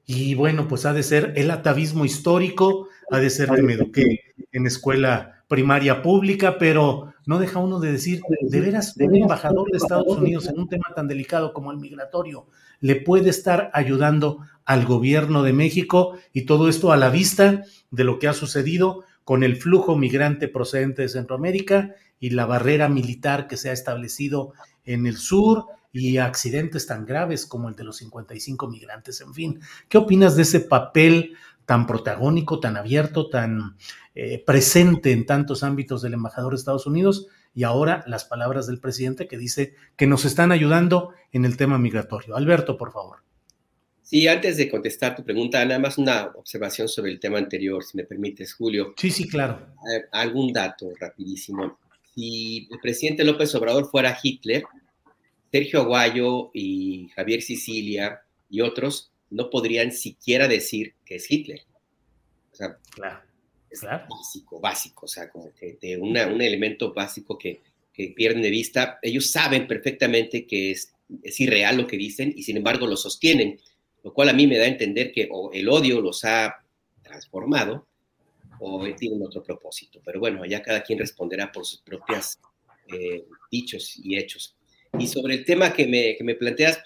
Y 0.04 0.34
bueno, 0.34 0.68
pues 0.68 0.84
ha 0.86 0.92
de 0.92 1.02
ser 1.02 1.32
el 1.36 1.50
atavismo 1.50 2.04
histórico, 2.04 2.88
ha 3.10 3.18
de 3.18 3.30
ser 3.30 3.50
que 3.50 3.62
me 3.62 3.74
eduqué 3.74 4.34
en 4.52 4.66
escuela 4.66 5.35
primaria 5.48 6.02
pública, 6.02 6.58
pero 6.58 7.14
no 7.26 7.38
deja 7.38 7.58
uno 7.58 7.80
de 7.80 7.92
decir, 7.92 8.20
de 8.40 8.60
veras, 8.60 8.94
un 8.98 9.16
embajador 9.16 9.70
de 9.70 9.78
Estados 9.78 10.06
Unidos 10.16 10.48
en 10.48 10.58
un 10.58 10.68
tema 10.68 10.86
tan 10.94 11.08
delicado 11.08 11.52
como 11.52 11.70
el 11.70 11.78
migratorio 11.78 12.46
le 12.80 12.96
puede 12.96 13.30
estar 13.30 13.70
ayudando 13.72 14.40
al 14.64 14.84
gobierno 14.84 15.42
de 15.42 15.52
México 15.52 16.18
y 16.32 16.42
todo 16.42 16.68
esto 16.68 16.92
a 16.92 16.96
la 16.96 17.10
vista 17.10 17.62
de 17.90 18.04
lo 18.04 18.18
que 18.18 18.28
ha 18.28 18.32
sucedido 18.32 19.04
con 19.24 19.42
el 19.42 19.56
flujo 19.56 19.96
migrante 19.96 20.48
procedente 20.48 21.02
de 21.02 21.08
Centroamérica 21.08 21.94
y 22.20 22.30
la 22.30 22.46
barrera 22.46 22.88
militar 22.88 23.46
que 23.48 23.56
se 23.56 23.70
ha 23.70 23.72
establecido 23.72 24.52
en 24.84 25.06
el 25.06 25.16
sur 25.16 25.66
y 25.92 26.18
accidentes 26.18 26.86
tan 26.86 27.06
graves 27.06 27.46
como 27.46 27.68
el 27.68 27.74
de 27.74 27.84
los 27.84 27.96
55 27.96 28.68
migrantes. 28.68 29.20
En 29.20 29.32
fin, 29.32 29.60
¿qué 29.88 29.98
opinas 29.98 30.36
de 30.36 30.42
ese 30.42 30.60
papel 30.60 31.34
tan 31.66 31.86
protagónico, 31.86 32.60
tan 32.60 32.76
abierto, 32.76 33.28
tan 33.28 33.76
eh, 34.14 34.42
presente 34.44 35.12
en 35.12 35.26
tantos 35.26 35.62
ámbitos 35.62 36.00
del 36.00 36.14
embajador 36.14 36.52
de 36.52 36.58
Estados 36.58 36.86
Unidos? 36.86 37.26
Y 37.54 37.64
ahora 37.64 38.04
las 38.06 38.24
palabras 38.24 38.66
del 38.66 38.80
presidente 38.80 39.28
que 39.28 39.38
dice 39.38 39.74
que 39.96 40.06
nos 40.06 40.24
están 40.24 40.52
ayudando 40.52 41.12
en 41.32 41.44
el 41.44 41.56
tema 41.56 41.78
migratorio. 41.78 42.36
Alberto, 42.36 42.76
por 42.76 42.92
favor. 42.92 43.18
Sí, 44.02 44.28
antes 44.28 44.56
de 44.56 44.70
contestar 44.70 45.16
tu 45.16 45.24
pregunta, 45.24 45.64
nada 45.64 45.80
más 45.80 45.98
una 45.98 46.30
observación 46.36 46.86
sobre 46.86 47.10
el 47.10 47.18
tema 47.18 47.38
anterior, 47.38 47.82
si 47.82 47.96
me 47.96 48.04
permites, 48.04 48.54
Julio. 48.54 48.94
Sí, 48.96 49.10
sí, 49.10 49.28
claro. 49.28 49.74
Eh, 49.92 50.04
algún 50.12 50.52
dato 50.52 50.86
rapidísimo. 51.00 51.80
Si 52.14 52.68
el 52.70 52.78
presidente 52.78 53.24
López 53.24 53.52
Obrador 53.56 53.90
fuera 53.90 54.16
Hitler, 54.22 54.62
Sergio 55.50 55.80
Aguayo 55.80 56.50
y 56.54 57.08
Javier 57.16 57.42
Sicilia 57.42 58.20
y 58.48 58.60
otros 58.60 59.10
no 59.36 59.50
podrían 59.50 59.92
siquiera 59.92 60.48
decir 60.48 60.94
que 61.04 61.16
es 61.16 61.30
Hitler. 61.30 61.60
O 62.52 62.56
sea, 62.56 62.78
claro, 62.90 63.20
es 63.70 63.82
básico, 63.82 64.58
básico, 64.60 65.04
o 65.04 65.08
sea, 65.08 65.28
como 65.28 65.52
que 65.54 65.76
de 65.80 65.98
un 65.98 66.16
elemento 66.16 66.92
básico 66.92 67.38
que, 67.38 67.60
pierden 68.14 68.42
de 68.42 68.50
vista. 68.50 68.98
Ellos 69.00 69.30
saben 69.30 69.66
perfectamente 69.66 70.46
que 70.46 70.70
es, 70.70 70.92
es 71.22 71.40
irreal 71.40 71.78
lo 71.78 71.86
que 71.86 71.96
dicen 71.96 72.30
y 72.36 72.42
sin 72.42 72.58
embargo 72.58 72.86
lo 72.86 72.94
sostienen, 72.94 73.58
lo 74.04 74.12
cual 74.12 74.28
a 74.28 74.34
mí 74.34 74.46
me 74.46 74.58
da 74.58 74.64
a 74.64 74.68
entender 74.68 75.12
que 75.12 75.28
o 75.30 75.50
el 75.50 75.66
odio 75.66 76.02
los 76.02 76.22
ha 76.26 76.62
transformado 77.02 77.86
o 78.60 78.86
tienen 78.94 79.22
otro 79.22 79.42
propósito. 79.42 80.02
Pero 80.04 80.20
bueno, 80.20 80.44
ya 80.44 80.60
cada 80.60 80.82
quien 80.82 80.98
responderá 80.98 81.50
por 81.50 81.64
sus 81.64 81.80
propios 81.80 82.38
eh, 82.88 83.24
dichos 83.50 83.96
y 83.96 84.18
hechos. 84.18 84.54
Y 84.98 85.06
sobre 85.06 85.34
el 85.34 85.46
tema 85.46 85.72
que 85.72 85.86
me, 85.86 86.16
que 86.16 86.24
me 86.24 86.34
planteas, 86.34 86.78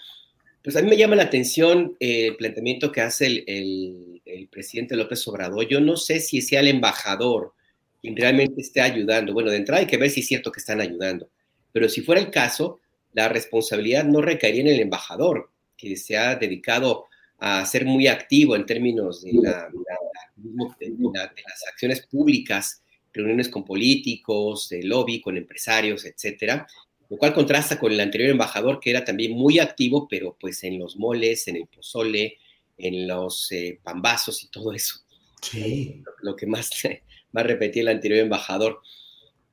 pues 0.63 0.77
a 0.77 0.83
mí 0.83 0.91
me 0.91 0.97
llama 0.97 1.17
la 1.17 1.25
atención 1.25 1.97
eh, 2.01 2.27
el 2.29 2.37
planteamiento 2.37 2.93
que 2.93 3.01
hace 3.01 3.27
el, 3.27 4.21
el, 4.25 4.49
presidente 4.49 4.97
López 4.97 5.27
Obrador. 5.29 5.67
Yo 5.69 5.81
no 5.81 5.97
sé 5.97 6.21
si 6.21 6.43
sea 6.43 6.61
el 6.61 6.69
embajador 6.69 7.55
quien 8.01 8.17
realmente 8.17 8.61
esté 8.61 8.81
ayudando. 8.81 9.33
Bueno, 9.33 9.51
de 9.51 9.59
entrada 9.59 9.81
hay 9.81 9.87
que 9.87 9.97
ver 9.97 10.11
si 10.11 10.21
es 10.21 10.27
cierto 10.27 10.53
que 10.53 10.61
están 10.61 10.81
ayudando. 10.81 11.29
Pero 11.73 11.89
si 11.89 12.03
fuera 12.03 12.21
el 12.21 12.31
caso, 12.31 12.81
la 13.13 13.29
responsabilidad 13.29 14.05
no 14.05 14.21
recaería 14.21 14.63
en 14.63 14.69
el 14.69 14.81
embajador, 14.81 15.51
que 15.77 15.97
se 15.97 16.17
ha 16.17 16.37
dedicado 16.37 17.07
a 17.39 17.65
ser 17.65 17.87
muy 17.87 18.07
activo 18.07 18.55
en 18.55 18.67
términos 18.67 19.23
de, 19.23 19.33
la, 19.35 19.69
de, 19.69 20.91
las 20.97 21.67
acciones 21.71 22.07
públicas, 22.07 22.83
reuniones 23.13 23.49
con 23.49 23.65
políticos, 23.65 24.69
de 24.69 24.83
lobby, 24.83 25.21
con 25.21 25.37
empresarios, 25.37 26.05
etcétera, 26.05 26.67
lo 27.11 27.19
cual 27.19 27.35
contrasta 27.35 27.79
con 27.79 27.93
el 27.93 28.01
anterior 28.01 28.31
embajador 28.31 28.79
que 28.79 28.91
era 28.91 29.05
también 29.05 29.33
muy 29.33 29.59
activo, 29.59 30.07
pero 30.09 30.37
pues 30.41 30.63
en 30.63 30.79
los 30.79 30.97
moles, 30.97 31.49
en 31.49 31.57
el 31.57 31.67
pozole, 31.67 32.39
en 32.79 33.09
los 33.09 33.51
eh, 33.51 33.81
pambazos 33.83 34.45
y 34.45 34.49
todo 34.49 34.73
eso. 34.73 35.01
Sí. 35.43 36.03
Lo, 36.23 36.37
que 36.37 36.47
más 36.47 36.71
va 37.37 37.41
a 37.41 37.45
repetir 37.45 37.83
el 37.83 37.89
anterior 37.89 38.21
embajador. 38.21 38.81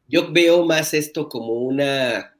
Yo 0.08 0.32
veo 0.32 0.66
más 0.66 0.94
esto 0.94 1.28
como 1.28 1.54
una, 1.54 2.38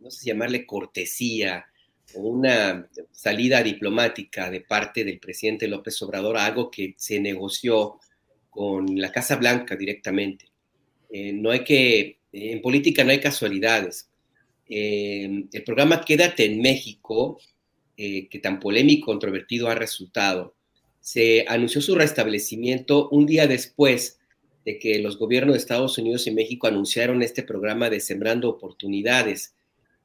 no 0.00 0.10
sé 0.10 0.20
si 0.20 0.26
llamarle 0.26 0.66
cortesía, 0.66 1.66
o 2.14 2.20
una 2.20 2.88
salida 3.12 3.62
diplomática 3.62 4.50
de 4.50 4.62
parte 4.62 5.04
del 5.04 5.20
presidente 5.20 5.68
López 5.68 6.00
Obrador 6.02 6.36
a 6.36 6.46
algo 6.46 6.70
que 6.70 6.94
se 6.96 7.20
negoció 7.20 8.00
con 8.50 9.00
la 9.00 9.12
Casa 9.12 9.36
Blanca 9.36 9.76
directamente. 9.76 10.46
Eh, 11.10 11.32
no 11.32 11.50
hay 11.50 11.62
que, 11.64 12.18
en 12.32 12.60
política 12.60 13.04
no 13.04 13.10
hay 13.10 13.20
casualidades. 13.20 14.07
Eh, 14.68 15.46
el 15.52 15.64
programa 15.64 16.02
Quédate 16.04 16.44
en 16.44 16.60
México, 16.60 17.40
eh, 17.96 18.28
que 18.28 18.38
tan 18.38 18.60
polémico 18.60 19.10
y 19.10 19.12
controvertido 19.12 19.68
ha 19.68 19.74
resultado, 19.74 20.54
se 21.00 21.44
anunció 21.48 21.80
su 21.80 21.94
restablecimiento 21.94 23.08
un 23.08 23.24
día 23.24 23.46
después 23.46 24.18
de 24.64 24.78
que 24.78 24.98
los 24.98 25.18
gobiernos 25.18 25.54
de 25.54 25.58
Estados 25.58 25.96
Unidos 25.96 26.26
y 26.26 26.32
México 26.32 26.66
anunciaron 26.66 27.22
este 27.22 27.42
programa 27.42 27.88
de 27.88 28.00
Sembrando 28.00 28.50
Oportunidades, 28.50 29.54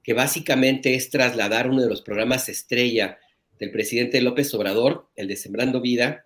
que 0.01 0.13
básicamente 0.13 0.95
es 0.95 1.09
trasladar 1.09 1.69
uno 1.69 1.81
de 1.81 1.89
los 1.89 2.01
programas 2.01 2.47
estrella 2.47 3.17
del 3.59 3.71
presidente 3.71 4.21
López 4.21 4.53
Obrador, 4.53 5.09
el 5.15 5.27
de 5.27 5.35
Sembrando 5.35 5.81
Vida, 5.81 6.23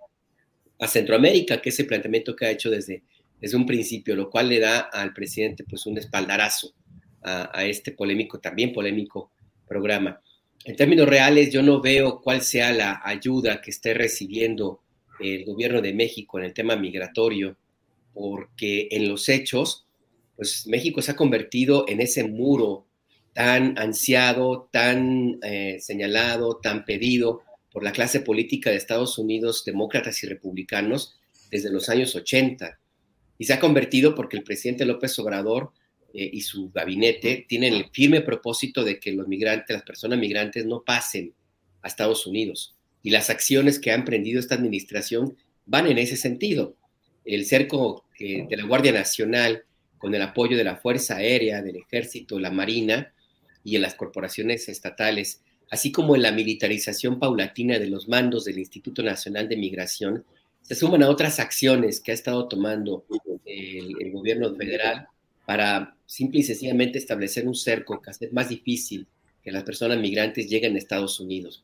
a 0.79 0.87
Centroamérica, 0.87 1.59
que 1.59 1.69
es 1.69 1.79
el 1.79 1.87
planteamiento 1.87 2.35
que 2.35 2.45
ha 2.45 2.51
hecho 2.51 2.69
desde, 2.69 3.03
desde 3.41 3.57
un 3.57 3.65
principio, 3.65 4.15
lo 4.15 4.29
cual 4.29 4.49
le 4.49 4.59
da 4.59 4.79
al 4.79 5.13
presidente 5.13 5.63
pues 5.63 5.87
un 5.87 5.97
espaldarazo 5.97 6.75
a, 7.23 7.65
este 7.65 7.91
polémico, 7.91 8.39
también 8.39 8.73
polémico 8.73 9.31
programa. 9.67 10.21
En 10.63 10.75
términos 10.75 11.07
reales, 11.07 11.51
yo 11.51 11.61
no 11.61 11.81
veo 11.81 12.21
cuál 12.21 12.41
sea 12.41 12.71
la 12.71 13.01
ayuda 13.03 13.61
que 13.61 13.71
esté 13.71 13.93
recibiendo 13.93 14.81
el 15.19 15.45
gobierno 15.45 15.81
de 15.81 15.93
México 15.93 16.39
en 16.39 16.45
el 16.45 16.53
tema 16.53 16.75
migratorio, 16.75 17.57
porque 18.13 18.87
en 18.91 19.09
los 19.09 19.29
hechos, 19.29 19.85
pues 20.35 20.67
México 20.67 21.01
se 21.01 21.11
ha 21.11 21.15
convertido 21.15 21.85
en 21.87 22.01
ese 22.01 22.23
muro 22.23 22.85
tan 23.33 23.77
ansiado, 23.77 24.67
tan 24.71 25.39
eh, 25.43 25.77
señalado, 25.79 26.57
tan 26.57 26.85
pedido 26.85 27.41
por 27.71 27.83
la 27.83 27.91
clase 27.91 28.19
política 28.19 28.71
de 28.71 28.77
Estados 28.77 29.17
Unidos, 29.19 29.63
demócratas 29.65 30.23
y 30.23 30.27
republicanos, 30.27 31.19
desde 31.51 31.71
los 31.71 31.89
años 31.89 32.15
80. 32.15 32.79
Y 33.37 33.45
se 33.45 33.53
ha 33.53 33.59
convertido 33.59 34.15
porque 34.15 34.37
el 34.37 34.43
presidente 34.43 34.85
López 34.85 35.17
Obrador 35.19 35.71
eh, 36.13 36.29
y 36.33 36.41
su 36.41 36.71
gabinete 36.71 37.45
tienen 37.47 37.73
el 37.73 37.89
firme 37.91 38.21
propósito 38.21 38.83
de 38.83 38.99
que 38.99 39.11
los 39.11 39.27
migrantes, 39.27 39.75
las 39.75 39.83
personas 39.83 40.19
migrantes 40.19 40.65
no 40.65 40.83
pasen 40.83 41.33
a 41.81 41.87
Estados 41.87 42.25
Unidos. 42.25 42.75
Y 43.03 43.09
las 43.09 43.29
acciones 43.29 43.79
que 43.79 43.91
ha 43.91 43.95
emprendido 43.95 44.39
esta 44.39 44.55
administración 44.55 45.37
van 45.65 45.87
en 45.87 45.97
ese 45.97 46.17
sentido. 46.17 46.75
El 47.25 47.45
cerco 47.45 48.05
de 48.19 48.47
la 48.49 48.65
Guardia 48.65 48.91
Nacional 48.91 49.63
con 49.97 50.13
el 50.15 50.21
apoyo 50.21 50.57
de 50.57 50.63
la 50.63 50.77
Fuerza 50.77 51.17
Aérea, 51.17 51.61
del 51.61 51.77
Ejército, 51.77 52.39
la 52.39 52.51
Marina 52.51 53.13
y 53.63 53.75
en 53.75 53.81
las 53.81 53.95
corporaciones 53.95 54.69
estatales, 54.69 55.41
así 55.69 55.91
como 55.91 56.15
en 56.15 56.21
la 56.21 56.31
militarización 56.31 57.19
paulatina 57.19 57.79
de 57.79 57.87
los 57.87 58.07
mandos 58.07 58.45
del 58.45 58.59
Instituto 58.59 59.03
Nacional 59.03 59.49
de 59.49 59.57
Migración, 59.57 60.25
se 60.61 60.75
suman 60.75 61.03
a 61.03 61.09
otras 61.09 61.39
acciones 61.39 61.99
que 61.99 62.11
ha 62.11 62.15
estado 62.15 62.47
tomando 62.47 63.05
el 63.45 64.11
gobierno 64.11 64.53
federal 64.55 65.07
para 65.47 65.95
simple 66.05 66.41
y 66.41 66.43
sencillamente 66.43 66.97
establecer 66.97 67.47
un 67.47 67.55
cerco 67.55 68.01
que 68.01 68.09
hace 68.09 68.29
más 68.31 68.49
difícil 68.49 69.07
que 69.41 69.49
las 69.49 69.63
personas 69.63 69.97
migrantes 69.97 70.49
lleguen 70.49 70.75
a 70.75 70.77
Estados 70.77 71.21
Unidos. 71.21 71.63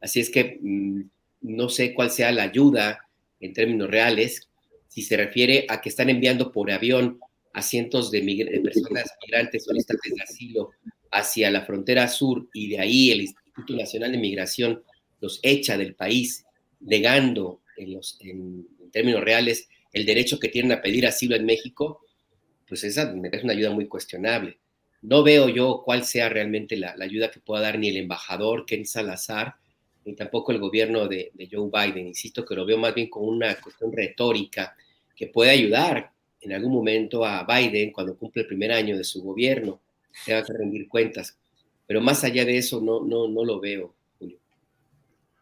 Así 0.00 0.18
es 0.18 0.28
que 0.28 0.58
mm, 0.60 1.02
no 1.42 1.68
sé 1.68 1.94
cuál 1.94 2.10
sea 2.10 2.32
la 2.32 2.42
ayuda 2.42 3.06
en 3.38 3.52
términos 3.52 3.88
reales, 3.88 4.48
si 4.88 5.02
se 5.02 5.16
refiere 5.16 5.66
a 5.68 5.80
que 5.80 5.88
están 5.88 6.10
enviando 6.10 6.50
por 6.50 6.68
avión 6.72 7.20
a 7.52 7.62
cientos 7.62 8.10
de, 8.10 8.22
personas 8.60 9.08
migrantes 9.24 9.66
solicitantes 9.66 10.14
de 10.16 10.22
asilo 10.24 10.70
hacia 11.12 11.48
la 11.52 11.62
frontera 11.64 12.08
sur 12.08 12.48
y 12.52 12.70
de 12.70 12.80
ahí 12.80 13.12
el 13.12 13.20
Instituto 13.20 13.76
Nacional 13.76 14.10
de 14.10 14.18
Migración 14.18 14.82
los 15.20 15.38
echa 15.44 15.78
del 15.78 15.94
país, 15.94 16.44
negando 16.80 17.60
en, 17.76 18.00
en 18.18 18.90
términos 18.90 19.22
reales 19.22 19.68
el 19.92 20.06
derecho 20.06 20.40
que 20.40 20.48
tienen 20.48 20.72
a 20.72 20.82
pedir 20.82 21.06
asilo 21.06 21.36
en 21.36 21.44
México, 21.44 22.00
pues 22.72 22.84
esa 22.84 23.12
me 23.12 23.28
parece 23.28 23.44
una 23.44 23.52
ayuda 23.52 23.70
muy 23.70 23.86
cuestionable. 23.86 24.58
No 25.02 25.22
veo 25.22 25.50
yo 25.50 25.82
cuál 25.84 26.06
sea 26.06 26.30
realmente 26.30 26.74
la, 26.74 26.96
ayuda 26.98 27.30
que 27.30 27.38
pueda 27.38 27.60
dar 27.60 27.78
ni 27.78 27.90
el 27.90 27.98
embajador 27.98 28.64
Ken 28.64 28.86
Salazar, 28.86 29.56
ni 30.06 30.14
tampoco 30.14 30.52
el 30.52 30.58
gobierno 30.58 31.06
de, 31.06 31.32
Joe 31.50 31.68
Biden. 31.70 32.06
Insisto 32.06 32.46
que 32.46 32.54
lo 32.54 32.64
veo 32.64 32.78
más 32.78 32.94
bien 32.94 33.10
como 33.10 33.26
una 33.26 33.54
cuestión 33.56 33.92
retórica 33.92 34.74
que 35.14 35.26
puede 35.26 35.50
ayudar 35.50 36.12
en 36.40 36.54
algún 36.54 36.72
momento 36.72 37.26
a 37.26 37.44
Biden 37.44 37.92
cuando 37.92 38.16
cumple 38.16 38.40
el 38.40 38.48
primer 38.48 38.72
año 38.72 38.96
de 38.96 39.04
su 39.04 39.22
gobierno, 39.22 39.82
tenga 40.24 40.42
que 40.42 40.54
rendir 40.54 40.88
cuentas. 40.88 41.38
Pero 41.86 42.00
más 42.00 42.24
allá 42.24 42.46
de 42.46 42.56
eso, 42.56 42.80
no, 42.80 43.04
no, 43.04 43.28
no 43.28 43.44
lo 43.44 43.60
veo, 43.60 43.94
Julio. 44.18 44.38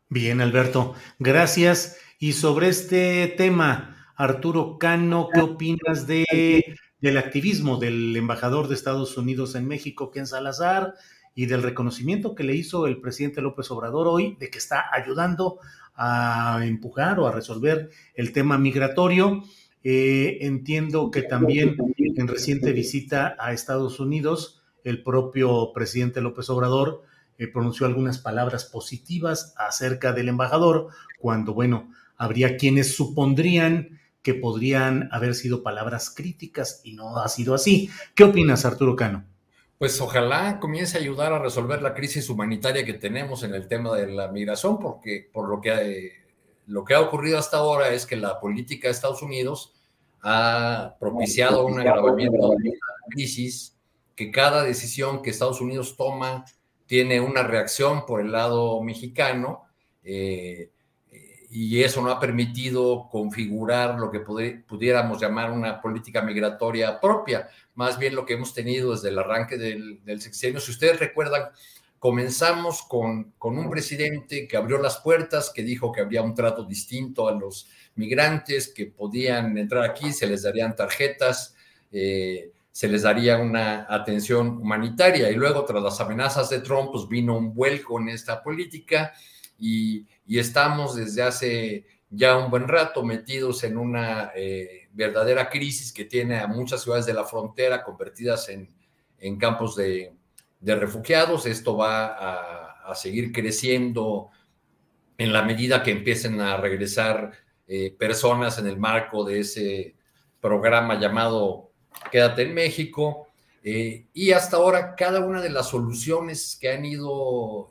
Bien, 0.09 0.41
Alberto, 0.41 0.97
gracias. 1.21 1.97
Y 2.19 2.33
sobre 2.33 2.71
este 2.71 3.29
tema, 3.29 4.13
Arturo 4.17 4.79
Cano, 4.81 5.29
¿qué 5.33 5.43
opinas 5.43 6.09
de 6.09 6.25
del 7.01 7.19
activismo 7.19 7.79
del 7.79 8.17
embajador 8.17 8.69
de 8.69 8.75
Estados 8.75 9.17
Unidos 9.17 9.55
en 9.55 9.67
México, 9.67 10.11
Ken 10.11 10.27
Salazar, 10.27 10.95
y 11.35 11.47
del 11.47 11.63
reconocimiento 11.63 12.35
que 12.35 12.45
le 12.45 12.55
hizo 12.55 12.87
el 12.87 13.01
presidente 13.01 13.41
López 13.41 13.71
Obrador 13.71 14.09
hoy 14.09 14.37
de 14.39 14.51
que 14.51 14.59
está 14.59 14.85
ayudando 14.93 15.59
a 15.95 16.61
empujar 16.65 17.21
o 17.21 17.27
a 17.27 17.33
resolver 17.33 17.91
el 18.15 18.33
tema 18.33 18.59
migratorio. 18.59 19.43
Eh, 19.83 20.39
entiendo 20.43 21.11
que 21.11 21.23
también 21.23 21.77
en 21.97 22.29
reciente 22.29 22.73
visita 22.73 23.37
a 23.39 23.53
Estados 23.53 24.01
Unidos, 24.01 24.63
el 24.85 25.03
propio 25.03 25.73
presidente 25.73 26.21
López 26.21 26.51
Obrador 26.51 27.03
eh, 27.39 27.47
pronunció 27.47 27.87
algunas 27.87 28.19
palabras 28.19 28.67
positivas 28.67 29.55
acerca 29.57 30.13
del 30.13 30.29
embajador, 30.29 30.89
cuando, 31.19 31.55
bueno, 31.55 31.91
habría 32.17 32.59
quienes 32.59 32.95
supondrían 32.95 34.00
que 34.23 34.35
podrían 34.35 35.09
haber 35.13 35.35
sido 35.35 35.63
palabras 35.63 36.11
críticas 36.11 36.81
y 36.85 36.93
no 36.93 37.19
ha 37.19 37.29
sido 37.29 37.55
así. 37.55 37.91
¿Qué 38.15 38.25
opinas, 38.25 38.65
Arturo 38.65 38.97
Cano? 38.97 39.25
Pues 39.79 39.99
ojalá 40.01 40.61
comience 40.61 40.99
a 40.99 41.01
ayudar 41.01 41.33
a 41.33 41.39
resolver 41.39 41.81
la 41.81 41.95
crisis 41.95 42.29
humanitaria 42.29 42.85
que 42.85 42.93
tenemos 42.95 43.43
en 43.45 43.55
el 43.55 43.67
tema 43.67 43.97
de 43.97 44.09
la 44.09 44.29
migración, 44.29 44.79
porque 44.79 45.31
por 45.33 45.49
lo 45.49 45.61
que, 45.61 45.71
eh, 45.71 46.13
lo 46.67 46.85
que 46.85 46.95
ha 46.95 47.01
ocurrido 47.01 47.39
hasta 47.39 47.57
ahora 47.57 47.89
es 47.89 48.05
que 48.05 48.17
la 48.17 48.39
política 48.41 48.89
de 48.89 48.93
Estados 48.93 49.23
Unidos 49.23 49.73
ha 50.23 50.97
propiciado 51.01 51.65
un 51.65 51.81
agravamiento 51.81 52.51
de 52.51 52.69
la 52.69 53.07
crisis, 53.09 53.75
que 54.15 54.31
cada 54.31 54.65
decisión 54.65 55.23
que 55.23 55.31
Estados 55.31 55.63
Unidos 55.63 55.97
toma 55.97 56.45
tiene 56.85 57.21
una 57.21 57.43
reacción 57.43 58.05
por 58.05 58.21
el 58.21 58.33
lado 58.33 58.83
mexicano. 58.83 59.63
Eh, 60.03 60.73
y 61.53 61.83
eso 61.83 62.01
no 62.01 62.13
ha 62.13 62.21
permitido 62.21 63.09
configurar 63.11 63.99
lo 63.99 64.09
que 64.13 64.21
pudiéramos 64.21 65.21
llamar 65.21 65.51
una 65.51 65.81
política 65.81 66.23
migratoria 66.23 67.01
propia, 67.01 67.49
más 67.75 67.99
bien 67.99 68.15
lo 68.15 68.25
que 68.25 68.35
hemos 68.35 68.55
tenido 68.55 68.93
desde 68.93 69.09
el 69.09 69.19
arranque 69.19 69.59
del, 69.59 70.21
sexenio. 70.21 70.61
Si 70.61 70.71
ustedes 70.71 71.01
recuerdan, 71.01 71.49
comenzamos 71.99 72.83
con, 72.83 73.35
un 73.41 73.69
presidente 73.69 74.47
que 74.47 74.57
abrió 74.57 74.79
las 74.79 74.99
puertas, 74.99 75.51
que 75.53 75.65
dijo 75.65 75.91
que 75.91 76.03
había 76.03 76.23
un 76.23 76.37
trato 76.37 76.63
distinto 76.63 77.27
a 77.27 77.33
los 77.33 77.69
migrantes, 77.97 78.73
que 78.73 78.87
podían 78.87 79.59
entrar 79.59 79.83
aquí, 79.83 80.13
se 80.13 80.29
les 80.29 80.45
darían 80.45 80.77
tarjetas, 80.77 81.57
eh, 81.91 82.53
se 82.71 82.87
les 82.87 83.03
daría 83.03 83.39
una 83.39 83.87
atención 83.91 84.59
humanitaria. 84.59 85.29
Y 85.29 85.35
luego, 85.35 85.65
tras 85.65 85.83
las 85.83 86.01
amenazas 86.01 86.49
de 86.49 86.61
Trump, 86.61 86.91
pues 86.93 87.09
vino 87.09 87.37
un 87.37 87.53
vuelco 87.53 88.01
en 88.01 88.11
esta 88.11 88.41
política 88.41 89.13
y, 89.61 90.07
estamos 90.39 90.95
desde 90.95 91.23
hace 91.23 91.87
ya 92.11 92.37
un 92.37 92.51
buen 92.51 92.67
rato 92.67 93.05
metidos 93.05 93.63
en 93.63 93.79
una 93.79 94.33
eh, 94.35 94.89
verdadera 94.93 95.49
crisis 95.49 95.93
que 95.93 96.05
tiene 96.05 96.41
a 96.41 96.49
muchas 96.49 96.83
ciudades 96.83 97.07
de 97.07 97.15
la 97.15 97.25
frontera 97.25 97.85
convertidas 97.85 98.49
en, 98.49 98.69
campos 99.39 99.77
de, 99.77 100.13
refugiados. 100.61 101.47
Esto 101.47 101.77
va 101.77 102.89
a, 102.89 102.95
seguir 102.95 103.31
creciendo 103.31 104.31
en 105.17 105.33
la 105.33 105.43
medida 105.43 105.85
que 105.85 105.93
empiecen 105.93 106.41
a 106.41 106.57
regresar 106.57 107.31
eh, 107.69 107.95
personas 107.97 108.59
en 108.59 108.67
el 108.67 108.79
marco 108.79 109.23
de 109.23 109.39
ese 109.39 109.95
programa 110.41 110.99
llamado 110.99 111.71
Quédate 112.11 112.43
en 112.43 112.55
México. 112.55 113.29
Eh, 113.63 114.07
y 114.13 114.33
hasta 114.33 114.57
ahora 114.57 114.97
cada 114.97 115.21
una 115.21 115.41
de 115.41 115.51
las 115.51 115.69
soluciones 115.69 116.59
que 116.61 116.71
han 116.73 116.85
ido 116.85 117.71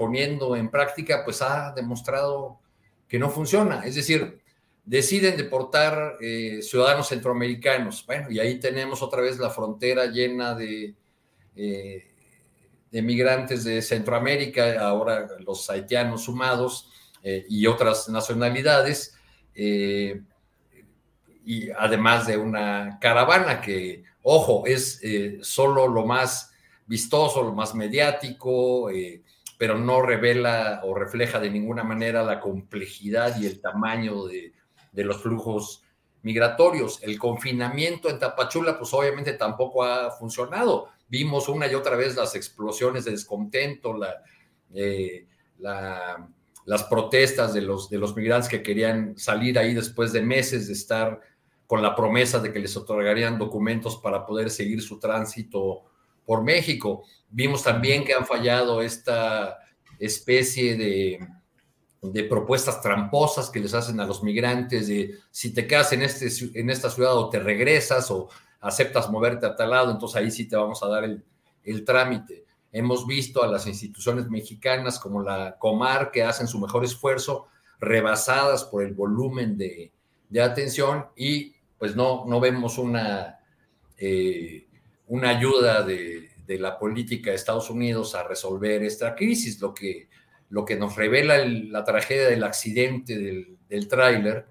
poniendo 0.00 0.56
en 0.56 0.70
práctica, 0.70 1.26
pues 1.26 1.42
ha 1.42 1.74
demostrado 1.76 2.58
que 3.06 3.18
no 3.18 3.28
funciona. 3.28 3.84
Es 3.84 3.96
decir, 3.96 4.40
deciden 4.82 5.36
deportar 5.36 6.16
eh, 6.22 6.62
ciudadanos 6.62 7.08
centroamericanos. 7.08 8.06
Bueno, 8.06 8.30
y 8.30 8.38
ahí 8.38 8.58
tenemos 8.58 9.02
otra 9.02 9.20
vez 9.20 9.38
la 9.38 9.50
frontera 9.50 10.06
llena 10.06 10.54
de, 10.54 10.94
eh, 11.54 12.14
de 12.90 13.02
migrantes 13.02 13.62
de 13.62 13.82
Centroamérica, 13.82 14.80
ahora 14.80 15.26
los 15.40 15.68
haitianos 15.68 16.24
sumados 16.24 16.90
eh, 17.22 17.44
y 17.50 17.66
otras 17.66 18.08
nacionalidades, 18.08 19.14
y 19.54 20.14
además 21.78 22.26
de 22.26 22.38
una 22.38 22.98
caravana 23.02 23.60
que, 23.60 24.04
ojo, 24.22 24.64
es 24.64 24.98
solo 25.42 25.88
lo 25.88 26.06
más 26.06 26.54
vistoso, 26.86 27.42
lo 27.42 27.52
más 27.52 27.74
mediático, 27.74 28.88
pero 29.60 29.78
no 29.78 30.00
revela 30.00 30.80
o 30.84 30.94
refleja 30.94 31.38
de 31.38 31.50
ninguna 31.50 31.84
manera 31.84 32.22
la 32.22 32.40
complejidad 32.40 33.38
y 33.38 33.44
el 33.44 33.60
tamaño 33.60 34.24
de, 34.24 34.54
los 34.94 35.20
flujos 35.20 35.82
migratorios. 36.22 37.02
El 37.02 37.18
confinamiento 37.18 38.08
en 38.08 38.18
Tapachula, 38.18 38.78
pues 38.78 38.94
obviamente 38.94 39.34
tampoco 39.34 39.84
ha 39.84 40.12
funcionado. 40.12 40.88
Vimos 41.08 41.46
una 41.50 41.70
y 41.70 41.74
otra 41.74 41.94
vez 41.94 42.16
las 42.16 42.34
explosiones 42.36 43.04
de 43.04 43.10
descontento, 43.10 44.00
eh, 44.72 45.26
las 45.58 46.82
protestas 46.84 47.52
de 47.52 47.60
los, 47.60 47.90
de 47.90 47.98
los 47.98 48.16
migrantes 48.16 48.48
que 48.48 48.62
querían 48.62 49.18
salir 49.18 49.58
ahí 49.58 49.74
después 49.74 50.14
de 50.14 50.22
meses 50.22 50.68
de 50.68 50.72
estar 50.72 51.20
con 51.66 51.82
la 51.82 51.94
promesa 51.94 52.38
de 52.38 52.50
que 52.50 52.60
les 52.60 52.78
otorgarían 52.78 53.36
documentos 53.36 53.98
para 53.98 54.24
poder 54.24 54.48
seguir 54.48 54.80
su 54.80 54.98
tránsito 54.98 55.89
por 56.30 56.44
México. 56.44 57.02
Vimos 57.28 57.64
también 57.64 58.04
que 58.04 58.14
han 58.14 58.24
fallado 58.24 58.82
esta 58.82 59.58
especie 59.98 60.76
de, 60.76 61.18
de, 62.02 62.22
propuestas 62.22 62.80
tramposas 62.80 63.50
que 63.50 63.58
les 63.58 63.74
hacen 63.74 63.98
a 63.98 64.06
los 64.06 64.22
migrantes 64.22 64.86
de 64.86 65.16
si 65.32 65.52
te 65.52 65.66
quedas 65.66 65.92
en, 65.92 66.02
este, 66.02 66.28
en 66.54 66.70
esta 66.70 66.88
ciudad 66.88 67.16
o 67.16 67.28
te 67.30 67.40
regresas 67.40 68.12
o 68.12 68.28
aceptas 68.60 69.10
moverte 69.10 69.44
a 69.44 69.56
tal 69.56 69.70
lado, 69.70 69.90
entonces 69.90 70.18
ahí 70.18 70.30
sí 70.30 70.46
te 70.46 70.54
vamos 70.54 70.80
a 70.84 70.86
dar 70.86 71.02
el, 71.02 71.24
el 71.64 71.84
trámite. 71.84 72.44
Hemos 72.70 73.08
visto 73.08 73.42
a 73.42 73.48
las 73.48 73.66
instituciones 73.66 74.30
mexicanas 74.30 75.00
como 75.00 75.24
la 75.24 75.56
Comar 75.58 76.12
que 76.12 76.22
hacen 76.22 76.46
su 76.46 76.60
mejor 76.60 76.84
esfuerzo, 76.84 77.48
rebasadas 77.80 78.62
por 78.62 78.84
el 78.84 78.94
volumen 78.94 79.58
de, 79.58 79.90
de 80.28 80.40
atención 80.40 81.06
y 81.16 81.56
pues 81.76 81.96
no, 81.96 82.24
no 82.24 82.38
vemos 82.38 82.78
una, 82.78 83.40
eh, 83.96 84.68
una 85.10 85.30
ayuda 85.30 85.82
de, 85.82 86.30
de 86.46 86.58
la 86.58 86.78
política 86.78 87.30
de 87.30 87.36
Estados 87.36 87.68
Unidos 87.68 88.14
a 88.14 88.22
resolver 88.22 88.84
esta 88.84 89.16
crisis. 89.16 89.60
Lo 89.60 89.74
que, 89.74 90.08
lo 90.48 90.64
que 90.64 90.76
nos 90.76 90.94
revela 90.94 91.44
la 91.44 91.84
tragedia 91.84 92.28
del 92.28 92.44
accidente 92.44 93.18
del, 93.18 93.58
del 93.68 93.88
tráiler 93.88 94.46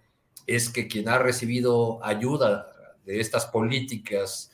es 0.48 0.70
que 0.70 0.88
quien 0.88 1.08
ha 1.08 1.18
recibido 1.18 2.04
ayuda 2.04 2.68
de 3.06 3.22
estas 3.22 3.46
políticas 3.46 4.52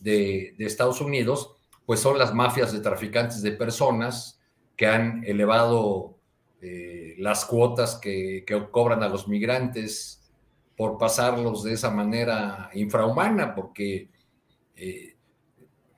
de, 0.00 0.54
de, 0.58 0.66
Estados 0.66 1.00
Unidos, 1.00 1.56
pues 1.86 2.00
son 2.00 2.18
las 2.18 2.34
mafias 2.34 2.72
de 2.72 2.80
traficantes 2.80 3.40
de 3.40 3.52
personas 3.52 4.40
que 4.76 4.88
han 4.88 5.22
elevado 5.24 6.18
eh, 6.60 7.14
las 7.18 7.44
cuotas 7.44 7.94
que, 7.96 8.42
que 8.44 8.68
cobran 8.70 9.04
a 9.04 9.08
los 9.08 9.28
migrantes 9.28 10.32
por 10.76 10.98
pasarlos 10.98 11.62
de 11.62 11.74
esa 11.74 11.90
manera 11.90 12.70
infrahumana, 12.74 13.54
porque 13.54 14.10
eh, 14.74 15.13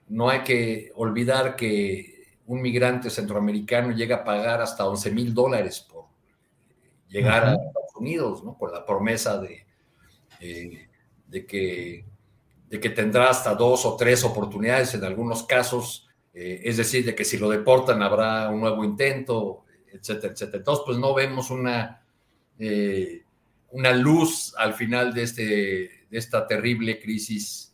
no 0.09 0.29
hay 0.29 0.41
que 0.41 0.93
olvidar 0.95 1.57
que 1.57 2.37
un 2.47 2.63
migrante 2.63 3.11
centroamericano 3.11 3.91
llega 3.93 4.17
a 4.17 4.25
pagar 4.25 4.61
hasta 4.61 4.87
11 4.87 5.11
mil 5.11 5.35
dólares 5.35 5.81
por 5.81 6.05
llegar 7.09 7.45
a 7.45 7.53
Estados 7.53 7.97
Unidos, 7.97 8.45
¿no? 8.45 8.57
Con 8.57 8.73
la 8.73 8.85
promesa 8.85 9.39
de, 9.39 9.67
eh, 10.41 10.89
de, 11.27 11.47
que, 11.47 12.05
de 12.69 12.81
que 12.81 12.91
tendrá 12.91 13.31
hasta 13.31 13.55
dos 13.55 13.85
o 13.85 13.97
tres 13.97 14.23
oportunidades 14.25 14.95
en 14.95 15.05
algunos 15.05 15.43
casos, 15.45 16.09
eh, 16.35 16.61
es 16.65 16.77
decir, 16.77 17.05
de 17.05 17.15
que 17.15 17.25
si 17.25 17.39
lo 17.39 17.49
deportan 17.49 18.03
habrá 18.03 18.49
un 18.49 18.61
nuevo 18.61 18.85
intento, 18.85 19.65
etcétera, 19.93 20.33
etcétera. 20.33 20.59
Entonces, 20.59 20.85
pues 20.87 20.99
no 20.99 21.15
vemos 21.15 21.51
una, 21.51 22.03
eh, 22.59 23.23
una 23.71 23.93
luz 23.93 24.55
al 24.57 24.75
final 24.75 25.13
de, 25.13 25.23
este, 25.23 25.43
de 25.43 26.19
esta 26.19 26.47
terrible 26.47 27.01
crisis 27.01 27.66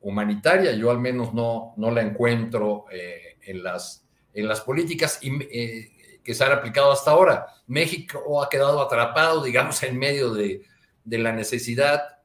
humanitaria. 0.00 0.72
Yo 0.72 0.90
al 0.90 0.98
menos 0.98 1.34
no, 1.34 1.74
no 1.76 1.90
la 1.90 2.02
encuentro 2.02 2.86
en, 2.90 3.62
las, 3.62 4.04
en 4.32 4.48
las 4.48 4.60
políticas 4.60 5.18
y, 5.22 5.38
que 6.28 6.34
se 6.34 6.44
han 6.44 6.52
aplicado 6.52 6.92
hasta 6.92 7.10
ahora. 7.10 7.46
México 7.66 8.42
ha 8.42 8.50
quedado 8.50 8.82
atrapado, 8.82 9.42
digamos, 9.42 9.82
en 9.82 9.98
medio 9.98 10.34
de, 10.34 10.62
de 11.04 11.18
la 11.18 11.32
necesidad 11.32 12.18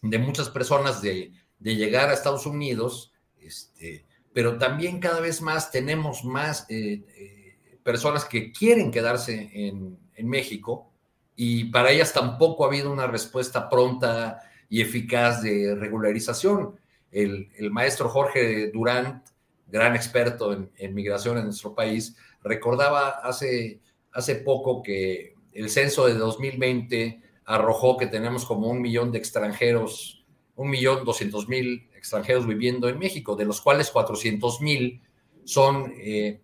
de 0.00 0.18
muchas 0.18 0.48
personas 0.48 1.02
de, 1.02 1.32
de, 1.58 1.76
llegar 1.76 2.08
a 2.08 2.14
Estados 2.14 2.46
Unidos, 2.46 3.12
este, 3.38 4.06
pero 4.32 4.56
también 4.56 4.98
cada 4.98 5.20
vez 5.20 5.42
más 5.42 5.70
tenemos 5.70 6.24
más 6.24 6.64
eh, 6.70 7.04
eh, 7.16 7.78
personas 7.82 8.24
que 8.24 8.50
quieren 8.50 8.90
quedarse 8.90 9.50
en, 9.52 9.98
en, 10.14 10.28
México 10.28 10.90
y 11.36 11.64
para 11.64 11.90
ellas 11.90 12.12
tampoco 12.14 12.64
ha 12.64 12.68
habido 12.68 12.90
una 12.90 13.06
respuesta 13.06 13.68
pronta 13.68 14.40
y 14.70 14.80
eficaz 14.80 15.42
de 15.42 15.74
regularización. 15.74 16.78
El, 17.14 17.70
maestro 17.70 18.08
Jorge 18.08 18.72
Durant, 18.72 19.24
gran 19.68 19.94
experto 19.94 20.52
en, 20.52 20.94
migración 20.94 21.38
en 21.38 21.44
nuestro 21.44 21.72
país, 21.72 22.16
recordaba 22.42 23.08
hace, 23.08 23.80
hace 24.12 24.34
poco 24.34 24.82
que 24.82 25.34
el 25.52 25.70
censo 25.70 26.06
de 26.06 26.14
2020 26.14 27.22
arrojó 27.44 27.96
que 27.96 28.08
tenemos 28.08 28.44
como 28.44 28.66
un 28.66 28.82
millón 28.82 29.12
de 29.12 29.18
extranjeros, 29.18 30.24
un 30.56 30.70
millón 30.70 31.04
doscientos 31.04 31.48
mil 31.48 31.88
extranjeros 31.96 32.48
viviendo 32.48 32.88
en 32.88 32.98
México, 32.98 33.36
de 33.36 33.44
los 33.44 33.60
cuales 33.60 33.92
cuatrocientos 33.92 34.60
mil 34.60 35.00
son 35.44 35.94
eh, 35.96 36.40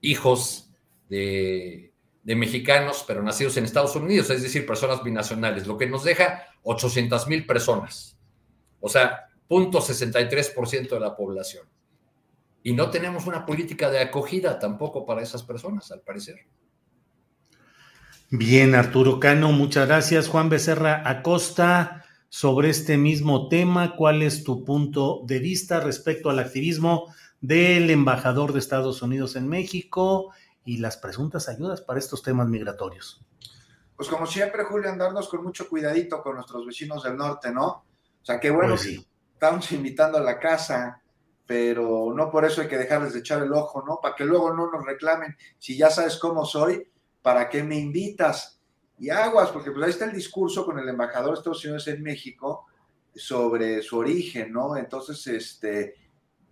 hijos 0.00 0.70
de, 1.10 1.92
de, 2.22 2.34
mexicanos, 2.34 3.04
pero 3.06 3.22
nacidos 3.22 3.58
en 3.58 3.64
Estados 3.64 3.94
Unidos, 3.94 4.30
es 4.30 4.42
decir, 4.42 4.64
personas 4.64 5.04
binacionales, 5.04 5.66
lo 5.66 5.76
que 5.76 5.86
nos 5.86 6.02
deja 6.02 6.46
800 6.62 7.28
mil 7.28 7.44
personas, 7.44 8.17
o 8.80 8.88
sea, 8.88 9.28
0.63% 9.48 10.90
de 10.90 11.00
la 11.00 11.16
población. 11.16 11.66
Y 12.62 12.74
no 12.74 12.90
tenemos 12.90 13.26
una 13.26 13.46
política 13.46 13.90
de 13.90 14.00
acogida 14.00 14.58
tampoco 14.58 15.06
para 15.06 15.22
esas 15.22 15.42
personas, 15.42 15.90
al 15.90 16.00
parecer. 16.00 16.36
Bien, 18.30 18.74
Arturo 18.74 19.20
Cano, 19.20 19.52
muchas 19.52 19.88
gracias. 19.88 20.28
Juan 20.28 20.50
Becerra 20.50 21.08
Acosta, 21.08 22.04
sobre 22.28 22.68
este 22.68 22.98
mismo 22.98 23.48
tema, 23.48 23.96
¿cuál 23.96 24.22
es 24.22 24.44
tu 24.44 24.64
punto 24.64 25.22
de 25.24 25.38
vista 25.38 25.80
respecto 25.80 26.28
al 26.28 26.38
activismo 26.38 27.14
del 27.40 27.88
embajador 27.88 28.52
de 28.52 28.58
Estados 28.58 29.00
Unidos 29.00 29.34
en 29.36 29.48
México 29.48 30.32
y 30.64 30.76
las 30.76 30.98
presuntas 30.98 31.48
ayudas 31.48 31.80
para 31.80 31.98
estos 31.98 32.22
temas 32.22 32.48
migratorios? 32.48 33.24
Pues 33.96 34.08
como 34.10 34.26
siempre, 34.26 34.64
Julio, 34.64 34.90
andarnos 34.90 35.28
con 35.28 35.42
mucho 35.42 35.68
cuidadito 35.68 36.22
con 36.22 36.34
nuestros 36.34 36.66
vecinos 36.66 37.02
del 37.02 37.16
norte, 37.16 37.50
¿no? 37.50 37.84
O 38.22 38.24
sea, 38.24 38.40
qué 38.40 38.50
bueno, 38.50 38.74
pues 38.74 39.00
estamos 39.32 39.72
invitando 39.72 40.18
a 40.18 40.22
la 40.22 40.38
casa, 40.38 41.02
pero 41.46 42.12
no 42.14 42.30
por 42.30 42.44
eso 42.44 42.60
hay 42.60 42.68
que 42.68 42.78
dejarles 42.78 43.14
de 43.14 43.20
echar 43.20 43.42
el 43.42 43.52
ojo, 43.52 43.82
¿no? 43.86 44.00
Para 44.02 44.14
que 44.14 44.24
luego 44.24 44.52
no 44.52 44.70
nos 44.70 44.84
reclamen, 44.84 45.36
si 45.58 45.76
ya 45.76 45.90
sabes 45.90 46.18
cómo 46.18 46.44
soy, 46.44 46.90
¿para 47.22 47.48
qué 47.48 47.62
me 47.62 47.76
invitas? 47.76 48.60
Y 48.98 49.10
aguas, 49.10 49.50
porque 49.50 49.70
pues 49.70 49.84
ahí 49.84 49.90
está 49.90 50.04
el 50.06 50.12
discurso 50.12 50.64
con 50.64 50.78
el 50.78 50.88
embajador 50.88 51.30
de 51.30 51.38
Estados 51.38 51.64
Unidos 51.64 51.88
en 51.88 52.02
México 52.02 52.66
sobre 53.14 53.82
su 53.82 53.98
origen, 53.98 54.52
¿no? 54.52 54.76
Entonces, 54.76 55.26
este, 55.26 55.94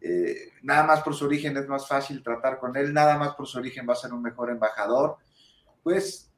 eh, 0.00 0.52
nada 0.62 0.84
más 0.84 1.02
por 1.02 1.14
su 1.14 1.24
origen 1.24 1.56
es 1.56 1.66
más 1.66 1.88
fácil 1.88 2.22
tratar 2.22 2.58
con 2.58 2.76
él, 2.76 2.92
nada 2.92 3.18
más 3.18 3.34
por 3.34 3.46
su 3.46 3.58
origen 3.58 3.86
va 3.88 3.94
a 3.94 3.96
ser 3.96 4.12
un 4.12 4.22
mejor 4.22 4.50
embajador. 4.50 5.16
Pues, 5.82 6.30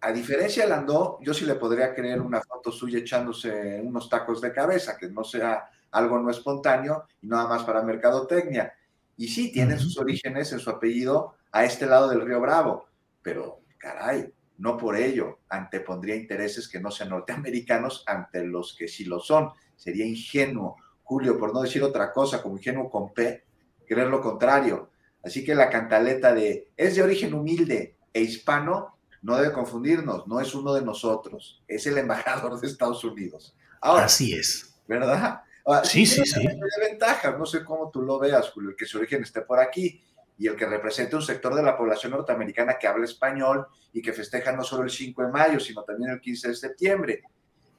a 0.00 0.12
diferencia 0.12 0.64
de 0.64 0.70
Landó, 0.70 1.18
yo 1.22 1.32
sí 1.32 1.44
le 1.44 1.54
podría 1.54 1.94
creer 1.94 2.20
una 2.20 2.40
foto 2.40 2.70
suya 2.70 2.98
echándose 2.98 3.80
unos 3.82 4.08
tacos 4.08 4.40
de 4.40 4.52
cabeza, 4.52 4.96
que 4.96 5.08
no 5.08 5.24
sea 5.24 5.68
algo 5.90 6.18
no 6.18 6.30
espontáneo 6.30 7.06
y 7.22 7.26
nada 7.26 7.48
más 7.48 7.64
para 7.64 7.82
mercadotecnia. 7.82 8.72
Y 9.16 9.28
sí, 9.28 9.50
tienen 9.50 9.78
sus 9.78 9.98
orígenes 9.98 10.52
en 10.52 10.58
su 10.58 10.68
apellido 10.70 11.34
a 11.50 11.64
este 11.64 11.86
lado 11.86 12.08
del 12.08 12.20
río 12.20 12.40
Bravo, 12.40 12.86
pero 13.22 13.60
caray, 13.78 14.32
no 14.58 14.76
por 14.76 14.96
ello 14.96 15.38
antepondría 15.48 16.16
intereses 16.16 16.68
que 16.68 16.80
no 16.80 16.90
sean 16.90 17.10
norteamericanos 17.10 18.04
ante 18.06 18.44
los 18.44 18.76
que 18.76 18.88
sí 18.88 19.04
lo 19.04 19.20
son. 19.20 19.50
Sería 19.74 20.06
ingenuo, 20.06 20.76
Julio, 21.02 21.38
por 21.38 21.54
no 21.54 21.62
decir 21.62 21.82
otra 21.82 22.12
cosa, 22.12 22.42
como 22.42 22.56
ingenuo 22.56 22.90
con 22.90 23.14
P, 23.14 23.44
creer 23.86 24.08
lo 24.08 24.20
contrario. 24.20 24.90
Así 25.22 25.44
que 25.44 25.54
la 25.54 25.70
cantaleta 25.70 26.34
de 26.34 26.72
es 26.76 26.96
de 26.96 27.02
origen 27.02 27.34
humilde 27.34 27.96
e 28.12 28.20
hispano 28.20 28.95
no 29.26 29.36
debe 29.36 29.52
confundirnos, 29.52 30.28
no 30.28 30.40
es 30.40 30.54
uno 30.54 30.72
de 30.72 30.82
nosotros, 30.82 31.60
es 31.66 31.84
el 31.88 31.98
embajador 31.98 32.60
de 32.60 32.68
Estados 32.68 33.02
Unidos. 33.02 33.56
Ahora, 33.80 34.04
Así 34.04 34.32
es. 34.32 34.72
¿Verdad? 34.86 35.42
sí, 35.82 36.06
sí, 36.06 36.24
sí. 36.24 36.46
Hay 36.46 36.90
ventajas, 36.90 37.36
no 37.36 37.44
sé 37.44 37.64
cómo 37.64 37.90
tú 37.90 38.02
lo 38.02 38.20
veas, 38.20 38.50
Julio, 38.50 38.70
el 38.70 38.76
que 38.76 38.86
su 38.86 38.98
origen 38.98 39.24
esté 39.24 39.40
por 39.40 39.58
aquí 39.58 40.00
y 40.38 40.46
el 40.46 40.54
que 40.54 40.64
represente 40.64 41.16
un 41.16 41.22
sector 41.22 41.56
de 41.56 41.64
la 41.64 41.76
población 41.76 42.12
norteamericana 42.12 42.78
que 42.78 42.86
habla 42.86 43.04
español 43.04 43.66
y 43.92 44.00
que 44.00 44.12
festeja 44.12 44.52
no 44.52 44.62
solo 44.62 44.84
el 44.84 44.90
5 44.90 45.20
de 45.20 45.32
mayo, 45.32 45.58
sino 45.58 45.82
también 45.82 46.12
el 46.12 46.20
15 46.20 46.48
de 46.50 46.54
septiembre. 46.54 47.22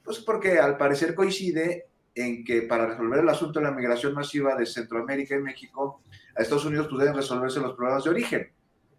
Pues 0.04 0.18
porque 0.18 0.58
al 0.58 0.76
parecer 0.76 1.14
coincide 1.14 1.86
en 2.14 2.44
que 2.44 2.60
para 2.62 2.88
resolver 2.88 3.20
el 3.20 3.28
asunto 3.30 3.58
de 3.58 3.64
la 3.64 3.72
migración 3.72 4.12
masiva 4.12 4.54
de 4.54 4.66
Centroamérica 4.66 5.34
y 5.34 5.40
México, 5.40 6.02
a 6.36 6.42
Estados 6.42 6.66
Unidos 6.66 6.88
pueden 6.88 7.14
resolverse 7.14 7.58
los 7.58 7.74
problemas 7.74 8.04
de 8.04 8.10
origen, 8.10 8.52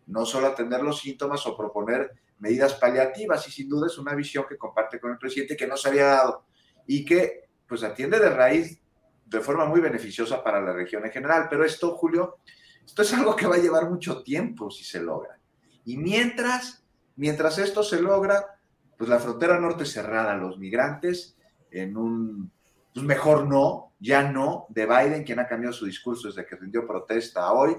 no 0.08 0.26
solo 0.26 0.48
atender 0.48 0.82
los 0.82 1.00
síntomas 1.00 1.46
o 1.46 1.56
proponer 1.56 2.12
medidas 2.40 2.74
paliativas, 2.76 3.48
y 3.48 3.52
sin 3.52 3.70
duda 3.70 3.88
es 3.88 3.98
una 3.98 4.16
visión 4.16 4.46
que 4.48 4.58
comparte 4.58 5.00
con 5.00 5.12
el 5.12 5.18
presidente 5.18 5.58
que 5.58 5.68
no 5.68 5.78
se 5.78 5.90
había 5.90 6.06
dado 6.06 6.46
y 6.88 7.06
que 7.06 7.50
pues 7.68 7.84
atiende 7.84 8.20
de 8.20 8.30
raíz 8.30 8.82
de 9.26 9.42
forma 9.42 9.66
muy 9.66 9.80
beneficiosa 9.80 10.44
para 10.44 10.60
la 10.60 10.74
región 10.74 11.06
en 11.06 11.12
general. 11.12 11.48
Pero 11.50 11.64
esto, 11.64 11.96
Julio, 11.96 12.40
esto 12.84 13.04
es 13.04 13.14
algo 13.14 13.36
que 13.36 13.46
va 13.46 13.56
a 13.56 13.60
llevar 13.60 13.90
mucho 13.90 14.24
tiempo 14.24 14.72
si 14.72 14.84
se 14.84 15.00
logra. 15.00 15.40
Y 15.86 15.98
mientras, 15.98 16.84
mientras 17.16 17.60
esto 17.60 17.84
se 17.84 18.02
logra, 18.02 18.60
pues 18.98 19.10
la 19.10 19.20
frontera 19.20 19.60
norte 19.60 19.86
cerrada 19.86 20.36
los 20.36 20.58
migrantes 20.58 21.38
en 21.72 21.96
un 21.96 22.52
pues 22.94 23.06
mejor 23.06 23.48
no, 23.48 23.94
ya 24.00 24.32
no, 24.32 24.66
de 24.70 24.86
Biden, 24.86 25.24
quien 25.24 25.40
ha 25.40 25.48
cambiado 25.48 25.74
su 25.74 25.86
discurso 25.86 26.28
desde 26.28 26.46
que 26.46 26.56
rindió 26.56 26.88
protesta 26.88 27.52
hoy. 27.54 27.78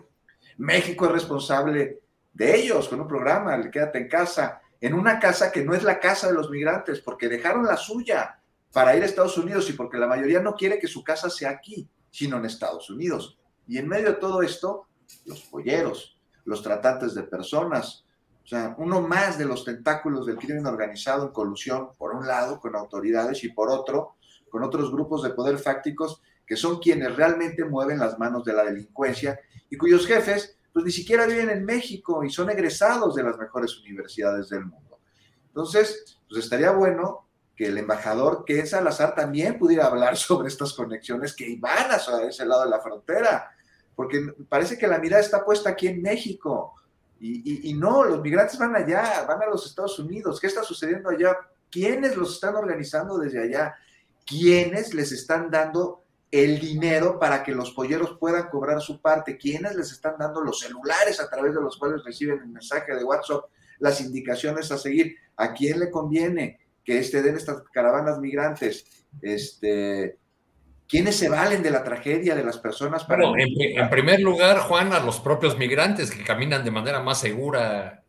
México 0.59 1.07
es 1.07 1.13
responsable 1.13 2.01
de 2.33 2.57
ellos 2.57 2.89
con 2.89 3.01
un 3.01 3.09
programa, 3.09 3.55
el 3.55 3.71
Quédate 3.71 3.99
en 3.99 4.09
casa, 4.09 4.61
en 4.81 4.95
una 4.95 5.19
casa 5.19 5.53
que 5.53 5.65
no 5.65 5.75
es 5.75 5.83
la 5.83 6.01
casa 6.01 6.29
de 6.29 6.35
los 6.35 6.51
migrantes, 6.51 7.01
porque 7.01 7.29
dejaron 7.29 7.67
la 7.67 7.77
suya 7.77 8.41
para 8.73 8.97
ir 8.97 9.03
a 9.03 9.07
Estados 9.07 9.37
Unidos 9.37 9.69
y 9.69 9.75
porque 9.75 9.99
la 9.99 10.07
mayoría 10.07 10.41
no 10.41 10.55
quiere 10.55 10.79
que 10.79 10.87
su 10.87 11.03
casa 11.03 11.29
sea 11.29 11.51
aquí, 11.51 11.89
sino 12.11 12.37
en 12.37 12.47
Estados 12.47 12.89
Unidos. 12.89 13.39
Y 13.67 13.79
en 13.79 13.89
medio 13.89 14.09
de 14.09 14.15
todo 14.15 14.43
esto, 14.43 14.87
los 15.27 15.43
polleros, 15.43 16.19
los 16.45 16.63
tratantes 16.63 17.15
de 17.15 17.25
personas, 17.25 18.05
o 18.45 18.47
sea, 18.47 18.75
uno 18.79 19.01
más 19.01 19.39
de 19.39 19.45
los 19.45 19.65
tentáculos 19.65 20.27
del 20.27 20.37
crimen 20.37 20.67
organizado 20.67 21.27
en 21.27 21.33
colusión, 21.33 21.91
por 21.97 22.15
un 22.15 22.27
lado, 22.27 22.59
con 22.59 22.75
autoridades 22.75 23.45
y 23.45 23.51
por 23.51 23.71
otro, 23.71 24.17
con 24.49 24.63
otros 24.63 24.91
grupos 24.91 25.23
de 25.23 25.31
poder 25.31 25.59
fácticos 25.59 26.23
que 26.47 26.57
son 26.57 26.81
quienes 26.81 27.15
realmente 27.15 27.65
mueven 27.65 28.01
las 28.01 28.19
manos 28.19 28.45
de 28.45 28.53
la 28.53 28.65
delincuencia 28.65 29.39
y 29.71 29.77
cuyos 29.77 30.05
jefes, 30.05 30.59
pues 30.73 30.85
ni 30.85 30.93
siquiera 30.93 31.27
viven 31.27 31.51
en 31.51 31.65
México 31.65 32.25
y 32.25 32.31
son 32.31 32.51
egresados 32.51 33.15
de 33.15 33.23
las 33.23 33.37
mejores 33.39 33.79
universidades 33.79 34.49
del 34.49 34.67
mundo. 34.67 34.99
Entonces, 35.49 36.19
pues 36.29 36.45
estaría 36.45 36.71
bueno 36.71 37.27
que 37.57 37.67
el 37.67 37.77
embajador 37.77 38.45
que 38.47 38.61
es 38.61 38.71
Salazar 38.71 39.15
también 39.15 39.59
pudiera 39.59 39.87
hablar 39.87 40.17
sobre 40.17 40.49
estas 40.49 40.73
conexiones 40.73 41.35
que 41.35 41.57
van 41.59 41.91
a 41.91 41.97
ese 42.27 42.47
lado 42.47 42.65
de 42.65 42.71
la 42.71 42.81
frontera, 42.81 43.51
porque 43.95 44.33
parece 44.49 44.79
que 44.79 44.87
la 44.87 44.99
mirada 44.99 45.23
está 45.23 45.45
puesta 45.45 45.71
aquí 45.71 45.89
en 45.89 46.01
México. 46.01 46.75
Y, 47.23 47.75
no, 47.75 48.03
los 48.03 48.23
migrantes 48.23 48.59
van 48.59 48.75
allá, 48.75 49.27
van 49.29 49.43
a 49.43 49.47
los 49.47 49.67
Estados 49.67 49.99
Unidos. 49.99 50.41
¿Qué 50.41 50.47
está 50.47 50.63
sucediendo 50.63 51.11
allá? 51.11 51.37
¿Quiénes 51.71 52.17
los 52.17 52.33
están 52.33 52.57
organizando 52.57 53.19
desde 53.19 53.43
allá? 53.43 53.75
¿Quiénes 54.25 54.95
les 54.95 55.13
están 55.13 55.51
dando 55.51 56.05
el 56.31 56.61
dinero 56.61 57.19
para 57.19 57.43
que 57.43 57.53
los 57.53 57.73
polleros 57.73 58.17
puedan 58.19 58.49
cobrar 58.49 58.81
su 58.81 59.01
parte? 59.01 59.37
¿Quiénes 59.37 59.75
les 59.75 59.93
están 59.93 60.15
dando 60.19 60.41
los 60.41 60.61
celulares 60.61 61.21
a 61.21 61.29
través 61.29 61.55
de 61.55 61.61
los 61.61 61.77
cuales 61.77 62.05
reciben 62.05 62.41
el 62.41 62.49
mensaje 62.49 62.95
de 62.95 63.05
WhatsApp, 63.05 63.45
las 63.79 64.01
indicaciones 64.01 64.71
a 64.71 64.79
seguir? 64.79 65.17
¿A 65.37 65.53
quién 65.53 65.81
le 65.81 65.91
conviene? 65.91 66.61
que 66.85 66.99
este, 66.99 67.23
den 67.23 67.37
estas 67.37 67.63
caravanas 67.73 68.19
migrantes, 68.19 68.85
este, 69.21 70.17
¿Quiénes 70.89 71.15
se 71.15 71.29
valen 71.29 71.63
de 71.63 71.71
la 71.71 71.85
tragedia 71.85 72.35
de 72.35 72.43
las 72.43 72.59
personas 72.59 73.05
para... 73.05 73.29
Bueno, 73.29 73.45
en, 73.45 73.91
primer 73.91 74.19
lugar, 74.21 74.59
Juan, 74.59 74.93
a 74.93 74.99
los 74.99 75.21
propios 75.21 75.57
migrantes 75.57 76.11
que 76.11 76.25
caminan 76.25 76.65
de 76.65 76.73
manera 76.73 77.01
más 77.01 77.21
segura 77.21 78.03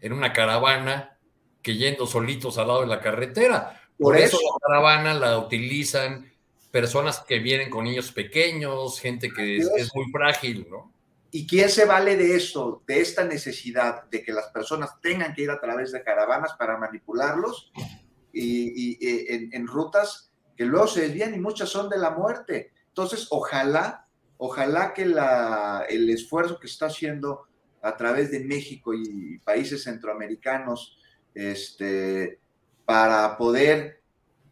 en 0.00 0.12
una 0.12 0.32
caravana 0.32 1.16
que 1.62 1.76
yendo 1.76 2.08
solitos 2.08 2.58
al 2.58 2.66
lado 2.66 2.80
de 2.80 2.88
la 2.88 3.00
carretera. 3.00 3.80
Por, 3.96 4.16
eso, 4.16 4.36
la 4.36 4.66
caravana 4.66 5.14
la 5.14 5.38
utilizan 5.38 6.28
personas 6.74 7.20
que 7.20 7.38
vienen 7.38 7.70
con 7.70 7.84
niños 7.84 8.10
pequeños, 8.10 8.98
gente 8.98 9.30
que 9.30 9.58
es, 9.58 9.94
muy 9.94 10.10
frágil, 10.10 10.66
¿no? 10.68 10.92
¿Y 11.30 11.46
quién 11.46 11.68
se 11.68 11.84
vale 11.84 12.16
de 12.16 12.34
eso, 12.34 12.82
de 12.84 13.00
esta 13.00 13.22
necesidad 13.22 14.02
de 14.10 14.24
que 14.24 14.32
las 14.32 14.48
personas 14.48 15.00
tengan 15.00 15.34
que 15.34 15.42
ir 15.42 15.52
a 15.52 15.60
través 15.60 15.92
de 15.92 16.02
caravanas 16.02 16.54
para 16.58 16.76
manipularlos 16.76 17.70
y, 18.32 18.98
en, 19.32 19.50
en, 19.52 19.68
rutas 19.68 20.32
que 20.56 20.64
luego 20.64 20.88
se 20.88 21.02
desvían 21.02 21.32
y 21.36 21.38
muchas 21.38 21.68
son 21.68 21.88
de 21.88 21.96
la 21.96 22.10
muerte. 22.10 22.72
Entonces, 22.88 23.28
ojalá, 23.30 24.08
ojalá 24.36 24.92
que 24.94 25.06
la, 25.06 25.86
el 25.88 26.10
esfuerzo 26.10 26.58
que 26.58 26.66
está 26.66 26.86
haciendo 26.86 27.46
a 27.82 27.96
través 27.96 28.32
de 28.32 28.40
México 28.40 28.92
y 28.94 29.38
países 29.44 29.84
centroamericanos 29.84 30.98
este, 31.36 32.40
para 32.84 33.36
poder 33.36 34.02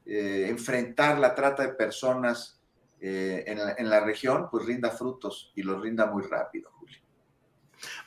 eh, 0.05 0.47
enfrentar 0.49 1.19
la 1.19 1.35
trata 1.35 1.63
de 1.63 1.75
personas 1.75 2.61
eh, 3.01 3.45
en, 3.47 3.91
la, 3.91 4.05
región, 4.05 4.49
pues 4.51 4.65
rinda 4.65 4.91
frutos 4.91 5.53
y 5.57 5.63
los 5.63 5.83
rinda 5.83 6.07
muy 6.07 6.23
rápido, 6.23 6.71
Julio. 6.79 6.99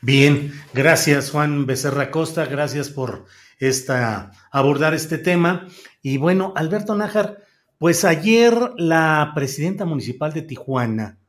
Bien, 0.01 0.53
gracias 0.73 1.31
Juan 1.31 1.65
Becerra 1.65 2.11
Costa, 2.11 2.45
gracias 2.45 2.89
por 2.89 3.25
esta, 3.59 4.31
abordar 4.51 4.93
este 4.93 5.17
tema. 5.17 5.67
Y 6.01 6.17
bueno, 6.17 6.53
Alberto 6.55 6.95
Nájar, 6.95 7.43
pues 7.77 8.05
ayer 8.05 8.57
la 8.77 9.33
presidenta 9.35 9.83
municipal 9.83 10.31
de 10.31 10.43
Tijuana, 10.43 11.19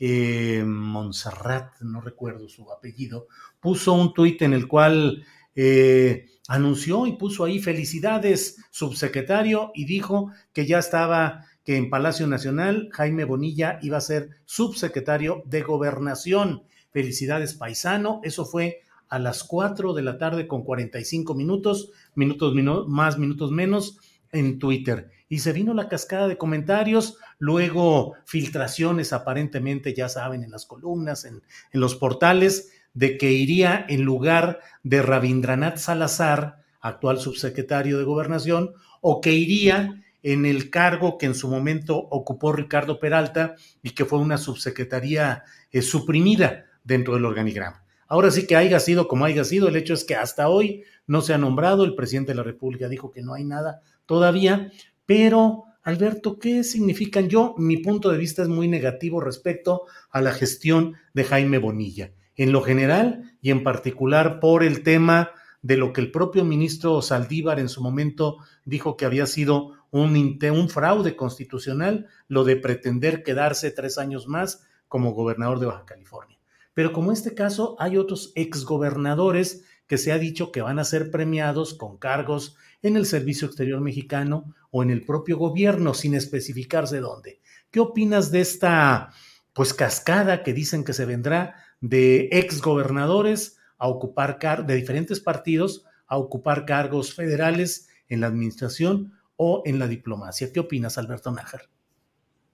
eh, 0.00 0.64
Montserrat, 0.66 1.80
no 1.82 2.00
recuerdo 2.00 2.48
su 2.48 2.72
apellido, 2.72 3.28
puso 3.60 3.92
un 3.92 4.12
tuit 4.12 4.42
en 4.42 4.52
el 4.52 4.66
cual 4.66 5.24
eh, 5.54 6.26
anunció 6.48 7.06
y 7.06 7.16
puso 7.16 7.44
ahí 7.44 7.60
felicidades, 7.60 8.56
subsecretario, 8.70 9.70
y 9.74 9.84
dijo 9.84 10.30
que 10.52 10.66
ya 10.66 10.78
estaba, 10.78 11.46
que 11.64 11.76
en 11.76 11.90
Palacio 11.90 12.26
Nacional 12.26 12.88
Jaime 12.92 13.24
Bonilla 13.24 13.78
iba 13.82 13.98
a 13.98 14.02
ser 14.02 14.30
subsecretario 14.44 15.42
de 15.46 15.62
gobernación. 15.62 16.64
Felicidades, 16.90 17.54
paisano. 17.54 18.20
Eso 18.24 18.44
fue 18.44 18.82
a 19.08 19.18
las 19.18 19.44
4 19.44 19.92
de 19.94 20.02
la 20.02 20.18
tarde 20.18 20.46
con 20.46 20.62
45 20.62 21.34
minutos, 21.34 21.90
minutos 22.14 22.54
más, 22.88 23.18
minutos 23.18 23.50
menos, 23.50 23.98
en 24.32 24.58
Twitter 24.58 25.10
y 25.32 25.38
se 25.38 25.54
vino 25.54 25.72
la 25.72 25.88
cascada 25.88 26.28
de 26.28 26.36
comentarios, 26.36 27.16
luego 27.38 28.16
filtraciones 28.26 29.14
aparentemente, 29.14 29.94
ya 29.94 30.10
saben, 30.10 30.44
en 30.44 30.50
las 30.50 30.66
columnas, 30.66 31.24
en, 31.24 31.42
en 31.72 31.80
los 31.80 31.94
portales, 31.94 32.70
de 32.94 33.16
que 33.18 33.32
iría 33.32 33.84
en 33.88 34.02
lugar 34.02 34.60
de 34.82 35.02
Rabindranath 35.02 35.78
Salazar, 35.78 36.62
actual 36.80 37.18
subsecretario 37.18 37.98
de 37.98 38.04
Gobernación, 38.04 38.72
o 39.00 39.20
que 39.20 39.32
iría 39.32 40.02
en 40.22 40.46
el 40.46 40.70
cargo 40.70 41.18
que 41.18 41.26
en 41.26 41.34
su 41.34 41.48
momento 41.48 41.96
ocupó 41.96 42.52
Ricardo 42.52 43.00
Peralta 43.00 43.56
y 43.82 43.90
que 43.90 44.04
fue 44.04 44.18
una 44.18 44.38
subsecretaría 44.38 45.44
eh, 45.70 45.82
suprimida 45.82 46.66
dentro 46.84 47.14
del 47.14 47.24
organigrama. 47.24 47.84
Ahora 48.06 48.30
sí 48.30 48.46
que 48.46 48.56
haya 48.56 48.78
sido 48.78 49.08
como 49.08 49.24
haya 49.24 49.42
sido, 49.42 49.68
el 49.68 49.76
hecho 49.76 49.94
es 49.94 50.04
que 50.04 50.14
hasta 50.14 50.48
hoy 50.48 50.84
no 51.06 51.22
se 51.22 51.34
ha 51.34 51.38
nombrado, 51.38 51.84
el 51.84 51.94
presidente 51.94 52.32
de 52.32 52.36
la 52.36 52.42
República 52.42 52.88
dijo 52.88 53.10
que 53.10 53.22
no 53.22 53.34
hay 53.34 53.44
nada 53.44 53.80
todavía, 54.06 54.70
pero, 55.06 55.64
Alberto, 55.82 56.38
¿qué 56.38 56.62
significan? 56.62 57.28
Yo, 57.28 57.54
mi 57.56 57.78
punto 57.78 58.10
de 58.10 58.18
vista 58.18 58.42
es 58.42 58.48
muy 58.48 58.68
negativo 58.68 59.20
respecto 59.20 59.86
a 60.10 60.20
la 60.20 60.32
gestión 60.32 60.94
de 61.14 61.24
Jaime 61.24 61.58
Bonilla, 61.58 62.12
en 62.42 62.50
lo 62.50 62.62
general 62.62 63.36
y 63.40 63.52
en 63.52 63.62
particular 63.62 64.40
por 64.40 64.64
el 64.64 64.82
tema 64.82 65.30
de 65.62 65.76
lo 65.76 65.92
que 65.92 66.00
el 66.00 66.10
propio 66.10 66.44
ministro 66.44 67.00
Saldívar 67.00 67.60
en 67.60 67.68
su 67.68 67.80
momento 67.80 68.38
dijo 68.64 68.96
que 68.96 69.04
había 69.04 69.26
sido 69.26 69.74
un, 69.92 70.40
un 70.42 70.68
fraude 70.68 71.14
constitucional, 71.14 72.08
lo 72.26 72.42
de 72.42 72.56
pretender 72.56 73.22
quedarse 73.22 73.70
tres 73.70 73.96
años 73.96 74.26
más 74.26 74.66
como 74.88 75.12
gobernador 75.12 75.60
de 75.60 75.66
Baja 75.66 75.84
California. 75.86 76.36
Pero 76.74 76.92
como 76.92 77.12
este 77.12 77.32
caso, 77.32 77.76
hay 77.78 77.96
otros 77.96 78.32
exgobernadores 78.34 79.64
que 79.86 79.96
se 79.96 80.10
ha 80.10 80.18
dicho 80.18 80.50
que 80.50 80.62
van 80.62 80.80
a 80.80 80.84
ser 80.84 81.12
premiados 81.12 81.74
con 81.74 81.96
cargos 81.96 82.56
en 82.82 82.96
el 82.96 83.06
Servicio 83.06 83.46
Exterior 83.46 83.80
Mexicano 83.80 84.52
o 84.72 84.82
en 84.82 84.90
el 84.90 85.04
propio 85.04 85.38
gobierno, 85.38 85.94
sin 85.94 86.16
especificarse 86.16 86.98
dónde. 86.98 87.40
¿Qué 87.70 87.78
opinas 87.78 88.32
de 88.32 88.40
esta 88.40 89.12
pues 89.52 89.74
cascada 89.74 90.42
que 90.42 90.52
dicen 90.52 90.82
que 90.82 90.94
se 90.94 91.04
vendrá 91.04 91.56
de 91.82 92.30
exgobernadores 92.32 93.58
a 93.76 93.88
ocupar 93.88 94.38
car 94.38 94.64
de 94.64 94.76
diferentes 94.76 95.20
partidos 95.20 95.84
a 96.06 96.18
ocupar 96.18 96.66
cargos 96.66 97.14
federales 97.14 97.88
en 98.08 98.20
la 98.20 98.26
administración 98.26 99.12
o 99.36 99.62
en 99.64 99.78
la 99.78 99.88
diplomacia? 99.88 100.52
¿Qué 100.52 100.60
opinas, 100.60 100.98
Alberto 100.98 101.30
Nájar? 101.30 101.68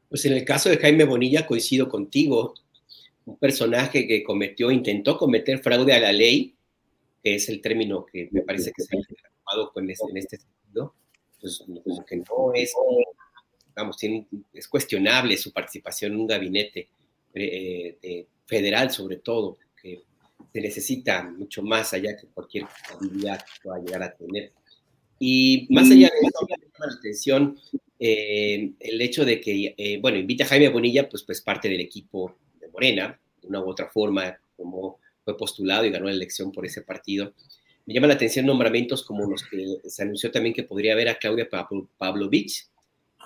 Pues 0.09 0.25
en 0.25 0.33
el 0.33 0.45
caso 0.45 0.69
de 0.69 0.79
Jaime 0.79 1.05
Bonilla 1.05 1.45
coincido 1.45 1.89
contigo, 1.89 2.55
un 3.25 3.37
personaje 3.37 4.07
que 4.07 4.23
cometió, 4.23 4.71
intentó 4.71 5.19
cometer 5.19 5.59
fraude 5.59 5.93
a 5.93 5.99
la 5.99 6.13
ley, 6.13 6.55
que 7.23 7.35
es 7.35 7.49
el 7.49 7.61
término 7.61 8.07
que 8.07 8.29
me 8.31 8.43
parece 8.43 8.73
que 8.75 8.83
se 8.83 8.97
ha 8.97 9.73
con 9.73 9.91
este, 9.91 10.07
en 10.09 10.17
este 10.17 10.37
sentido, 10.37 10.95
pues 11.41 11.65
que 12.07 12.17
no 12.17 12.53
es, 12.55 12.73
vamos, 13.75 13.97
es 14.53 14.69
cuestionable 14.69 15.37
su 15.37 15.53
participación 15.53 16.13
en 16.13 16.21
un 16.21 16.27
gabinete 16.29 16.89
eh, 17.35 18.27
federal 18.49 18.91
sobre 18.91 19.17
todo, 19.17 19.59
que 19.81 20.03
se 20.53 20.61
necesita 20.61 21.23
mucho 21.23 21.63
más 21.63 21.93
allá 21.93 22.17
que 22.17 22.27
cualquier 22.29 22.65
habilidad 22.93 23.39
que 23.45 23.53
pueda 23.63 23.79
llegar 23.79 24.03
a 24.03 24.15
tener. 24.17 24.53
Y 25.21 25.67
más 25.71 25.91
allá 25.91 26.09
de 26.09 26.27
eso, 26.27 26.47
me 26.49 26.57
llama 26.57 26.87
la 26.87 26.99
atención 26.99 27.59
eh, 27.99 28.73
el 28.81 29.01
hecho 29.01 29.25
de 29.25 29.41
que, 29.41 29.75
eh, 29.77 29.99
bueno, 30.01 30.19
invita 30.19 30.45
a 30.45 30.49
Jaime 30.49 30.69
Bonilla, 30.69 31.09
pues, 31.09 31.23
pues 31.25 31.41
parte 31.41 31.69
del 31.69 31.81
equipo 31.81 32.37
de 32.61 32.69
Morena, 32.69 33.21
de 33.43 33.49
una 33.49 33.61
u 33.61 33.69
otra 33.69 33.89
forma, 33.89 34.39
como 34.57 34.99
fue 35.25 35.37
postulado 35.37 35.85
y 35.85 35.91
ganó 35.91 36.07
la 36.07 36.13
elección 36.13 36.51
por 36.51 36.65
ese 36.65 36.83
partido. 36.83 37.35
Me 37.85 37.95
llama 37.95 38.07
la 38.07 38.15
atención 38.15 38.47
nombramientos 38.47 39.05
como 39.05 39.29
los 39.29 39.43
que 39.45 39.79
se 39.85 40.03
anunció 40.03 40.31
también 40.31 40.55
que 40.55 40.63
podría 40.63 40.93
haber 40.93 41.09
a 41.09 41.19
Claudia 41.19 41.49
Pavlovich, 41.99 42.67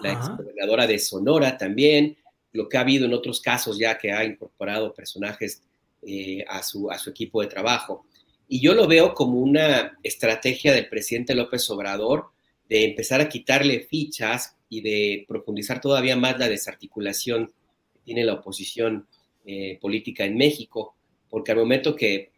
la 0.00 0.12
ex 0.12 0.28
gobernadora 0.36 0.86
de 0.86 0.98
Sonora 0.98 1.58
también, 1.58 2.16
lo 2.52 2.68
que 2.68 2.76
ha 2.76 2.80
habido 2.80 3.06
en 3.06 3.14
otros 3.14 3.40
casos 3.40 3.78
ya 3.78 3.98
que 3.98 4.12
ha 4.12 4.24
incorporado 4.24 4.94
personajes 4.94 5.62
eh, 6.02 6.44
a, 6.48 6.62
su, 6.62 6.90
a 6.90 6.98
su 6.98 7.10
equipo 7.10 7.40
de 7.40 7.48
trabajo. 7.48 8.06
Y 8.48 8.60
yo 8.60 8.74
lo 8.74 8.86
veo 8.86 9.14
como 9.14 9.38
una 9.40 9.98
estrategia 10.02 10.72
del 10.72 10.88
presidente 10.88 11.34
López 11.34 11.68
Obrador 11.70 12.26
de 12.68 12.84
empezar 12.84 13.20
a 13.20 13.28
quitarle 13.28 13.80
fichas 13.80 14.56
y 14.68 14.80
de 14.80 15.24
profundizar 15.28 15.80
todavía 15.80 16.16
más 16.16 16.38
la 16.38 16.48
desarticulación 16.48 17.52
que 17.92 18.00
tiene 18.04 18.24
la 18.24 18.34
oposición 18.34 19.06
eh, 19.44 19.78
política 19.80 20.24
en 20.24 20.36
México, 20.36 20.94
porque 21.28 21.52
al 21.52 21.58
momento 21.58 21.96
que 21.96 22.30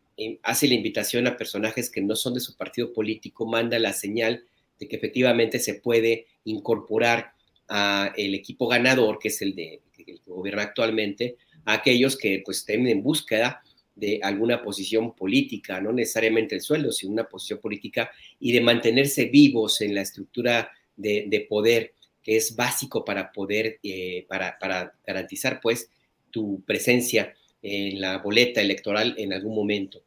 hace 0.42 0.68
la 0.68 0.74
invitación 0.74 1.26
a 1.26 1.36
personajes 1.36 1.90
que 1.90 2.00
no 2.00 2.16
son 2.16 2.34
de 2.34 2.40
su 2.40 2.56
partido 2.56 2.92
político, 2.92 3.46
manda 3.46 3.78
la 3.78 3.92
señal 3.92 4.44
de 4.78 4.88
que 4.88 4.96
efectivamente 4.96 5.58
se 5.58 5.74
puede 5.74 6.26
incorporar 6.44 7.33
a 7.68 8.12
el 8.16 8.34
equipo 8.34 8.68
ganador, 8.68 9.18
que 9.18 9.28
es 9.28 9.42
el 9.42 9.54
de 9.54 9.80
el 9.98 10.04
que 10.04 10.20
gobierna 10.26 10.62
actualmente, 10.62 11.36
a 11.64 11.74
aquellos 11.74 12.16
que 12.16 12.42
pues 12.44 12.58
estén 12.58 12.86
en 12.86 13.02
búsqueda 13.02 13.62
de 13.94 14.20
alguna 14.22 14.62
posición 14.62 15.14
política, 15.14 15.80
no 15.80 15.92
necesariamente 15.92 16.54
el 16.56 16.62
sueldo, 16.62 16.92
sino 16.92 17.12
una 17.12 17.28
posición 17.28 17.60
política 17.60 18.10
y 18.40 18.52
de 18.52 18.60
mantenerse 18.60 19.26
vivos 19.26 19.80
en 19.80 19.94
la 19.94 20.02
estructura 20.02 20.70
de, 20.96 21.46
poder 21.48 21.92
que 22.22 22.36
es 22.36 22.56
básico 22.56 23.04
para 23.04 23.30
poder, 23.30 23.78
eh, 23.82 24.24
para, 24.28 24.58
para 24.58 24.94
garantizar 25.06 25.60
pues 25.60 25.90
tu 26.30 26.62
presencia 26.66 27.34
en 27.62 28.00
la 28.00 28.18
boleta 28.18 28.60
electoral 28.60 29.14
en 29.18 29.32
algún 29.32 29.54
momento. 29.54 30.02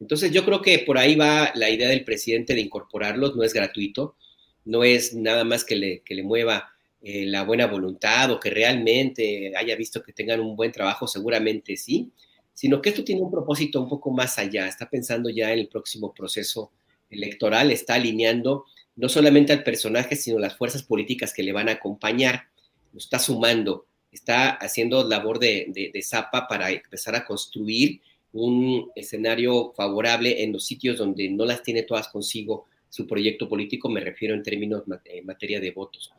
Entonces 0.00 0.32
yo 0.32 0.44
creo 0.44 0.62
que 0.62 0.80
por 0.80 0.98
ahí 0.98 1.14
va 1.14 1.52
la 1.54 1.70
idea 1.70 1.88
del 1.88 2.04
presidente 2.04 2.54
de 2.54 2.60
incorporarlos, 2.60 3.36
no 3.36 3.42
es 3.42 3.52
gratuito, 3.52 4.16
no 4.64 4.84
es 4.84 5.14
nada 5.14 5.44
más 5.44 5.64
que 5.64 5.76
le, 5.76 6.00
que 6.00 6.14
le 6.14 6.22
mueva 6.22 6.72
eh, 7.02 7.26
la 7.26 7.44
buena 7.44 7.66
voluntad 7.66 8.30
o 8.30 8.40
que 8.40 8.50
realmente 8.50 9.52
haya 9.56 9.76
visto 9.76 10.02
que 10.02 10.12
tengan 10.12 10.40
un 10.40 10.56
buen 10.56 10.72
trabajo, 10.72 11.06
seguramente 11.06 11.76
sí, 11.76 12.10
sino 12.52 12.82
que 12.82 12.90
esto 12.90 13.04
tiene 13.04 13.22
un 13.22 13.30
propósito 13.30 13.80
un 13.80 13.88
poco 13.88 14.10
más 14.10 14.38
allá, 14.38 14.66
está 14.68 14.88
pensando 14.88 15.30
ya 15.30 15.52
en 15.52 15.60
el 15.60 15.68
próximo 15.68 16.12
proceso 16.12 16.70
electoral, 17.08 17.70
está 17.70 17.94
alineando 17.94 18.64
no 18.96 19.08
solamente 19.08 19.52
al 19.52 19.62
personaje, 19.62 20.16
sino 20.16 20.38
las 20.38 20.56
fuerzas 20.56 20.82
políticas 20.82 21.32
que 21.32 21.42
le 21.42 21.52
van 21.52 21.68
a 21.68 21.72
acompañar, 21.72 22.48
lo 22.92 22.98
está 22.98 23.18
sumando 23.18 23.86
está 24.12 24.50
haciendo 24.50 25.06
labor 25.06 25.38
de, 25.38 25.90
de, 25.92 26.02
zapa 26.02 26.48
para 26.48 26.70
empezar 26.70 27.14
a 27.14 27.24
construir 27.24 28.00
un 28.32 28.90
escenario 28.94 29.72
favorable 29.72 30.42
en 30.42 30.52
los 30.52 30.66
sitios 30.66 30.98
donde 30.98 31.28
no 31.28 31.44
las 31.44 31.62
tiene 31.62 31.82
todas 31.82 32.08
consigo 32.08 32.66
su 32.88 33.06
proyecto 33.06 33.48
político, 33.48 33.88
me 33.88 34.00
refiero 34.00 34.34
en 34.34 34.42
términos 34.42 34.82
en 35.04 35.26
materia 35.26 35.60
de 35.60 35.70
votos. 35.70 36.12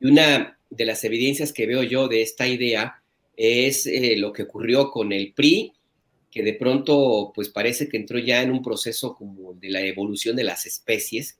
Y 0.00 0.06
una 0.06 0.58
de 0.70 0.84
las 0.84 1.04
evidencias 1.04 1.52
que 1.52 1.66
veo 1.66 1.82
yo 1.82 2.08
de 2.08 2.22
esta 2.22 2.46
idea 2.46 3.02
es 3.36 3.86
eh, 3.86 4.16
lo 4.16 4.32
que 4.32 4.44
ocurrió 4.44 4.90
con 4.90 5.12
el 5.12 5.32
PRI, 5.32 5.72
que 6.30 6.42
de 6.42 6.54
pronto 6.54 7.32
pues 7.34 7.48
parece 7.48 7.88
que 7.88 7.96
entró 7.96 8.18
ya 8.18 8.42
en 8.42 8.50
un 8.50 8.62
proceso 8.62 9.14
como 9.14 9.54
de 9.54 9.70
la 9.70 9.80
evolución 9.82 10.36
de 10.36 10.44
las 10.44 10.66
especies 10.66 11.38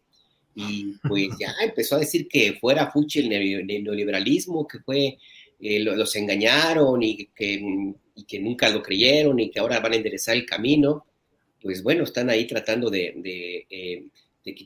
y 0.54 0.94
pues 1.08 1.28
ya 1.38 1.54
empezó 1.62 1.96
a 1.96 2.00
decir 2.00 2.28
que 2.28 2.54
fuera 2.54 2.90
fuchi 2.90 3.20
el 3.20 3.66
neoliberalismo, 3.66 4.66
que 4.66 4.78
fue, 4.80 5.18
eh, 5.60 5.80
los 5.80 6.14
engañaron 6.16 7.02
y 7.02 7.26
que, 7.34 7.60
y 8.14 8.24
que 8.24 8.38
nunca 8.38 8.68
lo 8.68 8.82
creyeron 8.82 9.38
y 9.40 9.50
que 9.50 9.58
ahora 9.58 9.80
van 9.80 9.92
a 9.92 9.96
enderezar 9.96 10.36
el 10.36 10.46
camino. 10.46 11.06
Pues 11.60 11.82
bueno, 11.82 12.04
están 12.04 12.30
ahí 12.30 12.46
tratando 12.46 12.90
de, 12.90 13.14
de, 13.16 13.66
eh, 13.70 14.04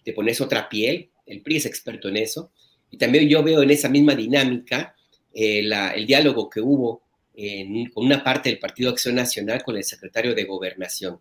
de 0.05 0.13
ponerse 0.13 0.43
otra 0.43 0.69
piel. 0.69 1.11
El 1.25 1.43
PRI 1.43 1.57
es 1.57 1.67
experto 1.67 2.09
en 2.09 2.17
eso. 2.17 2.51
Y 2.91 2.99
también 2.99 3.29
yo 3.29 3.43
veo 3.43 3.63
en 3.63 3.71
esa 3.71 3.89
misma 3.89 4.15
dinámica 4.15 4.95
eh, 5.35 5.61
el 5.95 6.07
diálogo 6.07 6.49
que 6.49 6.61
hubo 6.61 7.03
con 7.95 8.05
una 8.05 8.25
parte 8.25 8.49
del 8.51 8.59
Partido 8.59 8.91
Acción 8.91 9.15
Nacional 9.15 9.63
con 9.63 9.77
el 9.77 9.85
secretario 9.85 10.35
de 10.35 10.45
Gobernación. 10.45 11.21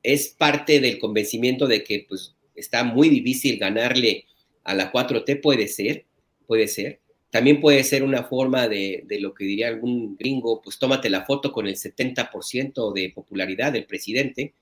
Es 0.00 0.28
parte 0.28 0.78
del 0.80 0.98
convencimiento 0.98 1.66
de 1.66 1.82
que 1.82 2.06
pues, 2.08 2.36
está 2.54 2.84
muy 2.84 3.08
difícil 3.08 3.58
ganarle 3.58 4.26
a 4.64 4.74
la 4.74 4.92
4T, 4.92 5.40
puede 5.40 5.66
ser, 5.66 6.04
puede 6.46 6.68
ser. 6.68 7.00
También 7.30 7.60
puede 7.60 7.82
ser 7.82 8.02
una 8.02 8.24
forma 8.24 8.68
de, 8.68 9.04
lo 9.20 9.32
que 9.34 9.44
diría 9.44 9.68
algún 9.68 10.16
gringo, 10.16 10.60
pues 10.62 10.78
tómate 10.78 11.08
la 11.08 11.24
foto 11.24 11.50
con 11.50 11.66
el 11.66 11.76
70% 11.76 12.92
de 12.92 13.10
popularidad 13.10 13.72
del 13.72 13.86
presidente, 13.86 14.54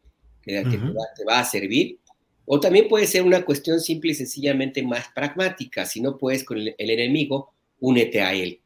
que, 0.42 0.62
te 0.62 1.24
va 1.24 1.40
a 1.40 1.44
servir. 1.44 1.98
O 2.46 2.58
también 2.60 2.88
puede 2.88 3.06
ser 3.06 3.22
una 3.22 3.44
cuestión 3.44 3.80
simple 3.80 4.12
y 4.12 4.14
sencillamente 4.14 4.82
más 4.82 5.08
pragmática. 5.14 5.86
Si 5.86 6.00
no 6.00 6.18
puedes 6.18 6.44
con 6.44 6.58
el, 6.58 6.74
enemigo, 6.78 7.52
únete 7.78 8.22
a 8.22 8.34
él. 8.34 8.60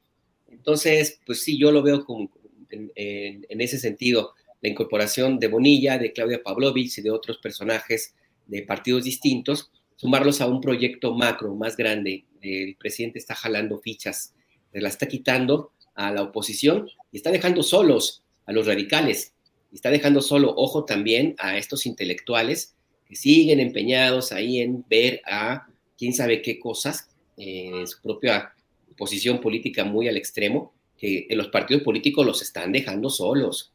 Entonces, 0.48 1.20
pues 1.26 1.42
sí, 1.42 1.58
yo 1.58 1.70
lo 1.70 1.82
veo 1.82 2.04
como 2.04 2.30
en, 2.70 3.60
ese 3.60 3.78
sentido, 3.78 4.32
la 4.60 4.68
incorporación 4.68 5.38
de 5.38 5.48
Bonilla, 5.48 5.98
de 5.98 6.12
Claudia 6.12 6.42
Pavlovich 6.42 6.98
y 6.98 7.02
de 7.02 7.10
otros 7.10 7.38
personajes 7.38 8.14
de 8.46 8.62
partidos 8.62 9.04
distintos, 9.04 9.70
sumarlos 9.96 10.40
a 10.40 10.46
un 10.46 10.60
proyecto 10.60 11.14
macro 11.14 11.54
más 11.54 11.76
grande. 11.76 12.24
El 12.40 12.76
presidente 12.76 13.18
está 13.18 13.34
jalando 13.34 13.78
fichas, 13.78 14.34
se 14.72 14.80
la 14.80 14.88
está 14.88 15.06
quitando 15.06 15.72
a 15.94 16.10
la 16.12 16.22
oposición 16.22 16.88
y 17.12 17.18
está 17.18 17.30
dejando 17.30 17.62
solos 17.62 18.22
a 18.46 18.52
los 18.52 18.66
radicales. 18.66 19.34
Está 19.72 19.90
dejando 19.90 20.22
solo, 20.22 20.54
ojo 20.56 20.84
también, 20.84 21.34
a 21.38 21.58
estos 21.58 21.86
intelectuales 21.86 22.73
siguen 23.14 23.60
empeñados 23.60 24.32
ahí 24.32 24.60
en 24.60 24.84
ver 24.88 25.20
a 25.26 25.66
quién 25.96 26.12
sabe 26.12 26.42
qué 26.42 26.58
cosas 26.58 27.08
en 27.36 27.86
su 27.86 28.00
propia 28.00 28.54
posición 28.96 29.40
política 29.40 29.84
muy 29.84 30.08
al 30.08 30.16
extremo, 30.16 30.72
que 30.96 31.26
los 31.30 31.48
partidos 31.48 31.82
políticos 31.82 32.24
los 32.24 32.42
están 32.42 32.72
dejando 32.72 33.10
solos. 33.10 33.72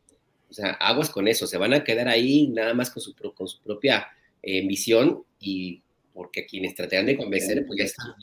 O 0.49 0.53
sea, 0.53 0.71
aguas 0.71 1.09
con 1.09 1.27
eso, 1.27 1.45
se 1.45 1.57
van 1.57 1.73
a 1.73 1.83
quedar 1.83 2.07
ahí 2.07 2.47
nada 2.47 2.73
más 2.73 2.89
con 2.89 3.01
su, 3.01 3.13
con 3.15 3.47
su 3.47 3.59
propia 3.61 4.07
eh, 4.41 4.65
visión 4.65 5.23
y 5.39 5.81
porque 6.13 6.45
quienes 6.45 6.75
tratan 6.75 7.05
de 7.05 7.17
convencer, 7.17 7.65
pues 7.65 7.77
ya 7.79 7.85
están 7.85 8.13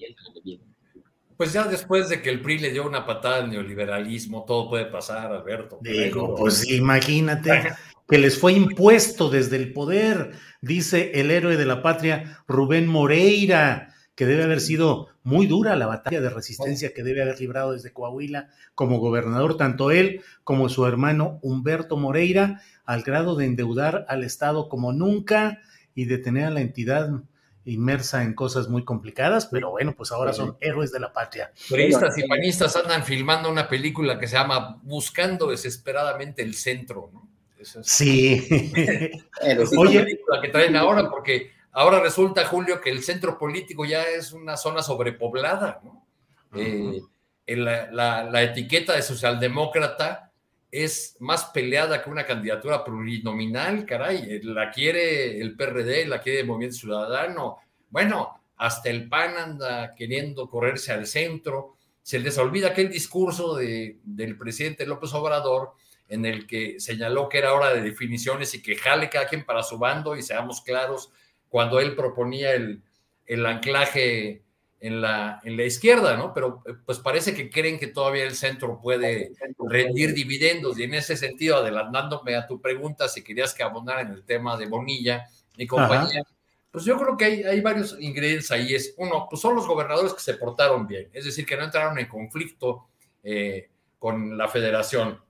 bien. 0.44 0.60
Pues 1.36 1.52
ya 1.52 1.64
después 1.64 2.08
de 2.08 2.22
que 2.22 2.30
el 2.30 2.40
PRI 2.40 2.58
le 2.58 2.72
dio 2.72 2.86
una 2.86 3.04
patada 3.04 3.36
al 3.36 3.50
neoliberalismo, 3.50 4.44
todo 4.44 4.70
puede 4.70 4.86
pasar, 4.86 5.32
Alberto. 5.32 5.78
Digo, 5.82 6.34
pues 6.34 6.68
imagínate 6.70 7.74
que 8.08 8.18
les 8.18 8.38
fue 8.38 8.52
impuesto 8.52 9.28
desde 9.28 9.56
el 9.56 9.72
poder, 9.72 10.32
dice 10.62 11.12
el 11.14 11.30
héroe 11.30 11.56
de 11.56 11.66
la 11.66 11.82
patria, 11.82 12.38
Rubén 12.46 12.86
Moreira, 12.86 13.94
que 14.14 14.24
debe 14.24 14.44
haber 14.44 14.60
sido 14.60 15.08
muy 15.24 15.46
dura 15.46 15.76
la 15.76 15.86
batalla 15.86 16.20
de 16.20 16.30
resistencia 16.30 16.94
que 16.94 17.02
debe 17.02 17.20
haber 17.20 17.38
librado 17.38 17.72
desde 17.72 17.92
Coahuila 17.92 18.48
como 18.74 18.98
gobernador, 18.98 19.56
tanto 19.56 19.90
él 19.90 20.22
como 20.42 20.68
su 20.68 20.86
hermano 20.86 21.38
Humberto 21.42 21.96
Moreira, 21.96 22.62
al 22.86 23.02
grado 23.02 23.36
de 23.36 23.44
endeudar 23.44 24.06
al 24.08 24.24
Estado 24.24 24.68
como 24.68 24.92
nunca 24.92 25.60
y 25.94 26.06
de 26.06 26.18
tener 26.18 26.44
a 26.46 26.50
la 26.50 26.60
entidad 26.60 27.10
inmersa 27.66 28.22
en 28.22 28.34
cosas 28.34 28.68
muy 28.68 28.84
complicadas, 28.84 29.46
pero 29.46 29.70
bueno, 29.70 29.94
pues 29.94 30.12
ahora 30.12 30.32
son 30.32 30.56
héroes 30.60 30.92
de 30.92 31.00
la 31.00 31.12
patria. 31.12 31.52
Turistas 31.68 32.16
y 32.16 32.26
panistas 32.26 32.76
andan 32.76 33.04
filmando 33.04 33.50
una 33.50 33.68
película 33.68 34.18
que 34.18 34.28
se 34.28 34.36
llama 34.36 34.80
Buscando 34.82 35.48
desesperadamente 35.48 36.42
el 36.42 36.54
centro, 36.54 37.10
¿no? 37.12 37.28
sí. 37.82 38.46
Oye, 39.76 40.20
la 40.28 40.40
que 40.40 40.48
traen 40.48 40.76
ahora, 40.76 41.10
porque 41.10 41.50
ahora 41.72 42.00
resulta, 42.00 42.46
Julio, 42.46 42.80
que 42.80 42.90
el 42.90 43.02
centro 43.02 43.36
político 43.38 43.84
ya 43.84 44.04
es 44.04 44.32
una 44.32 44.56
zona 44.56 44.82
sobrepoblada, 44.82 45.80
¿no? 45.82 46.06
Eh, 46.54 47.02
la, 47.46 48.42
etiqueta 48.42 48.94
de 48.94 49.02
socialdemócrata 49.02 50.25
es 50.84 51.16
más 51.20 51.46
peleada 51.46 52.02
que 52.02 52.10
una 52.10 52.26
candidatura 52.26 52.84
plurinominal, 52.84 53.86
caray. 53.86 54.40
La 54.42 54.70
quiere 54.70 55.40
el 55.40 55.56
PRD, 55.56 56.06
la 56.06 56.20
quiere 56.20 56.40
el 56.40 56.46
Movimiento 56.46 56.76
Ciudadano. 56.76 57.58
Bueno, 57.88 58.42
hasta 58.56 58.90
el 58.90 59.08
PAN 59.08 59.36
anda 59.38 59.94
queriendo 59.94 60.48
correrse 60.50 60.92
al 60.92 61.06
centro. 61.06 61.76
Se 62.02 62.18
les 62.18 62.36
olvida 62.36 62.68
aquel 62.68 62.90
discurso 62.90 63.56
de, 63.56 63.98
del 64.04 64.36
presidente 64.36 64.86
López 64.86 65.14
Obrador 65.14 65.72
en 66.08 66.26
el 66.26 66.46
que 66.46 66.78
señaló 66.78 67.28
que 67.28 67.38
era 67.38 67.54
hora 67.54 67.72
de 67.72 67.80
definiciones 67.80 68.54
y 68.54 68.62
que 68.62 68.76
jale 68.76 69.08
cada 69.08 69.26
quien 69.26 69.44
para 69.44 69.62
su 69.62 69.78
bando 69.78 70.14
y 70.14 70.22
seamos 70.22 70.60
claros, 70.60 71.10
cuando 71.48 71.80
él 71.80 71.96
proponía 71.96 72.52
el, 72.54 72.82
el 73.24 73.44
anclaje 73.46 74.42
en 74.86 75.00
la, 75.00 75.40
en 75.44 75.56
la 75.56 75.64
izquierda, 75.64 76.16
¿no? 76.16 76.32
Pero 76.32 76.62
eh, 76.66 76.74
pues 76.84 76.98
parece 76.98 77.34
que 77.34 77.50
creen 77.50 77.78
que 77.78 77.88
todavía 77.88 78.24
el 78.24 78.34
centro 78.34 78.80
puede 78.80 79.32
rendir 79.58 80.14
dividendos 80.14 80.78
y 80.78 80.84
en 80.84 80.94
ese 80.94 81.16
sentido, 81.16 81.56
adelantándome 81.56 82.36
a 82.36 82.46
tu 82.46 82.60
pregunta, 82.60 83.08
si 83.08 83.22
querías 83.22 83.54
que 83.54 83.62
abonara 83.62 84.02
en 84.02 84.12
el 84.12 84.24
tema 84.24 84.56
de 84.56 84.66
Bonilla 84.66 85.26
y 85.56 85.66
compañía, 85.66 86.22
pues 86.70 86.84
yo 86.84 86.96
creo 86.98 87.16
que 87.16 87.24
hay, 87.24 87.42
hay, 87.42 87.60
varios 87.60 87.96
ingredientes 88.00 88.50
ahí. 88.50 88.74
Es 88.74 88.94
uno, 88.98 89.26
pues 89.28 89.40
son 89.40 89.54
los 89.54 89.66
gobernadores 89.66 90.12
que 90.12 90.20
se 90.20 90.34
portaron 90.34 90.86
bien, 90.86 91.08
es 91.12 91.24
decir, 91.24 91.44
que 91.46 91.56
no 91.56 91.64
entraron 91.64 91.98
en 91.98 92.06
conflicto 92.06 92.88
eh, 93.22 93.70
con 93.98 94.36
la 94.36 94.48
federación 94.48 95.20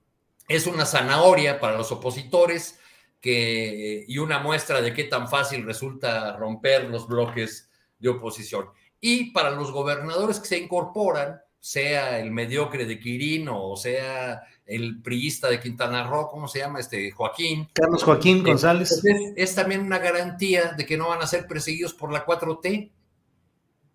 es 0.48 0.66
una 0.66 0.86
zanahoria 0.86 1.58
para 1.58 1.76
los 1.76 1.90
opositores 1.92 2.78
que, 3.20 4.04
y 4.06 4.18
una 4.18 4.38
muestra 4.38 4.80
de 4.80 4.92
qué 4.92 5.04
tan 5.04 5.28
fácil 5.28 5.64
resulta 5.64 6.36
romper 6.36 6.84
los 6.84 7.08
bloques 7.08 7.70
de 7.98 8.10
oposición. 8.10 8.68
Y 9.00 9.30
para 9.32 9.50
los 9.50 9.72
gobernadores 9.72 10.40
que 10.40 10.46
se 10.46 10.58
incorporan, 10.58 11.40
sea 11.58 12.20
el 12.20 12.30
mediocre 12.30 12.86
de 12.86 13.00
Quirino 13.00 13.60
o 13.60 13.76
sea 13.76 14.44
el 14.66 15.02
priista 15.02 15.48
de 15.48 15.58
Quintana 15.60 16.04
Roo, 16.04 16.28
¿cómo 16.28 16.48
se 16.48 16.58
llama? 16.58 16.80
Este 16.80 17.10
Joaquín. 17.12 17.68
Carlos 17.72 18.02
Joaquín 18.02 18.42
González. 18.42 19.02
Es, 19.36 19.54
también 19.54 19.80
una 19.80 19.98
garantía 19.98 20.72
de 20.76 20.84
que 20.84 20.96
no 20.96 21.08
van 21.08 21.22
a 21.22 21.26
ser 21.26 21.46
perseguidos 21.46 21.94
por 21.94 22.12
la 22.12 22.26
4T. 22.26 22.90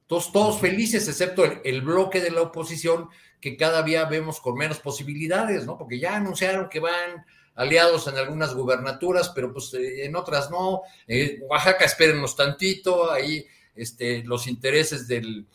Todos, 0.07 0.31
todos 0.31 0.59
felices, 0.59 1.07
excepto 1.07 1.43
el 1.45 1.81
bloque 1.81 2.21
de 2.21 2.31
la 2.31 2.41
oposición 2.41 3.09
que 3.41 3.57
cada 3.57 3.83
día 3.83 4.05
vemos 4.05 4.39
con 4.39 4.55
menos 4.55 4.79
posibilidades, 4.79 5.65
¿no? 5.65 5.77
Porque 5.77 5.99
ya 5.99 6.15
anunciaron 6.15 6.69
que 6.69 6.79
van 6.79 7.25
aliados 7.55 8.07
en 8.07 8.17
algunas 8.17 8.53
gubernaturas, 8.53 9.29
pero 9.35 9.51
pues 9.51 9.73
eh, 9.73 10.05
en 10.05 10.15
otras 10.15 10.49
no. 10.49 10.83
Eh, 11.07 11.39
Oaxaca, 11.49 11.83
espérennos 11.83 12.35
tantito, 12.35 13.11
ahí 13.11 13.45
este, 13.75 14.23
los 14.23 14.47
intereses 14.47 15.07
del, 15.07 15.47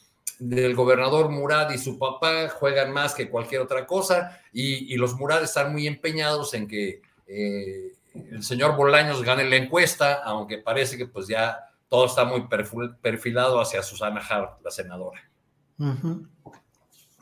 gobernador 0.74 1.30
Murad 1.30 1.70
y 1.70 1.78
su 1.78 1.98
papá 1.98 2.48
juegan 2.50 2.92
más 2.92 3.14
que 3.14 3.30
cualquier 3.30 3.62
otra 3.62 3.86
cosa, 3.86 4.40
y, 4.52 4.94
los 4.96 5.14
Murad 5.14 5.42
están 5.42 5.72
muy 5.72 5.86
empeñados 5.86 6.52
en 6.54 6.68
que 6.68 7.00
eh, 7.26 7.92
el 8.14 8.42
señor 8.42 8.76
Bolaños 8.76 9.22
gane 9.22 9.48
la 9.48 9.56
encuesta, 9.56 10.22
aunque 10.24 10.58
parece 10.58 10.96
que 10.96 11.06
pues 11.06 11.26
ya 11.26 11.58
todo 11.88 12.06
está 12.06 12.24
muy 12.24 12.46
perfilado 13.00 13.60
hacia 13.60 13.82
Susana 13.82 14.20
Hart, 14.20 14.60
la 14.62 14.70
senadora. 14.70 15.20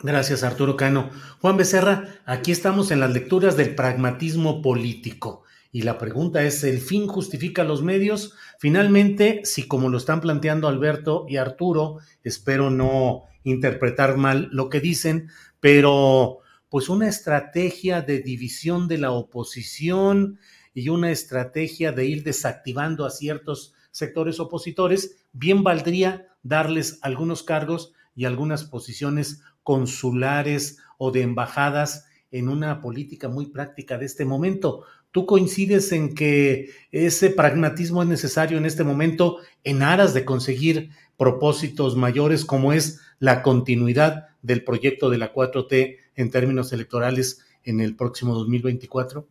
Gracias, 0.01 0.43
Arturo 0.43 0.77
Cano. 0.77 1.11
Juan 1.41 1.57
Becerra, 1.57 2.16
aquí 2.27 2.53
estamos 2.53 2.91
en 2.91 3.01
las 3.01 3.12
lecturas 3.12 3.57
del 3.57 3.75
pragmatismo 3.75 4.61
político. 4.61 5.44
Y 5.75 5.83
la 5.83 5.99
pregunta 5.99 6.45
es, 6.45 6.63
¿el 6.63 6.79
fin 6.79 7.09
justifica 7.09 7.65
los 7.65 7.83
medios? 7.83 8.37
Finalmente, 8.61 9.41
si 9.43 9.67
como 9.67 9.89
lo 9.89 9.99
están 9.99 10.21
planteando 10.21 10.69
Alberto 10.69 11.27
y 11.29 11.37
Arturo, 11.37 11.99
espero 12.23 12.71
no 12.71 13.25
interpretar 13.43 14.17
mal 14.17 14.49
lo 14.53 14.71
que 14.71 14.79
dicen, 14.79 15.31
pero 15.59 16.39
pues 16.69 16.89
una 16.89 17.09
estrategia 17.09 18.03
de 18.03 18.21
división 18.21 18.87
de 18.87 18.99
la 18.99 19.11
oposición 19.11 20.39
y 20.75 20.91
una 20.91 21.11
estrategia 21.11 21.91
de 21.91 22.07
ir 22.07 22.23
desactivando 22.23 23.05
a 23.05 23.11
ciertos 23.11 23.75
sectores 23.91 24.39
opositores, 24.39 25.27
bien 25.33 25.65
valdría 25.65 26.29
darles 26.45 27.01
algunos 27.03 27.43
cargos 27.43 27.95
y 28.15 28.27
algunas 28.27 28.63
posiciones 28.63 29.43
consulares 29.65 30.79
o 30.99 31.11
de 31.11 31.23
embajadas 31.23 32.07
en 32.35 32.49
una 32.49 32.81
política 32.81 33.29
muy 33.29 33.47
práctica 33.47 33.97
de 33.97 34.07
este 34.07 34.25
momento. 34.25 34.85
¿Tú 35.15 35.27
coincides 35.27 35.93
en 35.93 36.12
que 36.12 36.70
ese 36.91 37.31
pragmatismo 37.31 38.03
es 38.03 38.09
necesario 38.09 38.59
en 38.59 38.66
este 38.66 38.82
momento 38.82 39.39
en 39.62 39.85
aras 39.85 40.12
de 40.12 40.24
conseguir 40.24 40.91
propósitos 41.16 41.95
mayores 41.95 42.45
como 42.45 42.73
es 42.73 43.01
la 43.20 43.41
continuidad 43.41 44.27
del 44.43 44.65
proyecto 44.65 45.11
de 45.11 45.19
la 45.19 45.32
4T 45.32 45.99
en 46.16 46.31
términos 46.32 46.73
electorales 46.73 47.47
en 47.62 47.81
el 47.81 47.95
próximo 47.95 48.35
2024? 48.35 49.24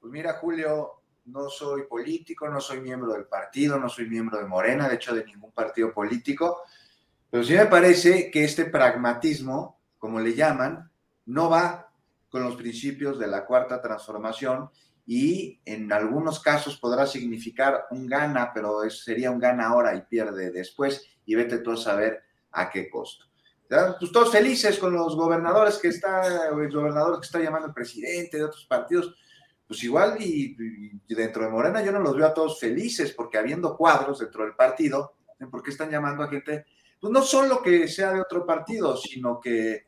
Pues 0.00 0.10
mira, 0.10 0.32
Julio, 0.40 1.02
no 1.26 1.50
soy 1.50 1.82
político, 1.82 2.48
no 2.48 2.58
soy 2.58 2.80
miembro 2.80 3.12
del 3.12 3.26
partido, 3.26 3.78
no 3.78 3.90
soy 3.90 4.08
miembro 4.08 4.38
de 4.38 4.46
Morena, 4.46 4.88
de 4.88 4.94
hecho 4.94 5.14
de 5.14 5.26
ningún 5.26 5.52
partido 5.52 5.92
político, 5.92 6.62
pero 7.28 7.44
sí 7.44 7.52
me 7.52 7.66
parece 7.66 8.30
que 8.30 8.44
este 8.44 8.64
pragmatismo, 8.64 9.78
como 9.98 10.20
le 10.20 10.34
llaman, 10.34 10.90
no 11.26 11.50
va 11.50 11.90
con 12.30 12.44
los 12.44 12.56
principios 12.56 13.18
de 13.18 13.26
la 13.26 13.44
cuarta 13.44 13.82
transformación 13.82 14.70
y 15.06 15.60
en 15.64 15.92
algunos 15.92 16.40
casos 16.40 16.76
podrá 16.76 17.06
significar 17.06 17.86
un 17.92 18.06
gana, 18.06 18.50
pero 18.52 18.88
sería 18.90 19.30
un 19.30 19.38
gana 19.38 19.68
ahora 19.68 19.94
y 19.94 20.02
pierde 20.02 20.50
después 20.50 21.06
y 21.24 21.36
vete 21.36 21.58
tú 21.58 21.72
a 21.72 21.76
saber 21.76 22.24
a 22.50 22.68
qué 22.68 22.90
costo. 22.90 23.24
Pues 23.68 24.12
todos 24.12 24.32
felices 24.32 24.78
con 24.78 24.92
los 24.92 25.16
gobernadores 25.16 25.78
que 25.78 25.88
está, 25.88 26.48
el 26.48 26.72
gobernador 26.72 27.20
que 27.20 27.26
está 27.26 27.40
llamando 27.40 27.68
el 27.68 27.74
presidente 27.74 28.36
de 28.36 28.44
otros 28.44 28.64
partidos, 28.66 29.14
pues 29.66 29.82
igual 29.84 30.16
y, 30.20 30.56
dentro 31.08 31.44
de 31.44 31.50
Morena 31.50 31.82
yo 31.82 31.92
no 31.92 32.00
los 32.00 32.16
veo 32.16 32.26
a 32.26 32.34
todos 32.34 32.60
felices 32.60 33.12
porque 33.12 33.38
habiendo 33.38 33.76
cuadros 33.76 34.20
dentro 34.20 34.44
del 34.44 34.54
partido, 34.54 35.16
¿por 35.50 35.62
qué 35.62 35.70
están 35.70 35.90
llamando 35.90 36.22
a 36.22 36.28
gente? 36.28 36.66
Pues 37.00 37.12
no 37.12 37.22
solo 37.22 37.62
que 37.62 37.86
sea 37.88 38.12
de 38.12 38.20
otro 38.20 38.46
partido, 38.46 38.96
sino 38.96 39.40
que 39.40 39.86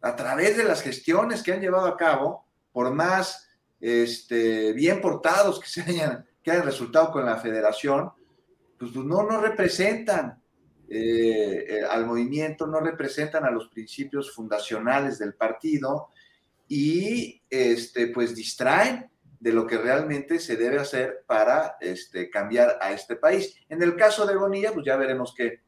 a 0.00 0.16
través 0.16 0.56
de 0.56 0.64
las 0.64 0.80
gestiones 0.82 1.42
que 1.42 1.52
han 1.52 1.60
llevado 1.60 1.86
a 1.86 1.96
cabo, 1.96 2.46
por 2.72 2.92
más 2.92 3.49
este, 3.80 4.72
bien 4.72 5.00
portados 5.00 5.58
que 5.58 5.68
se 5.68 5.82
hayan, 5.82 6.26
que 6.42 6.50
hayan 6.50 6.64
resultado 6.64 7.10
con 7.10 7.24
la 7.24 7.36
federación, 7.36 8.10
pues, 8.78 8.94
no, 8.94 9.22
no 9.22 9.40
representan 9.40 10.40
eh, 10.88 11.66
eh, 11.68 11.84
al 11.88 12.06
movimiento, 12.06 12.66
no 12.66 12.80
representan 12.80 13.44
a 13.44 13.50
los 13.50 13.68
principios 13.68 14.34
fundacionales 14.34 15.18
del 15.18 15.34
partido 15.34 16.08
y 16.66 17.42
este, 17.48 18.08
pues 18.08 18.34
distraen 18.34 19.10
de 19.38 19.52
lo 19.52 19.66
que 19.66 19.78
realmente 19.78 20.38
se 20.38 20.56
debe 20.56 20.78
hacer 20.78 21.24
para 21.26 21.76
este, 21.80 22.28
cambiar 22.28 22.78
a 22.80 22.92
este 22.92 23.16
país. 23.16 23.56
En 23.68 23.82
el 23.82 23.96
caso 23.96 24.26
de 24.26 24.36
Bonilla, 24.36 24.72
pues 24.72 24.84
ya 24.84 24.96
veremos 24.96 25.34
qué, 25.36 25.60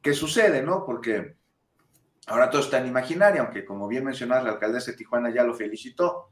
qué 0.00 0.14
sucede, 0.14 0.62
¿no? 0.62 0.84
Porque 0.86 1.36
ahora 2.26 2.48
todo 2.48 2.62
está 2.62 2.78
en 2.78 2.86
imaginaria, 2.86 3.42
aunque 3.42 3.64
como 3.64 3.86
bien 3.86 4.04
mencionaba 4.04 4.42
la 4.42 4.50
alcaldesa 4.52 4.92
de 4.92 4.96
Tijuana 4.96 5.32
ya 5.32 5.44
lo 5.44 5.54
felicitó. 5.54 6.30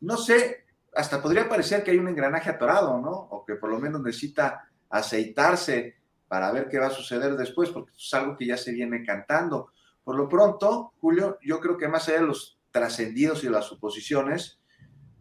No 0.00 0.16
sé, 0.16 0.64
hasta 0.94 1.22
podría 1.22 1.48
parecer 1.48 1.82
que 1.82 1.90
hay 1.90 1.98
un 1.98 2.08
engranaje 2.08 2.50
atorado, 2.50 2.98
¿no? 3.00 3.10
O 3.10 3.44
que 3.44 3.54
por 3.54 3.70
lo 3.70 3.78
menos 3.78 4.02
necesita 4.02 4.68
aceitarse 4.88 5.96
para 6.28 6.52
ver 6.52 6.68
qué 6.68 6.78
va 6.78 6.86
a 6.86 6.90
suceder 6.90 7.36
después, 7.36 7.70
porque 7.70 7.92
es 7.96 8.14
algo 8.14 8.36
que 8.36 8.46
ya 8.46 8.56
se 8.56 8.72
viene 8.72 9.04
cantando. 9.04 9.72
Por 10.04 10.16
lo 10.16 10.28
pronto, 10.28 10.92
Julio, 11.00 11.38
yo 11.42 11.60
creo 11.60 11.76
que 11.76 11.88
más 11.88 12.08
allá 12.08 12.20
de 12.20 12.26
los 12.26 12.58
trascendidos 12.70 13.44
y 13.44 13.48
las 13.48 13.64
suposiciones, 13.64 14.60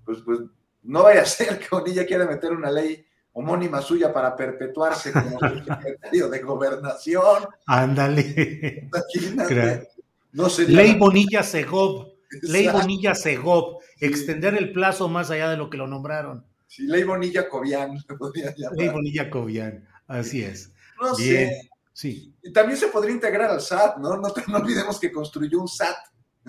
pues, 0.05 0.19
pues 0.23 0.39
no 0.83 1.03
vaya 1.03 1.21
a 1.21 1.25
ser 1.25 1.59
que 1.59 1.67
Bonilla 1.71 2.05
quiera 2.05 2.25
meter 2.25 2.51
una 2.51 2.71
ley 2.71 3.05
homónima 3.33 3.81
suya 3.81 4.11
para 4.11 4.35
perpetuarse 4.35 5.11
como 5.11 5.39
secretario 5.67 6.29
de 6.29 6.39
gobernación. 6.39 7.47
Ándale. 7.65 8.89
No 10.31 10.47
Ley 10.67 10.95
Bonilla 10.95 11.43
Segov. 11.43 12.07
Ley 12.43 12.67
Bonilla 12.67 13.15
Segov. 13.15 13.79
Extender 13.99 14.55
el 14.55 14.71
plazo 14.71 15.09
más 15.09 15.31
allá 15.31 15.49
de 15.49 15.57
lo 15.57 15.69
que 15.69 15.77
lo 15.77 15.87
nombraron. 15.87 16.45
Sí, 16.67 16.83
Ley 16.83 17.03
Bonilla 17.03 17.49
Cobian. 17.49 17.97
Ley 18.77 18.89
Bonilla 18.89 19.29
Cobian. 19.29 19.87
Así 20.07 20.43
es. 20.43 20.71
No 21.01 21.15
Bien. 21.15 21.49
sé. 21.49 21.69
Sí. 21.93 22.33
Y 22.41 22.53
también 22.53 22.77
se 22.77 22.87
podría 22.87 23.13
integrar 23.13 23.51
al 23.51 23.61
SAT, 23.61 23.97
¿no? 23.97 24.15
No, 24.17 24.33
no 24.47 24.57
olvidemos 24.57 24.99
que 24.99 25.11
construyó 25.11 25.59
un 25.59 25.67
SAT 25.67 25.97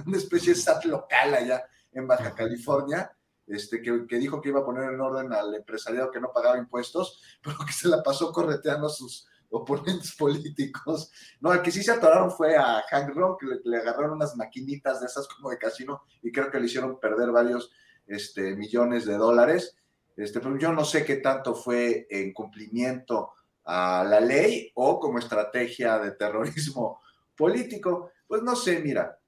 una 0.06 0.16
especie 0.16 0.54
de 0.54 0.60
SAT 0.60 0.84
local 0.84 1.34
allá 1.34 1.64
en 1.92 2.06
Baja 2.06 2.34
California, 2.34 3.10
este, 3.46 3.82
que, 3.82 4.06
que, 4.06 4.18
dijo 4.18 4.40
que 4.40 4.50
iba 4.50 4.60
a 4.60 4.64
poner 4.64 4.92
en 4.92 5.00
orden 5.00 5.32
al 5.32 5.54
empresariado 5.54 6.10
que 6.10 6.20
no 6.20 6.32
pagaba 6.32 6.58
impuestos, 6.58 7.20
pero 7.42 7.58
que 7.66 7.72
se 7.72 7.88
la 7.88 8.02
pasó 8.02 8.32
correteando 8.32 8.86
a 8.86 8.90
sus 8.90 9.26
oponentes 9.50 10.14
políticos. 10.18 11.10
No, 11.40 11.50
al 11.50 11.62
que 11.62 11.70
sí 11.70 11.82
se 11.82 11.92
atoraron 11.92 12.30
fue 12.30 12.56
a 12.56 12.82
Hank 12.88 13.14
Ron, 13.14 13.36
que 13.38 13.46
le, 13.64 13.78
agarraron 13.78 14.12
unas 14.12 14.36
maquinitas 14.36 15.00
de 15.00 15.06
esas 15.06 15.28
como 15.28 15.50
de 15.50 15.58
casino 15.58 16.02
y 16.22 16.32
creo 16.32 16.50
que 16.50 16.58
le 16.58 16.66
hicieron 16.66 16.98
perder 16.98 17.30
varios 17.30 17.70
este, 18.06 18.56
millones 18.56 19.06
de 19.06 19.16
dólares. 19.16 19.76
Este, 20.16 20.40
pero 20.40 20.58
yo 20.58 20.72
no 20.72 20.84
sé 20.84 21.04
qué 21.04 21.16
tanto 21.16 21.54
fue 21.54 22.06
en 22.10 22.32
cumplimiento 22.32 23.32
a 23.64 24.04
la 24.04 24.20
ley 24.20 24.70
o 24.74 24.98
como 24.98 25.18
estrategia 25.18 25.98
de 25.98 26.12
terrorismo 26.12 27.00
político. 27.36 28.10
Pues 28.26 28.42
no 28.42 28.54
sé, 28.56 28.80
mira, 28.80 29.18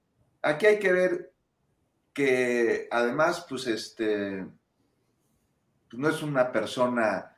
aquí 0.42 0.66
hay 0.66 0.78
que 0.78 0.92
ver 0.92 1.32
que 2.12 2.88
además, 2.90 3.46
pues, 3.48 3.66
este, 3.66 4.46
pues, 5.88 6.00
no 6.00 6.08
es 6.08 6.22
una 6.22 6.52
persona 6.52 7.31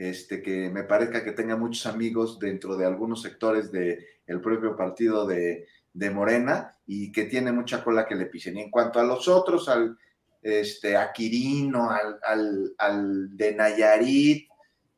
este, 0.00 0.40
que 0.40 0.70
me 0.70 0.84
parezca 0.84 1.22
que 1.22 1.32
tenga 1.32 1.56
muchos 1.56 1.84
amigos 1.84 2.38
dentro 2.38 2.74
de 2.74 2.86
algunos 2.86 3.20
sectores 3.20 3.70
del 3.70 4.02
el 4.26 4.40
propio 4.40 4.74
partido 4.74 5.26
de, 5.26 5.66
Morena 6.14 6.78
y 6.86 7.12
que 7.12 7.24
tiene 7.24 7.52
mucha 7.52 7.84
cola 7.84 8.06
que 8.06 8.14
le 8.14 8.24
pisen. 8.24 8.56
Y 8.56 8.62
en 8.62 8.70
cuanto 8.70 8.98
a 8.98 9.04
los 9.04 9.28
otros, 9.28 9.68
al 9.68 9.98
este, 10.40 10.96
a 10.96 11.12
Quirino, 11.12 11.90
al, 11.90 12.74
al, 12.78 13.36
de 13.36 13.54
Nayarit, 13.54 14.48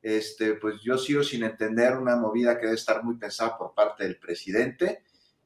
este, 0.01 0.55
pues 0.55 0.81
yo 0.83 0.97
sigo 0.97 1.25
sin 1.25 1.43
entender 1.43 1.97
una 1.97 2.15
movida 2.15 2.57
que 2.57 2.67
debe 2.67 2.77
estar 2.77 3.03
muy 3.03 3.17
pensada 3.17 3.59
por 3.59 3.75
parte 3.75 4.05
del 4.05 4.19
presidente 4.19 5.03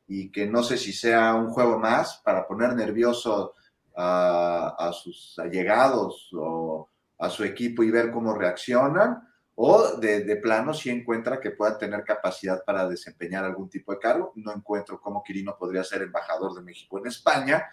y 0.07 0.31
que 0.31 0.47
no 0.47 0.63
sé 0.63 0.77
si 0.77 0.93
sea 0.93 1.35
un 1.35 1.49
juego 1.49 1.79
más 1.79 2.21
para 2.23 2.47
poner 2.47 2.75
nervioso 2.75 3.55
a, 3.97 4.91
sus 4.93 5.39
allegados 5.39 6.29
o 6.35 6.91
a 7.19 7.31
su 7.31 7.45
equipo 7.45 7.83
y 7.83 7.91
ver 7.91 8.11
cómo 8.11 8.35
reaccionan, 8.35 9.27
o 9.57 9.97
de, 9.97 10.37
plano 10.37 10.73
si 10.73 10.91
encuentra 10.91 11.41
que 11.41 11.51
puedan 11.51 11.79
tener 11.79 12.05
capacidad 12.05 12.63
para 12.65 12.89
desempeñar 12.89 13.45
algún 13.45 13.69
tipo 13.69 13.93
de 13.93 13.99
cargo. 13.99 14.33
No 14.37 14.55
encuentro 14.55 15.01
cómo 15.01 15.23
Quirino 15.25 15.57
podría 15.59 15.83
ser 15.83 16.03
embajador 16.03 16.55
de 16.55 16.63
México 16.63 16.99
en 16.99 17.07
España, 17.07 17.67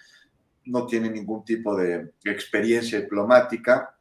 no 0.66 0.86
tiene 0.86 1.10
ningún 1.10 1.44
tipo 1.44 1.76
de 1.76 2.14
experiencia 2.24 3.02
diplomática 3.02 3.98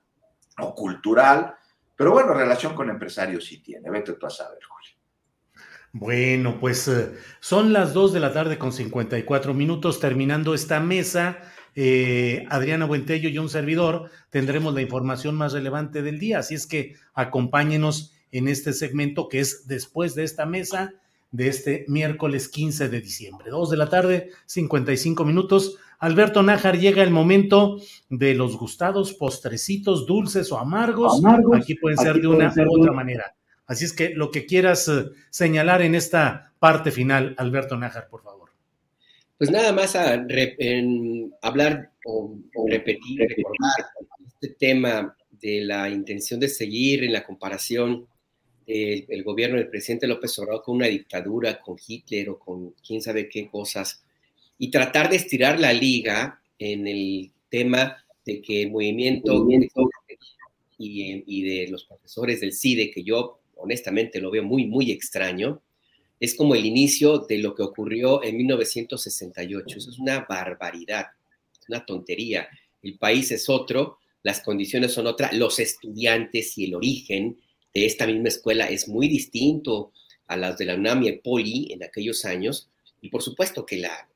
o 0.59 0.75
cultural, 0.75 1.57
pero 1.97 2.13
bueno, 2.13 2.35
relación 2.35 2.75
con 2.75 2.89
empresarios 2.89 3.45
sí 3.45 3.63
tiene, 3.63 3.91
vete 3.91 4.13
tú 4.15 4.27
a 4.27 4.31
saber, 4.31 4.59
Julio. 4.63 4.91
Bueno, 5.93 6.59
pues 6.59 6.89
eh, 6.89 7.13
son 7.41 7.73
las 7.73 7.93
2 7.93 8.15
de 8.15 8.21
la 8.21 8.33
tarde 8.33 8.59
con 8.59 8.73
54 8.73 9.53
minutos 9.53 10.01
terminando 10.01 10.55
esta 10.55 10.81
mesa. 10.81 11.39
Eh, 11.75 12.45
Adriana 12.51 12.85
Buentello 12.85 13.29
y 13.29 13.39
un 13.39 13.49
servidor 13.49 14.11
tendremos 14.31 14.75
la 14.75 14.83
información 14.83 15.35
más 15.35 15.53
relevante 15.53 16.03
del 16.03 16.19
día, 16.19 16.41
así 16.41 16.55
es 16.55 16.67
que 16.67 16.97
acompáñenos 17.15 18.13
en 18.31 18.49
este 18.49 18.73
segmento 18.73 19.29
que 19.29 19.41
es 19.41 19.67
después 19.67 20.15
de 20.15 20.25
esta 20.25 20.47
mesa 20.47 20.93
de 21.31 21.49
este 21.49 21.85
miércoles 21.89 22.49
15 22.49 22.89
de 22.89 23.01
diciembre. 23.01 23.51
2 23.51 23.71
de 23.71 23.77
la 23.77 23.89
tarde, 23.89 24.31
55 24.47 25.25
minutos. 25.25 25.79
Alberto 25.99 26.43
Nájar, 26.43 26.79
llega 26.79 27.03
el 27.03 27.11
momento 27.11 27.79
de 28.11 28.35
los 28.35 28.57
gustados 28.57 29.15
postrecitos 29.15 30.07
dulces 30.07 30.53
o 30.53 30.59
amargos. 30.59 31.23
Aquí 31.55 31.75
pueden 31.75 31.99
ser 31.99 32.21
de 32.21 32.27
una 32.27 32.53
u 32.55 32.81
otra 32.81 32.93
manera. 32.93 33.35
Así 33.67 33.85
es 33.87 33.93
que 33.93 34.11
lo 34.11 34.31
que 34.31 34.45
quieras 34.45 34.89
eh, 34.89 35.07
señalar 35.31 35.81
en 35.81 35.95
esta 35.95 36.53
parte 36.59 36.91
final, 36.91 37.35
Alberto 37.39 37.77
Nájar, 37.77 38.09
por 38.09 38.23
favor. 38.23 38.42
Pues 39.43 39.51
nada 39.51 39.73
más 39.73 39.97
a 39.97 40.25
hablar 41.43 41.91
o, 42.05 42.39
repetir, 42.69 43.19
recordar 43.19 43.87
este 44.25 44.55
tema 44.55 45.17
de 45.33 45.63
la 45.63 45.91
intención 45.91 46.39
de 46.39 46.49
seguir 46.49 47.03
en 47.03 47.13
la 47.13 47.25
comparación 47.25 48.07
del 48.65 49.25
gobierno 49.25 49.57
del 49.57 49.67
presidente 49.67 50.07
López 50.07 50.39
Obrador 50.39 50.63
con 50.63 50.77
una 50.77 50.87
dictadura, 50.87 51.61
con 51.61 51.77
Hitler 51.85 52.31
o 52.31 52.39
con 52.39 52.71
quién 52.87 53.03
sabe 53.03 53.29
qué 53.29 53.49
cosas, 53.49 54.05
y 54.59 54.71
tratar 54.71 55.11
de 55.11 55.17
estirar 55.17 55.59
la 55.59 55.73
liga 55.73 56.41
en 56.61 56.87
el 56.87 57.33
tema 57.49 57.97
de 58.25 58.41
que 58.41 58.63
el 58.63 58.71
movimiento, 58.71 59.45
y, 60.79 61.25
y, 61.27 61.43
de 61.43 61.69
los 61.69 61.85
profesores 61.87 62.41
del 62.41 62.53
CIDE, 62.53 62.93
que 62.93 63.03
yo 63.03 63.41
honestamente 63.57 64.21
lo 64.21 64.31
veo 64.31 64.45
muy, 64.45 64.67
muy 64.67 64.93
extraño, 64.93 65.61
es 66.23 66.37
como 66.37 66.55
el 66.55 66.65
inicio 66.65 67.19
de 67.19 67.39
lo 67.39 67.53
que 67.53 67.65
ocurrió 67.65 68.23
en 68.23 68.37
1968. 68.37 69.79
Eso 69.79 69.91
es 69.91 69.99
una 69.99 70.21
barbaridad, 70.21 71.07
una 71.69 71.85
tontería. 71.85 72.49
El 72.81 72.97
país 72.97 73.33
es 73.33 73.49
otro, 73.49 73.99
las 74.23 74.41
condiciones 74.41 74.93
son 74.93 75.09
otras, 75.09 75.33
los 75.33 75.59
estudiantes 75.59 76.57
y 76.59 76.67
el 76.67 76.77
origen 76.77 77.41
de 77.75 77.87
esta 77.87 78.07
misma 78.07 78.29
escuela 78.29 78.67
es 78.67 78.87
muy 78.87 79.09
distinto 79.09 79.91
a 80.29 80.37
las 80.37 80.57
de 80.59 80.67
la 80.67 80.77
UNAM 80.77 81.03
y 81.03 81.09
el 81.09 81.19
Poli 81.19 81.73
en 81.73 81.83
aquellos 81.83 82.25
años. 82.25 82.69
Y 83.01 83.09
por 83.09 83.23
supuesto 83.23 83.67
que, 83.67 83.79
la, 83.79 84.09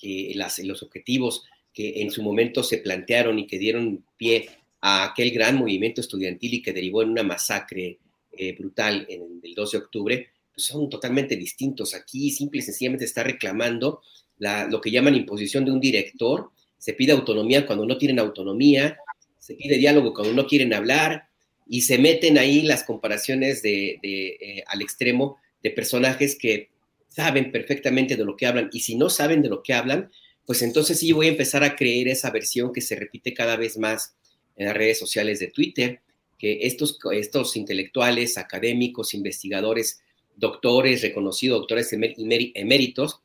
que 0.00 0.34
los 0.64 0.82
objetivos 0.82 1.44
que 1.72 2.02
en 2.02 2.10
su 2.10 2.24
momento 2.24 2.64
se 2.64 2.78
plantearon 2.78 3.38
y 3.38 3.46
que 3.46 3.60
dieron 3.60 4.04
pie 4.16 4.48
a 4.80 5.04
aquel 5.04 5.30
gran 5.30 5.58
movimiento 5.58 6.00
estudiantil 6.00 6.54
y 6.54 6.62
que 6.62 6.72
derivó 6.72 7.02
en 7.02 7.10
una 7.10 7.22
masacre 7.22 8.00
eh, 8.32 8.52
brutal 8.58 9.06
en 9.08 9.40
el 9.44 9.54
12 9.54 9.76
de 9.78 9.84
octubre, 9.84 10.31
son 10.56 10.88
totalmente 10.90 11.36
distintos. 11.36 11.94
Aquí 11.94 12.30
simple 12.30 12.60
y 12.60 12.62
sencillamente 12.62 13.04
está 13.04 13.22
reclamando 13.22 14.00
lo 14.38 14.80
que 14.80 14.90
llaman 14.90 15.14
imposición 15.14 15.64
de 15.64 15.70
un 15.70 15.80
director, 15.80 16.50
se 16.78 16.94
pide 16.94 17.12
autonomía 17.12 17.64
cuando 17.64 17.86
no 17.86 17.96
tienen 17.96 18.18
autonomía, 18.18 18.98
se 19.38 19.54
pide 19.54 19.78
diálogo 19.78 20.12
cuando 20.14 20.34
no 20.34 20.46
quieren 20.46 20.74
hablar 20.74 21.28
y 21.68 21.82
se 21.82 21.98
meten 21.98 22.38
ahí 22.38 22.62
las 22.62 22.82
comparaciones 22.82 23.62
de, 23.62 24.00
eh, 24.02 24.64
al 24.66 24.82
extremo 24.82 25.38
de 25.62 25.70
personajes 25.70 26.36
que 26.36 26.70
saben 27.08 27.52
perfectamente 27.52 28.16
de 28.16 28.24
lo 28.24 28.36
que 28.36 28.46
hablan 28.46 28.68
y 28.72 28.80
si 28.80 28.96
no 28.96 29.10
saben 29.10 29.42
de 29.42 29.48
lo 29.48 29.62
que 29.62 29.74
hablan, 29.74 30.10
pues 30.44 30.62
entonces 30.62 30.98
sí 30.98 31.12
voy 31.12 31.26
a 31.26 31.30
empezar 31.30 31.62
a 31.62 31.76
creer 31.76 32.08
esa 32.08 32.30
versión 32.30 32.72
que 32.72 32.80
se 32.80 32.96
repite 32.96 33.32
cada 33.32 33.56
vez 33.56 33.78
más 33.78 34.16
en 34.56 34.66
las 34.66 34.76
redes 34.76 34.98
sociales 34.98 35.38
de 35.38 35.48
Twitter, 35.48 36.00
que 36.38 36.66
estos, 36.66 36.98
estos 37.12 37.56
intelectuales, 37.56 38.38
académicos, 38.38 39.14
investigadores, 39.14 40.01
doctores, 40.36 41.02
reconocidos 41.02 41.60
doctores 41.60 41.92
eméritos, 41.92 43.22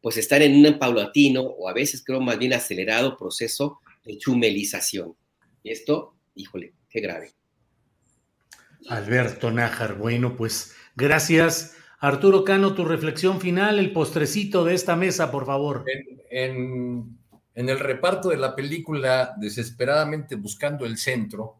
pues 0.00 0.16
están 0.16 0.42
en 0.42 0.64
un 0.64 0.78
paulatino 0.78 1.42
o 1.42 1.68
a 1.68 1.72
veces 1.72 2.04
creo 2.04 2.20
más 2.20 2.38
bien 2.38 2.52
acelerado 2.52 3.16
proceso 3.16 3.80
de 4.04 4.18
chumelización. 4.18 5.16
Y 5.62 5.70
esto, 5.70 6.14
híjole, 6.34 6.74
qué 6.88 7.00
grave. 7.00 7.32
Alberto 8.88 9.50
Nájar, 9.50 9.96
bueno, 9.98 10.36
pues 10.36 10.74
gracias. 10.94 11.76
Arturo 11.98 12.44
Cano, 12.44 12.74
tu 12.74 12.84
reflexión 12.84 13.40
final, 13.40 13.78
el 13.78 13.92
postrecito 13.92 14.64
de 14.64 14.74
esta 14.74 14.94
mesa, 14.96 15.30
por 15.30 15.46
favor. 15.46 15.84
En, 16.30 17.18
en 17.54 17.68
el 17.68 17.78
reparto 17.78 18.28
de 18.28 18.36
la 18.36 18.54
película, 18.54 19.34
desesperadamente 19.38 20.36
buscando 20.36 20.84
el 20.84 20.98
centro, 20.98 21.56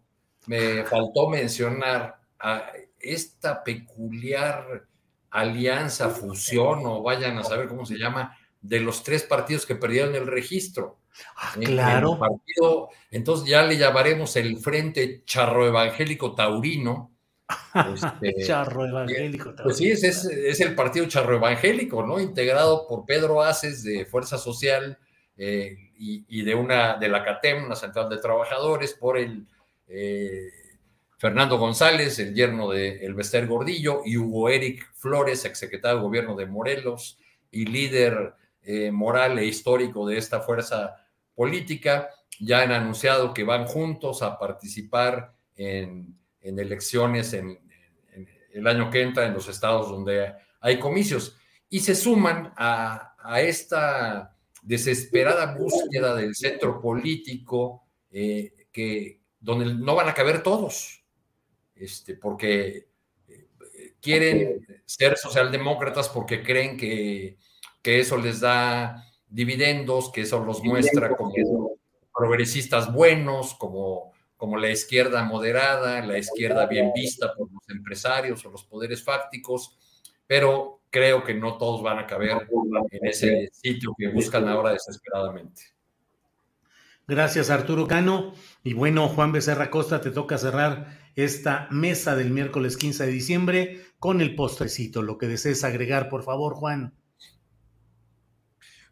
me 0.46 0.84
faltó 0.84 1.28
mencionar 1.28 2.20
a 2.38 2.70
esta 3.12 3.64
peculiar 3.64 4.86
alianza, 5.30 6.10
fusión 6.10 6.80
o 6.84 7.02
vayan 7.02 7.38
a 7.38 7.44
saber 7.44 7.68
cómo 7.68 7.84
se 7.84 7.98
llama, 7.98 8.36
de 8.60 8.80
los 8.80 9.02
tres 9.02 9.22
partidos 9.22 9.66
que 9.66 9.76
perdieron 9.76 10.14
el 10.14 10.26
registro. 10.26 10.98
Ah, 11.36 11.54
claro. 11.58 12.18
partido, 12.18 12.90
entonces 13.10 13.48
ya 13.48 13.62
le 13.62 13.78
llamaremos 13.78 14.36
el 14.36 14.58
Frente 14.58 15.22
Charro 15.24 15.66
Evangélico 15.66 16.34
Taurino. 16.34 17.12
Este, 17.94 18.44
charro 18.44 18.86
Evangélico 18.86 19.54
Taurino. 19.54 19.64
Pues 19.64 19.76
sí, 19.76 19.90
es, 19.90 20.02
es, 20.02 20.60
el 20.60 20.74
partido 20.74 21.06
Charro 21.06 21.36
Evangélico, 21.36 22.04
¿no? 22.04 22.18
Integrado 22.18 22.86
por 22.88 23.06
Pedro 23.06 23.42
Aces 23.42 23.84
de 23.84 24.04
Fuerza 24.04 24.36
Social 24.36 24.98
eh, 25.36 25.76
y, 25.98 26.42
de 26.42 26.54
una 26.54 26.96
de 26.96 27.08
la 27.08 27.22
CATEM, 27.22 27.64
una 27.64 27.76
central 27.76 28.08
de 28.08 28.18
trabajadores, 28.18 28.94
por 28.94 29.16
el 29.16 29.46
eh, 29.86 30.50
Fernando 31.18 31.56
González, 31.56 32.18
el 32.18 32.34
yerno 32.34 32.70
de 32.70 33.04
Elvester 33.06 33.46
Gordillo, 33.46 34.02
y 34.04 34.18
Hugo 34.18 34.50
Eric 34.50 34.92
Flores, 34.94 35.46
exsecretario 35.46 35.96
de 35.96 36.02
gobierno 36.02 36.36
de 36.36 36.46
Morelos 36.46 37.18
y 37.50 37.64
líder 37.64 38.34
eh, 38.62 38.90
moral 38.90 39.38
e 39.38 39.46
histórico 39.46 40.06
de 40.06 40.18
esta 40.18 40.40
fuerza 40.40 40.96
política. 41.34 42.10
Ya 42.38 42.60
han 42.60 42.72
anunciado 42.72 43.32
que 43.32 43.44
van 43.44 43.64
juntos 43.64 44.20
a 44.20 44.38
participar 44.38 45.34
en, 45.56 46.18
elecciones 46.42 47.32
en, 47.32 47.58
el 48.52 48.66
año 48.66 48.90
que 48.90 49.00
entra 49.00 49.26
en 49.26 49.32
los 49.32 49.48
estados 49.48 49.88
donde 49.88 50.34
hay 50.60 50.78
comicios 50.78 51.36
y 51.68 51.80
se 51.80 51.94
suman 51.94 52.52
a, 52.56 53.14
esta 53.40 54.36
desesperada 54.62 55.56
búsqueda 55.56 56.14
del 56.14 56.34
centro 56.34 56.80
político 56.80 57.82
eh, 58.12 58.68
que, 58.70 59.20
donde 59.40 59.74
no 59.74 59.94
van 59.94 60.08
a 60.08 60.14
caber 60.14 60.42
todos 60.42 61.05
este, 61.76 62.14
porque 62.14 62.88
eh, 63.28 63.94
quieren 64.00 64.66
ser 64.84 65.16
socialdemócratas 65.16 66.08
porque 66.08 66.42
creen 66.42 66.76
que, 66.76 67.38
eso 67.82 68.16
les 68.16 68.40
da 68.40 69.04
dividendos, 69.28 70.10
que 70.10 70.22
eso 70.22 70.44
los 70.44 70.62
muestra 70.64 71.14
como 71.16 71.32
progresistas 72.12 72.92
buenos, 72.92 73.54
como, 73.54 74.12
como 74.36 74.56
la 74.56 74.70
izquierda 74.70 75.22
moderada, 75.22 76.04
la 76.04 76.18
izquierda 76.18 76.66
bien 76.66 76.92
vista 76.92 77.32
por 77.34 77.48
los 77.52 77.62
empresarios 77.68 78.44
o 78.44 78.50
los 78.50 78.64
poderes 78.64 79.04
fácticos, 79.04 79.76
pero 80.26 80.80
creo 80.90 81.22
que 81.22 81.34
no 81.34 81.58
todos 81.58 81.82
van 81.82 82.00
a 82.00 82.06
caber 82.06 82.48
en 82.90 83.06
ese 83.06 83.50
sitio 83.52 83.94
que 83.96 84.08
buscan 84.08 84.48
ahora 84.48 84.72
desesperadamente. 84.72 85.62
Gracias, 87.08 87.50
Arturo 87.50 87.86
Cano. 87.86 88.32
Y 88.64 88.74
bueno, 88.74 89.08
Juan 89.08 89.30
Becerra 89.30 89.70
Costa, 89.70 90.00
te 90.00 90.10
toca 90.10 90.38
cerrar 90.38 91.05
esta 91.16 91.66
mesa 91.70 92.14
del 92.14 92.30
miércoles 92.30 92.76
15 92.76 93.06
de 93.06 93.10
diciembre 93.10 93.86
con 93.98 94.20
el 94.20 94.36
postrecito. 94.36 95.02
Lo 95.02 95.16
que 95.16 95.26
desees 95.26 95.64
agregar, 95.64 96.10
por 96.10 96.22
favor, 96.22 96.54
Juan. 96.54 96.94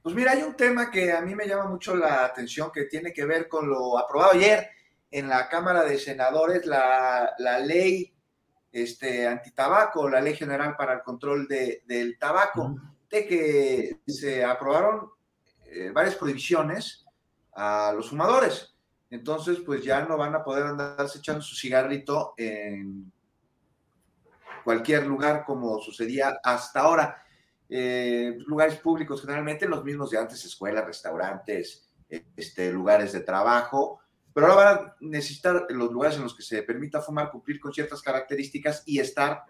Pues 0.03 0.15
mira, 0.15 0.33
hay 0.33 0.43
un 0.43 0.57
tema 0.57 0.91
que 0.91 1.13
a 1.13 1.21
mí 1.21 1.35
me 1.35 1.47
llama 1.47 1.69
mucho 1.69 1.95
la 1.95 2.25
atención 2.25 2.71
que 2.73 2.85
tiene 2.85 3.13
que 3.13 3.27
ver 3.27 3.47
con 3.47 3.69
lo 3.69 3.99
aprobado 3.99 4.33
ayer 4.33 4.69
en 5.11 5.29
la 5.29 5.49
Cámara 5.49 5.85
de 5.85 5.99
Senadores, 5.99 6.67
la, 6.67 7.35
ley 7.65 8.13
este, 8.73 9.29
antitabaco, 9.29 10.09
la 10.09 10.21
ley 10.21 10.35
general 10.35 10.77
para 10.77 10.95
el 10.95 11.03
control 11.03 11.47
del 11.47 12.19
tabaco, 12.19 12.75
de 13.09 13.27
que 13.27 14.01
se 14.07 14.45
aprobaron 14.45 15.11
eh, 15.67 15.91
varias 15.93 16.17
prohibiciones 16.17 17.05
a 17.53 17.93
los 17.95 18.09
fumadores 18.09 18.74
entonces 19.15 19.61
pues 19.65 19.85
ya 19.85 20.05
no 20.05 20.17
van 20.17 20.35
a 20.35 20.43
poder 20.43 20.65
andarse 20.67 21.19
echando 21.19 21.41
su 21.41 21.55
cigarrito 21.55 22.35
en 22.37 23.13
cualquier 24.65 25.07
lugar 25.07 25.45
como 25.45 25.81
sucedía 25.81 26.41
hasta 26.43 26.81
ahora. 26.81 27.23
Eh, 27.69 28.37
lugares 28.47 28.77
públicos 28.77 29.21
generalmente 29.21 29.69
los 29.69 29.85
mismos 29.85 30.11
de 30.11 30.19
antes, 30.19 30.45
escuelas, 30.45 30.85
restaurantes, 30.85 31.89
este, 32.09 32.73
lugares 32.73 33.13
de 33.13 33.21
trabajo, 33.21 34.01
pero 34.33 34.49
ahora 34.49 34.65
van 34.65 34.79
a 34.79 34.97
necesitar 35.01 35.65
los 35.69 35.93
lugares 35.93 36.17
en 36.17 36.25
los 36.25 36.37
que 36.37 36.43
se 36.43 36.65
permita 36.65 37.01
fumar 37.01 37.31
cumplir 37.31 37.61
con 37.61 37.73
ciertas 37.73 38.03
características 38.03 38.83
y 38.85 38.99
estar 38.99 39.45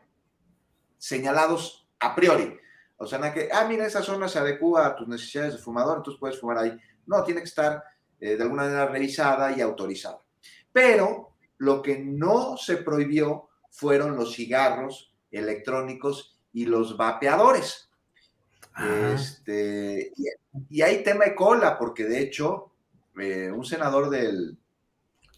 señalados 0.99 1.89
a 2.01 2.15
priori. 2.15 2.59
O 2.99 3.07
sea, 3.07 3.19
no 3.19 3.33
que, 3.33 3.49
ah, 3.51 3.65
mira, 3.67 3.87
esa 3.87 4.03
zona 4.03 4.29
se 4.29 4.39
adecua 4.39 4.87
a 4.87 4.95
tus 4.95 5.09
necesidades 5.09 5.55
de 5.55 5.59
fumador, 5.59 5.97
entonces 5.97 6.21
puedes 6.21 6.39
fumar 6.39 6.59
ahí. 6.59 6.79
No, 7.07 7.25
tiene 7.25 7.41
que 7.41 7.49
estar 7.49 7.83
eh, 8.21 8.37
de 8.37 8.43
alguna 8.43 8.65
manera 8.65 8.87
revisada 8.87 9.57
y 9.57 9.61
autorizada. 9.61 10.21
Pero 10.73 11.35
lo 11.59 11.83
que 11.83 11.99
no 11.99 12.57
se 12.57 12.79
prohibió 12.79 13.49
fueron 13.71 14.17
los 14.17 14.35
cigarros 14.35 15.15
electrónicos 15.31 16.39
y 16.53 16.67
los 16.67 16.97
vapeadores. 16.97 17.91
Este, 19.15 20.13
y, 20.69 20.83
hay 20.83 21.03
tema 21.05 21.27
de 21.27 21.35
cola, 21.35 21.79
porque 21.79 22.05
de 22.05 22.21
hecho, 22.21 22.73
eh, 23.21 23.51
un 23.51 23.65
senador 23.65 24.11
del 24.11 24.59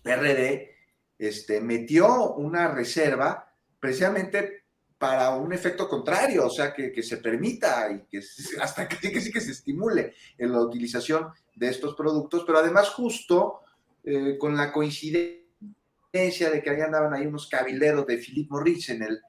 PRD 0.02 0.74
este, 1.18 1.60
metió 1.60 2.34
una 2.34 2.68
reserva 2.68 3.52
precisamente 3.80 4.65
para 4.98 5.30
un 5.36 5.52
efecto 5.52 5.88
contrario, 5.88 6.46
o 6.46 6.50
sea, 6.50 6.72
que, 6.72 7.02
se 7.02 7.18
permita 7.18 7.90
y 7.90 8.06
que 8.06 8.20
hasta 8.60 8.88
que, 8.88 9.10
que 9.10 9.20
sí 9.20 9.30
que 9.30 9.40
se 9.40 9.52
estimule 9.52 10.14
en 10.38 10.52
la 10.52 10.60
utilización 10.60 11.28
de 11.54 11.68
estos 11.68 11.94
productos, 11.94 12.44
pero 12.46 12.58
además 12.58 12.88
justo 12.90 13.60
eh, 14.04 14.36
con 14.38 14.56
la 14.56 14.72
coincidencia 14.72 15.42
de 16.50 16.62
que 16.62 16.70
ahí 16.70 16.80
andaban 16.80 17.12
ahí 17.12 17.26
unos 17.26 17.48
cabilderos 17.48 18.06
de 18.06 18.18
Philip 18.18 18.50
Morris 18.50 18.88
en 18.90 19.02
el, 19.02 19.20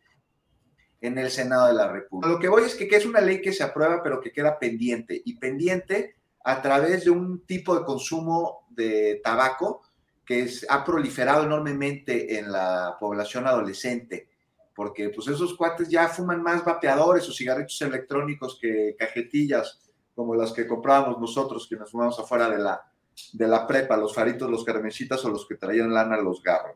en 1.01 1.17
el 1.17 1.31
Senado 1.31 1.67
de 1.67 1.73
la 1.73 1.91
República. 1.91 2.31
Lo 2.31 2.39
que 2.39 2.47
voy 2.47 2.63
es 2.63 2.75
que, 2.75 2.85
es 2.85 3.05
una 3.05 3.19
ley 3.19 3.41
que 3.41 3.53
se 3.53 3.63
aprueba, 3.63 4.03
pero 4.03 4.21
que 4.21 4.31
queda 4.31 4.59
pendiente, 4.59 5.21
y 5.25 5.37
pendiente 5.37 6.15
a 6.43 6.61
través 6.61 7.05
de 7.05 7.09
un 7.09 7.45
tipo 7.45 7.77
de 7.77 7.83
consumo 7.83 8.67
de 8.69 9.19
tabaco 9.23 9.81
que 10.25 10.49
ha 10.69 10.85
proliferado 10.85 11.43
enormemente 11.43 12.37
en 12.37 12.51
la 12.51 12.97
población 12.99 13.47
adolescente, 13.47 14.29
porque 14.77 15.09
pues 15.09 15.27
esos 15.27 15.57
cuates 15.57 15.89
ya 15.89 16.07
fuman 16.07 16.43
más 16.43 16.63
vapeadores 16.63 17.27
o 17.27 17.33
cigarritos 17.33 17.81
electrónicos 17.81 18.59
que 18.61 18.95
cajetillas 18.95 19.79
como 20.13 20.35
las 20.35 20.53
que 20.53 20.67
comprábamos 20.67 21.19
nosotros, 21.19 21.65
que 21.67 21.77
nos 21.77 21.89
fumamos 21.89 22.19
afuera 22.19 22.47
de 22.47 22.59
la, 22.59 22.87
de 23.33 23.47
la 23.47 23.65
prepa, 23.65 23.97
los 23.97 24.13
faritos, 24.13 24.47
los 24.51 24.63
carmencitas 24.63 25.25
o 25.25 25.29
los 25.29 25.47
que 25.47 25.55
traían 25.55 25.91
lana, 25.91 26.17
los 26.17 26.43
garros. 26.43 26.75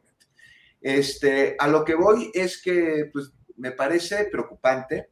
Este, 0.82 1.56
a 1.60 1.68
lo 1.68 1.86
que 1.86 1.94
voy 1.94 2.32
es 2.34 2.60
que 2.60 3.07
pues, 3.14 3.34
me 3.56 3.72
parece 3.72 4.26
preocupante, 4.32 5.11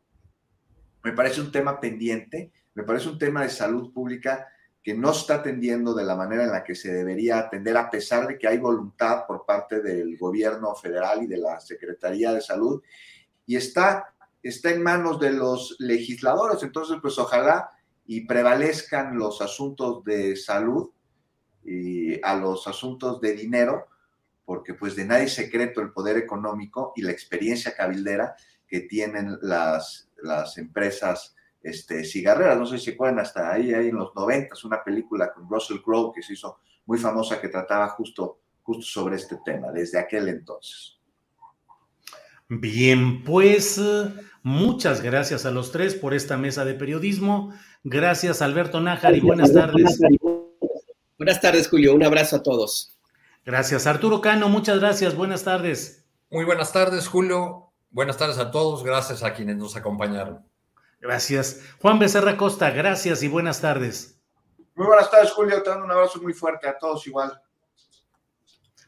me 1.03 1.11
parece 1.11 1.41
un 1.41 1.51
tema 1.51 1.79
pendiente, 1.79 2.51
me 2.73 2.81
parece 2.81 3.07
un 3.07 3.19
tema 3.19 3.43
de 3.43 3.49
salud 3.49 3.93
pública 3.93 4.47
que 4.81 4.93
no 4.93 5.11
está 5.11 5.35
atendiendo 5.35 5.93
de 5.93 6.05
la 6.05 6.15
manera 6.15 6.43
en 6.43 6.51
la 6.51 6.63
que 6.63 6.75
se 6.75 6.91
debería 6.91 7.39
atender, 7.39 7.75
a 7.77 7.89
pesar 7.89 8.27
de 8.27 8.37
que 8.37 8.47
hay 8.47 8.57
voluntad 8.57 9.25
por 9.27 9.45
parte 9.45 9.81
del 9.81 10.17
gobierno 10.17 10.73
federal 10.75 11.23
y 11.23 11.27
de 11.27 11.37
la 11.37 11.59
Secretaría 11.59 12.33
de 12.33 12.41
Salud, 12.41 12.81
y 13.45 13.55
está, 13.55 14.15
está 14.41 14.71
en 14.71 14.81
manos 14.81 15.19
de 15.19 15.31
los 15.31 15.75
legisladores. 15.79 16.63
Entonces, 16.63 16.97
pues 17.01 17.17
ojalá 17.17 17.71
y 18.05 18.25
prevalezcan 18.25 19.17
los 19.17 19.41
asuntos 19.41 20.03
de 20.03 20.35
salud 20.35 20.89
a 22.23 22.35
los 22.35 22.67
asuntos 22.67 23.21
de 23.21 23.33
dinero, 23.33 23.87
porque 24.45 24.73
pues 24.73 24.95
de 24.95 25.05
nadie 25.05 25.27
secreto 25.27 25.81
el 25.81 25.91
poder 25.91 26.17
económico 26.17 26.93
y 26.95 27.03
la 27.03 27.11
experiencia 27.11 27.75
cabildera 27.75 28.35
que 28.67 28.81
tienen 28.81 29.37
las 29.41 30.09
las 30.23 30.57
empresas 30.57 31.35
este, 31.61 32.03
cigarreras. 32.03 32.57
No 32.57 32.65
sé 32.65 32.77
si 32.77 32.85
se 32.85 32.91
acuerdan, 32.91 33.19
hasta 33.19 33.51
ahí, 33.51 33.73
ahí 33.73 33.89
en 33.89 33.95
los 33.95 34.15
noventas, 34.15 34.63
una 34.63 34.83
película 34.83 35.33
con 35.33 35.49
Russell 35.49 35.81
Crowe 35.83 36.11
que 36.13 36.21
se 36.21 36.33
hizo 36.33 36.59
muy 36.85 36.97
famosa 36.97 37.39
que 37.39 37.49
trataba 37.49 37.89
justo, 37.89 38.39
justo 38.63 38.83
sobre 38.83 39.15
este 39.15 39.37
tema, 39.45 39.71
desde 39.71 39.99
aquel 39.99 40.29
entonces. 40.29 40.97
Bien, 42.47 43.23
pues 43.23 43.79
muchas 44.41 45.01
gracias 45.01 45.45
a 45.45 45.51
los 45.51 45.71
tres 45.71 45.93
por 45.93 46.15
esta 46.15 46.35
mesa 46.35 46.65
de 46.65 46.73
periodismo. 46.73 47.53
Gracias, 47.83 48.41
Alberto 48.41 48.81
Nájar, 48.81 49.15
y 49.15 49.19
buenas 49.19 49.53
tardes. 49.53 49.99
Buenas 51.17 51.41
tardes, 51.41 51.67
Julio. 51.67 51.93
Un 51.93 52.03
abrazo 52.03 52.37
a 52.37 52.43
todos. 52.43 52.97
Gracias, 53.45 53.85
Arturo 53.85 54.21
Cano. 54.21 54.49
Muchas 54.49 54.79
gracias. 54.79 55.15
Buenas 55.15 55.43
tardes. 55.43 56.05
Muy 56.31 56.45
buenas 56.45 56.73
tardes, 56.73 57.07
Julio. 57.07 57.71
Buenas 57.91 58.17
tardes 58.17 58.37
a 58.37 58.51
todos. 58.51 58.83
Gracias 58.83 59.21
a 59.23 59.33
quienes 59.33 59.57
nos 59.57 59.75
acompañaron. 59.75 60.48
Gracias. 60.99 61.61
Juan 61.81 61.99
Becerra 61.99 62.37
Costa, 62.37 62.71
gracias 62.71 63.23
y 63.23 63.27
buenas 63.27 63.61
tardes. 63.61 64.19
Muy 64.75 64.87
buenas 64.87 65.09
tardes, 65.09 65.31
Julio. 65.31 65.61
Te 65.63 65.69
mando 65.69 65.85
un 65.85 65.91
abrazo 65.91 66.21
muy 66.21 66.33
fuerte 66.33 66.67
a 66.67 66.77
todos 66.77 67.05
igual. 67.07 67.41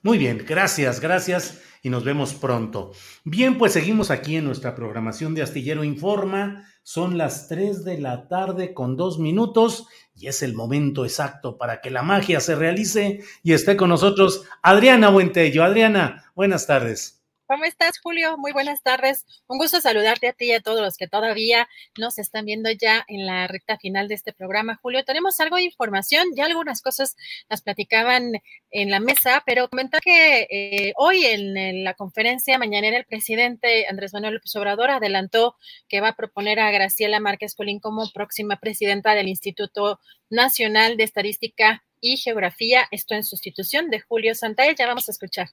Muy 0.04 0.18
bien, 0.18 0.44
gracias, 0.48 1.00
gracias 1.00 1.62
y 1.84 1.90
nos 1.90 2.04
vemos 2.04 2.34
pronto. 2.34 2.92
Bien, 3.24 3.58
pues 3.58 3.74
seguimos 3.74 4.10
aquí 4.12 4.36
en 4.36 4.46
nuestra 4.46 4.76
programación 4.76 5.36
de 5.36 5.42
Astillero 5.42 5.84
Informa. 5.84 6.68
Son 6.84 7.18
las 7.18 7.48
3 7.48 7.84
de 7.84 8.00
la 8.00 8.28
tarde 8.28 8.74
con 8.74 8.98
dos 8.98 9.20
minutos 9.20 9.88
y 10.16 10.28
es 10.28 10.42
el 10.42 10.54
momento 10.54 11.06
exacto 11.06 11.58
para 11.58 11.82
que 11.82 11.92
la 11.92 12.02
magia 12.02 12.40
se 12.40 12.56
realice 12.56 13.24
y 13.44 13.54
esté 13.54 13.78
con 13.78 13.90
nosotros 13.90 14.44
Adriana 14.64 15.10
Buentello. 15.10 15.64
Adriana, 15.64 16.32
buenas 16.36 16.66
tardes. 16.68 17.21
¿Cómo 17.52 17.66
estás, 17.66 18.00
Julio? 18.02 18.38
Muy 18.38 18.54
buenas 18.54 18.82
tardes. 18.82 19.26
Un 19.46 19.58
gusto 19.58 19.82
saludarte 19.82 20.30
a 20.30 20.32
ti 20.32 20.46
y 20.46 20.52
a 20.54 20.62
todos 20.62 20.80
los 20.80 20.96
que 20.96 21.10
todavía 21.10 21.68
nos 22.00 22.18
están 22.18 22.46
viendo 22.46 22.72
ya 22.72 23.04
en 23.10 23.26
la 23.26 23.46
recta 23.46 23.78
final 23.78 24.08
de 24.08 24.16
este 24.16 24.32
programa. 24.32 24.80
Julio, 24.82 25.04
tenemos 25.04 25.38
algo 25.42 25.58
de 25.58 25.64
información, 25.64 26.30
ya 26.34 26.46
algunas 26.46 26.82
cosas 26.82 27.18
las 27.50 27.62
platicaban 27.62 28.36
en 28.70 28.90
la 28.90 29.02
mesa, 29.02 29.44
pero 29.46 29.68
comentar 29.68 30.00
que 30.00 30.48
eh, 30.50 30.94
hoy 30.96 31.26
en, 31.26 31.84
la 31.84 31.94
conferencia 31.94 32.58
mañanera 32.58 32.96
el 32.96 33.04
presidente 33.04 33.86
Andrés 33.86 34.14
Manuel 34.14 34.36
López 34.36 34.56
Obrador 34.56 34.90
adelantó 34.90 35.58
que 35.90 36.00
va 36.00 36.08
a 36.08 36.16
proponer 36.16 36.62
a 36.62 36.72
Graciela 36.72 37.20
Márquez 37.20 37.54
Colín 37.56 37.82
como 37.82 38.10
próxima 38.14 38.62
presidenta 38.62 39.14
del 39.14 39.28
Instituto 39.28 40.00
Nacional 40.30 40.96
de 40.96 41.04
Estadística 41.04 41.84
y 42.00 42.16
Geografía, 42.16 42.88
esto 42.92 43.14
en 43.14 43.26
sustitución 43.26 43.90
de 43.90 44.00
Julio 44.00 44.36
Santaella. 44.36 44.74
Ya 44.74 44.88
vamos 44.88 45.10
a 45.10 45.12
escuchar. 45.12 45.50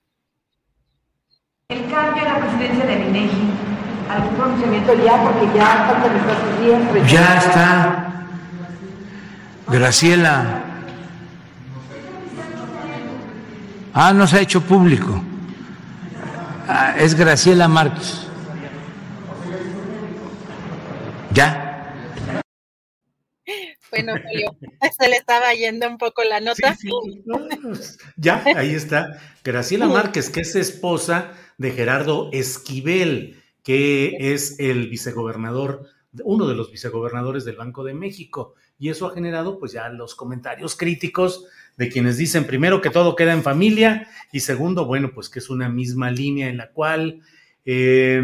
El 1.70 1.82
cambio 1.90 2.22
en 2.22 2.32
la 2.32 2.38
presidencia 2.38 2.86
del 2.86 3.08
INEGI, 3.08 3.50
algún 4.08 4.36
pronunciamiento 4.36 4.94
ya, 5.04 5.22
porque 5.22 5.54
ya 5.54 5.84
faltan 5.86 6.16
estos 6.16 6.60
días. 6.62 7.12
Ya 7.12 7.36
está. 7.36 8.06
Graciela. 9.68 10.62
Ah, 13.92 14.14
no 14.14 14.26
se 14.26 14.38
ha 14.38 14.40
hecho 14.40 14.62
público. 14.62 15.20
Ah, 16.66 16.94
es 16.96 17.14
Graciela 17.14 17.68
Márquez. 17.68 18.26
Ya. 21.34 21.67
Bueno, 23.90 24.12
Julio, 24.28 24.56
se 24.98 25.08
le 25.08 25.16
estaba 25.16 25.52
yendo 25.54 25.88
un 25.88 25.98
poco 25.98 26.24
la 26.24 26.40
nota. 26.40 26.76
Pues, 27.62 27.98
ya, 28.16 28.42
ahí 28.56 28.74
está. 28.74 29.20
Graciela 29.44 29.86
Márquez, 29.86 30.30
que 30.30 30.40
es 30.40 30.54
esposa 30.54 31.32
de 31.58 31.70
Gerardo 31.72 32.30
Esquivel, 32.32 33.42
que 33.62 34.32
es 34.32 34.58
el 34.60 34.88
vicegobernador, 34.88 35.86
uno 36.24 36.46
de 36.46 36.54
los 36.54 36.70
vicegobernadores 36.70 37.44
del 37.44 37.56
Banco 37.56 37.84
de 37.84 37.94
México. 37.94 38.54
Y 38.78 38.90
eso 38.90 39.06
ha 39.06 39.14
generado 39.14 39.58
pues 39.58 39.72
ya 39.72 39.88
los 39.88 40.14
comentarios 40.14 40.76
críticos 40.76 41.46
de 41.76 41.88
quienes 41.88 42.16
dicen 42.16 42.46
primero 42.46 42.80
que 42.80 42.90
todo 42.90 43.16
queda 43.16 43.32
en 43.32 43.42
familia 43.42 44.08
y 44.32 44.40
segundo, 44.40 44.84
bueno, 44.84 45.12
pues 45.14 45.28
que 45.28 45.40
es 45.40 45.50
una 45.50 45.68
misma 45.68 46.10
línea 46.10 46.48
en 46.48 46.56
la 46.56 46.70
cual 46.70 47.22
eh, 47.64 48.22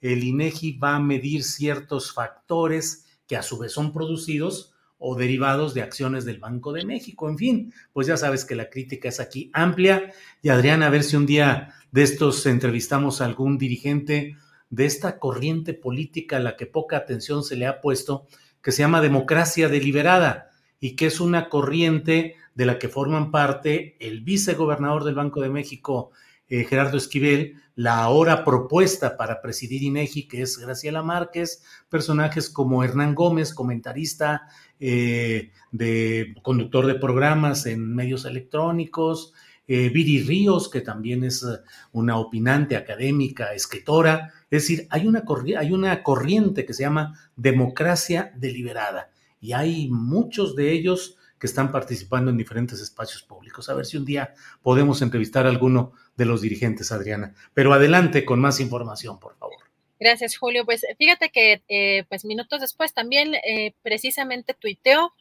el 0.00 0.24
INEGI 0.24 0.78
va 0.78 0.96
a 0.96 1.00
medir 1.00 1.42
ciertos 1.42 2.12
factores 2.12 3.06
que 3.26 3.36
a 3.36 3.42
su 3.42 3.58
vez 3.58 3.72
son 3.72 3.92
producidos 3.92 4.74
o 5.00 5.16
derivados 5.16 5.74
de 5.74 5.82
acciones 5.82 6.24
del 6.24 6.38
Banco 6.38 6.72
de 6.72 6.84
México. 6.84 7.28
En 7.28 7.38
fin, 7.38 7.74
pues 7.92 8.06
ya 8.06 8.16
sabes 8.16 8.44
que 8.44 8.54
la 8.54 8.70
crítica 8.70 9.08
es 9.08 9.18
aquí 9.18 9.50
amplia. 9.52 10.12
Y 10.42 10.50
Adriana, 10.50 10.86
a 10.86 10.90
ver 10.90 11.02
si 11.02 11.16
un 11.16 11.26
día 11.26 11.74
de 11.90 12.02
estos 12.02 12.46
entrevistamos 12.46 13.20
a 13.20 13.24
algún 13.24 13.58
dirigente 13.58 14.36
de 14.68 14.84
esta 14.84 15.18
corriente 15.18 15.74
política 15.74 16.36
a 16.36 16.40
la 16.40 16.56
que 16.56 16.66
poca 16.66 16.98
atención 16.98 17.42
se 17.42 17.56
le 17.56 17.66
ha 17.66 17.80
puesto, 17.80 18.26
que 18.62 18.72
se 18.72 18.82
llama 18.82 19.00
democracia 19.00 19.68
deliberada 19.68 20.50
y 20.78 20.96
que 20.96 21.06
es 21.06 21.18
una 21.18 21.48
corriente 21.48 22.36
de 22.54 22.66
la 22.66 22.78
que 22.78 22.88
forman 22.88 23.30
parte 23.30 23.96
el 24.00 24.20
vicegobernador 24.20 25.04
del 25.04 25.14
Banco 25.14 25.40
de 25.40 25.48
México, 25.48 26.10
eh, 26.48 26.64
Gerardo 26.64 26.98
Esquivel, 26.98 27.56
la 27.74 28.02
ahora 28.02 28.44
propuesta 28.44 29.16
para 29.16 29.40
presidir 29.40 29.82
INEGI, 29.82 30.28
que 30.28 30.42
es 30.42 30.58
Graciela 30.58 31.02
Márquez, 31.02 31.62
personajes 31.88 32.50
como 32.50 32.84
Hernán 32.84 33.14
Gómez, 33.14 33.54
comentarista, 33.54 34.48
eh, 34.80 35.52
de 35.70 36.34
conductor 36.42 36.86
de 36.86 36.94
programas 36.94 37.66
en 37.66 37.94
medios 37.94 38.24
electrónicos, 38.24 39.34
eh, 39.72 39.88
Viri 39.88 40.22
Ríos, 40.22 40.68
que 40.68 40.80
también 40.80 41.22
es 41.22 41.44
eh, 41.44 41.60
una 41.92 42.16
opinante 42.16 42.76
académica, 42.76 43.54
escritora. 43.54 44.32
Es 44.50 44.62
decir, 44.62 44.88
hay 44.90 45.06
una, 45.06 45.22
hay 45.58 45.72
una 45.72 46.02
corriente 46.02 46.66
que 46.66 46.74
se 46.74 46.82
llama 46.82 47.16
democracia 47.36 48.32
deliberada 48.36 49.10
y 49.40 49.52
hay 49.52 49.88
muchos 49.88 50.56
de 50.56 50.72
ellos 50.72 51.16
que 51.38 51.46
están 51.46 51.70
participando 51.70 52.30
en 52.32 52.36
diferentes 52.36 52.80
espacios 52.80 53.22
públicos. 53.22 53.68
A 53.68 53.74
ver 53.74 53.86
si 53.86 53.96
un 53.96 54.04
día 54.04 54.34
podemos 54.60 55.02
entrevistar 55.02 55.46
a 55.46 55.50
alguno 55.50 55.92
de 56.16 56.24
los 56.24 56.40
dirigentes, 56.40 56.90
Adriana. 56.90 57.34
Pero 57.54 57.72
adelante 57.72 58.24
con 58.24 58.40
más 58.40 58.58
información, 58.60 59.20
por 59.20 59.36
favor. 59.36 59.59
Gracias, 60.00 60.36
Julio. 60.36 60.64
Pues 60.64 60.84
fíjate 60.98 61.28
que 61.28 61.62
eh, 61.68 62.04
pues 62.08 62.24
minutos 62.24 62.60
después 62.60 62.92
también 62.94 63.34
precisamente 63.82 64.54
tuiteó 64.54 65.12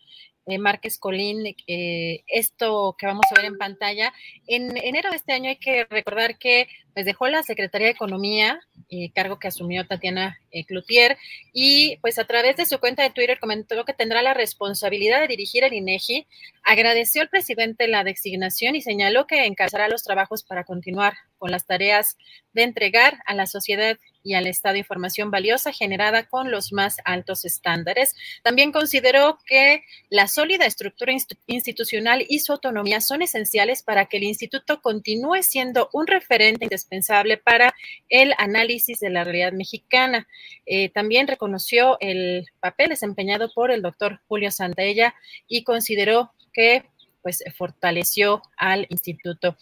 eh, 0.49 0.57
Márquez 0.57 0.97
Colín, 0.97 1.55
eh, 1.67 2.23
esto 2.25 2.95
que 2.97 3.05
vamos 3.05 3.25
a 3.29 3.35
ver 3.35 3.45
en 3.45 3.57
pantalla. 3.59 4.11
En 4.47 4.75
enero 4.77 5.11
de 5.11 5.17
este 5.17 5.33
año 5.33 5.49
hay 5.49 5.57
que 5.57 5.85
recordar 5.85 6.39
que 6.39 6.67
pues, 6.99 7.05
dejó 7.05 7.29
la 7.29 7.43
Secretaría 7.43 7.87
de 7.87 7.93
Economía, 7.93 8.59
eh, 8.89 9.09
cargo 9.13 9.39
que 9.39 9.47
asumió 9.47 9.87
Tatiana 9.87 10.37
Cloutier, 10.67 11.17
y 11.53 11.95
pues 12.01 12.19
a 12.19 12.25
través 12.25 12.57
de 12.57 12.65
su 12.65 12.77
cuenta 12.79 13.03
de 13.03 13.09
Twitter 13.09 13.39
comentó 13.39 13.85
que 13.85 13.93
tendrá 13.93 14.21
la 14.21 14.33
responsabilidad 14.33 15.21
de 15.21 15.27
dirigir 15.27 15.63
el 15.63 15.71
INEGI, 15.71 16.27
agradeció 16.63 17.21
al 17.21 17.29
presidente 17.29 17.87
la 17.87 18.03
designación 18.03 18.75
y 18.75 18.81
señaló 18.81 19.27
que 19.27 19.45
encabezará 19.45 19.87
los 19.87 20.03
trabajos 20.03 20.43
para 20.43 20.65
continuar 20.65 21.13
con 21.37 21.51
las 21.51 21.65
tareas 21.65 22.17
de 22.51 22.63
entregar 22.63 23.19
a 23.25 23.33
la 23.33 23.47
sociedad 23.47 23.97
y 24.23 24.33
al 24.33 24.47
Estado 24.47 24.75
información 24.75 25.31
valiosa 25.31 25.71
generada 25.71 26.27
con 26.27 26.51
los 26.51 26.73
más 26.73 26.97
altos 27.05 27.45
estándares. 27.45 28.13
También 28.43 28.71
consideró 28.71 29.39
que 29.45 29.83
la 30.09 30.27
sólida 30.27 30.65
estructura 30.65 31.13
institucional 31.47 32.25
y 32.27 32.39
su 32.39 32.51
autonomía 32.51 33.01
son 33.01 33.21
esenciales 33.21 33.81
para 33.81 34.05
que 34.05 34.17
el 34.17 34.23
instituto 34.23 34.81
continúe 34.81 35.41
siendo 35.41 35.89
un 35.93 36.07
referente 36.07 36.67
para 37.43 37.73
el 38.09 38.33
análisis 38.37 38.99
de 38.99 39.09
la 39.09 39.23
realidad 39.23 39.53
mexicana. 39.53 40.27
Eh, 40.65 40.89
también 40.89 41.27
reconoció 41.27 41.97
el 41.99 42.45
papel 42.59 42.89
desempeñado 42.89 43.51
por 43.53 43.71
el 43.71 43.81
doctor 43.81 44.19
Julio 44.27 44.51
Santaella 44.51 45.13
y 45.47 45.63
consideró 45.63 46.31
que 46.53 46.83
pues 47.21 47.43
fortaleció 47.57 48.41
al 48.57 48.85
instituto. 48.89 49.57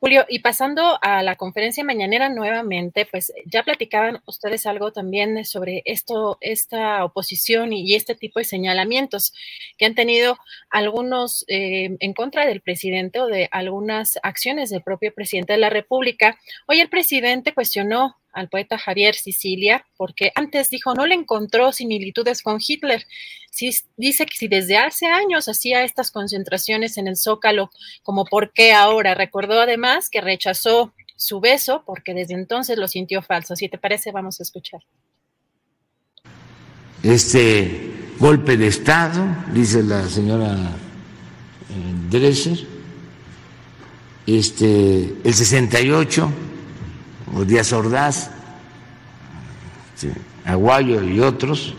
Julio, 0.00 0.24
y 0.30 0.38
pasando 0.38 0.98
a 1.02 1.22
la 1.22 1.36
conferencia 1.36 1.84
mañanera 1.84 2.30
nuevamente, 2.30 3.04
pues 3.04 3.34
ya 3.44 3.64
platicaban 3.64 4.22
ustedes 4.24 4.64
algo 4.64 4.92
también 4.92 5.44
sobre 5.44 5.82
esto, 5.84 6.38
esta 6.40 7.04
oposición 7.04 7.74
y, 7.74 7.94
este 7.94 8.14
tipo 8.14 8.38
de 8.38 8.46
señalamientos 8.46 9.34
que 9.76 9.84
han 9.84 9.94
tenido 9.94 10.38
algunos 10.70 11.44
eh, 11.48 11.98
en 12.00 12.14
contra 12.14 12.46
del 12.46 12.62
presidente 12.62 13.20
o 13.20 13.26
de 13.26 13.50
algunas 13.52 14.18
acciones 14.22 14.70
del 14.70 14.82
propio 14.82 15.12
presidente 15.12 15.52
de 15.52 15.58
la 15.58 15.68
República. 15.68 16.38
Hoy 16.66 16.80
el 16.80 16.88
presidente 16.88 17.52
cuestionó 17.52 18.19
al 18.32 18.48
poeta 18.48 18.78
Javier 18.78 19.14
Sicilia, 19.14 19.86
porque 19.96 20.32
antes 20.34 20.70
dijo 20.70 20.94
no 20.94 21.06
le 21.06 21.14
encontró 21.14 21.72
similitudes 21.72 22.42
con 22.42 22.58
Hitler. 22.64 23.06
dice 23.96 24.26
que 24.26 24.36
si 24.36 24.48
desde 24.48 24.76
hace 24.76 25.06
años 25.06 25.48
hacía 25.48 25.82
estas 25.84 26.10
concentraciones 26.10 26.96
en 26.98 27.08
el 27.08 27.16
Zócalo, 27.16 27.70
como 28.02 28.24
por 28.24 28.52
qué 28.52 28.72
ahora. 28.72 29.14
Recordó 29.14 29.60
además 29.60 30.08
que 30.10 30.20
rechazó 30.20 30.92
su 31.16 31.40
beso 31.40 31.82
porque 31.84 32.14
desde 32.14 32.34
entonces 32.34 32.78
lo 32.78 32.88
sintió 32.88 33.22
falso. 33.22 33.56
Si 33.56 33.68
te 33.68 33.78
parece, 33.78 34.12
vamos 34.12 34.40
a 34.40 34.42
escuchar. 34.42 34.80
Este 37.02 37.92
golpe 38.18 38.56
de 38.56 38.66
Estado, 38.66 39.24
dice 39.52 39.82
la 39.82 40.06
señora 40.08 40.54
eh, 40.54 42.08
Dresser, 42.10 42.58
este, 44.26 45.14
el 45.24 45.34
68 45.34 46.32
o 47.34 47.44
Díaz 47.44 47.72
Ordaz, 47.72 48.30
Aguayo 50.44 51.02
y 51.02 51.20
otros, 51.20 51.74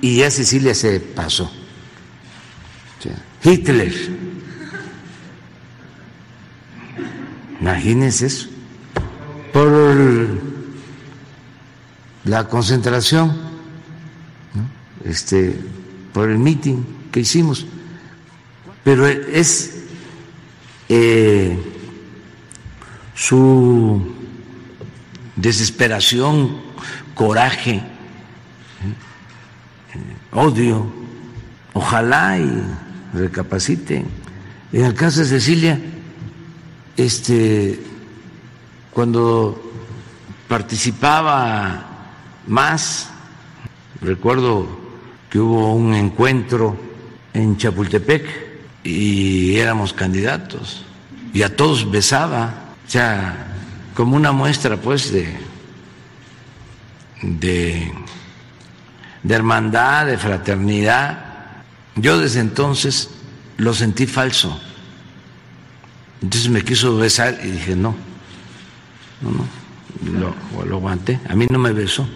y 0.00 0.18
ya 0.18 0.30
Cecilia 0.30 0.74
se 0.74 1.00
pasó. 1.00 1.50
Hitler. 3.42 3.94
Imagínense 7.60 8.26
eso. 8.26 8.48
Por 9.52 9.96
la 12.24 12.48
concentración, 12.48 13.36
este, 15.04 15.56
por 16.12 16.28
el 16.28 16.38
meeting 16.38 16.82
que 17.12 17.20
hicimos. 17.20 17.66
Pero 18.82 19.06
es 19.06 19.84
eh, 20.88 21.58
su 23.16 24.14
desesperación, 25.34 26.60
coraje, 27.14 27.76
¿eh? 27.76 27.82
odio. 30.32 30.86
Ojalá 31.72 32.38
y 32.38 32.62
recapaciten. 33.12 34.06
En 34.72 34.84
el 34.84 34.94
caso 34.94 35.20
de 35.20 35.26
Cecilia, 35.26 35.78
este, 36.96 37.80
cuando 38.92 39.62
participaba 40.48 41.86
más, 42.46 43.10
recuerdo 44.00 44.66
que 45.28 45.38
hubo 45.38 45.74
un 45.74 45.94
encuentro 45.94 46.76
en 47.34 47.56
Chapultepec 47.56 48.24
y 48.84 49.56
éramos 49.56 49.92
candidatos 49.92 50.86
y 51.34 51.42
a 51.42 51.54
todos 51.54 51.90
besaba, 51.90 52.65
o 52.86 52.90
sea, 52.90 53.46
como 53.94 54.16
una 54.16 54.32
muestra 54.32 54.76
pues 54.76 55.12
de, 55.12 55.36
de, 57.22 57.92
hermandad, 59.28 60.06
de 60.06 60.18
fraternidad. 60.18 61.24
Yo 61.96 62.18
desde 62.18 62.40
entonces 62.40 63.10
lo 63.56 63.74
sentí 63.74 64.06
falso. 64.06 64.60
Entonces 66.22 66.48
me 66.50 66.62
quiso 66.62 66.96
besar 66.96 67.40
y 67.42 67.50
dije, 67.50 67.74
no, 67.74 67.96
no, 69.20 69.30
no, 70.12 70.34
lo, 70.58 70.64
lo 70.64 70.76
aguanté. 70.76 71.20
A 71.28 71.34
mí 71.34 71.46
no 71.50 71.58
me 71.58 71.72
besó. 71.72 72.08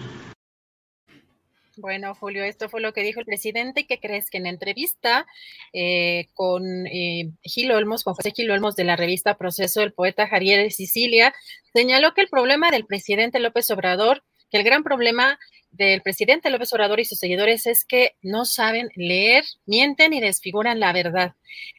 Bueno, 1.80 2.14
Julio, 2.14 2.44
esto 2.44 2.68
fue 2.68 2.82
lo 2.82 2.92
que 2.92 3.02
dijo 3.02 3.20
el 3.20 3.26
presidente. 3.26 3.86
¿Qué 3.86 3.98
crees 3.98 4.28
que 4.28 4.36
en 4.36 4.46
entrevista 4.46 5.26
eh, 5.72 6.28
con 6.34 6.86
eh, 6.86 7.30
Gil 7.42 7.72
Olmos, 7.72 8.04
con 8.04 8.12
José 8.12 8.32
Gil 8.32 8.50
Olmos 8.50 8.76
de 8.76 8.84
la 8.84 8.96
revista 8.96 9.38
Proceso, 9.38 9.80
el 9.82 9.94
poeta 9.94 10.28
Javier 10.28 10.62
de 10.62 10.70
Sicilia, 10.70 11.34
señaló 11.72 12.12
que 12.12 12.20
el 12.20 12.28
problema 12.28 12.70
del 12.70 12.84
presidente 12.84 13.40
López 13.40 13.70
Obrador, 13.70 14.22
que 14.50 14.58
el 14.58 14.64
gran 14.64 14.82
problema 14.82 15.38
del 15.70 16.02
presidente 16.02 16.50
López 16.50 16.70
Obrador 16.74 17.00
y 17.00 17.06
sus 17.06 17.18
seguidores 17.18 17.66
es 17.66 17.86
que 17.86 18.14
no 18.20 18.44
saben 18.44 18.90
leer, 18.94 19.44
mienten 19.64 20.12
y 20.12 20.20
desfiguran 20.20 20.80
la 20.80 20.92
verdad. 20.92 21.32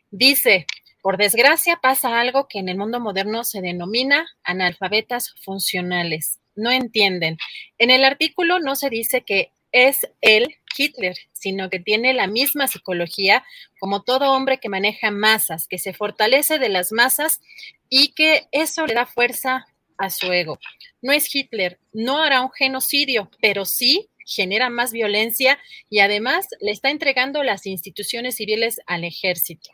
Dice, 0.10 0.66
por 1.04 1.18
desgracia 1.18 1.78
pasa 1.80 2.20
algo 2.20 2.48
que 2.48 2.58
en 2.58 2.70
el 2.70 2.78
mundo 2.78 3.00
moderno 3.00 3.44
se 3.44 3.62
denomina 3.62 4.28
analfabetas 4.44 5.36
funcionales. 5.44 6.40
No 6.56 6.72
entienden. 6.72 7.38
En 7.78 7.92
el 7.92 8.04
artículo 8.04 8.60
no 8.60 8.76
se 8.76 8.90
dice 8.90 9.22
que 9.22 9.52
es 9.72 10.08
el 10.22 10.56
Hitler, 10.78 11.16
sino 11.34 11.70
que 11.70 11.80
tiene 11.80 12.14
la 12.14 12.28
misma 12.28 12.68
psicología 12.68 13.44
como 13.80 14.04
todo 14.04 14.32
hombre 14.32 14.60
que 14.60 14.70
maneja 14.70 15.12
masas, 15.12 15.68
que 15.68 15.80
se 15.80 15.94
fortalece 15.94 16.60
de 16.60 16.70
las 16.70 16.92
masas 16.92 17.42
y 17.90 18.14
que 18.14 18.48
eso 18.52 18.86
le 18.86 18.94
da 18.94 19.06
fuerza 19.06 19.66
a 19.98 20.10
su 20.10 20.32
ego. 20.32 20.60
No 21.02 21.12
es 21.12 21.34
Hitler, 21.34 21.80
no 21.94 22.22
hará 22.22 22.42
un 22.42 22.52
genocidio, 22.52 23.30
pero 23.42 23.66
sí 23.66 24.10
genera 24.26 24.70
más 24.70 24.92
violencia 24.92 25.60
y 25.90 26.00
además 26.00 26.48
le 26.60 26.72
está 26.72 26.90
entregando 26.90 27.44
las 27.44 27.66
instituciones 27.66 28.36
civiles 28.36 28.80
al 28.88 29.04
ejército. 29.04 29.72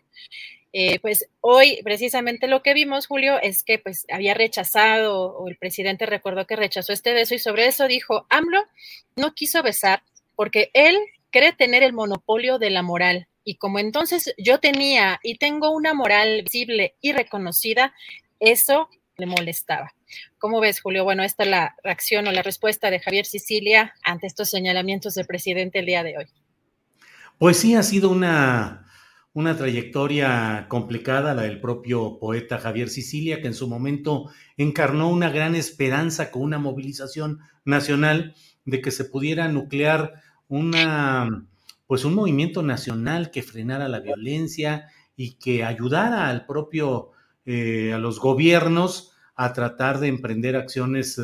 Eh, 0.73 0.99
pues 0.99 1.27
hoy 1.41 1.79
precisamente 1.83 2.47
lo 2.47 2.61
que 2.61 2.73
vimos, 2.73 3.07
Julio, 3.07 3.39
es 3.41 3.63
que 3.63 3.79
pues 3.79 4.05
había 4.11 4.33
rechazado, 4.33 5.37
o 5.37 5.47
el 5.47 5.57
presidente 5.57 6.05
recordó 6.05 6.45
que 6.45 6.55
rechazó 6.55 6.93
este 6.93 7.13
beso 7.13 7.35
y 7.35 7.39
sobre 7.39 7.67
eso 7.67 7.87
dijo, 7.87 8.27
AMLO 8.29 8.63
no 9.15 9.33
quiso 9.33 9.63
besar 9.63 10.03
porque 10.35 10.69
él 10.73 10.97
cree 11.31 11.53
tener 11.53 11.83
el 11.83 11.93
monopolio 11.93 12.59
de 12.59 12.69
la 12.69 12.81
moral. 12.81 13.27
Y 13.43 13.55
como 13.55 13.79
entonces 13.79 14.33
yo 14.37 14.59
tenía 14.59 15.19
y 15.23 15.37
tengo 15.37 15.71
una 15.71 15.93
moral 15.93 16.43
visible 16.43 16.95
y 17.01 17.13
reconocida, 17.13 17.93
eso 18.39 18.89
le 19.17 19.25
molestaba. 19.25 19.93
¿Cómo 20.37 20.59
ves, 20.59 20.81
Julio? 20.81 21.03
Bueno, 21.03 21.23
esta 21.23 21.43
es 21.43 21.49
la 21.49 21.75
reacción 21.83 22.27
o 22.27 22.31
la 22.31 22.43
respuesta 22.43 22.91
de 22.91 22.99
Javier 22.99 23.25
Sicilia 23.25 23.93
ante 24.03 24.27
estos 24.27 24.49
señalamientos 24.49 25.15
del 25.15 25.25
presidente 25.25 25.79
el 25.79 25.85
día 25.85 26.03
de 26.03 26.17
hoy. 26.17 26.25
Pues 27.37 27.57
sí, 27.57 27.75
ha 27.75 27.83
sido 27.83 28.09
una 28.09 28.86
una 29.37 29.55
trayectoria 29.55 30.65
complicada, 30.67 31.35
la 31.35 31.43
del 31.43 31.61
propio 31.61 32.17
poeta 32.17 32.57
Javier 32.57 32.89
Sicilia, 32.89 33.39
que 33.39 33.45
en 33.45 33.53
su 33.53 33.67
momento 33.67 34.31
encarnó 34.57 35.11
una 35.11 35.29
gran 35.29 35.53
esperanza 35.53 36.31
con 36.31 36.41
una 36.41 36.57
movilización 36.57 37.41
nacional 37.63 38.33
de 38.65 38.81
que 38.81 38.89
se 38.89 39.05
pudiera 39.05 39.47
nuclear 39.47 40.23
una, 40.47 41.45
pues 41.85 42.03
un 42.03 42.15
movimiento 42.15 42.63
nacional 42.63 43.29
que 43.29 43.43
frenara 43.43 43.87
la 43.87 43.99
violencia 43.99 44.87
y 45.15 45.33
que 45.33 45.63
ayudara 45.63 46.29
al 46.29 46.47
propio, 46.47 47.11
eh, 47.45 47.93
a 47.93 47.99
los 47.99 48.19
gobiernos 48.19 49.11
a 49.35 49.53
tratar 49.53 49.99
de 49.99 50.07
emprender 50.07 50.55
acciones 50.55 51.21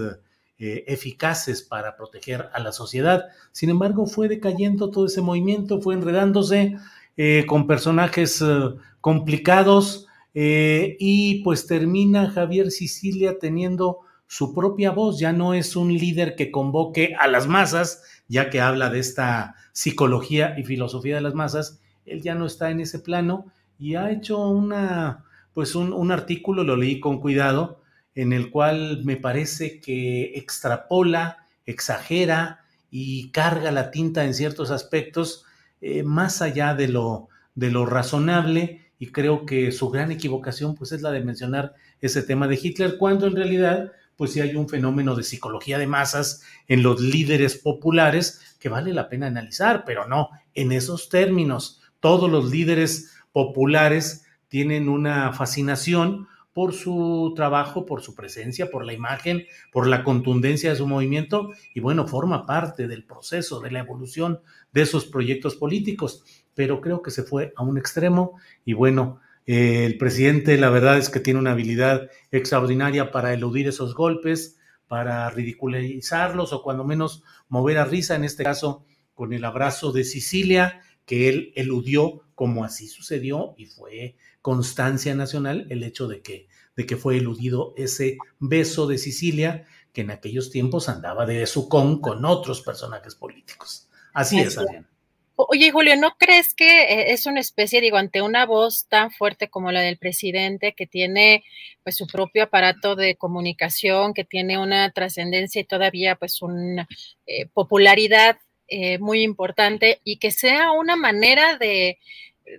eh, 0.59 0.83
eficaces 0.85 1.63
para 1.63 1.97
proteger 1.97 2.47
a 2.53 2.59
la 2.59 2.73
sociedad. 2.73 3.25
Sin 3.51 3.71
embargo, 3.71 4.05
fue 4.05 4.27
decayendo 4.27 4.91
todo 4.91 5.07
ese 5.07 5.21
movimiento, 5.21 5.81
fue 5.81 5.95
enredándose 5.95 6.77
eh, 7.15 7.45
con 7.47 7.67
personajes 7.67 8.41
eh, 8.41 8.69
complicados 8.99 10.07
eh, 10.33 10.97
y 10.99 11.43
pues 11.43 11.67
termina 11.67 12.31
Javier 12.31 12.71
Sicilia 12.71 13.37
teniendo 13.37 13.99
su 14.25 14.53
propia 14.53 14.89
voz, 14.89 15.19
ya 15.19 15.31
no 15.31 15.53
es 15.53 15.75
un 15.75 15.93
líder 15.93 16.35
que 16.35 16.49
convoque 16.49 17.15
a 17.19 17.27
las 17.27 17.47
masas, 17.47 18.01
ya 18.27 18.49
que 18.49 18.61
habla 18.61 18.89
de 18.89 18.99
esta 18.99 19.55
psicología 19.73 20.55
y 20.57 20.63
filosofía 20.63 21.15
de 21.15 21.21
las 21.21 21.35
masas, 21.35 21.79
él 22.05 22.23
ya 22.23 22.33
no 22.33 22.47
está 22.47 22.71
en 22.71 22.79
ese 22.79 22.97
plano 22.97 23.45
y 23.77 23.93
ha 23.93 24.09
hecho 24.09 24.39
una, 24.39 25.23
pues 25.53 25.75
un, 25.75 25.93
un 25.93 26.11
artículo, 26.11 26.63
lo 26.63 26.75
leí 26.75 26.99
con 26.99 27.19
cuidado, 27.19 27.81
en 28.15 28.33
el 28.33 28.49
cual 28.49 29.03
me 29.03 29.17
parece 29.17 29.79
que 29.79 30.33
extrapola, 30.35 31.45
exagera 31.67 32.61
y 32.89 33.29
carga 33.29 33.71
la 33.71 33.91
tinta 33.91 34.25
en 34.25 34.33
ciertos 34.33 34.71
aspectos 34.71 35.45
eh, 35.85 36.01
más 36.01 36.41
allá 36.41 36.75
de 36.75 36.87
lo, 36.87 37.27
de 37.55 37.69
lo 37.69 37.85
razonable 37.85 38.93
y 38.99 39.07
creo 39.11 39.45
que 39.45 39.73
su 39.73 39.89
gran 39.89 40.13
equivocación 40.13 40.75
pues 40.75 40.93
es 40.93 41.01
la 41.01 41.11
de 41.11 41.19
mencionar 41.19 41.73
ese 41.99 42.23
tema 42.23 42.47
de 42.47 42.57
Hitler 42.61 42.97
cuando 42.97 43.27
en 43.27 43.35
realidad 43.35 43.91
pues 44.15 44.31
sí 44.31 44.39
hay 44.39 44.55
un 44.55 44.69
fenómeno 44.69 45.13
de 45.13 45.23
psicología 45.23 45.77
de 45.77 45.87
masas 45.87 46.41
en 46.69 46.83
los 46.83 47.01
líderes 47.01 47.57
populares 47.57 48.55
que 48.61 48.69
vale 48.69 48.93
la 48.93 49.09
pena 49.09 49.27
analizar, 49.27 49.83
pero 49.85 50.07
no 50.07 50.29
en 50.53 50.71
esos 50.71 51.09
términos. 51.09 51.81
Todos 51.99 52.31
los 52.31 52.49
líderes 52.49 53.11
populares 53.33 54.25
tienen 54.47 54.87
una 54.87 55.33
fascinación 55.33 56.29
por 56.53 56.73
su 56.73 57.33
trabajo, 57.35 57.85
por 57.85 58.01
su 58.01 58.15
presencia, 58.15 58.69
por 58.69 58.85
la 58.85 58.93
imagen, 58.93 59.45
por 59.71 59.87
la 59.87 60.03
contundencia 60.03 60.69
de 60.69 60.75
su 60.75 60.87
movimiento. 60.87 61.51
Y 61.73 61.79
bueno, 61.79 62.07
forma 62.07 62.45
parte 62.45 62.87
del 62.87 63.03
proceso, 63.03 63.59
de 63.59 63.71
la 63.71 63.79
evolución 63.79 64.39
de 64.71 64.83
esos 64.83 65.05
proyectos 65.05 65.55
políticos, 65.55 66.23
pero 66.53 66.79
creo 66.79 67.01
que 67.01 67.11
se 67.11 67.23
fue 67.23 67.53
a 67.55 67.63
un 67.63 67.77
extremo. 67.77 68.39
Y 68.65 68.73
bueno, 68.73 69.19
eh, 69.45 69.85
el 69.85 69.97
presidente 69.97 70.57
la 70.57 70.69
verdad 70.69 70.97
es 70.97 71.09
que 71.09 71.19
tiene 71.19 71.39
una 71.39 71.51
habilidad 71.51 72.09
extraordinaria 72.31 73.11
para 73.11 73.33
eludir 73.33 73.67
esos 73.67 73.95
golpes, 73.95 74.57
para 74.87 75.29
ridiculizarlos 75.31 76.53
o 76.53 76.61
cuando 76.61 76.83
menos 76.83 77.23
mover 77.49 77.79
a 77.79 77.85
risa, 77.85 78.15
en 78.15 78.23
este 78.23 78.43
caso 78.43 78.85
con 79.15 79.33
el 79.33 79.43
abrazo 79.45 79.91
de 79.91 80.03
Sicilia, 80.03 80.81
que 81.05 81.29
él 81.29 81.51
eludió 81.55 82.22
como 82.35 82.63
así 82.63 82.87
sucedió 82.87 83.55
y 83.57 83.65
fue 83.65 84.15
constancia 84.41 85.15
nacional 85.15 85.67
el 85.69 85.83
hecho 85.83 86.07
de 86.07 86.21
que, 86.21 86.47
de 86.75 86.85
que 86.85 86.97
fue 86.97 87.17
eludido 87.17 87.73
ese 87.77 88.17
beso 88.39 88.87
de 88.87 88.97
Sicilia 88.97 89.65
que 89.93 90.01
en 90.01 90.11
aquellos 90.11 90.49
tiempos 90.49 90.89
andaba 90.89 91.25
de 91.25 91.45
sucón 91.45 92.01
con 92.01 92.25
otros 92.25 92.61
personajes 92.61 93.15
políticos. 93.15 93.89
Así 94.13 94.39
es, 94.39 94.57
Adrián. 94.57 94.87
Oye, 95.35 95.71
Julio, 95.71 95.95
¿no 95.95 96.15
crees 96.17 96.53
que 96.53 96.83
eh, 96.83 97.11
es 97.11 97.25
una 97.25 97.39
especie, 97.39 97.81
digo, 97.81 97.97
ante 97.97 98.21
una 98.21 98.45
voz 98.45 98.87
tan 98.87 99.11
fuerte 99.11 99.49
como 99.49 99.71
la 99.71 99.81
del 99.81 99.97
presidente, 99.97 100.73
que 100.73 100.85
tiene 100.85 101.43
pues 101.83 101.97
su 101.97 102.05
propio 102.05 102.43
aparato 102.43 102.95
de 102.95 103.15
comunicación, 103.15 104.13
que 104.13 104.25
tiene 104.25 104.59
una 104.59 104.91
trascendencia 104.91 105.61
y 105.61 105.65
todavía 105.65 106.15
pues 106.15 106.41
una 106.43 106.87
eh, 107.25 107.47
popularidad 107.47 108.37
eh, 108.67 108.97
muy 108.99 109.21
importante 109.21 109.99
y 110.03 110.17
que 110.17 110.31
sea 110.31 110.71
una 110.71 110.95
manera 110.95 111.57
de, 111.57 111.99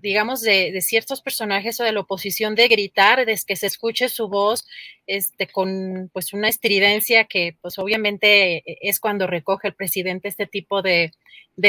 digamos, 0.03 0.41
de, 0.41 0.81
ciertos 0.83 1.21
personajes 1.21 1.81
o 1.81 1.85
de 1.85 1.93
la 1.93 2.01
oposición 2.01 2.55
de 2.55 2.69
gritar, 2.69 3.25
de 3.27 3.39
que 3.47 3.57
se 3.57 3.67
escuche 3.67 4.09
su 4.09 4.29
voz 4.29 4.67
este, 5.07 5.47
con 5.47 6.11
pues 6.13 6.33
una 6.33 6.49
estridencia 6.49 7.25
que 7.25 7.57
pues 7.61 7.79
obviamente 7.79 8.63
es 8.89 9.01
cuando 9.01 9.27
recoge 9.27 9.69
el 9.69 9.75
presidente 9.75 10.29
este 10.29 10.47
tipo 10.47 10.83
de, 10.83 11.13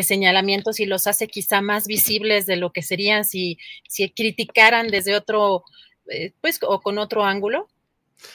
señalamientos 0.03 0.79
y 0.79 0.85
los 0.85 1.07
hace 1.07 1.27
quizá 1.27 1.61
más 1.61 1.87
visibles 1.87 2.45
de 2.45 2.55
lo 2.55 2.71
que 2.71 2.81
serían 2.81 3.23
si, 3.23 3.59
si 3.87 4.09
criticaran 4.09 4.87
desde 4.87 5.15
otro, 5.15 5.63
eh, 6.09 6.33
pues, 6.41 6.59
o 6.61 6.81
con 6.81 6.97
otro 6.97 7.23
ángulo. 7.23 7.67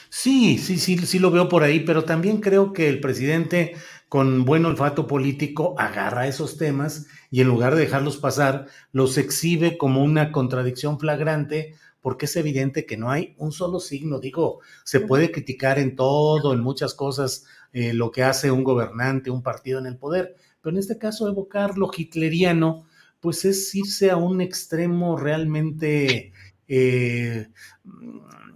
Sí, 0.09 0.57
sí, 0.57 0.77
sí, 0.77 0.97
sí 0.97 1.19
lo 1.19 1.31
veo 1.31 1.49
por 1.49 1.63
ahí, 1.63 1.81
pero 1.81 2.05
también 2.05 2.39
creo 2.39 2.71
que 2.71 2.87
el 2.87 2.99
presidente 2.99 3.75
con 4.11 4.43
buen 4.43 4.65
olfato 4.65 5.07
político 5.07 5.73
agarra 5.77 6.27
esos 6.27 6.57
temas 6.57 7.07
y 7.29 7.39
en 7.39 7.47
lugar 7.47 7.75
de 7.75 7.79
dejarlos 7.83 8.17
pasar, 8.17 8.67
los 8.91 9.17
exhibe 9.17 9.77
como 9.77 10.03
una 10.03 10.33
contradicción 10.33 10.99
flagrante 10.99 11.75
porque 12.01 12.25
es 12.25 12.35
evidente 12.35 12.85
que 12.85 12.97
no 12.97 13.09
hay 13.09 13.35
un 13.37 13.53
solo 13.53 13.79
signo. 13.79 14.19
Digo, 14.19 14.59
se 14.83 14.99
puede 14.99 15.31
criticar 15.31 15.79
en 15.79 15.95
todo, 15.95 16.51
en 16.51 16.59
muchas 16.59 16.93
cosas, 16.93 17.45
eh, 17.71 17.93
lo 17.93 18.11
que 18.11 18.23
hace 18.23 18.51
un 18.51 18.65
gobernante, 18.65 19.31
un 19.31 19.43
partido 19.43 19.79
en 19.79 19.85
el 19.85 19.95
poder, 19.95 20.35
pero 20.61 20.75
en 20.75 20.81
este 20.81 20.97
caso 20.97 21.29
evocar 21.29 21.77
lo 21.77 21.89
hitleriano, 21.95 22.85
pues 23.21 23.45
es 23.45 23.73
irse 23.73 24.11
a 24.11 24.17
un 24.17 24.41
extremo 24.41 25.15
realmente 25.15 26.33
eh, 26.67 27.47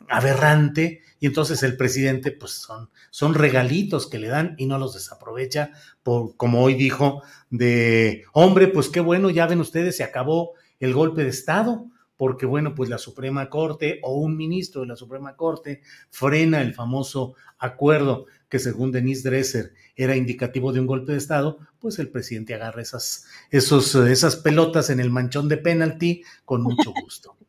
aberrante 0.09 1.01
y 1.17 1.27
entonces 1.27 1.63
el 1.63 1.77
presidente 1.77 2.31
pues 2.31 2.51
son, 2.51 2.89
son 3.15 3.33
regalitos 3.33 4.07
que 4.07 4.19
le 4.19 4.27
dan 4.27 4.55
y 4.57 4.65
no 4.65 4.77
los 4.77 4.93
desaprovecha 4.93 5.71
por, 6.03 6.35
como 6.35 6.61
hoy 6.61 6.73
dijo, 6.73 7.23
de 7.49 8.25
hombre, 8.33 8.67
pues 8.67 8.89
qué 8.89 8.99
bueno, 8.99 9.29
ya 9.29 9.47
ven 9.47 9.61
ustedes, 9.61 9.95
se 9.95 10.03
acabó 10.03 10.51
el 10.81 10.93
golpe 10.93 11.23
de 11.23 11.29
Estado, 11.29 11.85
porque 12.17 12.45
bueno, 12.45 12.75
pues 12.75 12.89
la 12.89 12.97
Suprema 12.97 13.49
Corte 13.49 14.01
o 14.03 14.15
un 14.19 14.35
ministro 14.35 14.81
de 14.81 14.87
la 14.87 14.97
Suprema 14.97 15.37
Corte 15.37 15.81
frena 16.09 16.61
el 16.61 16.73
famoso 16.73 17.35
acuerdo 17.57 18.25
que 18.49 18.59
según 18.59 18.91
Denise 18.91 19.29
Dresser 19.29 19.71
era 19.95 20.17
indicativo 20.17 20.73
de 20.73 20.81
un 20.81 20.85
golpe 20.85 21.13
de 21.13 21.17
Estado, 21.17 21.59
pues 21.79 21.99
el 21.99 22.09
presidente 22.09 22.53
agarra 22.53 22.81
esas, 22.81 23.27
esos, 23.49 23.95
esas 23.95 24.35
pelotas 24.35 24.89
en 24.89 24.99
el 24.99 25.09
manchón 25.09 25.47
de 25.47 25.55
penalti 25.55 26.21
con 26.43 26.63
mucho 26.63 26.91
gusto. 27.01 27.37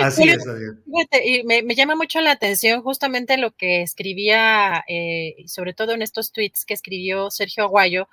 Así 0.00 0.28
es, 0.28 0.44
y 1.24 1.44
me, 1.44 1.74
llama 1.74 1.94
mucho 1.94 2.20
la 2.20 2.32
atención 2.32 2.82
justamente 2.82 3.36
lo 3.36 3.52
que 3.52 3.82
escribía, 3.82 4.84
eh, 4.88 5.36
sobre 5.46 5.72
todo 5.72 5.92
en 5.92 6.02
estos 6.02 6.32
tweets 6.32 6.64
que 6.64 6.74
escribió 6.74 7.30
Sergio 7.30 7.64
Aguayo, 7.64 8.08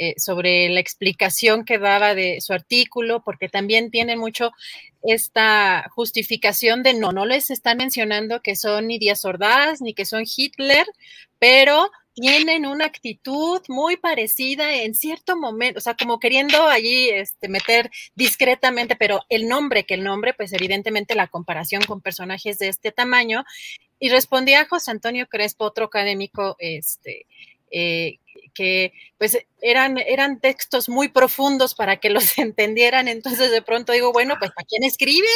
eh, 0.00 0.14
sobre 0.16 0.68
la 0.68 0.78
explicación 0.78 1.64
que 1.64 1.78
daba 1.78 2.14
de 2.14 2.40
su 2.40 2.52
artículo, 2.52 3.20
porque 3.24 3.48
también 3.48 3.90
tiene 3.90 4.16
mucho 4.16 4.52
esta 5.02 5.90
justificación 5.90 6.84
de 6.84 6.94
no, 6.94 7.10
no 7.10 7.26
les 7.26 7.50
están 7.50 7.78
mencionando 7.78 8.40
que 8.40 8.54
son 8.54 8.86
ni 8.86 9.00
Díaz 9.00 9.24
Ordaz 9.24 9.80
ni 9.80 9.94
que 9.94 10.04
son 10.04 10.22
Hitler, 10.24 10.86
pero 11.40 11.90
tienen 12.20 12.66
una 12.66 12.86
actitud 12.86 13.60
muy 13.68 13.96
parecida 13.96 14.74
en 14.74 14.94
cierto 14.96 15.36
momento, 15.36 15.78
o 15.78 15.80
sea, 15.80 15.94
como 15.94 16.18
queriendo 16.18 16.66
allí 16.66 17.10
este, 17.10 17.48
meter 17.48 17.90
discretamente, 18.16 18.96
pero 18.96 19.20
el 19.28 19.48
nombre 19.48 19.84
que 19.84 19.94
el 19.94 20.02
nombre, 20.02 20.34
pues 20.34 20.52
evidentemente 20.52 21.14
la 21.14 21.28
comparación 21.28 21.82
con 21.84 22.00
personajes 22.00 22.58
de 22.58 22.68
este 22.68 22.90
tamaño. 22.90 23.44
Y 24.00 24.08
respondía 24.08 24.66
José 24.66 24.90
Antonio 24.90 25.28
Crespo, 25.28 25.64
otro 25.64 25.86
académico, 25.86 26.56
este, 26.58 27.26
eh, 27.70 28.18
que 28.58 28.92
pues 29.18 29.38
eran, 29.60 29.98
eran 29.98 30.40
textos 30.40 30.88
muy 30.88 31.06
profundos 31.06 31.76
para 31.76 31.98
que 31.98 32.10
los 32.10 32.36
entendieran, 32.38 33.06
entonces 33.06 33.52
de 33.52 33.62
pronto 33.62 33.92
digo, 33.92 34.12
bueno, 34.12 34.34
pues 34.40 34.50
¿para 34.50 34.66
quién 34.66 34.82
escriben? 34.82 35.30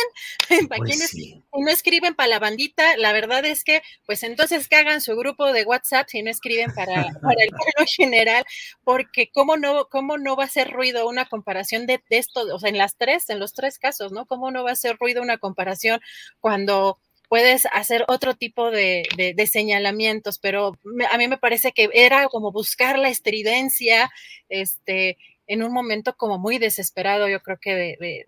¿Para 0.68 0.82
pues 0.82 1.12
quién 1.12 1.44
no 1.52 1.70
escriben 1.70 2.16
para 2.16 2.28
la 2.28 2.40
bandita? 2.40 2.96
La 2.96 3.12
verdad 3.12 3.44
es 3.44 3.62
que, 3.62 3.80
pues 4.06 4.24
entonces 4.24 4.66
que 4.66 4.74
hagan 4.74 5.00
su 5.00 5.14
grupo 5.14 5.52
de 5.52 5.64
WhatsApp 5.64 6.08
si 6.08 6.20
no 6.20 6.32
escriben 6.32 6.74
para, 6.74 6.94
para 7.22 7.44
el 7.44 7.50
pueblo 7.50 7.86
general, 7.86 8.44
porque 8.82 9.30
cómo 9.32 9.56
no, 9.56 9.86
cómo 9.88 10.18
no 10.18 10.34
va 10.34 10.42
a 10.42 10.46
hacer 10.46 10.72
ruido 10.72 11.08
una 11.08 11.26
comparación 11.26 11.86
de, 11.86 12.02
de 12.10 12.18
esto, 12.18 12.40
o 12.52 12.58
sea, 12.58 12.70
en 12.70 12.78
las 12.78 12.96
tres, 12.96 13.30
en 13.30 13.38
los 13.38 13.52
tres 13.52 13.78
casos, 13.78 14.10
¿no? 14.10 14.26
¿Cómo 14.26 14.50
no 14.50 14.64
va 14.64 14.70
a 14.70 14.72
hacer 14.72 14.96
ruido 14.98 15.22
una 15.22 15.38
comparación 15.38 16.00
cuando 16.40 16.98
puedes 17.32 17.62
hacer 17.72 18.04
otro 18.08 18.34
tipo 18.34 18.70
de, 18.70 19.06
señalamientos, 19.50 20.38
pero 20.38 20.76
a 21.10 21.16
mí 21.16 21.28
me 21.28 21.38
parece 21.38 21.72
que 21.72 21.88
era 21.94 22.28
como 22.28 22.52
buscar 22.52 22.98
la 22.98 23.08
estridencia, 23.08 24.10
este, 24.50 25.16
en 25.46 25.62
un 25.62 25.72
momento 25.72 26.14
como 26.14 26.38
muy 26.38 26.58
desesperado, 26.58 27.30
yo 27.30 27.40
creo 27.40 27.56
que 27.58 27.74
de, 27.74 28.26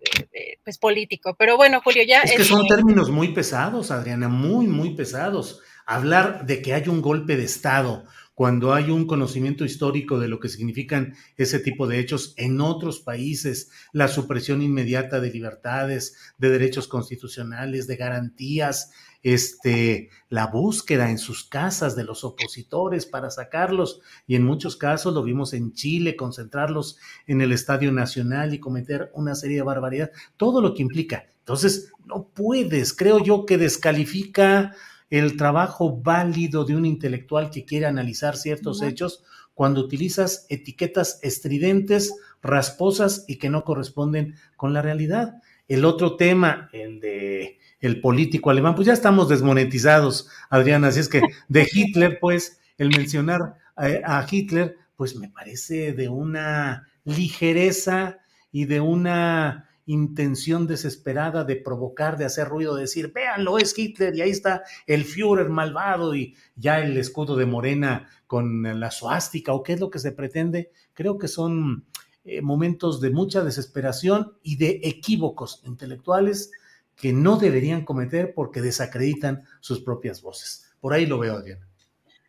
pues 0.63 0.79
político. 0.79 1.35
Pero 1.37 1.55
bueno, 1.55 1.81
Julio, 1.83 2.01
ya... 2.01 2.21
Es 2.21 2.31
que 2.31 2.43
son 2.43 2.65
términos 2.67 3.11
muy 3.11 3.31
pesados, 3.31 3.91
Adriana, 3.91 4.27
muy, 4.27 4.65
muy 4.65 4.95
pesados. 4.95 5.61
Hablar 5.85 6.47
de 6.47 6.63
que 6.63 6.73
hay 6.73 6.87
un 6.87 7.03
golpe 7.03 7.37
de 7.37 7.43
Estado 7.43 8.05
cuando 8.35 8.73
hay 8.73 8.91
un 8.91 9.07
conocimiento 9.07 9.63
histórico 9.63 10.19
de 10.19 10.27
lo 10.27 10.41
que 10.41 10.49
significan 10.49 11.15
ese 11.37 11.57
tipo 11.59 11.87
de 11.87 11.99
hechos 11.99 12.33
en 12.35 12.59
otros 12.59 12.99
países, 12.99 13.71
la 13.93 14.09
supresión 14.09 14.61
inmediata 14.61 15.21
de 15.21 15.31
libertades, 15.31 16.17
de 16.37 16.49
derechos 16.49 16.89
constitucionales, 16.89 17.87
de 17.87 17.95
garantías, 17.95 18.91
este, 19.23 20.09
la 20.29 20.47
búsqueda 20.47 21.09
en 21.09 21.17
sus 21.17 21.45
casas 21.45 21.95
de 21.95 22.03
los 22.03 22.25
opositores 22.25 23.05
para 23.05 23.31
sacarlos, 23.31 24.01
y 24.27 24.35
en 24.35 24.43
muchos 24.43 24.75
casos 24.75 25.13
lo 25.13 25.23
vimos 25.23 25.53
en 25.53 25.71
Chile, 25.71 26.17
concentrarlos 26.17 26.97
en 27.25 27.39
el 27.39 27.53
Estadio 27.53 27.93
Nacional 27.93 28.53
y 28.53 28.59
cometer 28.59 29.11
una 29.13 29.33
serie 29.33 29.57
de 29.57 29.63
barbaridades, 29.63 30.15
todo 30.35 30.61
lo 30.61 30.73
que 30.73 30.81
implica. 30.81 31.25
Entonces, 31.39 31.91
no 32.05 32.27
puedes, 32.33 32.93
creo 32.93 33.23
yo 33.23 33.45
que 33.45 33.57
descalifica 33.57 34.75
el 35.09 35.37
trabajo 35.37 36.01
válido 36.01 36.65
de 36.65 36.75
un 36.75 36.85
intelectual 36.85 37.49
que 37.49 37.65
quiere 37.65 37.85
analizar 37.85 38.37
ciertos 38.37 38.81
hechos 38.81 39.23
cuando 39.53 39.81
utilizas 39.81 40.45
etiquetas 40.49 41.19
estridentes, 41.23 42.13
rasposas 42.41 43.25
y 43.27 43.37
que 43.37 43.49
no 43.49 43.63
corresponden 43.63 44.35
con 44.57 44.73
la 44.73 44.81
realidad. 44.81 45.41
El 45.67 45.85
otro 45.85 46.15
tema, 46.15 46.69
el 46.73 46.99
de 46.99 47.59
el 47.79 48.01
político 48.01 48.49
alemán, 48.49 48.75
pues 48.75 48.87
ya 48.87 48.93
estamos 48.93 49.29
desmonetizados, 49.29 50.29
Adriana, 50.49 50.87
así 50.87 50.99
es 50.99 51.09
que 51.09 51.21
de 51.47 51.67
Hitler, 51.71 52.17
pues, 52.19 52.59
el 52.77 52.89
mencionar 52.89 53.55
a 53.75 54.25
Hitler, 54.29 54.77
pues 54.95 55.15
me 55.15 55.29
parece 55.29 55.93
de 55.93 56.09
una 56.09 56.87
ligereza 57.03 58.17
y 58.51 58.65
de 58.65 58.81
una 58.81 59.69
intención 59.85 60.67
desesperada 60.67 61.43
de 61.43 61.55
provocar, 61.55 62.17
de 62.17 62.25
hacer 62.25 62.47
ruido, 62.47 62.75
de 62.75 62.81
decir, 62.81 63.11
véanlo, 63.13 63.57
es 63.57 63.77
Hitler 63.77 64.15
y 64.15 64.21
ahí 64.21 64.31
está 64.31 64.63
el 64.87 65.05
Führer 65.05 65.49
malvado 65.49 66.15
y 66.15 66.35
ya 66.55 66.79
el 66.79 66.97
escudo 66.97 67.35
de 67.35 67.45
Morena 67.45 68.09
con 68.27 68.79
la 68.79 68.91
suástica 68.91 69.53
o 69.53 69.63
qué 69.63 69.73
es 69.73 69.79
lo 69.79 69.89
que 69.89 69.99
se 69.99 70.11
pretende, 70.11 70.71
creo 70.93 71.17
que 71.17 71.27
son 71.27 71.85
eh, 72.23 72.41
momentos 72.41 73.01
de 73.01 73.11
mucha 73.11 73.43
desesperación 73.43 74.37
y 74.41 74.57
de 74.57 74.81
equívocos 74.83 75.61
intelectuales 75.63 76.51
que 76.95 77.13
no 77.13 77.37
deberían 77.37 77.85
cometer 77.85 78.33
porque 78.33 78.61
desacreditan 78.61 79.43
sus 79.59 79.81
propias 79.81 80.21
voces. 80.21 80.71
Por 80.79 80.93
ahí 80.93 81.05
lo 81.05 81.19
veo, 81.19 81.35
Adriana. 81.35 81.67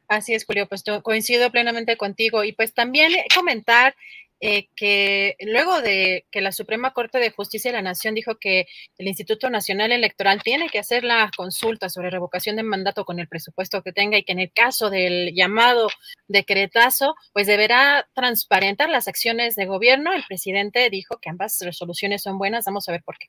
Así 0.09 0.35
es, 0.35 0.45
Julio, 0.45 0.69
pues 0.69 0.85
coincido 1.03 1.51
plenamente 1.51 1.97
contigo. 1.97 2.45
Y 2.45 2.53
pues 2.53 2.75
también 2.75 3.13
comentar 3.35 3.97
eh, 4.41 4.69
que 4.77 5.37
luego 5.41 5.81
de 5.81 6.27
que 6.31 6.43
la 6.43 6.53
Suprema 6.53 6.93
Corte 6.93 7.19
de 7.19 7.31
Justicia 7.31 7.71
de 7.71 7.79
la 7.79 7.83
Nación 7.83 8.15
dijo 8.15 8.37
que 8.39 8.67
el 8.99 9.09
Instituto 9.09 9.49
Nacional 9.49 9.93
Electoral 9.93 10.43
tiene 10.43 10.69
que 10.69 10.79
hacer 10.79 11.05
la 11.05 11.31
consulta 11.35 11.89
sobre 11.89 12.11
revocación 12.11 12.57
de 12.57 12.63
mandato 12.63 13.05
con 13.07 13.19
el 13.19 13.29
presupuesto 13.29 13.83
que 13.83 13.93
tenga 13.93 14.19
y 14.19 14.25
que 14.25 14.33
en 14.33 14.41
el 14.41 14.53
caso 14.53 14.91
del 14.91 15.35
llamado 15.35 15.89
decretazo, 16.29 17.15
pues 17.33 17.47
deberá 17.47 18.07
transparentar 18.15 18.91
las 18.91 19.09
acciones 19.09 19.55
de 19.57 19.67
gobierno, 19.67 20.13
el 20.13 20.25
presidente 20.29 20.91
dijo 20.91 21.19
que 21.21 21.31
ambas 21.31 21.59
resoluciones 21.61 22.23
son 22.23 22.37
buenas. 22.37 22.67
Vamos 22.67 22.89
a 22.89 22.93
ver 22.93 23.03
por 23.03 23.17
qué. 23.19 23.29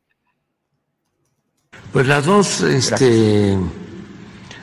Pues 1.94 2.06
las 2.06 2.26
dos 2.26 2.61
este, 2.61 3.58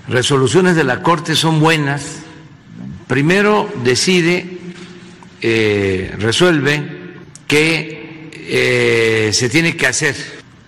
resoluciones 0.09 0.77
de 0.77 0.85
la 0.85 1.03
Corte 1.03 1.35
son 1.35 1.61
buenas. 1.61 2.23
Primero 3.07 3.71
decide 3.83 4.54
eh, 5.41 6.15
resuelve 6.19 6.83
que 7.47 8.31
eh, 8.47 9.31
se 9.33 9.49
tiene 9.49 9.77
que 9.77 9.87
hacer 9.87 10.15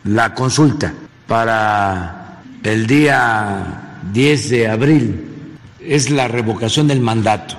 la 0.05 0.35
consulta 0.35 0.93
para 1.27 2.43
el 2.63 2.87
día 2.87 4.01
10 4.13 4.51
de 4.51 4.69
abril. 4.69 5.25
Es 5.81 6.11
la 6.11 6.29
revocación 6.29 6.89
del 6.89 7.01
mandato. 7.01 7.57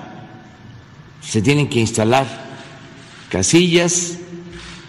Se 1.20 1.42
tienen 1.42 1.68
que 1.68 1.80
instalar 1.80 2.26
casillas 3.28 4.18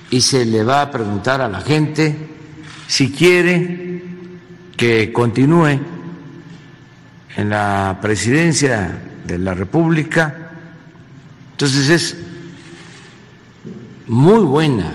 y 0.09 0.21
se 0.21 0.45
le 0.45 0.63
va 0.63 0.81
a 0.81 0.91
preguntar 0.91 1.41
a 1.41 1.49
la 1.49 1.61
gente 1.61 2.15
si 2.87 3.11
quiere 3.11 4.03
que 4.75 5.11
continúe 5.11 5.79
en 7.35 7.49
la 7.49 7.99
presidencia 8.01 8.99
de 9.25 9.37
la 9.37 9.53
República 9.53 10.48
entonces 11.59 11.89
es 11.89 12.15
muy 14.07 14.45
buena, 14.45 14.93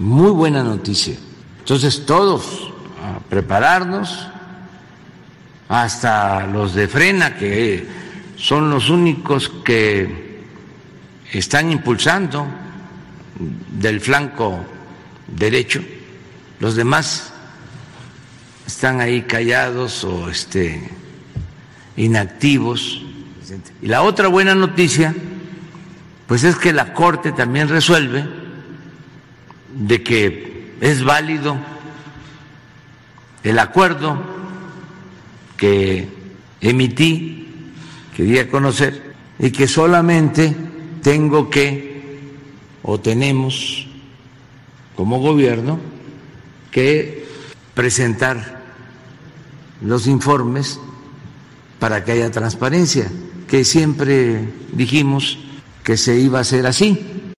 muy 0.00 0.32
buena 0.32 0.64
noticia, 0.64 1.14
Entonces 1.60 2.04
todos 2.04 2.72
a 3.00 3.20
prepararnos, 3.20 4.26
hasta 5.68 6.44
los 6.48 6.74
de 6.74 6.88
frena, 6.88 7.36
que 7.36 7.86
son 8.36 8.68
los 8.68 8.90
únicos 8.90 9.48
que 9.64 10.42
están 11.30 11.70
impulsando 11.70 12.48
del 13.70 14.00
flanco 14.00 14.58
derecho, 15.28 15.84
los 16.58 16.74
demás 16.74 17.32
están 18.66 19.00
ahí 19.00 19.22
callados 19.22 20.02
o 20.02 20.28
este, 20.28 20.82
inactivos. 21.96 23.02
Y 23.80 23.86
la 23.86 24.02
otra 24.02 24.26
buena 24.26 24.56
noticia, 24.56 25.14
pues 26.32 26.44
es 26.44 26.56
que 26.56 26.72
la 26.72 26.94
Corte 26.94 27.32
también 27.32 27.68
resuelve 27.68 28.24
de 29.76 30.02
que 30.02 30.72
es 30.80 31.04
válido 31.04 31.58
el 33.42 33.58
acuerdo 33.58 34.18
que 35.58 36.08
emití, 36.62 37.48
quería 38.16 38.48
conocer, 38.48 39.12
y 39.38 39.50
que 39.50 39.68
solamente 39.68 40.56
tengo 41.02 41.50
que, 41.50 42.30
o 42.82 42.98
tenemos 42.98 43.86
como 44.96 45.18
gobierno, 45.18 45.78
que 46.70 47.26
presentar 47.74 48.62
los 49.82 50.06
informes 50.06 50.80
para 51.78 52.02
que 52.02 52.12
haya 52.12 52.30
transparencia, 52.30 53.12
que 53.46 53.66
siempre 53.66 54.48
dijimos 54.72 55.36
que 55.84 55.96
se 55.96 56.18
iba 56.18 56.38
a 56.38 56.42
hacer 56.42 56.66
así. 56.66 57.32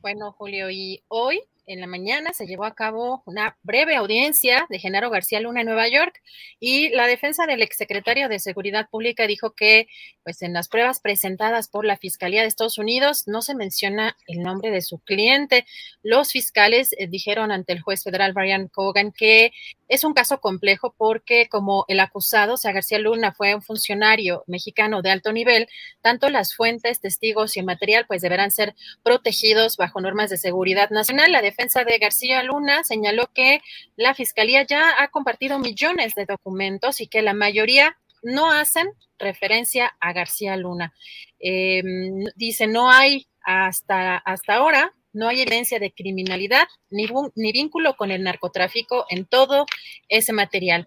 Bueno, 0.00 0.32
Julio, 0.32 0.70
y 0.70 1.02
hoy 1.08 1.40
en 1.66 1.80
la 1.80 1.86
mañana 1.86 2.32
se 2.32 2.46
llevó 2.46 2.64
a 2.64 2.74
cabo 2.74 3.22
una 3.26 3.56
breve 3.62 3.96
audiencia 3.96 4.66
de 4.68 4.78
Genaro 4.78 5.10
García 5.10 5.40
Luna 5.40 5.60
en 5.60 5.66
Nueva 5.66 5.88
York 5.88 6.20
y 6.58 6.88
la 6.90 7.06
defensa 7.06 7.46
del 7.46 7.62
exsecretario 7.62 8.28
de 8.28 8.38
Seguridad 8.38 8.88
Pública 8.90 9.26
dijo 9.26 9.52
que 9.52 9.86
pues 10.24 10.42
en 10.42 10.52
las 10.52 10.68
pruebas 10.68 11.00
presentadas 11.00 11.68
por 11.68 11.84
la 11.84 11.96
Fiscalía 11.96 12.42
de 12.42 12.48
Estados 12.48 12.78
Unidos 12.78 13.24
no 13.26 13.42
se 13.42 13.54
menciona 13.54 14.16
el 14.26 14.40
nombre 14.40 14.70
de 14.70 14.82
su 14.82 14.98
cliente. 14.98 15.64
Los 16.02 16.32
fiscales 16.32 16.94
eh, 16.98 17.06
dijeron 17.08 17.52
ante 17.52 17.72
el 17.72 17.80
juez 17.80 18.02
federal 18.02 18.32
Brian 18.32 18.68
Cogan 18.68 19.12
que 19.12 19.52
es 19.88 20.04
un 20.04 20.14
caso 20.14 20.40
complejo 20.40 20.94
porque 20.96 21.48
como 21.48 21.84
el 21.86 22.00
acusado, 22.00 22.54
o 22.54 22.56
sea, 22.56 22.72
García 22.72 22.98
Luna 22.98 23.32
fue 23.32 23.54
un 23.54 23.60
funcionario 23.60 24.42
mexicano 24.46 25.02
de 25.02 25.10
alto 25.10 25.32
nivel, 25.32 25.68
tanto 26.00 26.30
las 26.30 26.54
fuentes, 26.54 27.00
testigos 27.00 27.56
y 27.56 27.60
el 27.60 27.66
material 27.66 28.06
pues 28.06 28.22
deberán 28.22 28.50
ser 28.50 28.74
protegidos 29.02 29.76
bajo 29.76 30.00
normas 30.00 30.30
de 30.30 30.38
seguridad 30.38 30.88
nacional. 30.88 31.30
La 31.30 31.42
defensa 31.52 31.84
de 31.84 31.98
García 31.98 32.42
Luna 32.42 32.82
señaló 32.82 33.30
que 33.34 33.60
la 33.96 34.14
fiscalía 34.14 34.62
ya 34.62 35.02
ha 35.02 35.08
compartido 35.08 35.58
millones 35.58 36.14
de 36.14 36.24
documentos 36.24 37.00
y 37.00 37.06
que 37.06 37.22
la 37.22 37.34
mayoría 37.34 37.96
no 38.22 38.50
hacen 38.50 38.88
referencia 39.18 39.94
a 40.00 40.12
García 40.12 40.56
Luna. 40.56 40.94
Em, 41.38 42.24
dice, 42.36 42.66
no 42.66 42.90
hay 42.90 43.26
hasta, 43.44 44.16
hasta 44.16 44.54
ahora 44.54 44.92
no 45.12 45.28
hay 45.28 45.42
evidencia 45.42 45.78
de 45.78 45.92
criminalidad 45.92 46.66
ni, 46.88 47.06
ni 47.34 47.52
vínculo 47.52 47.96
con 47.96 48.10
el 48.10 48.22
narcotráfico 48.22 49.04
en 49.10 49.26
todo 49.26 49.66
ese 50.08 50.32
material. 50.32 50.86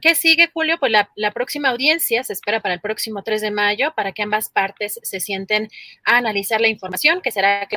¿Qué 0.00 0.14
sigue, 0.14 0.48
Julio? 0.52 0.78
Pues 0.78 0.92
la, 0.92 1.30
próxima 1.32 1.70
audiencia 1.70 2.22
se 2.22 2.32
espera 2.32 2.60
para 2.60 2.74
el 2.74 2.80
próximo 2.80 3.22
3 3.24 3.40
de 3.40 3.50
mayo 3.50 3.92
para 3.96 4.12
que 4.12 4.22
ambas 4.22 4.48
partes 4.48 5.00
se 5.02 5.18
sienten 5.18 5.68
a 6.04 6.18
analizar 6.18 6.60
la 6.60 6.68
información 6.68 7.20
que 7.20 7.32
será 7.32 7.68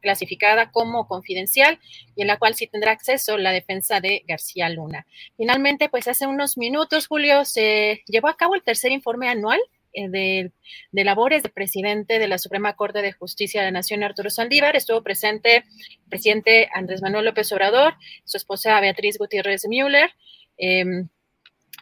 clasificada 0.00 0.70
como 0.70 1.08
confidencial 1.08 1.80
y 2.14 2.22
en 2.22 2.28
la 2.28 2.36
cual 2.36 2.54
sí 2.54 2.68
tendrá 2.68 2.92
acceso 2.92 3.36
la 3.38 3.50
defensa 3.50 4.00
de 4.00 4.22
García 4.28 4.68
Luna. 4.68 5.04
Finalmente, 5.36 5.88
pues 5.88 6.06
hace 6.06 6.28
unos 6.28 6.56
minutos, 6.58 7.08
Julio, 7.08 7.44
se 7.44 8.02
llevó 8.06 8.28
a 8.28 8.36
cabo 8.36 8.54
el 8.54 8.62
tercer 8.62 8.92
informe 8.92 9.28
anual 9.28 9.58
eh, 9.94 10.08
de, 10.08 10.52
de, 10.92 11.04
labores 11.04 11.42
del 11.42 11.50
presidente 11.50 12.20
de 12.20 12.28
la 12.28 12.38
Suprema 12.38 12.76
Corte 12.76 13.02
de 13.02 13.12
Justicia 13.12 13.62
de 13.62 13.66
la 13.66 13.72
Nación, 13.72 14.04
Arturo 14.04 14.30
Saldívar. 14.30 14.76
Estuvo 14.76 15.02
presente 15.02 15.56
el 15.56 16.08
presidente 16.08 16.68
Andrés 16.72 17.02
Manuel 17.02 17.24
López 17.24 17.50
Obrador, 17.50 17.94
su 18.24 18.36
esposa 18.36 18.78
Beatriz 18.80 19.18
Gutiérrez 19.18 19.66
Müller. 19.66 20.10
Em, 20.56 21.08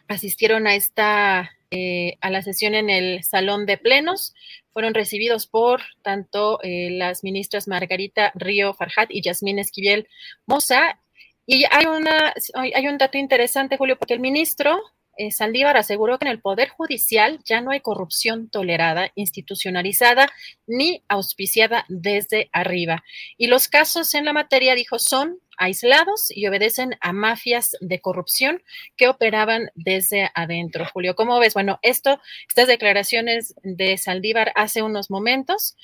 asistieron 0.07 0.67
a 0.67 0.75
esta 0.75 1.51
eh, 1.69 2.17
a 2.21 2.29
la 2.29 2.41
sesión 2.41 2.75
en 2.75 2.89
el 2.89 3.23
salón 3.23 3.65
de 3.65 3.77
plenos. 3.77 4.33
Fueron 4.71 4.93
recibidos 4.93 5.47
por 5.47 5.81
tanto 6.01 6.59
eh, 6.63 6.89
las 6.91 7.23
ministras 7.23 7.67
Margarita 7.67 8.31
Río 8.35 8.73
Farjat 8.73 9.11
y 9.11 9.21
Yasmín 9.21 9.59
Esquivel 9.59 10.07
Moza. 10.45 10.99
Y 11.45 11.65
hay, 11.69 11.85
una, 11.85 12.33
hay 12.55 12.87
un 12.87 12.97
dato 12.97 13.17
interesante, 13.17 13.77
Julio, 13.77 13.97
porque 13.97 14.13
el 14.13 14.19
ministro 14.19 14.81
eh, 15.17 15.31
Saldívar 15.31 15.77
aseguró 15.77 16.17
que 16.17 16.25
en 16.25 16.31
el 16.31 16.41
Poder 16.41 16.69
Judicial 16.69 17.39
ya 17.43 17.61
no 17.61 17.71
hay 17.71 17.81
corrupción 17.81 18.49
tolerada, 18.49 19.11
institucionalizada 19.15 20.29
ni 20.65 21.03
auspiciada 21.07 21.85
desde 21.89 22.49
arriba. 22.51 23.03
Y 23.37 23.47
los 23.47 23.67
casos 23.67 24.13
en 24.13 24.25
la 24.25 24.33
materia, 24.33 24.75
dijo, 24.75 24.99
son 24.99 25.39
aislados 25.57 26.29
y 26.29 26.47
obedecen 26.47 26.95
a 27.01 27.13
mafias 27.13 27.75
de 27.81 27.99
corrupción 27.99 28.61
que 28.95 29.07
operaban 29.07 29.71
desde 29.75 30.29
adentro. 30.35 30.85
Julio, 30.93 31.15
¿cómo 31.15 31.39
ves? 31.39 31.53
Bueno, 31.53 31.79
esto, 31.81 32.21
estas 32.47 32.67
declaraciones 32.67 33.55
de 33.63 33.97
Saldívar 33.97 34.51
hace 34.55 34.83
unos 34.83 35.09
momentos 35.09 35.75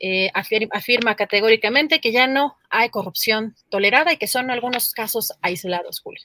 eh, 0.00 0.30
afirma 0.34 1.14
categóricamente 1.14 2.00
que 2.00 2.12
ya 2.12 2.26
no 2.26 2.56
hay 2.70 2.90
corrupción 2.90 3.54
tolerada 3.70 4.12
y 4.12 4.16
que 4.16 4.26
son 4.26 4.50
algunos 4.50 4.92
casos 4.92 5.32
aislados, 5.40 6.00
Julio. 6.00 6.22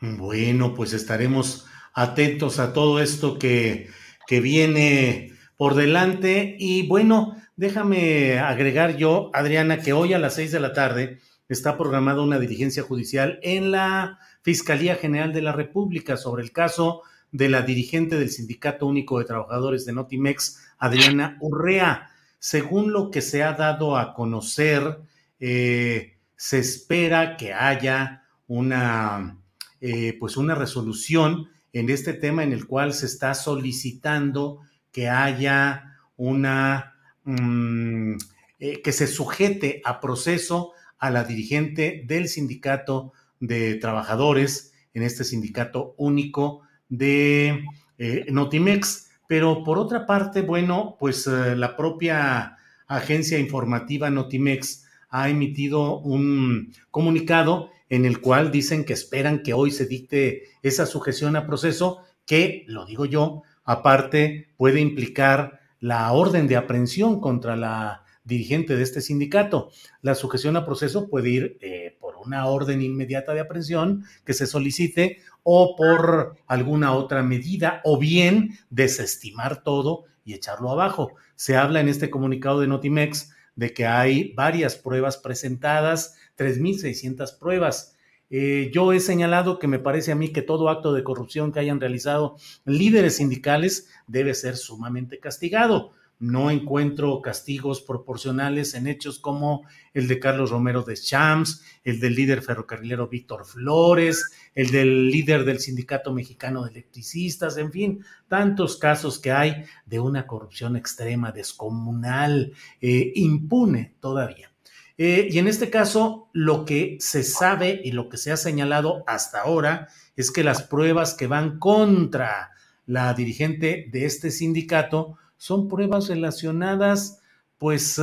Bueno, 0.00 0.74
pues 0.74 0.92
estaremos 0.92 1.66
atentos 1.92 2.60
a 2.60 2.72
todo 2.72 3.00
esto 3.00 3.38
que, 3.38 3.88
que 4.26 4.40
viene 4.40 5.32
por 5.56 5.74
delante. 5.74 6.56
Y 6.58 6.86
bueno, 6.86 7.36
déjame 7.56 8.38
agregar 8.38 8.96
yo, 8.96 9.30
Adriana, 9.34 9.80
que 9.80 9.92
hoy 9.92 10.12
a 10.12 10.18
las 10.18 10.34
seis 10.34 10.52
de 10.52 10.60
la 10.60 10.72
tarde 10.72 11.18
está 11.48 11.76
programada 11.76 12.22
una 12.22 12.38
diligencia 12.38 12.82
judicial 12.82 13.40
en 13.42 13.72
la 13.72 14.20
Fiscalía 14.42 14.94
General 14.94 15.32
de 15.32 15.42
la 15.42 15.52
República 15.52 16.16
sobre 16.16 16.42
el 16.44 16.52
caso 16.52 17.02
de 17.32 17.48
la 17.48 17.62
dirigente 17.62 18.18
del 18.18 18.30
Sindicato 18.30 18.86
Único 18.86 19.18
de 19.18 19.24
Trabajadores 19.24 19.84
de 19.84 19.92
Notimex, 19.92 20.60
Adriana 20.78 21.36
Urrea. 21.40 22.10
Según 22.38 22.92
lo 22.92 23.10
que 23.10 23.20
se 23.20 23.42
ha 23.42 23.54
dado 23.54 23.96
a 23.96 24.14
conocer, 24.14 25.00
eh, 25.40 26.18
se 26.36 26.58
espera 26.60 27.36
que 27.36 27.52
haya 27.52 28.22
una 28.46 29.37
eh, 29.80 30.16
pues 30.18 30.36
una 30.36 30.54
resolución 30.54 31.48
en 31.72 31.90
este 31.90 32.12
tema 32.12 32.42
en 32.42 32.52
el 32.52 32.66
cual 32.66 32.92
se 32.92 33.06
está 33.06 33.34
solicitando 33.34 34.60
que 34.92 35.08
haya 35.08 35.98
una, 36.16 36.94
mm, 37.24 38.14
eh, 38.58 38.82
que 38.82 38.92
se 38.92 39.06
sujete 39.06 39.80
a 39.84 40.00
proceso 40.00 40.72
a 40.98 41.10
la 41.10 41.24
dirigente 41.24 42.02
del 42.06 42.28
sindicato 42.28 43.12
de 43.40 43.76
trabajadores, 43.76 44.72
en 44.94 45.02
este 45.02 45.22
sindicato 45.22 45.94
único 45.96 46.62
de 46.88 47.64
eh, 47.98 48.26
Notimex. 48.30 49.10
Pero 49.28 49.62
por 49.62 49.78
otra 49.78 50.06
parte, 50.06 50.40
bueno, 50.40 50.96
pues 50.98 51.26
la 51.26 51.76
propia 51.76 52.56
agencia 52.86 53.38
informativa 53.38 54.10
Notimex 54.10 54.86
ha 55.10 55.28
emitido 55.28 55.98
un 55.98 56.72
comunicado 56.90 57.70
en 57.88 58.04
el 58.04 58.20
cual 58.20 58.50
dicen 58.50 58.84
que 58.84 58.92
esperan 58.92 59.42
que 59.42 59.54
hoy 59.54 59.70
se 59.70 59.86
dicte 59.86 60.44
esa 60.62 60.86
sujeción 60.86 61.36
a 61.36 61.46
proceso, 61.46 62.02
que, 62.26 62.64
lo 62.68 62.84
digo 62.84 63.06
yo, 63.06 63.42
aparte 63.64 64.48
puede 64.56 64.80
implicar 64.80 65.60
la 65.80 66.10
orden 66.12 66.48
de 66.48 66.56
aprehensión 66.56 67.20
contra 67.20 67.56
la 67.56 68.04
dirigente 68.24 68.76
de 68.76 68.82
este 68.82 69.00
sindicato. 69.00 69.70
La 70.02 70.14
sujeción 70.14 70.56
a 70.56 70.64
proceso 70.64 71.08
puede 71.08 71.30
ir 71.30 71.58
eh, 71.60 71.96
por 71.98 72.16
una 72.16 72.46
orden 72.46 72.82
inmediata 72.82 73.32
de 73.32 73.40
aprehensión 73.40 74.04
que 74.24 74.34
se 74.34 74.46
solicite 74.46 75.22
o 75.42 75.74
por 75.76 76.36
alguna 76.46 76.92
otra 76.92 77.22
medida 77.22 77.80
o 77.84 77.98
bien 77.98 78.58
desestimar 78.68 79.62
todo 79.62 80.04
y 80.24 80.34
echarlo 80.34 80.70
abajo. 80.70 81.14
Se 81.36 81.56
habla 81.56 81.80
en 81.80 81.88
este 81.88 82.10
comunicado 82.10 82.60
de 82.60 82.68
Notimex 82.68 83.32
de 83.56 83.72
que 83.72 83.86
hay 83.86 84.34
varias 84.34 84.76
pruebas 84.76 85.16
presentadas, 85.16 86.16
3.600 86.38 87.38
pruebas. 87.38 87.96
Eh, 88.30 88.70
yo 88.72 88.92
he 88.92 89.00
señalado 89.00 89.58
que 89.58 89.68
me 89.68 89.78
parece 89.78 90.12
a 90.12 90.14
mí 90.14 90.28
que 90.28 90.42
todo 90.42 90.68
acto 90.68 90.92
de 90.92 91.02
corrupción 91.02 91.50
que 91.50 91.60
hayan 91.60 91.80
realizado 91.80 92.36
líderes 92.64 93.16
sindicales 93.16 93.88
debe 94.06 94.34
ser 94.34 94.56
sumamente 94.56 95.18
castigado 95.18 95.92
no 96.18 96.50
encuentro 96.50 97.22
castigos 97.22 97.80
proporcionales 97.80 98.74
en 98.74 98.86
hechos 98.86 99.18
como 99.18 99.64
el 99.94 100.08
de 100.08 100.18
Carlos 100.18 100.50
Romero 100.50 100.82
de 100.82 100.96
Champs, 100.96 101.62
el 101.84 102.00
del 102.00 102.14
líder 102.14 102.42
ferrocarrilero 102.42 103.08
Víctor 103.08 103.44
Flores, 103.44 104.30
el 104.54 104.70
del 104.70 105.10
líder 105.10 105.44
del 105.44 105.60
Sindicato 105.60 106.12
Mexicano 106.12 106.64
de 106.64 106.70
Electricistas, 106.70 107.56
en 107.56 107.70
fin, 107.70 108.04
tantos 108.26 108.76
casos 108.76 109.18
que 109.18 109.32
hay 109.32 109.64
de 109.86 110.00
una 110.00 110.26
corrupción 110.26 110.76
extrema, 110.76 111.30
descomunal, 111.30 112.52
eh, 112.80 113.12
impune 113.14 113.94
todavía. 114.00 114.50
Eh, 114.98 115.28
y 115.30 115.38
en 115.38 115.46
este 115.46 115.70
caso, 115.70 116.28
lo 116.32 116.64
que 116.64 116.96
se 117.00 117.22
sabe 117.22 117.80
y 117.84 117.92
lo 117.92 118.08
que 118.08 118.16
se 118.16 118.32
ha 118.32 118.36
señalado 118.36 119.04
hasta 119.06 119.40
ahora 119.40 119.88
es 120.16 120.32
que 120.32 120.42
las 120.42 120.64
pruebas 120.64 121.14
que 121.14 121.28
van 121.28 121.60
contra 121.60 122.50
la 122.84 123.14
dirigente 123.14 123.88
de 123.92 124.04
este 124.06 124.32
sindicato 124.32 125.16
son 125.36 125.68
pruebas 125.68 126.08
relacionadas 126.08 127.20
pues 127.58 128.00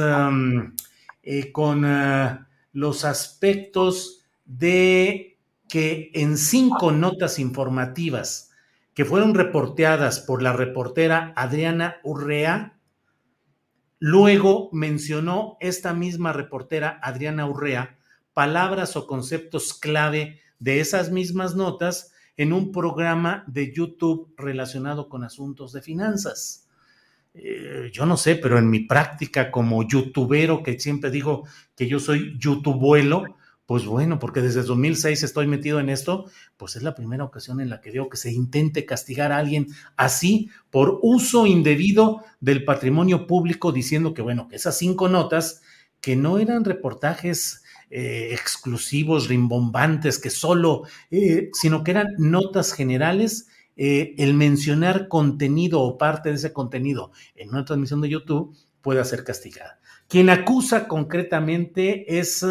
eh, 1.24 1.52
con 1.52 1.86
uh, 1.86 2.46
los 2.72 3.04
aspectos 3.04 4.22
de 4.46 5.38
que 5.68 6.12
en 6.14 6.38
cinco 6.38 6.92
notas 6.92 7.40
informativas 7.40 8.52
que 8.94 9.06
fueron 9.06 9.34
reporteadas 9.34 10.20
por 10.20 10.42
la 10.42 10.54
reportera 10.54 11.34
Adriana 11.36 11.98
Urrea, 12.04 12.75
luego 14.00 14.70
mencionó 14.72 15.58
esta 15.60 15.94
misma 15.94 16.34
reportera 16.34 17.00
Adriana 17.02 17.48
Urrea 17.48 17.98
palabras 18.36 18.98
o 18.98 19.08
conceptos 19.08 19.74
clave 19.74 20.42
de 20.60 20.82
esas 20.82 21.10
mismas 21.10 21.56
notas 21.56 22.12
en 22.36 22.52
un 22.52 22.74
programa 22.74 23.46
de 23.48 23.74
YouTube 23.74 24.34
relacionado 24.38 25.08
con 25.08 25.24
asuntos 25.24 25.72
de 25.72 25.82
finanzas. 25.82 26.68
Eh, 27.34 27.90
yo 27.94 28.06
no 28.06 28.18
sé, 28.18 28.36
pero 28.36 28.60
en 28.60 28.70
mi 28.70 28.82
práctica 28.82 29.52
como 29.52 29.88
youtubero, 29.88 30.64
que 30.64 30.78
siempre 30.78 31.12
digo 31.12 31.48
que 31.78 31.88
yo 31.88 31.98
soy 32.00 32.38
youtubuelo, 32.38 33.24
pues 33.66 33.86
bueno, 33.86 34.20
porque 34.20 34.42
desde 34.42 34.62
2006 34.62 35.24
estoy 35.24 35.48
metido 35.48 35.80
en 35.80 35.90
esto, 35.90 36.26
pues 36.56 36.76
es 36.76 36.84
la 36.84 36.94
primera 36.94 37.24
ocasión 37.24 37.60
en 37.62 37.70
la 37.70 37.82
que 37.82 37.92
veo 37.92 38.10
que 38.10 38.18
se 38.18 38.32
intente 38.32 38.86
castigar 38.86 39.32
a 39.32 39.38
alguien 39.38 39.68
así 39.98 40.50
por 40.70 41.00
uso 41.02 41.48
indebido 41.48 42.24
del 42.40 42.64
patrimonio 42.64 43.26
público, 43.26 43.72
diciendo 43.72 44.14
que 44.14 44.22
bueno, 44.22 44.48
que 44.48 44.58
esas 44.58 44.78
cinco 44.78 45.10
notas, 45.10 45.64
que 46.00 46.16
no 46.16 46.38
eran 46.38 46.64
reportajes 46.64 47.64
eh, 47.90 48.30
exclusivos, 48.34 49.28
rimbombantes, 49.28 50.20
que 50.20 50.30
solo, 50.30 50.84
eh, 51.10 51.50
sino 51.54 51.84
que 51.84 51.92
eran 51.92 52.10
notas 52.20 52.72
generales, 52.72 53.48
eh, 53.78 54.14
el 54.20 54.36
mencionar 54.36 55.08
contenido 55.08 55.82
o 55.82 55.98
parte 55.98 56.30
de 56.30 56.36
ese 56.36 56.54
contenido 56.54 57.12
en 57.36 57.50
una 57.50 57.66
transmisión 57.66 58.00
de 58.02 58.10
YouTube 58.10 58.56
puede 58.82 59.04
ser 59.06 59.24
castigada. 59.24 59.80
Quien 60.08 60.30
acusa 60.30 60.88
concretamente 60.88 62.20
es 62.20 62.46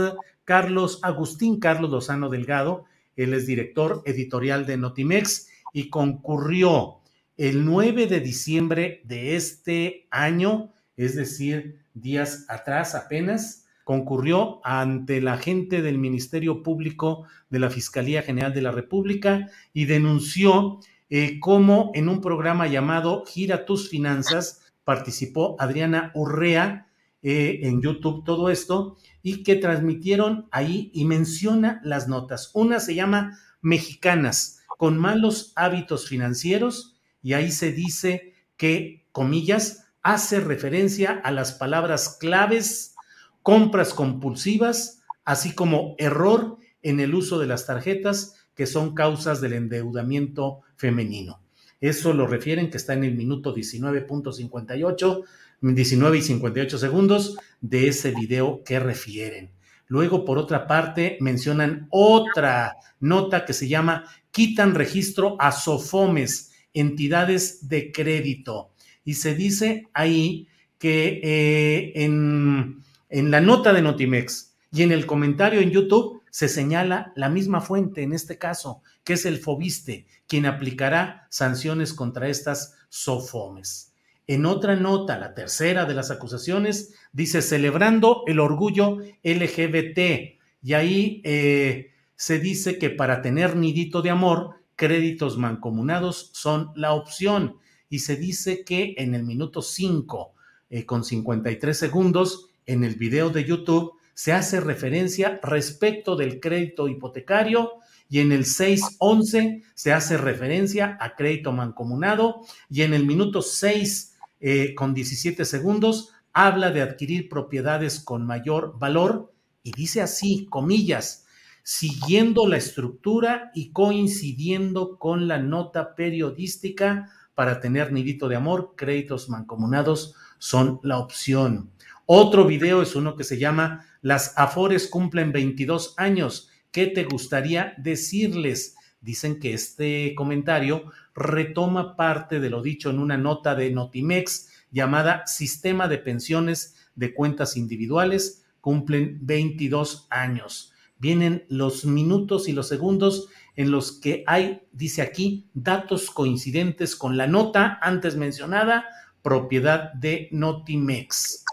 Carlos 0.44 1.00
Agustín 1.02 1.58
Carlos 1.58 1.90
Lozano 1.90 2.28
Delgado. 2.28 2.84
Él 3.16 3.34
es 3.34 3.47
director 3.47 4.02
editorial 4.05 4.66
de 4.66 4.76
Notimex 4.76 5.48
y 5.73 5.90
concurrió 5.90 7.00
el 7.36 7.64
9 7.64 8.06
de 8.06 8.20
diciembre 8.20 9.00
de 9.05 9.36
este 9.36 10.06
año, 10.10 10.73
es 10.97 11.16
decir, 11.16 11.81
días 11.94 12.47
atrás 12.48 12.94
apenas, 12.94 13.66
concurrió 13.84 14.60
ante 14.64 15.20
la 15.20 15.36
gente 15.36 15.82
del 15.82 15.98
Ministerio 15.98 16.62
Público 16.62 17.24
de 17.50 17.58
la 17.58 17.70
Fiscalía 17.70 18.23
General 18.23 18.55
de 18.55 18.62
la 18.62 18.70
República 18.70 19.50
y 19.73 19.84
denunció 19.84 20.81
eh, 21.10 21.39
cómo 21.40 21.90
en 21.94 22.08
un 22.08 22.20
programa 22.20 22.66
llamado 22.66 23.24
Gira 23.26 23.66
tus 23.66 23.89
Finanzas 23.89 24.62
participó 24.84 25.56
Adriana 25.58 26.12
Urrea 26.14 26.86
eh, 27.27 27.61
en 27.62 27.81
YouTube 27.81 28.23
todo 28.23 28.51
esto 28.51 28.99
y 29.23 29.43
que 29.44 29.57
transmitieron 29.57 30.47
ahí 30.51 30.91
y 30.93 31.07
menciona 31.07 31.81
las 31.83 32.07
notas. 32.07 32.51
Una 32.53 32.81
se 32.81 32.94
llama 32.94 33.41
Mexicanas 33.62 34.61
con 34.77 34.99
malos 34.99 35.55
hábitos 35.57 36.07
financieros 36.07 37.01
y 37.23 37.33
ahí 37.33 37.51
se 37.51 37.73
dice 37.73 38.35
que, 38.59 39.07
comillas, 39.11 39.86
hace 40.03 40.39
referencia 40.39 41.12
a 41.12 41.31
las 41.31 41.53
palabras 41.53 42.19
claves, 42.20 42.94
compras 43.43 43.94
compulsivas, 43.94 45.01
así 45.25 45.55
como 45.55 45.94
error 45.97 46.59
en 46.83 47.01
el 47.01 47.15
uso 47.15 47.39
de 47.39 47.47
las 47.47 47.65
tarjetas 47.65 48.35
que 48.55 48.67
son 48.67 48.94
causas 48.94 49.41
del 49.41 49.55
endeudamiento 49.55 50.61
femenino. 50.77 51.41
Eso 51.81 52.12
lo 52.12 52.27
refieren 52.27 52.70
que 52.70 52.77
está 52.77 52.93
en 52.93 53.05
el 53.05 53.15
minuto 53.15 53.55
19.58 53.55 55.25
19 55.73 56.18
y 56.18 56.23
58 56.23 56.76
segundos 56.76 57.39
de 57.62 57.89
ese 57.89 58.10
video 58.10 58.62
que 58.65 58.78
refieren. 58.78 59.52
Luego, 59.86 60.25
por 60.25 60.36
otra 60.36 60.67
parte, 60.67 61.17
mencionan 61.20 61.86
otra 61.91 62.76
nota 63.01 63.47
que 63.47 63.55
se 63.55 63.68
llama 63.68 64.05
Quitan 64.31 64.75
registro 64.75 65.36
a 65.41 65.52
Sofomes, 65.52 66.52
entidades 66.75 67.68
de 67.68 67.93
crédito. 67.93 68.73
Y 69.05 69.15
se 69.15 69.34
dice 69.34 69.86
ahí 69.94 70.49
que 70.78 71.20
eh, 71.23 71.93
en, 71.94 72.83
en 73.09 73.31
la 73.31 73.41
nota 73.41 73.73
de 73.73 73.83
Notimex 73.83 74.55
y 74.73 74.83
en 74.83 74.93
el 74.93 75.07
comentario 75.07 75.60
en 75.60 75.70
YouTube 75.70 76.23
se 76.31 76.49
señala 76.49 77.12
la 77.15 77.28
misma 77.28 77.60
fuente, 77.60 78.02
en 78.02 78.12
este 78.12 78.39
caso, 78.39 78.83
que 79.05 79.12
es 79.12 79.25
el 79.25 79.39
Fobiste, 79.39 80.07
quien 80.26 80.47
aplicará 80.47 81.28
sanciones 81.31 81.94
contra 81.94 82.28
estas 82.28 82.75
Sofomes. 82.89 83.93
En 84.27 84.47
otra 84.47 84.75
nota, 84.75 85.19
la 85.19 85.35
tercera 85.35 85.85
de 85.85 85.94
las 85.94 86.11
acusaciones, 86.11 86.94
dice 87.12 87.43
celebrando 87.43 88.23
el 88.27 88.41
orgullo 88.41 88.99
LGBT. 89.23 90.39
Y 90.62 90.73
ahí 90.73 91.20
eh, 91.25 91.93
se 92.17 92.39
dice 92.39 92.78
que 92.78 92.89
para 92.89 93.20
tener 93.20 93.55
nidito 93.55 94.01
de 94.01 94.11
amor, 94.11 94.62
créditos 94.77 95.36
mancomunados 95.36 96.31
son 96.33 96.73
la 96.75 96.94
opción. 96.94 97.59
Y 97.91 97.99
se 97.99 98.17
dice 98.17 98.65
que 98.65 98.94
en 98.97 99.15
el 99.15 99.25
minuto 99.25 99.61
5, 99.61 100.33
eh, 100.70 100.86
con 100.86 101.05
53 101.05 101.77
segundos, 101.77 102.49
en 102.65 102.83
el 102.83 102.94
video 102.94 103.28
de 103.28 103.44
YouTube, 103.44 103.93
se 104.15 104.33
hace 104.33 104.61
referencia 104.61 105.39
respecto 105.43 106.17
del 106.17 106.41
crédito 106.41 106.89
hipotecario 106.89 107.73
y 108.09 108.20
en 108.20 108.33
el 108.33 108.44
6.11 108.44 109.65
se 109.75 109.93
hace 109.93 110.17
referencia 110.17 110.97
a 111.01 111.15
crédito 111.15 111.53
mancomunado 111.53 112.41
y 112.70 112.83
en 112.83 112.94
el 112.94 113.05
minuto 113.05 113.43
6 113.43 114.14
eh, 114.47 114.74
con 114.74 114.92
17 114.92 115.47
segundos, 115.47 116.12
habla 116.34 116.70
de 116.70 116.82
adquirir 116.82 117.31
propiedades 117.31 117.98
con 117.98 118.26
mayor 118.26 118.78
valor 118.78 119.32
y 119.62 119.73
dice 119.73 120.02
así, 120.02 120.47
comillas, 120.50 121.24
siguiendo 121.62 122.47
la 122.47 122.58
estructura 122.58 123.50
y 123.55 123.70
coincidiendo 123.73 124.98
con 124.98 125.28
la 125.28 125.39
nota 125.39 125.94
periodística 125.94 127.08
para 127.34 127.58
tener 127.58 127.90
nidito 127.90 128.28
de 128.28 128.36
amor, 128.36 128.74
créditos 128.76 129.31
mancomunados 129.31 130.14
son 130.36 130.78
la 130.82 130.98
opción. 130.98 131.70
Otro 132.05 132.44
video 132.44 132.82
es 132.82 132.94
uno 132.97 133.16
que 133.16 133.24
se 133.24 133.39
llama 133.39 133.86
Las 134.02 134.34
Afores 134.36 134.89
cumplen 134.89 135.32
22 135.32 135.94
años. 135.97 136.50
¿Qué 136.70 136.86
te 136.86 137.05
gustaría 137.05 137.73
decirles? 137.78 138.76
Dicen 139.00 139.40
que 139.40 139.55
este 139.55 140.14
comentario 140.14 140.90
retoma 141.15 141.97
parte 141.97 142.41
de 142.41 142.51
lo 142.51 142.62
dicho 142.62 142.91
en 142.91 142.99
una 142.99 143.17
nota 143.17 143.55
de 143.55 143.70
Notimex 143.70 144.51
llamada 144.70 145.26
Sistema 145.26 145.89
de 145.89 145.99
Pensiones 145.99 146.76
de 146.94 147.15
Cuentas 147.15 147.57
Individuales. 147.57 148.44
Cumplen 148.60 149.18
22 149.23 150.09
años. 150.10 150.73
Vienen 150.99 151.44
los 151.49 151.84
minutos 151.84 152.49
y 152.49 152.52
los 152.52 152.68
segundos 152.68 153.28
en 153.57 153.70
los 153.70 153.93
que 153.93 154.25
hay, 154.26 154.62
dice 154.73 155.02
aquí, 155.02 155.49
datos 155.55 156.10
coincidentes 156.10 156.97
con 156.97 157.17
la 157.17 157.26
nota 157.26 157.78
antes 157.83 158.17
mencionada, 158.17 158.86
propiedad 159.23 159.93
de 159.93 160.28
Notimex. 160.33 161.44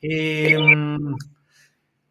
Em, 0.00 1.16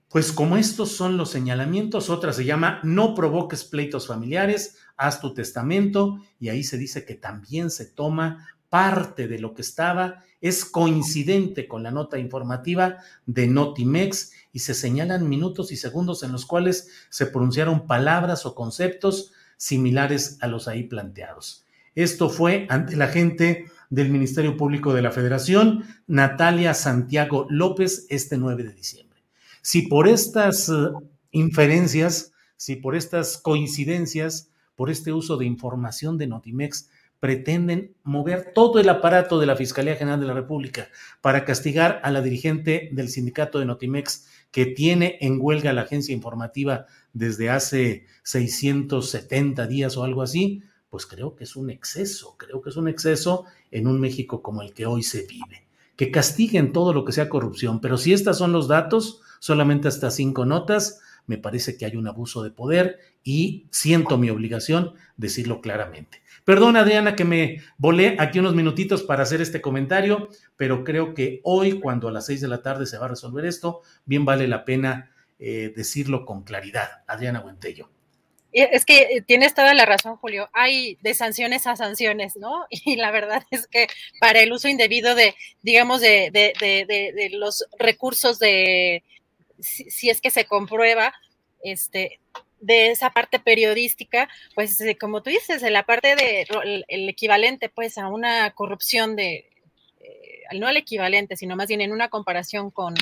pues 0.09 0.31
como 0.31 0.57
estos 0.57 0.91
son 0.91 1.17
los 1.17 1.29
señalamientos, 1.29 2.09
otra 2.09 2.33
se 2.33 2.45
llama 2.45 2.79
No 2.83 3.15
provoques 3.15 3.63
pleitos 3.63 4.07
familiares, 4.07 4.77
haz 4.97 5.21
tu 5.21 5.33
testamento 5.33 6.19
y 6.39 6.49
ahí 6.49 6.63
se 6.63 6.77
dice 6.77 7.05
que 7.05 7.15
también 7.15 7.69
se 7.69 7.85
toma 7.85 8.47
parte 8.69 9.27
de 9.27 9.39
lo 9.39 9.53
que 9.53 9.61
estaba, 9.61 10.23
es 10.41 10.65
coincidente 10.65 11.67
con 11.67 11.83
la 11.83 11.91
nota 11.91 12.19
informativa 12.19 12.97
de 13.25 13.47
Notimex 13.47 14.31
y 14.51 14.59
se 14.59 14.73
señalan 14.73 15.29
minutos 15.29 15.71
y 15.71 15.77
segundos 15.77 16.23
en 16.23 16.31
los 16.31 16.45
cuales 16.45 16.89
se 17.09 17.27
pronunciaron 17.27 17.87
palabras 17.87 18.45
o 18.45 18.53
conceptos 18.53 19.31
similares 19.55 20.37
a 20.41 20.47
los 20.47 20.67
ahí 20.67 20.83
planteados. 20.83 21.65
Esto 21.95 22.29
fue 22.29 22.67
ante 22.69 22.95
la 22.95 23.07
gente 23.07 23.65
del 23.89 24.09
Ministerio 24.09 24.57
Público 24.57 24.93
de 24.93 25.01
la 25.01 25.11
Federación, 25.11 25.85
Natalia 26.05 26.73
Santiago 26.73 27.47
López, 27.49 28.05
este 28.09 28.37
9 28.37 28.63
de 28.63 28.73
diciembre. 28.73 29.23
Si 29.61 29.83
por 29.83 30.07
estas 30.07 30.69
eh, 30.69 30.73
inferencias, 31.31 32.33
si 32.57 32.75
por 32.75 32.95
estas 32.95 33.37
coincidencias 33.37 34.49
por 34.77 34.91
este 34.91 35.11
uso 35.11 35.37
de 35.37 35.45
información 35.45 36.19
de 36.19 36.27
Notimex, 36.27 36.89
pretenden 37.19 37.95
mover 38.03 38.51
todo 38.53 38.79
el 38.79 38.87
aparato 38.89 39.39
de 39.39 39.47
la 39.47 39.55
Fiscalía 39.55 39.95
General 39.95 40.19
de 40.19 40.27
la 40.27 40.35
República 40.35 40.87
para 41.19 41.45
castigar 41.45 41.99
a 42.03 42.11
la 42.11 42.21
dirigente 42.21 42.89
del 42.91 43.09
sindicato 43.09 43.57
de 43.57 43.65
Notimex 43.65 44.27
que 44.51 44.67
tiene 44.67 45.17
en 45.21 45.39
huelga 45.41 45.73
la 45.73 45.81
agencia 45.81 46.13
informativa 46.13 46.85
desde 47.11 47.49
hace 47.49 48.05
670 48.21 49.65
días 49.65 49.97
o 49.97 50.03
algo 50.03 50.21
así, 50.21 50.61
pues 50.89 51.07
creo 51.07 51.35
que 51.35 51.45
es 51.45 51.55
un 51.55 51.71
exceso, 51.71 52.35
creo 52.37 52.61
que 52.61 52.69
es 52.69 52.77
un 52.77 52.87
exceso 52.87 53.45
en 53.71 53.87
un 53.87 53.99
México 53.99 54.43
como 54.43 54.61
el 54.61 54.73
que 54.73 54.85
hoy 54.85 55.01
se 55.01 55.25
vive. 55.25 55.65
que 55.95 56.11
castiguen 56.11 56.73
todo 56.73 56.93
lo 56.93 57.03
que 57.03 57.11
sea 57.11 57.27
corrupción, 57.27 57.81
pero 57.81 57.97
si 57.97 58.13
estas 58.13 58.37
son 58.37 58.51
los 58.51 58.67
datos, 58.67 59.21
solamente 59.39 59.87
hasta 59.87 60.11
cinco 60.11 60.45
notas, 60.45 61.01
me 61.27 61.37
parece 61.37 61.77
que 61.77 61.85
hay 61.85 61.95
un 61.95 62.07
abuso 62.07 62.41
de 62.41 62.51
poder 62.51 62.99
y 63.23 63.67
siento 63.69 64.17
mi 64.17 64.29
obligación 64.29 64.93
decirlo 65.17 65.61
claramente. 65.61 66.21
Perdón, 66.45 66.77
Adriana, 66.77 67.15
que 67.15 67.25
me 67.25 67.61
volé 67.77 68.15
aquí 68.19 68.39
unos 68.39 68.55
minutitos 68.55 69.03
para 69.03 69.23
hacer 69.23 69.41
este 69.41 69.61
comentario, 69.61 70.29
pero 70.55 70.85
creo 70.85 71.13
que 71.13 71.41
hoy, 71.43 71.81
cuando 71.81 72.07
a 72.07 72.11
las 72.11 72.25
seis 72.25 72.39
de 72.39 72.47
la 72.47 72.61
tarde 72.61 72.85
se 72.85 72.97
va 72.97 73.05
a 73.05 73.09
resolver 73.09 73.45
esto, 73.45 73.81
bien 74.05 74.23
vale 74.23 74.47
la 74.47 74.63
pena 74.63 75.11
eh, 75.39 75.73
decirlo 75.75 76.25
con 76.25 76.43
claridad. 76.43 77.03
Adriana 77.05 77.41
Buentello. 77.41 77.89
Es 78.53 78.85
que 78.85 79.01
eh, 79.01 79.21
tienes 79.21 79.53
toda 79.53 79.73
la 79.73 79.85
razón, 79.85 80.15
Julio. 80.15 80.49
Hay 80.53 80.97
de 81.01 81.13
sanciones 81.13 81.67
a 81.67 81.75
sanciones, 81.75 82.37
¿no? 82.37 82.65
Y 82.85 82.95
la 82.95 83.11
verdad 83.11 83.43
es 83.51 83.67
que 83.67 83.87
para 84.21 84.39
el 84.39 84.53
uso 84.53 84.69
indebido 84.69 85.15
de, 85.15 85.35
digamos, 85.61 85.99
de, 85.99 86.31
de, 86.31 86.53
de, 86.59 87.11
de 87.13 87.29
los 87.31 87.65
recursos 87.77 88.39
de, 88.39 89.03
si, 89.59 90.09
es 90.09 90.21
que 90.21 90.29
se 90.29 90.45
comprueba, 90.45 91.13
este, 91.63 92.19
de 92.59 92.91
esa 92.91 93.11
parte 93.11 93.39
periodística, 93.39 94.29
pues 94.55 94.79
eh, 94.81 94.97
como 94.97 95.21
tú 95.21 95.29
dices, 95.29 95.61
la 95.63 95.83
parte 95.83 96.15
de 96.15 96.47
el, 96.87 97.09
equivalente 97.09 97.69
pues 97.69 97.97
a 97.97 98.07
una 98.07 98.51
corrupción 98.51 99.15
de, 99.15 99.49
eh, 99.99 100.43
no 100.53 100.67
al 100.67 100.77
equivalente, 100.77 101.35
sino 101.35 101.55
más 101.55 101.67
bien 101.67 101.81
en 101.81 101.91
una 101.91 102.09
comparación 102.09 102.71
con 102.71 102.95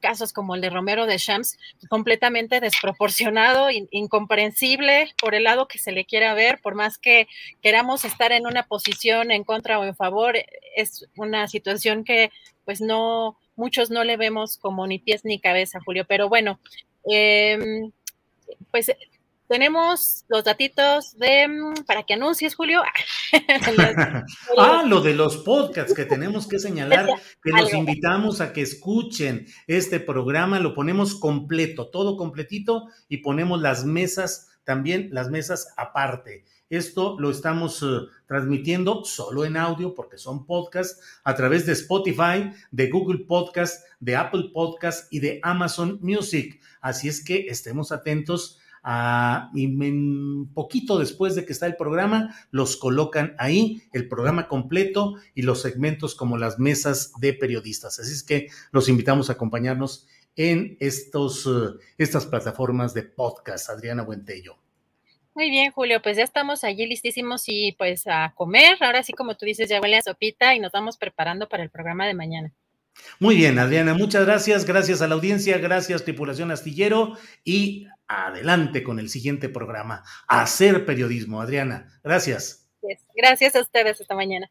casos 0.00 0.32
como 0.32 0.54
el 0.54 0.60
de 0.60 0.70
Romero 0.70 1.06
de 1.06 1.18
Shams, 1.18 1.58
completamente 1.88 2.60
desproporcionado, 2.60 3.68
incomprensible 3.70 5.12
por 5.20 5.34
el 5.34 5.44
lado 5.44 5.68
que 5.68 5.78
se 5.78 5.92
le 5.92 6.04
quiera 6.04 6.34
ver, 6.34 6.60
por 6.60 6.74
más 6.74 6.98
que 6.98 7.28
queramos 7.62 8.04
estar 8.04 8.32
en 8.32 8.46
una 8.46 8.64
posición 8.66 9.30
en 9.30 9.44
contra 9.44 9.78
o 9.78 9.84
en 9.84 9.94
favor, 9.94 10.36
es 10.76 11.06
una 11.16 11.48
situación 11.48 12.04
que 12.04 12.30
pues 12.64 12.80
no, 12.80 13.38
muchos 13.56 13.90
no 13.90 14.04
le 14.04 14.16
vemos 14.16 14.58
como 14.58 14.86
ni 14.86 14.98
pies 14.98 15.24
ni 15.24 15.40
cabeza, 15.40 15.80
Julio, 15.84 16.04
pero 16.08 16.28
bueno, 16.28 16.60
eh, 17.10 17.58
pues 18.70 18.90
tenemos 19.48 20.24
los 20.28 20.44
datitos 20.44 21.16
de 21.18 21.46
mm, 21.48 21.84
para 21.86 22.04
que 22.04 22.14
anuncies, 22.14 22.54
Julio. 22.54 22.82
ah, 24.58 24.84
lo 24.86 25.00
de 25.00 25.14
los 25.14 25.38
podcasts 25.38 25.94
que 25.94 26.04
tenemos 26.04 26.46
que 26.46 26.58
señalar, 26.58 27.06
que 27.42 27.50
los 27.50 27.72
invitamos 27.72 28.40
a 28.40 28.52
que 28.52 28.62
escuchen 28.62 29.46
este 29.66 30.00
programa, 30.00 30.60
lo 30.60 30.74
ponemos 30.74 31.14
completo, 31.14 31.88
todo 31.88 32.16
completito 32.16 32.88
y 33.08 33.18
ponemos 33.18 33.60
las 33.60 33.84
mesas 33.84 34.48
también, 34.64 35.10
las 35.12 35.30
mesas 35.30 35.72
aparte. 35.76 36.44
Esto 36.70 37.16
lo 37.20 37.30
estamos 37.30 37.82
eh, 37.82 37.86
transmitiendo 38.26 39.04
solo 39.04 39.44
en 39.44 39.56
audio 39.56 39.94
porque 39.94 40.18
son 40.18 40.46
podcasts 40.46 41.00
a 41.22 41.34
través 41.34 41.66
de 41.66 41.72
Spotify, 41.72 42.50
de 42.70 42.90
Google 42.90 43.26
Podcast, 43.26 43.84
de 44.00 44.16
Apple 44.16 44.50
Podcast 44.52 45.12
y 45.12 45.20
de 45.20 45.40
Amazon 45.42 45.98
Music. 46.00 46.60
Así 46.80 47.08
es 47.08 47.22
que 47.22 47.46
estemos 47.48 47.92
atentos 47.92 48.58
a, 48.82 49.50
y 49.54 49.66
un 49.66 50.50
poquito 50.54 50.98
después 50.98 51.34
de 51.34 51.44
que 51.44 51.52
está 51.52 51.66
el 51.66 51.76
programa, 51.76 52.34
los 52.50 52.76
colocan 52.76 53.34
ahí, 53.38 53.82
el 53.92 54.08
programa 54.08 54.48
completo 54.48 55.16
y 55.34 55.42
los 55.42 55.62
segmentos 55.62 56.14
como 56.14 56.36
las 56.38 56.58
mesas 56.58 57.12
de 57.18 57.32
periodistas. 57.32 57.98
Así 57.98 58.12
es 58.12 58.22
que 58.22 58.48
los 58.72 58.88
invitamos 58.88 59.30
a 59.30 59.34
acompañarnos 59.34 60.06
en 60.36 60.76
estos, 60.80 61.46
eh, 61.46 61.78
estas 61.98 62.26
plataformas 62.26 62.94
de 62.94 63.04
podcast. 63.04 63.70
Adriana 63.70 64.02
Buentello. 64.02 64.63
Muy 65.34 65.50
bien, 65.50 65.72
Julio, 65.72 66.00
pues 66.00 66.16
ya 66.16 66.22
estamos 66.22 66.62
allí 66.62 66.86
listísimos 66.86 67.44
y 67.48 67.72
pues 67.72 68.06
a 68.06 68.32
comer. 68.36 68.76
Ahora 68.80 69.02
sí, 69.02 69.12
como 69.12 69.36
tú 69.36 69.44
dices, 69.44 69.68
ya 69.68 69.80
huele 69.80 69.96
a 69.96 70.02
sopita 70.02 70.54
y 70.54 70.60
nos 70.60 70.70
vamos 70.70 70.96
preparando 70.96 71.48
para 71.48 71.64
el 71.64 71.70
programa 71.70 72.06
de 72.06 72.14
mañana. 72.14 72.52
Muy 73.18 73.34
bien, 73.34 73.58
Adriana, 73.58 73.94
muchas 73.94 74.24
gracias. 74.24 74.64
Gracias 74.64 75.02
a 75.02 75.08
la 75.08 75.16
audiencia, 75.16 75.58
gracias 75.58 76.04
tripulación 76.04 76.52
astillero 76.52 77.18
y 77.42 77.88
adelante 78.06 78.84
con 78.84 79.00
el 79.00 79.08
siguiente 79.08 79.48
programa. 79.48 80.04
Hacer 80.28 80.86
periodismo, 80.86 81.40
Adriana. 81.40 81.98
Gracias. 82.04 82.68
Gracias 83.16 83.56
a 83.56 83.60
ustedes. 83.60 84.00
Hasta 84.00 84.14
mañana. 84.14 84.50